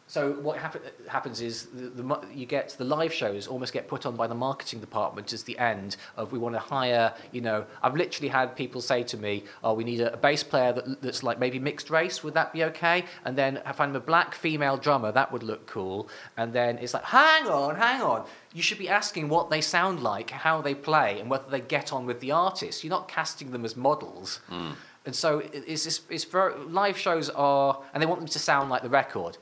so 0.07 0.32
what 0.32 0.59
happen, 0.59 0.82
happens 1.09 1.40
is 1.40 1.66
the, 1.66 1.88
the, 2.02 2.26
you 2.32 2.44
get 2.44 2.68
the 2.78 2.84
live 2.84 3.12
shows 3.12 3.46
almost 3.46 3.72
get 3.72 3.88
put 3.88 4.05
on 4.05 4.16
by 4.16 4.26
the 4.26 4.34
marketing 4.34 4.80
department 4.80 5.32
as 5.32 5.44
the 5.44 5.59
end 5.59 5.96
of 6.16 6.30
we 6.30 6.38
want 6.38 6.55
to 6.55 6.59
hire. 6.59 7.14
You 7.32 7.40
know, 7.40 7.64
I've 7.82 7.96
literally 7.96 8.28
had 8.28 8.55
people 8.55 8.80
say 8.82 9.02
to 9.05 9.16
me, 9.16 9.44
"Oh, 9.62 9.72
we 9.72 9.82
need 9.82 10.00
a, 10.00 10.12
a 10.12 10.16
bass 10.18 10.42
player 10.42 10.72
that, 10.74 11.00
that's 11.00 11.22
like 11.22 11.38
maybe 11.38 11.59
mixed 11.59 11.88
race. 11.88 12.22
Would 12.22 12.34
that 12.34 12.52
be 12.52 12.64
okay?" 12.64 13.05
And 13.24 13.36
then 13.36 13.61
I 13.64 13.72
find 13.72 13.96
a 13.96 14.00
black 14.00 14.34
female 14.34 14.76
drummer 14.76 15.11
that 15.12 15.32
would 15.32 15.42
look 15.42 15.66
cool. 15.66 16.09
And 16.36 16.52
then 16.52 16.76
it's 16.78 16.92
like, 16.92 17.05
"Hang 17.05 17.46
on, 17.46 17.76
hang 17.76 18.02
on." 18.02 18.26
You 18.52 18.62
should 18.62 18.78
be 18.78 18.88
asking 18.90 19.30
what 19.30 19.48
they 19.50 19.61
sound 19.62 20.02
like, 20.02 20.30
how 20.30 20.61
they 20.61 20.74
play, 20.74 21.18
and 21.20 21.30
whether 21.30 21.48
they 21.50 21.61
get 21.61 21.92
on 21.92 22.05
with 22.07 22.20
the 22.20 22.30
artist. 22.30 22.84
You're 22.84 22.90
not 22.90 23.09
casting 23.09 23.50
them 23.52 23.64
as 23.64 23.74
models. 23.74 24.40
Hmm. 24.48 24.72
And 25.07 25.14
so 25.14 25.40
it- 25.40 25.64
it's, 25.66 25.86
it's, 25.86 26.00
it's 26.09 26.24
very, 26.24 26.55
live 26.66 26.96
shows 26.96 27.30
are, 27.30 27.82
and 27.92 28.02
they 28.02 28.07
want 28.07 28.20
them 28.20 28.28
to 28.28 28.38
sound 28.38 28.70
like 28.70 28.82
the 28.82 28.88
record. 28.90 29.38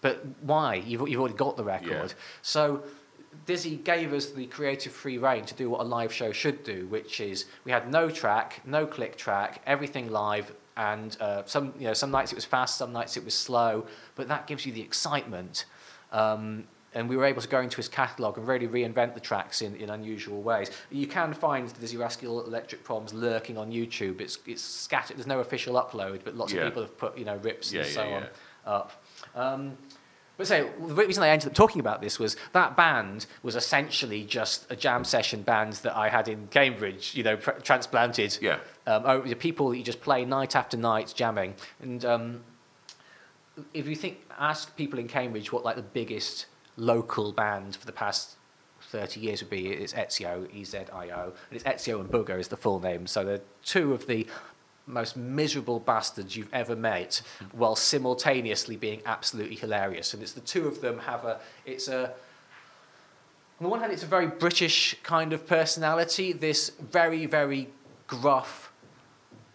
But 0.00 0.24
why? 0.42 0.76
You've, 0.76 1.08
you've 1.08 1.20
already 1.20 1.34
got 1.36 1.56
the 1.56 1.64
record. 1.64 1.88
Yeah. 2.10 2.22
So 2.42 2.82
Dizzee 3.46 3.82
gave 3.84 4.12
us 4.12 4.30
the 4.30 4.46
creative 4.46 4.92
free 4.92 5.18
reign 5.18 5.44
to 5.44 5.54
do 5.54 5.70
what 5.70 5.80
a 5.80 5.84
live 5.84 6.12
show 6.12 6.32
should 6.32 6.64
do, 6.64 6.86
which 6.88 7.20
is 7.20 7.46
we 7.64 7.72
had 7.72 7.90
no 7.90 8.08
track, 8.10 8.60
no 8.64 8.86
click 8.86 9.16
track, 9.16 9.60
everything 9.66 10.10
live, 10.10 10.52
and 10.76 11.16
uh, 11.20 11.42
some 11.46 11.72
you 11.78 11.86
know 11.86 11.94
some 11.94 12.10
nights 12.10 12.32
it 12.32 12.36
was 12.36 12.44
fast, 12.44 12.76
some 12.78 12.92
nights 12.92 13.16
it 13.16 13.24
was 13.24 13.34
slow, 13.34 13.86
but 14.14 14.28
that 14.28 14.46
gives 14.46 14.64
you 14.64 14.72
the 14.72 14.80
excitement. 14.80 15.66
Um, 16.12 16.64
and 16.92 17.08
we 17.08 17.16
were 17.16 17.24
able 17.24 17.40
to 17.40 17.46
go 17.46 17.60
into 17.60 17.76
his 17.76 17.88
catalogue 17.88 18.36
and 18.36 18.48
really 18.48 18.66
reinvent 18.66 19.14
the 19.14 19.20
tracks 19.20 19.62
in, 19.62 19.76
in 19.76 19.90
unusual 19.90 20.42
ways. 20.42 20.72
You 20.90 21.06
can 21.06 21.32
find 21.34 21.68
the 21.68 21.86
Dizzee 21.86 22.00
Rascal 22.00 22.44
Electric 22.44 22.82
Proms 22.82 23.14
lurking 23.14 23.56
on 23.56 23.70
YouTube. 23.70 24.20
It's, 24.20 24.38
it's 24.44 24.60
scattered. 24.60 25.16
There's 25.16 25.28
no 25.28 25.38
official 25.38 25.74
upload, 25.74 26.22
but 26.24 26.34
lots 26.36 26.52
Yeah. 26.52 26.62
of 26.62 26.66
people 26.68 26.82
have 26.82 26.98
put 26.98 27.16
you 27.16 27.24
know 27.24 27.36
rips 27.36 27.72
Yeah, 27.72 27.82
and 27.82 27.90
so 27.90 28.02
yeah. 28.04 28.16
on 28.16 28.26
up. 28.66 29.04
Um, 29.36 29.78
but 30.40 30.46
so 30.46 30.70
the 30.86 30.94
reason 30.94 31.22
I 31.22 31.28
ended 31.28 31.48
up 31.48 31.54
talking 31.54 31.80
about 31.80 32.00
this 32.00 32.18
was 32.18 32.34
that 32.54 32.74
band 32.74 33.26
was 33.42 33.56
essentially 33.56 34.24
just 34.24 34.64
a 34.72 34.74
jam 34.74 35.04
session 35.04 35.42
band 35.42 35.74
that 35.82 35.94
I 35.94 36.08
had 36.08 36.28
in 36.28 36.46
Cambridge, 36.46 37.14
you 37.14 37.22
know, 37.22 37.36
pr- 37.36 37.50
transplanted. 37.62 38.38
Yeah. 38.40 38.60
Um, 38.86 39.28
the 39.28 39.34
people 39.34 39.68
that 39.68 39.76
you 39.76 39.84
just 39.84 40.00
play 40.00 40.24
night 40.24 40.56
after 40.56 40.78
night 40.78 41.12
jamming. 41.14 41.56
And 41.82 42.02
um, 42.06 42.40
if 43.74 43.86
you 43.86 43.94
think, 43.94 44.22
ask 44.38 44.74
people 44.76 44.98
in 44.98 45.08
Cambridge 45.08 45.52
what 45.52 45.62
like 45.62 45.76
the 45.76 45.82
biggest 45.82 46.46
local 46.78 47.32
band 47.32 47.76
for 47.76 47.84
the 47.84 47.92
past 47.92 48.36
30 48.80 49.20
years 49.20 49.42
would 49.42 49.50
be, 49.50 49.68
it's 49.68 49.92
Ezio, 49.92 50.48
E-Z-I-O. 50.54 51.22
And 51.24 51.34
it's 51.50 51.64
Ezio 51.64 52.00
and 52.00 52.10
Booga 52.10 52.40
is 52.40 52.48
the 52.48 52.56
full 52.56 52.80
name. 52.80 53.06
So 53.06 53.26
they're 53.26 53.42
two 53.62 53.92
of 53.92 54.06
the 54.06 54.26
most 54.92 55.16
miserable 55.16 55.80
bastards 55.80 56.36
you've 56.36 56.52
ever 56.52 56.76
met 56.76 57.22
while 57.52 57.76
simultaneously 57.76 58.76
being 58.76 59.00
absolutely 59.06 59.56
hilarious. 59.56 60.14
And 60.14 60.22
it's 60.22 60.32
the 60.32 60.40
two 60.40 60.66
of 60.66 60.80
them 60.80 60.98
have 61.00 61.24
a, 61.24 61.40
it's 61.64 61.88
a, 61.88 62.12
on 63.58 63.64
the 63.64 63.68
one 63.68 63.80
hand, 63.80 63.92
it's 63.92 64.02
a 64.02 64.06
very 64.06 64.26
British 64.26 64.96
kind 65.02 65.32
of 65.32 65.46
personality, 65.46 66.32
this 66.32 66.70
very, 66.70 67.26
very 67.26 67.68
gruff, 68.06 68.72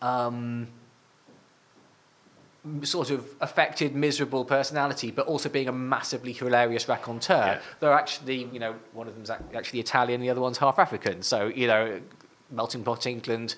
um, 0.02 0.68
sort 2.84 3.10
of 3.12 3.28
affected, 3.42 3.96
miserable 3.96 4.46
personality, 4.46 5.12
but 5.12 5.28
also 5.28 5.50
being 5.50 5.68
a 5.68 5.72
massively 5.72 6.34
hilarious 6.34 6.88
raconteur. 6.88 7.46
Yeah. 7.46 7.60
They're 7.80 7.94
actually, 7.94 8.46
you 8.46 8.60
know, 8.60 8.76
one 8.94 9.08
of 9.08 9.16
them's 9.16 9.30
actually 9.30 9.80
Italian, 9.80 10.22
the 10.22 10.30
other 10.30 10.42
one's 10.42 10.58
half 10.58 10.80
African. 10.80 11.22
So, 11.22 11.48
you 11.48 11.68
know, 11.68 12.00
melting 12.52 12.84
pot 12.84 13.06
England, 13.06 13.56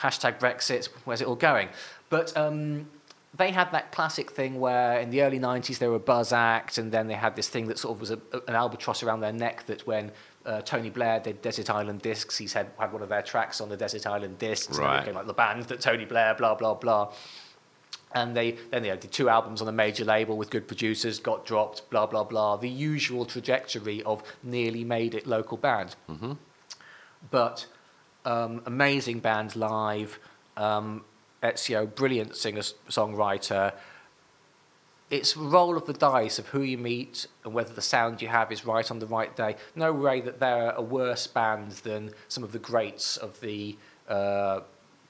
hashtag 0.00 0.38
Brexit, 0.38 0.88
where's 1.04 1.20
it 1.20 1.26
all 1.26 1.36
going? 1.36 1.68
But 2.10 2.36
um, 2.36 2.88
they 3.36 3.50
had 3.50 3.72
that 3.72 3.90
classic 3.92 4.30
thing 4.30 4.60
where 4.60 5.00
in 5.00 5.10
the 5.10 5.22
early 5.22 5.38
90s 5.40 5.78
they 5.78 5.88
were 5.88 5.96
a 5.96 6.00
buzz 6.00 6.32
act, 6.32 6.78
and 6.78 6.92
then 6.92 7.08
they 7.08 7.14
had 7.14 7.34
this 7.36 7.48
thing 7.48 7.66
that 7.68 7.78
sort 7.78 7.94
of 7.96 8.00
was 8.00 8.10
a, 8.10 8.18
an 8.48 8.54
albatross 8.54 9.02
around 9.02 9.20
their 9.20 9.32
neck 9.32 9.66
that 9.66 9.86
when 9.86 10.12
uh, 10.46 10.60
Tony 10.60 10.90
Blair 10.90 11.20
did 11.20 11.40
Desert 11.42 11.70
Island 11.70 12.02
Discs, 12.02 12.36
he 12.36 12.46
said 12.46 12.70
had 12.78 12.92
one 12.92 13.02
of 13.02 13.08
their 13.08 13.22
tracks 13.22 13.60
on 13.60 13.68
the 13.70 13.76
Desert 13.76 14.06
Island 14.06 14.38
Discs, 14.38 14.76
and 14.76 14.86
Right. 14.86 14.96
it 14.98 15.00
became 15.00 15.14
like 15.14 15.26
the 15.26 15.32
band 15.34 15.64
that 15.64 15.80
Tony 15.80 16.04
Blair, 16.04 16.34
blah, 16.34 16.54
blah, 16.54 16.74
blah. 16.74 17.12
And 18.14 18.36
they 18.36 18.52
then 18.70 18.82
they 18.84 18.90
did 18.96 19.10
two 19.10 19.28
albums 19.28 19.60
on 19.60 19.66
a 19.66 19.72
major 19.72 20.04
label 20.04 20.36
with 20.36 20.48
good 20.50 20.68
producers, 20.68 21.18
got 21.18 21.44
dropped, 21.44 21.90
blah 21.90 22.06
blah 22.06 22.22
blah. 22.22 22.56
The 22.56 22.68
usual 22.68 23.24
trajectory 23.24 24.04
of 24.04 24.22
nearly 24.44 24.84
made 24.84 25.14
it 25.16 25.26
local 25.26 25.56
band. 25.56 25.96
But 27.30 27.66
um, 28.24 28.62
amazing 28.66 29.20
band 29.20 29.56
live. 29.56 30.18
Um, 30.56 31.04
Ezio, 31.42 31.92
brilliant 31.94 32.36
singer 32.36 32.62
songwriter. 32.88 33.72
It's 35.10 35.36
roll 35.36 35.76
of 35.76 35.86
the 35.86 35.92
dice 35.92 36.38
of 36.38 36.48
who 36.48 36.62
you 36.62 36.78
meet 36.78 37.26
and 37.44 37.52
whether 37.52 37.72
the 37.72 37.82
sound 37.82 38.22
you 38.22 38.28
have 38.28 38.50
is 38.50 38.64
right 38.64 38.90
on 38.90 38.98
the 38.98 39.06
right 39.06 39.34
day. 39.36 39.56
No 39.76 39.92
way 39.92 40.20
that 40.22 40.40
they're 40.40 40.70
a 40.70 40.82
worse 40.82 41.26
band 41.26 41.72
than 41.72 42.10
some 42.28 42.42
of 42.42 42.52
the 42.52 42.58
greats 42.58 43.18
of 43.18 43.38
the 43.40 43.76
uh, 44.08 44.60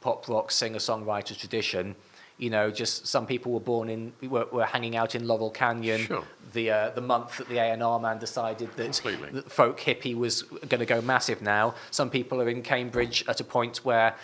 pop 0.00 0.28
rock 0.28 0.50
singer 0.50 0.78
songwriter 0.78 1.38
tradition. 1.38 1.94
You 2.36 2.50
know, 2.50 2.72
just 2.72 3.06
some 3.06 3.26
people 3.26 3.52
were 3.52 3.60
born 3.60 3.88
in, 3.88 4.12
were, 4.22 4.46
were 4.50 4.66
hanging 4.66 4.96
out 4.96 5.14
in 5.14 5.28
Laurel 5.28 5.50
Canyon 5.50 6.00
Sure. 6.00 6.24
The 6.54 6.70
uh, 6.70 6.90
the 6.90 7.00
month 7.00 7.38
that 7.38 7.48
the 7.48 7.58
A&R 7.58 8.00
man 8.00 8.18
decided 8.18 8.70
that, 8.76 8.92
that 9.32 9.52
folk 9.52 9.78
hippie 9.80 10.16
was 10.16 10.42
going 10.42 10.80
to 10.80 10.86
go 10.86 11.00
massive 11.02 11.42
now. 11.42 11.74
Some 11.90 12.08
people 12.08 12.40
are 12.40 12.48
in 12.48 12.62
Cambridge 12.62 13.24
at 13.28 13.40
a 13.40 13.44
point 13.44 13.78
where, 13.84 14.14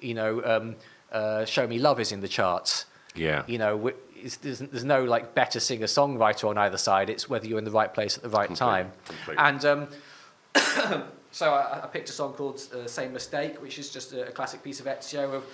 you 0.00 0.14
know, 0.14 0.42
um, 0.44 0.76
uh, 1.12 1.44
Show 1.44 1.66
Me 1.66 1.78
Love 1.78 2.00
is 2.00 2.12
in 2.12 2.20
the 2.20 2.28
charts. 2.28 2.86
Yeah. 3.14 3.42
You 3.46 3.58
know, 3.58 3.92
there's, 4.42 4.60
there's 4.60 4.84
no 4.84 5.04
like 5.04 5.34
better 5.34 5.60
singer 5.60 5.86
songwriter 5.86 6.48
on 6.48 6.56
either 6.58 6.78
side. 6.78 7.10
It's 7.10 7.28
whether 7.28 7.46
you're 7.46 7.58
in 7.58 7.64
the 7.64 7.70
right 7.70 7.92
place 7.92 8.16
at 8.16 8.22
the 8.22 8.30
right 8.30 8.46
Completely, 8.46 8.66
time. 8.66 8.92
completely. 9.04 9.44
And 9.44 9.64
um, 9.64 9.88
so 11.32 11.52
I, 11.52 11.80
I 11.84 11.86
picked 11.86 12.08
a 12.08 12.12
song 12.12 12.32
called 12.34 12.60
uh, 12.74 12.86
Same 12.86 13.12
Mistake, 13.12 13.60
which 13.60 13.78
is 13.78 13.90
just 13.90 14.12
a, 14.12 14.28
a 14.28 14.30
classic 14.30 14.62
piece 14.62 14.80
of 14.80 14.86
Ezio 14.86 15.34
of 15.34 15.44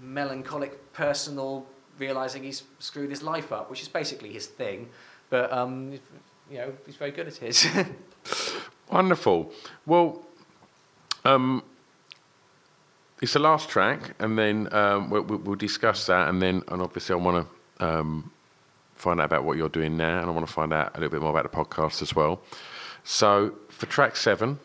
melancholic 0.00 0.92
personal 0.92 1.66
realizing 2.00 2.42
he's 2.42 2.64
screwed 2.78 3.10
his 3.10 3.22
life 3.22 3.52
up, 3.52 3.70
which 3.70 3.82
is 3.82 3.88
basically 3.88 4.32
his 4.32 4.46
thing. 4.46 4.88
But 5.28 5.52
um, 5.52 5.92
you 6.50 6.58
know, 6.58 6.72
he's 6.86 6.96
very 6.96 7.12
good 7.12 7.28
at 7.28 7.40
it. 7.42 7.86
Wonderful. 8.90 9.52
Well, 9.86 10.22
um, 11.24 11.62
it's 13.22 13.34
the 13.34 13.38
last 13.38 13.68
track, 13.68 14.14
and 14.18 14.36
then 14.36 14.72
um, 14.72 15.10
we'll, 15.10 15.22
we'll 15.22 15.54
discuss 15.54 16.06
that, 16.06 16.28
and 16.28 16.40
then, 16.40 16.62
and 16.68 16.82
obviously, 16.82 17.12
I 17.12 17.18
want 17.18 17.46
to 17.78 17.86
um, 17.86 18.32
find 18.96 19.20
out 19.20 19.26
about 19.26 19.44
what 19.44 19.56
you're 19.56 19.68
doing 19.68 19.96
now, 19.96 20.20
and 20.20 20.26
I 20.28 20.30
want 20.32 20.46
to 20.46 20.52
find 20.52 20.72
out 20.72 20.96
a 20.96 21.00
little 21.00 21.10
bit 21.10 21.20
more 21.20 21.30
about 21.30 21.50
the 21.50 21.56
podcast 21.56 22.02
as 22.02 22.16
well. 22.16 22.40
So, 23.04 23.54
for 23.68 23.86
track 23.86 24.16
seven, 24.16 24.58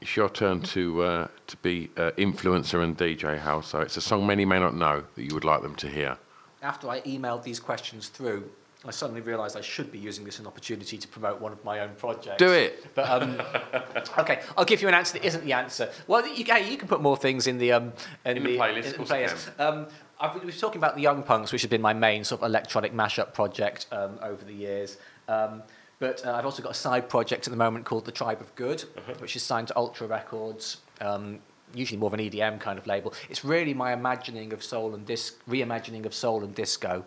it's 0.00 0.16
your 0.16 0.28
turn 0.28 0.60
to 0.62 1.02
uh, 1.02 1.28
to 1.46 1.56
be 1.58 1.90
uh, 1.96 2.10
influencer 2.18 2.82
and 2.82 2.98
DJ, 2.98 3.38
Hal. 3.38 3.62
So, 3.62 3.80
it's 3.80 3.96
a 3.96 4.00
song 4.00 4.26
many 4.26 4.44
may 4.44 4.58
not 4.58 4.74
know 4.74 5.04
that 5.14 5.22
you 5.22 5.32
would 5.32 5.44
like 5.44 5.62
them 5.62 5.76
to 5.76 5.88
hear. 5.88 6.18
After 6.62 6.88
I 6.88 7.00
emailed 7.02 7.42
these 7.42 7.58
questions 7.58 8.08
through, 8.08 8.48
I 8.84 8.90
suddenly 8.90 9.20
realised 9.20 9.56
I 9.56 9.60
should 9.60 9.92
be 9.92 9.98
using 9.98 10.24
this 10.24 10.36
as 10.36 10.40
an 10.40 10.46
opportunity 10.46 10.96
to 10.96 11.08
promote 11.08 11.40
one 11.40 11.52
of 11.52 11.64
my 11.64 11.80
own 11.80 11.90
projects. 11.96 12.38
Do 12.38 12.52
it. 12.52 12.84
But 12.94 13.08
um, 13.08 13.40
okay, 14.18 14.40
I'll 14.56 14.64
give 14.64 14.80
you 14.82 14.88
an 14.88 14.94
answer 14.94 15.14
that 15.14 15.24
isn't 15.24 15.44
the 15.44 15.52
answer. 15.52 15.90
Well, 16.06 16.26
you, 16.26 16.44
hey, 16.44 16.70
you 16.70 16.76
can 16.76 16.88
put 16.88 17.00
more 17.00 17.16
things 17.16 17.46
in 17.46 17.58
the 17.58 17.72
um, 17.72 17.92
in, 18.24 18.36
In 18.38 18.44
the 18.44 18.56
playlist, 18.56 18.94
in 18.94 19.00
of 19.00 19.08
the 19.08 19.14
I 19.14 19.22
playlist. 19.24 19.60
Um, 19.60 19.86
I've 20.20 20.40
been 20.40 20.50
talking 20.52 20.78
about 20.78 20.94
the 20.94 21.02
Young 21.02 21.22
Punks, 21.24 21.52
which 21.52 21.62
has 21.62 21.68
been 21.68 21.82
my 21.82 21.92
main 21.92 22.22
sort 22.22 22.42
of 22.42 22.46
electronic 22.48 22.92
mashup 22.92 23.34
project 23.34 23.86
um, 23.90 24.18
over 24.22 24.44
the 24.44 24.54
years. 24.54 24.98
Um, 25.26 25.62
but 25.98 26.24
uh, 26.26 26.32
I've 26.32 26.44
also 26.44 26.62
got 26.62 26.72
a 26.72 26.74
side 26.74 27.08
project 27.08 27.46
at 27.46 27.50
the 27.50 27.56
moment 27.56 27.84
called 27.84 28.04
The 28.04 28.12
Tribe 28.12 28.40
of 28.40 28.54
Good, 28.56 28.84
which 29.18 29.36
is 29.36 29.42
signed 29.42 29.68
to 29.68 29.76
Ultra 29.76 30.08
Records. 30.08 30.78
Um, 31.00 31.38
usually 31.74 31.98
more 31.98 32.08
of 32.08 32.14
an 32.14 32.20
EDM 32.20 32.60
kind 32.60 32.78
of 32.78 32.86
label. 32.86 33.14
It's 33.30 33.44
really 33.44 33.74
my 33.74 33.92
imagining 33.92 34.52
of 34.52 34.62
soul 34.62 34.94
and 34.94 35.06
disc, 35.06 35.40
reimagining 35.48 36.06
of 36.06 36.14
soul 36.14 36.44
and 36.44 36.54
disco. 36.54 37.04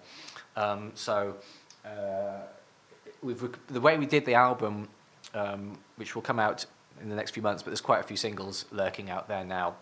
Um, 0.55 0.91
so 0.95 1.35
uh, 1.85 2.41
rec- 3.21 3.67
the 3.67 3.81
way 3.81 3.97
we 3.97 4.05
did 4.05 4.25
the 4.25 4.35
album, 4.35 4.87
um, 5.33 5.77
which 5.97 6.15
will 6.15 6.21
come 6.21 6.39
out 6.39 6.65
in 7.01 7.09
the 7.09 7.15
next 7.15 7.31
few 7.31 7.43
months, 7.43 7.61
but 7.61 7.71
there's 7.71 7.81
quite 7.81 7.99
a 7.99 8.03
few 8.03 8.17
singles 8.17 8.65
lurking 8.71 9.09
out 9.09 9.27
there 9.27 9.43
now. 9.43 9.75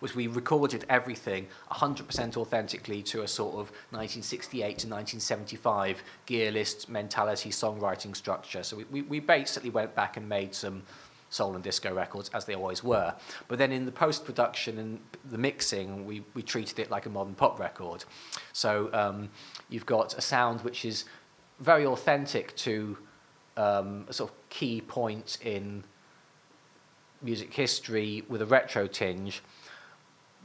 Was 0.00 0.14
we 0.14 0.28
recorded 0.28 0.84
everything 0.88 1.48
100% 1.72 2.36
authentically 2.36 3.02
to 3.02 3.22
a 3.22 3.28
sort 3.28 3.54
of 3.54 3.70
1968 3.90 4.60
to 4.60 4.86
1975 4.86 6.02
gear 6.26 6.52
list 6.52 6.88
mentality 6.88 7.50
songwriting 7.50 8.14
structure. 8.14 8.62
So 8.62 8.76
we, 8.76 8.84
we, 8.84 9.02
we 9.02 9.20
basically 9.20 9.70
went 9.70 9.96
back 9.96 10.16
and 10.16 10.28
made 10.28 10.54
some 10.54 10.84
soul 11.30 11.54
and 11.54 11.62
disco 11.62 11.94
records 11.94 12.30
as 12.34 12.44
they 12.44 12.54
always 12.54 12.82
were. 12.82 13.14
But 13.48 13.58
then 13.58 13.72
in 13.72 13.84
the 13.84 13.92
post 13.92 14.24
production 14.24 14.78
and 14.78 15.00
the 15.30 15.38
mixing, 15.38 16.06
we, 16.06 16.24
we 16.34 16.42
treated 16.42 16.78
it 16.78 16.90
like 16.90 17.06
a 17.06 17.10
modern 17.10 17.34
pop 17.34 17.58
record. 17.58 18.04
So 18.52 18.90
um, 18.92 19.28
you've 19.68 19.86
got 19.86 20.16
a 20.16 20.20
sound 20.20 20.60
which 20.62 20.84
is 20.84 21.04
very 21.60 21.86
authentic 21.86 22.56
to 22.56 22.96
um, 23.56 24.06
a 24.08 24.12
sort 24.12 24.30
of 24.30 24.36
key 24.48 24.80
point 24.80 25.38
in 25.42 25.84
music 27.20 27.52
history 27.52 28.24
with 28.28 28.42
a 28.42 28.46
retro 28.46 28.86
tinge, 28.86 29.42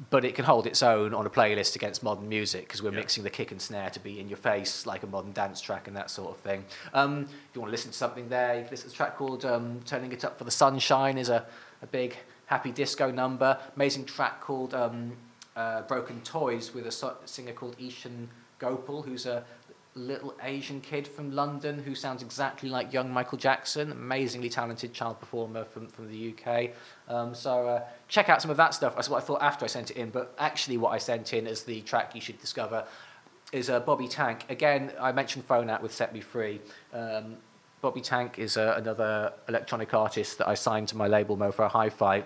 but 0.10 0.26
it 0.26 0.34
can 0.36 0.44
hold 0.46 0.66
its 0.66 0.82
own 0.82 1.14
on 1.14 1.26
a 1.26 1.30
playlist 1.30 1.76
against 1.76 2.02
modern 2.02 2.28
music 2.28 2.68
because 2.68 2.82
we're 2.82 2.92
mixing 2.92 3.24
the 3.24 3.30
kick 3.30 3.52
and 3.52 3.62
snare 3.62 3.90
to 3.92 4.00
be 4.00 4.20
in 4.20 4.28
your 4.28 4.38
face 4.38 4.86
like 4.86 5.04
a 5.04 5.08
modern 5.08 5.32
dance 5.32 5.62
track 5.62 5.88
and 5.88 5.96
that 5.96 6.10
sort 6.10 6.32
of 6.32 6.38
thing. 6.38 6.66
Um, 6.94 7.22
if 7.22 7.56
you 7.56 7.62
want 7.62 7.70
to 7.70 7.72
listen 7.72 7.92
to 7.92 7.98
something 7.98 8.28
there, 8.28 8.56
you 8.56 8.62
can 8.62 8.72
listen 8.72 8.90
to 8.90 8.94
a 8.94 8.98
track 8.98 9.18
called 9.18 9.46
um, 9.46 9.82
Turning 9.86 10.12
It 10.12 10.26
Up 10.26 10.38
for 10.38 10.46
the 10.46 10.52
Sunshine 10.52 11.18
is 11.18 11.30
a, 11.30 11.46
a 11.82 11.88
big 11.88 12.16
happy 12.48 12.72
disco 12.72 13.12
number. 13.12 13.58
Amazing 13.76 14.06
track 14.06 14.42
called 14.42 14.74
um, 14.74 15.16
uh, 15.56 15.84
Broken 15.84 16.22
Toys 16.22 16.74
with 16.74 16.88
a 16.88 16.92
so- 16.92 17.18
singer 17.26 17.54
called 17.54 17.76
Ishan 17.80 18.30
Gopal, 18.58 19.04
who's 19.04 19.26
a 19.26 19.44
little 19.96 20.34
Asian 20.42 20.82
kid 20.82 21.08
from 21.08 21.32
London 21.32 21.78
who 21.78 21.94
sounds 21.94 22.24
exactly 22.24 22.70
like 22.70 22.92
young 22.92 23.12
Michael 23.12 23.38
Jackson, 23.38 23.92
amazingly 23.92 24.50
talented 24.50 24.94
child 24.94 25.20
performer 25.20 25.64
from, 25.66 25.88
from 25.88 26.10
the 26.10 26.34
UK. 26.34 26.72
Um, 27.08 27.36
so 27.36 27.68
uh, 27.68 27.84
check 28.08 28.30
out 28.30 28.42
some 28.42 28.50
of 28.50 28.58
that 28.58 28.74
stuff. 28.74 28.96
That's 28.96 29.10
what 29.10 29.22
I 29.22 29.26
thought 29.26 29.42
after 29.42 29.66
I 29.66 29.68
sent 29.68 29.92
it 29.92 29.98
in, 29.98 30.10
but 30.10 30.34
actually 30.40 30.78
what 30.78 30.92
I 30.92 30.98
sent 30.98 31.34
in 31.34 31.46
as 31.46 31.64
the 31.64 31.82
track 31.82 32.16
you 32.16 32.22
should 32.22 32.40
discover 32.40 32.86
is 33.52 33.70
uh, 33.70 33.80
Bobby 33.82 34.08
Tank. 34.08 34.46
Again, 34.50 34.92
I 35.00 35.12
mentioned 35.12 35.48
Phonat 35.48 35.82
with 35.82 35.94
Set 35.94 36.12
Me 36.12 36.22
Free. 36.22 36.60
Um, 36.92 37.38
Bobby 37.82 38.02
Tank 38.02 38.40
is 38.40 38.58
uh, 38.58 38.76
another 38.78 39.34
electronic 39.48 39.94
artist 39.94 40.40
that 40.40 40.48
I 40.48 40.56
signed 40.56 40.88
to 40.88 40.98
my 40.98 41.08
label 41.08 41.38
Mofo 41.38 41.70
Hi-Fi 41.70 42.18
a 42.18 42.24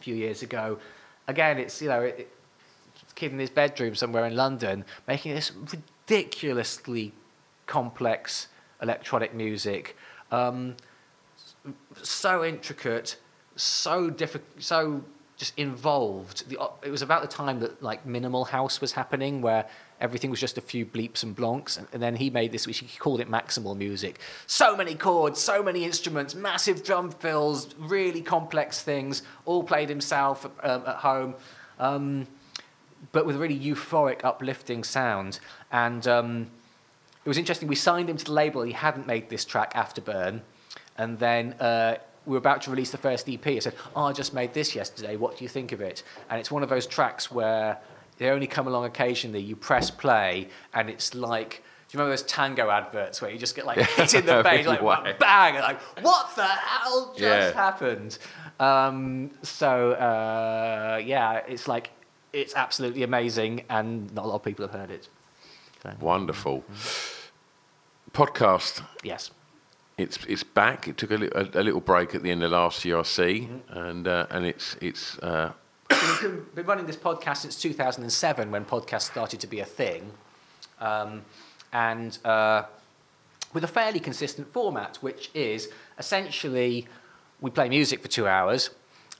few 0.00 0.14
years 0.14 0.42
ago. 0.42 0.78
Again, 1.26 1.58
it's 1.58 1.82
you 1.82 1.88
know 1.88 2.02
it, 2.02 2.30
kid 3.14 3.32
in 3.32 3.38
his 3.38 3.50
bedroom 3.50 3.94
somewhere 3.94 4.24
in 4.26 4.34
London 4.34 4.84
making 5.06 5.34
this 5.34 5.52
ridiculously 6.12 7.12
complex 7.66 8.48
electronic 8.82 9.34
music. 9.34 9.96
Um, 10.30 10.76
so 12.02 12.44
intricate, 12.44 13.16
so 13.56 14.10
difficult, 14.10 14.62
so 14.62 15.04
just 15.38 15.58
involved. 15.58 16.48
The, 16.50 16.58
it 16.82 16.90
was 16.90 17.00
about 17.02 17.22
the 17.22 17.28
time 17.28 17.60
that 17.60 17.82
like 17.82 18.04
minimal 18.04 18.44
house 18.44 18.80
was 18.80 18.92
happening, 18.92 19.40
where 19.40 19.66
everything 20.00 20.30
was 20.30 20.40
just 20.40 20.58
a 20.58 20.60
few 20.60 20.84
bleeps 20.84 21.22
and 21.22 21.34
blonks, 21.34 21.78
and, 21.78 21.86
and 21.94 22.02
then 22.02 22.16
he 22.16 22.28
made 22.28 22.52
this, 22.52 22.66
which 22.66 22.78
he 22.78 22.98
called 22.98 23.20
it 23.20 23.30
maximal 23.30 23.74
music. 23.74 24.20
So 24.46 24.76
many 24.76 24.94
chords, 24.94 25.40
so 25.40 25.62
many 25.62 25.84
instruments, 25.84 26.34
massive 26.34 26.84
drum 26.84 27.10
fills, 27.10 27.74
really 27.78 28.20
complex 28.20 28.82
things, 28.82 29.22
all 29.46 29.62
played 29.62 29.88
himself 29.88 30.44
um, 30.62 30.82
at 30.86 30.96
home, 30.96 31.34
um, 31.78 32.26
but 33.10 33.26
with 33.26 33.36
a 33.36 33.38
really 33.38 33.58
euphoric, 33.58 34.24
uplifting 34.24 34.84
sound. 34.84 35.40
And 35.72 36.06
um, 36.06 36.46
it 37.24 37.28
was 37.28 37.38
interesting. 37.38 37.66
We 37.68 37.74
signed 37.74 38.08
him 38.08 38.16
to 38.16 38.24
the 38.24 38.32
label. 38.32 38.62
He 38.62 38.72
hadn't 38.72 39.06
made 39.06 39.28
this 39.28 39.44
track 39.44 39.74
Afterburn, 39.74 40.40
and 40.96 41.18
then. 41.18 41.54
Uh, 41.54 41.96
we 42.24 42.30
were 42.34 42.38
about 42.38 42.62
to 42.62 42.70
release 42.70 42.92
the 42.92 42.98
first 42.98 43.28
EP. 43.28 43.44
I 43.44 43.58
said, 43.58 43.74
"Oh, 43.96 44.04
I 44.04 44.12
just 44.12 44.32
made 44.32 44.54
this 44.54 44.76
yesterday. 44.76 45.16
What 45.16 45.36
do 45.36 45.42
you 45.44 45.48
think 45.48 45.72
of 45.72 45.80
it?" 45.80 46.04
And 46.30 46.38
it's 46.38 46.52
one 46.52 46.62
of 46.62 46.68
those 46.68 46.86
tracks 46.86 47.32
where 47.32 47.78
they 48.18 48.28
only 48.30 48.46
come 48.46 48.68
along 48.68 48.84
occasionally. 48.84 49.40
You 49.40 49.56
press 49.56 49.90
play, 49.90 50.48
and 50.72 50.88
it's 50.88 51.16
like. 51.16 51.64
Do 51.88 51.98
you 51.98 51.98
remember 51.98 52.12
those 52.16 52.22
tango 52.22 52.70
adverts 52.70 53.20
where 53.20 53.28
you 53.32 53.38
just 53.38 53.56
get 53.56 53.66
like 53.66 53.78
hit 53.96 54.14
in 54.14 54.24
the 54.24 54.40
face, 54.44 54.64
like 54.68 54.80
Right. 54.82 55.18
bang, 55.18 55.56
and 55.56 55.64
like 55.64 55.80
what 56.00 56.36
the 56.36 56.44
hell 56.44 57.08
just 57.16 57.20
Yeah. 57.20 57.52
happened? 57.54 58.18
Um, 58.60 59.32
so 59.42 59.90
uh, 59.94 61.00
yeah, 61.04 61.40
it's 61.48 61.66
like 61.66 61.90
it's 62.32 62.54
absolutely 62.54 63.02
amazing, 63.02 63.64
and 63.68 64.12
not 64.14 64.24
a 64.24 64.28
lot 64.28 64.34
of 64.36 64.44
people 64.44 64.66
have 64.66 64.74
heard 64.78 64.90
it. 64.90 65.08
Wonderful. 66.00 66.64
Podcast. 68.12 68.82
Yes. 69.02 69.30
It's 69.98 70.18
it's 70.26 70.42
back. 70.42 70.88
It 70.88 70.96
took 70.96 71.10
a, 71.10 71.16
li- 71.16 71.30
a, 71.34 71.42
a 71.54 71.62
little 71.62 71.80
break 71.80 72.14
at 72.14 72.22
the 72.22 72.30
end 72.30 72.42
of 72.42 72.52
last 72.52 72.84
year, 72.84 72.98
I 72.98 73.02
see, 73.02 73.48
and 73.68 74.08
uh, 74.08 74.26
and 74.30 74.46
it's 74.46 74.76
it's 74.80 75.18
uh, 75.18 75.52
We've 76.22 76.54
been 76.54 76.66
running 76.66 76.86
this 76.86 76.96
podcast 76.96 77.38
since 77.38 77.60
2007 77.60 78.50
when 78.50 78.64
podcasts 78.64 79.02
started 79.10 79.40
to 79.40 79.46
be 79.46 79.60
a 79.60 79.64
thing. 79.64 80.12
Um, 80.80 81.22
and 81.72 82.18
uh, 82.24 82.64
with 83.52 83.64
a 83.64 83.68
fairly 83.68 84.00
consistent 84.00 84.52
format, 84.52 84.96
which 84.96 85.30
is 85.34 85.68
essentially 85.98 86.86
we 87.40 87.50
play 87.50 87.68
music 87.68 88.00
for 88.00 88.08
two 88.08 88.26
hours, 88.26 88.70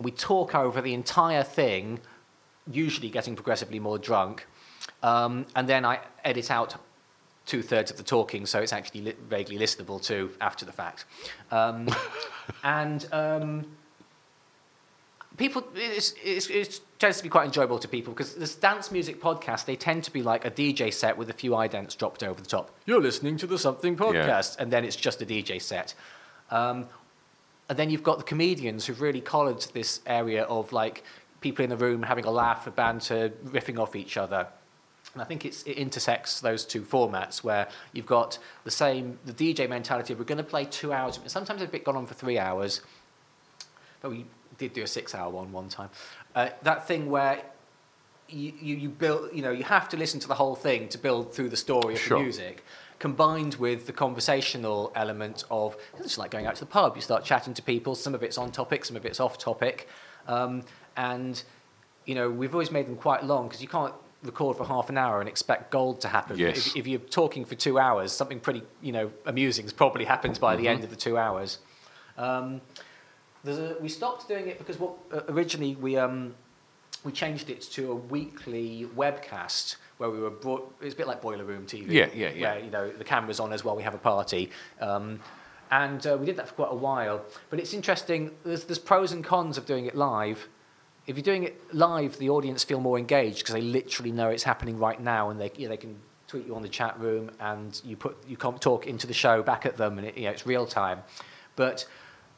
we 0.01 0.11
talk 0.11 0.55
over 0.55 0.81
the 0.81 0.95
entire 0.95 1.43
thing, 1.43 2.01
usually 2.71 3.09
getting 3.09 3.35
progressively 3.35 3.79
more 3.79 3.99
drunk, 3.99 4.47
um, 5.03 5.47
and 5.55 5.69
then 5.69 5.85
I 5.85 6.01
edit 6.25 6.51
out 6.51 6.77
two 7.47 7.63
thirds 7.63 7.91
of 7.91 7.97
the 7.97 8.03
talking, 8.03 8.47
so 8.47 8.61
it's 8.61 8.73
actually 8.73 9.03
li- 9.03 9.17
vaguely 9.29 9.59
listenable 9.59 10.03
too 10.03 10.31
after 10.41 10.65
the 10.65 10.73
fact. 10.73 11.05
Um, 11.51 11.89
and 12.65 13.07
um, 13.13 13.67
people 15.37 15.67
it's, 15.75 16.15
it's, 16.23 16.49
it 16.49 16.81
tends 16.99 17.17
to 17.19 17.23
be 17.23 17.29
quite 17.29 17.47
enjoyable 17.47 17.79
to 17.79 17.89
people 17.89 18.13
because 18.13 18.35
this 18.35 18.55
dance 18.55 18.91
music 18.91 19.21
podcast 19.21 19.65
they 19.65 19.77
tend 19.77 20.05
to 20.05 20.11
be 20.13 20.23
like 20.23 20.45
a 20.45 20.51
dj 20.51 20.93
set 20.93 21.17
with 21.17 21.31
a 21.31 21.33
few 21.33 21.53
idents 21.53 21.97
dropped 21.97 22.23
over 22.23 22.41
the 22.41 22.47
top. 22.47 22.71
You're 22.87 23.01
listening 23.01 23.37
to 23.39 23.47
the 23.47 23.59
something 23.59 23.97
podcast 23.97 24.59
and 24.59 24.73
then 24.73 24.85
it's 24.85 24.97
just 24.97 25.23
a 25.23 25.27
dj 25.27 25.61
set. 25.61 25.95
Um, 26.51 26.87
and 27.69 27.79
then 27.79 27.91
you've 27.91 28.03
got 28.03 28.19
the 28.19 28.25
comedians 28.25 28.87
who've 28.87 29.01
really 29.01 29.21
collared 29.21 29.63
this 29.73 30.01
area 30.07 30.45
of 30.45 30.73
like 30.73 31.05
people 31.43 31.63
in 31.63 31.71
the 31.71 31.77
room 31.77 32.03
having 32.03 32.25
a 32.25 32.31
laugh 32.31 32.67
a 32.67 32.71
banter 32.71 33.31
riffing 33.45 33.79
off 33.79 33.95
each 33.95 34.17
other 34.17 34.47
and 35.15 35.21
I 35.21 35.25
think 35.27 35.45
it's, 35.45 35.63
it 35.65 35.73
intersects 35.73 36.41
those 36.41 36.65
two 36.65 36.83
formats 36.83 37.45
where 37.45 37.69
you've 37.93 38.07
got 38.07 38.39
the 38.65 38.71
same, 38.71 39.19
the 39.27 39.33
DJ 39.33 39.69
mentality 39.69 40.13
of 40.13 40.19
we're 40.19 40.25
going 40.25 40.39
to 40.39 40.45
play 40.45 40.65
two 40.65 40.93
hours. 40.93 41.21
Sometimes 41.27 41.61
a 41.61 41.67
bit 41.67 41.85
gone 41.85 41.97
on 41.97 42.07
for 42.07 42.15
three 42.15 42.39
hours, 42.39 42.81
but 44.01 44.11
we 44.11 44.25
did 44.57 44.73
do 44.73 44.83
a 44.83 44.87
six-hour 44.87 45.31
one 45.31 45.53
one 45.53 45.69
time. 45.69 45.91
Uh, 46.35 46.49
that 46.63 46.89
thing 46.89 47.11
where 47.11 47.43
you, 48.29 48.53
you, 48.59 48.77
you 48.77 48.89
build, 48.89 49.31
you 49.35 49.43
know, 49.43 49.51
you 49.51 49.65
have 49.65 49.89
to 49.91 49.99
listen 49.99 50.19
to 50.21 50.29
the 50.29 50.35
whole 50.35 50.55
thing 50.55 50.89
to 50.89 50.99
build 50.99 51.35
through 51.35 51.51
the 51.51 51.57
story 51.59 51.95
of 51.95 52.01
Sure. 52.01 52.17
the 52.17 52.23
music, 52.25 52.65
combined 52.99 53.57
with 53.57 53.87
the 53.87 53.93
conversational 53.93 54.93
element 54.95 55.45
of 55.51 55.77
it's 55.99 56.17
like 56.17 56.31
going 56.31 56.47
out 56.47 56.55
to 56.55 56.61
the 56.61 56.71
pub. 56.71 56.97
You 56.97 57.03
start 57.03 57.23
chatting 57.23 57.53
to 57.55 57.63
people. 57.63 57.95
Some 57.95 58.15
of 58.15 58.23
it's 58.23 58.39
on 58.39 58.51
topic, 58.51 58.87
some 58.87 58.97
of 58.97 59.05
it's 59.05 59.21
off 59.21 59.37
topic, 59.37 59.89
um, 60.27 60.63
and 60.97 61.43
you 62.07 62.15
know 62.15 62.31
we've 62.31 62.55
always 62.55 62.71
made 62.71 62.87
them 62.87 62.97
quite 62.97 63.25
long 63.25 63.49
because 63.49 63.63
you 63.63 63.69
can't 63.69 63.95
record 64.23 64.57
for 64.57 64.65
half 64.65 64.89
an 64.89 64.97
hour 64.97 65.19
and 65.21 65.29
expect 65.29 65.71
gold 65.73 66.01
to 66.01 66.09
happen. 66.09 66.39
Yes. 66.39 66.69
If, 66.69 66.77
if 66.77 66.87
you're 66.87 67.01
talking 67.01 67.45
for 67.45 67.55
two 67.57 67.79
hours, 67.79 68.13
something 68.13 68.41
pretty 68.41 68.63
you 68.81 68.93
know 68.93 69.11
amusing 69.27 69.65
has 69.65 69.73
probably 69.73 70.05
happened 70.05 70.39
by 70.41 70.55
Mm-hmm. 70.55 70.63
the 70.63 70.69
end 70.69 70.85
of 70.85 70.91
the 70.91 70.97
two 70.97 71.17
hours. 71.19 71.59
Um, 72.17 72.61
there's 73.45 73.59
a, 73.59 73.77
we 73.81 73.89
stopped 73.89 74.29
doing 74.29 74.47
it 74.49 74.59
because 74.59 74.79
what 74.79 74.93
uh, 75.13 75.23
originally 75.29 75.75
we 75.77 75.97
um, 75.97 76.35
we 77.05 77.11
changed 77.11 77.51
it 77.51 77.61
to 77.63 77.91
a 77.91 77.95
weekly 77.95 78.87
webcast 78.97 79.77
where 79.99 80.11
we 80.11 80.21
were 80.21 80.31
brought. 80.31 80.73
It's 80.81 80.95
a 80.95 80.97
bit 80.97 81.07
like 81.09 81.21
boiler 81.21 81.45
room 81.45 81.67
TV. 81.67 81.87
Yeah, 81.91 82.09
yeah, 82.15 82.31
yeah. 82.31 82.53
Where 82.55 82.65
you 82.65 82.71
know 82.71 82.91
the 82.91 83.05
camera's 83.05 83.41
on 83.41 83.53
as 83.53 83.65
well. 83.65 83.75
We 83.75 83.83
have 83.83 83.95
a 83.95 83.99
party. 83.99 84.51
Um, 84.81 85.19
and 85.73 86.07
uh, 86.07 86.17
we 86.21 86.27
did 86.27 86.37
that 86.37 86.49
for 86.49 86.55
quite 86.55 86.71
a 86.71 86.75
while. 86.77 87.25
But 87.49 87.59
it's 87.59 87.73
interesting. 87.73 88.31
There's, 88.45 88.65
there's 88.65 88.79
pros 88.79 89.11
and 89.13 89.25
cons 89.25 89.57
of 89.57 89.65
doing 89.65 89.87
it 89.87 89.95
live. 89.97 90.47
If 91.07 91.17
you're 91.17 91.23
doing 91.25 91.45
it 91.45 91.75
live, 91.75 92.19
the 92.19 92.31
audience 92.31 92.63
feel 92.65 92.81
more 92.81 92.99
engaged 92.99 93.39
because 93.39 93.55
they 93.55 93.61
literally 93.61 94.13
know 94.13 94.29
it's 94.29 94.45
happening 94.45 94.79
right 94.79 95.01
now, 95.01 95.31
and 95.31 95.41
they 95.41 95.51
you 95.57 95.67
know, 95.67 95.71
they 95.71 95.77
can 95.77 95.97
tweet 96.29 96.47
you 96.47 96.55
on 96.55 96.63
the 96.63 96.69
chat 96.69 96.99
room, 97.01 97.31
and 97.41 97.81
you 97.85 97.97
put 97.97 98.17
you 98.27 98.37
can't 98.37 98.61
talk 98.61 98.87
into 98.87 99.07
the 99.07 99.15
show 99.15 99.43
back 99.43 99.67
at 99.67 99.77
them, 99.77 99.99
and 99.99 100.07
it, 100.07 100.17
you 100.17 100.25
know, 100.25 100.31
it's 100.31 100.47
real 100.47 100.67
time. 100.67 101.03
But 101.57 101.87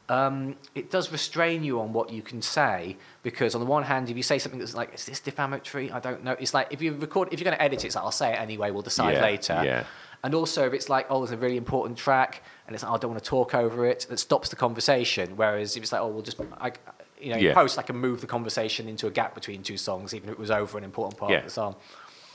um, 0.09 0.55
it 0.75 0.91
does 0.91 1.11
restrain 1.11 1.63
you 1.63 1.79
on 1.79 1.91
what 1.93 2.11
you 2.11 2.21
can 2.21 2.41
say 2.41 2.97
because 3.23 3.55
on 3.55 3.61
the 3.61 3.67
one 3.67 3.83
hand, 3.83 4.09
if 4.09 4.17
you 4.17 4.23
say 4.23 4.37
something 4.39 4.59
that's 4.59 4.75
like, 4.75 4.93
"Is 4.93 5.05
this 5.05 5.19
defamatory?" 5.19 5.91
I 5.91 5.99
don't 5.99 6.23
know. 6.23 6.35
It's 6.39 6.53
like 6.53 6.67
if 6.71 6.81
you 6.81 6.93
record, 6.93 7.29
if 7.31 7.39
you're 7.39 7.45
going 7.45 7.57
to 7.57 7.63
edit 7.63 7.83
it, 7.83 7.87
it's 7.87 7.95
like, 7.95 8.05
"I'll 8.05 8.11
say 8.11 8.33
it 8.33 8.39
anyway. 8.39 8.71
We'll 8.71 8.81
decide 8.81 9.13
Yeah, 9.13 9.21
later." 9.21 9.61
yeah. 9.63 9.83
And 10.23 10.33
also, 10.33 10.65
if 10.65 10.73
it's 10.73 10.89
like, 10.89 11.05
"Oh, 11.09 11.19
there's 11.19 11.31
a 11.31 11.37
really 11.37 11.57
important 11.57 11.97
track," 11.97 12.41
and 12.65 12.75
it's 12.75 12.83
like, 12.83 12.91
"Oh, 12.91 12.95
I 12.95 12.97
don't 12.97 13.11
want 13.11 13.23
to 13.23 13.29
talk 13.29 13.53
over 13.53 13.85
it," 13.85 14.05
that 14.09 14.19
stops 14.19 14.49
the 14.49 14.55
conversation. 14.55 15.37
Whereas 15.37 15.75
if 15.75 15.83
it's 15.83 15.91
like, 15.91 16.01
"Oh, 16.01 16.07
we'll 16.07 16.23
just," 16.23 16.39
I, 16.59 16.71
you 17.19 17.29
know, 17.31 17.37
in 17.37 17.43
Yeah. 17.43 17.53
post, 17.53 17.77
I 17.79 17.81
can 17.81 17.95
move 17.97 18.21
the 18.21 18.27
conversation 18.27 18.87
into 18.87 19.07
a 19.07 19.11
gap 19.11 19.33
between 19.35 19.63
two 19.63 19.77
songs, 19.77 20.13
even 20.13 20.29
if 20.29 20.33
it 20.33 20.39
was 20.39 20.51
over 20.51 20.77
an 20.77 20.83
important 20.83 21.17
part 21.19 21.31
Yeah. 21.31 21.37
of 21.39 21.43
the 21.45 21.49
song. 21.49 21.73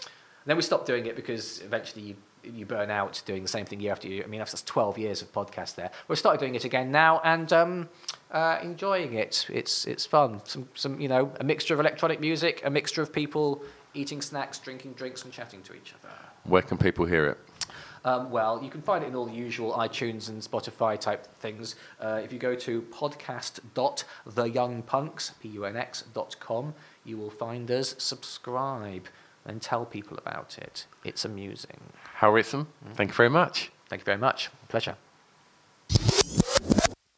And 0.03 0.47
Then 0.47 0.57
we 0.57 0.63
stopped 0.63 0.87
doing 0.87 1.07
it 1.07 1.17
because 1.17 1.61
eventually 1.61 2.03
you, 2.03 2.17
you 2.43 2.65
burn 2.67 2.91
out 2.91 3.21
doing 3.27 3.43
the 3.43 3.49
same 3.49 3.67
thing 3.67 3.81
year 3.81 3.93
after 3.93 4.09
year. 4.09 4.25
I 4.25 4.27
mean, 4.27 4.39
that's 4.41 4.63
12 4.63 4.97
years 4.99 5.21
of 5.21 5.31
podcast 5.33 5.75
there. 5.75 5.91
We 6.09 6.17
started 6.17 6.41
doing 6.41 6.55
it 6.55 6.65
again 6.65 6.91
now 6.91 7.21
and 7.25 7.53
um, 7.53 7.89
uh, 8.31 8.59
enjoying 8.63 9.13
it. 9.15 9.47
It's, 9.51 9.87
it's 9.87 10.07
fun. 10.07 10.41
Some, 10.47 10.69
some, 10.75 10.99
you 11.01 11.09
know, 11.09 11.31
a 11.39 11.45
mixture 11.45 11.75
of 11.75 11.81
electronic 11.81 12.21
music, 12.21 12.63
a 12.65 12.71
mixture 12.71 13.03
of 13.03 13.13
people 13.13 13.63
eating 13.93 14.23
snacks, 14.23 14.59
drinking 14.59 14.95
drinks, 14.95 15.25
and 15.25 15.33
chatting 15.33 15.61
to 15.63 15.75
each 15.75 15.93
other. 16.03 16.15
where 16.45 16.63
can 16.63 16.79
people 16.79 17.05
hear 17.05 17.27
it? 17.27 17.39
Um, 18.05 18.31
well, 18.31 18.63
you 18.63 18.71
can 18.71 18.83
find 18.83 19.03
it 19.05 19.09
in 19.09 19.15
all 19.15 19.27
the 19.27 19.33
usual 19.33 19.73
iTunes 19.73 20.29
and 20.29 20.41
Spotify 20.41 20.99
type 20.99 21.27
things. 21.37 21.77
Uh, 22.01 22.21
if 22.25 22.33
you 22.33 22.39
go 22.39 22.55
to 22.55 22.81
podcast.theyoungpunks, 22.83 25.33
P-U-N-X, 25.41 26.05
dot 26.15 26.37
com, 26.41 26.75
you 27.05 27.19
will 27.19 27.31
find 27.31 27.71
us, 27.71 27.95
subscribe, 27.99 29.07
and 29.45 29.61
tell 29.61 29.85
people 29.85 30.17
about 30.19 30.57
it. 30.59 30.87
It's 31.05 31.25
amusing. 31.25 31.81
Harrison, 32.15 32.67
thank 32.95 33.11
you 33.11 33.15
very 33.15 33.31
much. 33.31 33.71
Thank 33.89 34.03
you 34.03 34.07
very 34.07 34.19
much. 34.19 34.51
Pleasure. 34.69 34.97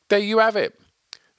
There 0.08 0.18
you 0.18 0.38
have 0.38 0.56
it. 0.56 0.78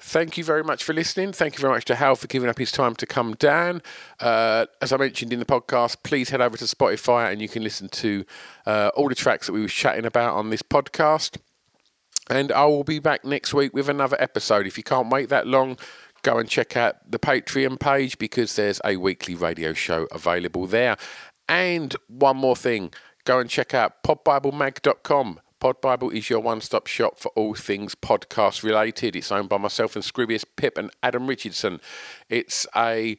Thank 0.05 0.37
you 0.37 0.43
very 0.43 0.65
much 0.65 0.83
for 0.83 0.91
listening. 0.91 1.31
Thank 1.31 1.55
you 1.55 1.61
very 1.61 1.73
much 1.73 1.85
to 1.85 1.95
Hal 1.95 2.17
for 2.17 2.27
giving 2.27 2.49
up 2.49 2.59
his 2.59 2.73
time 2.73 2.93
to 2.97 3.05
come 3.05 3.35
down. 3.35 3.81
Uh, 4.19 4.65
as 4.81 4.91
I 4.91 4.97
mentioned 4.97 5.31
in 5.31 5.39
the 5.39 5.45
podcast, 5.45 6.03
please 6.03 6.29
head 6.29 6.41
over 6.41 6.57
to 6.57 6.65
Spotify 6.65 7.31
and 7.31 7.41
you 7.41 7.47
can 7.47 7.63
listen 7.63 7.87
to 7.87 8.25
uh, 8.65 8.91
all 8.95 9.07
the 9.07 9.15
tracks 9.15 9.47
that 9.47 9.53
we 9.53 9.61
were 9.61 9.67
chatting 9.69 10.05
about 10.05 10.35
on 10.35 10.49
this 10.49 10.61
podcast. 10.61 11.37
And 12.29 12.51
I 12.51 12.65
will 12.65 12.83
be 12.83 12.99
back 12.99 13.23
next 13.23 13.53
week 13.53 13.73
with 13.73 13.87
another 13.87 14.17
episode. 14.19 14.67
If 14.67 14.77
you 14.77 14.83
can't 14.83 15.09
wait 15.09 15.29
that 15.29 15.47
long, 15.47 15.77
go 16.21 16.37
and 16.37 16.49
check 16.49 16.75
out 16.75 17.09
the 17.09 17.17
Patreon 17.17 17.79
page 17.79 18.17
because 18.17 18.57
there's 18.57 18.81
a 18.83 18.97
weekly 18.97 19.35
radio 19.35 19.71
show 19.71 20.07
available 20.11 20.67
there. 20.67 20.97
And 21.47 21.95
one 22.07 22.35
more 22.35 22.57
thing, 22.57 22.91
go 23.23 23.39
and 23.39 23.49
check 23.49 23.73
out 23.73 24.03
podbiblemag.com. 24.03 25.39
Pod 25.63 25.79
Bible 25.79 26.09
is 26.09 26.29
your 26.29 26.41
one 26.41 26.59
stop 26.59 26.87
shop 26.87 27.17
for 27.17 27.29
all 27.37 27.53
things 27.53 27.95
podcast 27.95 28.63
related. 28.63 29.15
It's 29.15 29.31
owned 29.31 29.47
by 29.47 29.57
myself 29.57 29.95
and 29.95 30.03
Scroobius 30.03 30.43
Pip 30.57 30.77
and 30.77 30.91
Adam 31.01 31.25
Richardson. 31.25 31.79
It's 32.27 32.67
a 32.75 33.17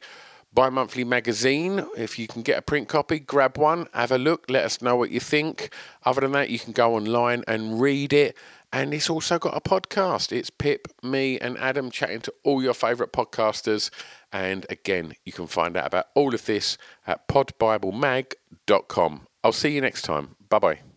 bi 0.53 0.69
monthly 0.69 1.03
magazine. 1.03 1.87
If 1.97 2.19
you 2.19 2.27
can 2.27 2.43
get 2.43 2.59
a 2.59 2.61
print 2.61 2.87
copy, 2.87 3.17
grab 3.17 3.57
one, 3.57 3.87
have 3.95 4.11
a 4.11 4.19
look, 4.19 4.45
let 4.47 4.63
us 4.63 4.79
know 4.79 4.95
what 4.95 5.09
you 5.09 5.19
think. 5.19 5.73
Other 6.03 6.21
than 6.21 6.33
that, 6.33 6.51
you 6.51 6.59
can 6.59 6.71
go 6.71 6.93
online 6.93 7.43
and 7.47 7.81
read 7.81 8.13
it. 8.13 8.37
And 8.71 8.93
it's 8.93 9.09
also 9.09 9.39
got 9.39 9.57
a 9.57 9.61
podcast. 9.61 10.31
It's 10.31 10.51
Pip, 10.51 10.87
me, 11.01 11.39
and 11.39 11.57
Adam 11.57 11.89
chatting 11.89 12.21
to 12.21 12.33
all 12.43 12.61
your 12.61 12.75
favourite 12.75 13.11
podcasters. 13.11 13.89
And 14.31 14.67
again, 14.69 15.15
you 15.25 15.31
can 15.31 15.47
find 15.47 15.75
out 15.75 15.87
about 15.87 16.09
all 16.13 16.35
of 16.35 16.45
this 16.45 16.77
at 17.07 17.27
podbiblemag.com. 17.27 19.27
I'll 19.43 19.51
see 19.51 19.69
you 19.69 19.81
next 19.81 20.03
time. 20.03 20.35
Bye 20.47 20.59
bye. 20.59 20.94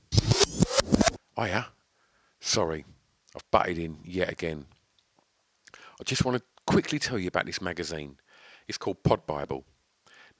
Oh, 1.38 1.44
yeah. 1.44 1.66
Sorry, 2.40 2.84
I've 3.36 3.48
butted 3.52 3.78
in 3.78 3.98
yet 4.04 4.28
again. 4.28 4.66
I 5.72 6.04
just 6.04 6.24
want 6.24 6.36
to 6.36 6.42
quickly 6.66 6.98
tell 6.98 7.16
you 7.16 7.28
about 7.28 7.46
this 7.46 7.62
magazine. 7.62 8.16
It's 8.66 8.76
called 8.76 9.04
Pod 9.04 9.24
Bible. 9.24 9.64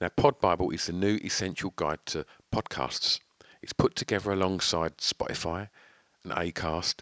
Now, 0.01 0.09
Pod 0.09 0.41
Bible 0.41 0.71
is 0.71 0.87
the 0.87 0.93
new 0.93 1.15
essential 1.23 1.71
guide 1.77 1.99
to 2.07 2.25
podcasts. 2.53 3.21
It's 3.61 3.71
put 3.71 3.95
together 3.95 4.33
alongside 4.33 4.97
Spotify 4.97 5.69
and 6.25 6.33
Acast, 6.33 6.95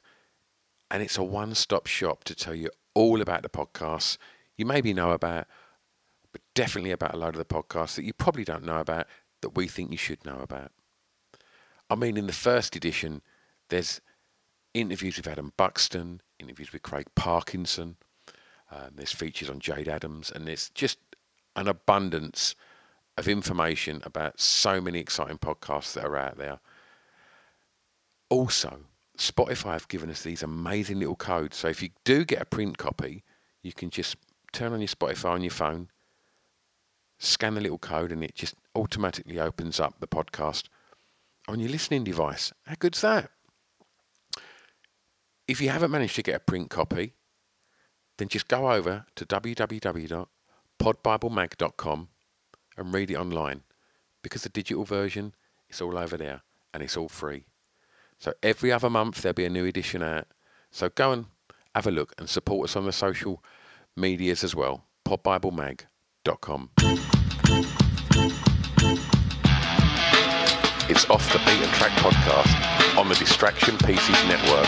and 0.91 1.01
it's 1.01 1.17
a 1.17 1.23
one 1.23 1.55
stop 1.55 1.87
shop 1.87 2.23
to 2.25 2.35
tell 2.35 2.53
you 2.53 2.69
all 2.93 3.19
about 3.19 3.41
the 3.41 3.49
podcasts 3.49 4.17
you 4.57 4.65
maybe 4.65 4.93
know 4.93 5.11
about, 5.11 5.47
but 6.31 6.41
definitely 6.53 6.91
about 6.91 7.15
a 7.15 7.17
load 7.17 7.35
of 7.35 7.39
the 7.39 7.45
podcasts 7.45 7.95
that 7.95 8.05
you 8.05 8.13
probably 8.13 8.43
don't 8.43 8.63
know 8.63 8.79
about 8.79 9.07
that 9.41 9.55
we 9.55 9.67
think 9.67 9.89
you 9.89 9.97
should 9.97 10.23
know 10.23 10.39
about. 10.39 10.71
I 11.89 11.95
mean, 11.95 12.15
in 12.15 12.27
the 12.27 12.33
first 12.33 12.75
edition, 12.75 13.21
there's 13.69 14.01
interviews 14.73 15.17
with 15.17 15.27
Adam 15.27 15.53
Buxton, 15.57 16.21
interviews 16.39 16.71
with 16.71 16.83
Craig 16.83 17.07
Parkinson, 17.15 17.97
um, 18.71 18.91
there's 18.95 19.11
features 19.11 19.49
on 19.49 19.59
Jade 19.59 19.87
Adams, 19.87 20.31
and 20.33 20.47
there's 20.47 20.69
just 20.71 20.99
an 21.55 21.67
abundance 21.67 22.55
of 23.17 23.27
information 23.27 24.01
about 24.03 24.39
so 24.39 24.81
many 24.81 24.99
exciting 24.99 25.37
podcasts 25.37 25.93
that 25.93 26.05
are 26.05 26.17
out 26.17 26.37
there. 26.37 26.59
Also, 28.29 28.81
Spotify 29.17 29.73
have 29.73 29.87
given 29.87 30.09
us 30.09 30.21
these 30.21 30.43
amazing 30.43 30.99
little 30.99 31.15
codes. 31.15 31.57
So 31.57 31.67
if 31.69 31.81
you 31.81 31.89
do 32.03 32.25
get 32.25 32.41
a 32.41 32.45
print 32.45 32.77
copy, 32.77 33.23
you 33.63 33.73
can 33.73 33.89
just 33.89 34.17
turn 34.51 34.73
on 34.73 34.81
your 34.81 34.87
Spotify 34.87 35.31
on 35.31 35.41
your 35.41 35.51
phone, 35.51 35.89
scan 37.17 37.55
the 37.55 37.61
little 37.61 37.79
code, 37.79 38.11
and 38.11 38.23
it 38.23 38.35
just 38.35 38.55
automatically 38.75 39.39
opens 39.39 39.79
up 39.79 39.99
the 39.99 40.07
podcast 40.07 40.65
on 41.47 41.59
your 41.59 41.69
listening 41.69 42.03
device. 42.03 42.51
How 42.65 42.75
good's 42.77 43.01
that? 43.01 43.31
If 45.47 45.61
you 45.61 45.69
haven't 45.69 45.91
managed 45.91 46.15
to 46.17 46.23
get 46.23 46.35
a 46.35 46.39
print 46.39 46.69
copy, 46.69 47.13
then 48.17 48.27
just 48.27 48.49
go 48.49 48.69
over 48.69 49.05
to 49.15 49.25
www.podbiblemag.com 49.25 52.07
and 52.77 52.93
read 52.93 53.11
it 53.11 53.15
online 53.15 53.61
because 54.21 54.43
the 54.43 54.49
digital 54.49 54.83
version 54.83 55.33
is 55.69 55.79
all 55.79 55.97
over 55.97 56.17
there 56.17 56.41
and 56.73 56.83
it's 56.83 56.97
all 56.97 57.07
free. 57.07 57.45
So 58.19 58.33
every 58.43 58.73
other 58.73 58.89
month 58.89 59.21
there'll 59.21 59.35
be 59.35 59.45
a 59.45 59.49
new 59.49 59.63
edition 59.63 60.03
out. 60.03 60.27
So 60.69 60.89
go 60.89 61.13
and 61.13 61.27
have 61.73 61.87
a 61.87 61.91
look 61.91 62.13
and 62.17 62.29
support 62.29 62.67
us 62.69 62.75
on 62.75 62.85
the 62.85 62.91
social 62.91 63.41
medias 63.95 64.43
as 64.43 64.53
well. 64.53 64.83
podbiblemag.com. 65.05 66.71
It's 70.89 71.09
Off 71.09 71.31
the 71.31 71.39
Beaten 71.39 71.69
Track 71.73 71.91
podcast 71.99 72.97
on 72.97 73.07
the 73.07 73.15
Distraction 73.15 73.77
Pieces 73.77 74.25
Network 74.25 74.67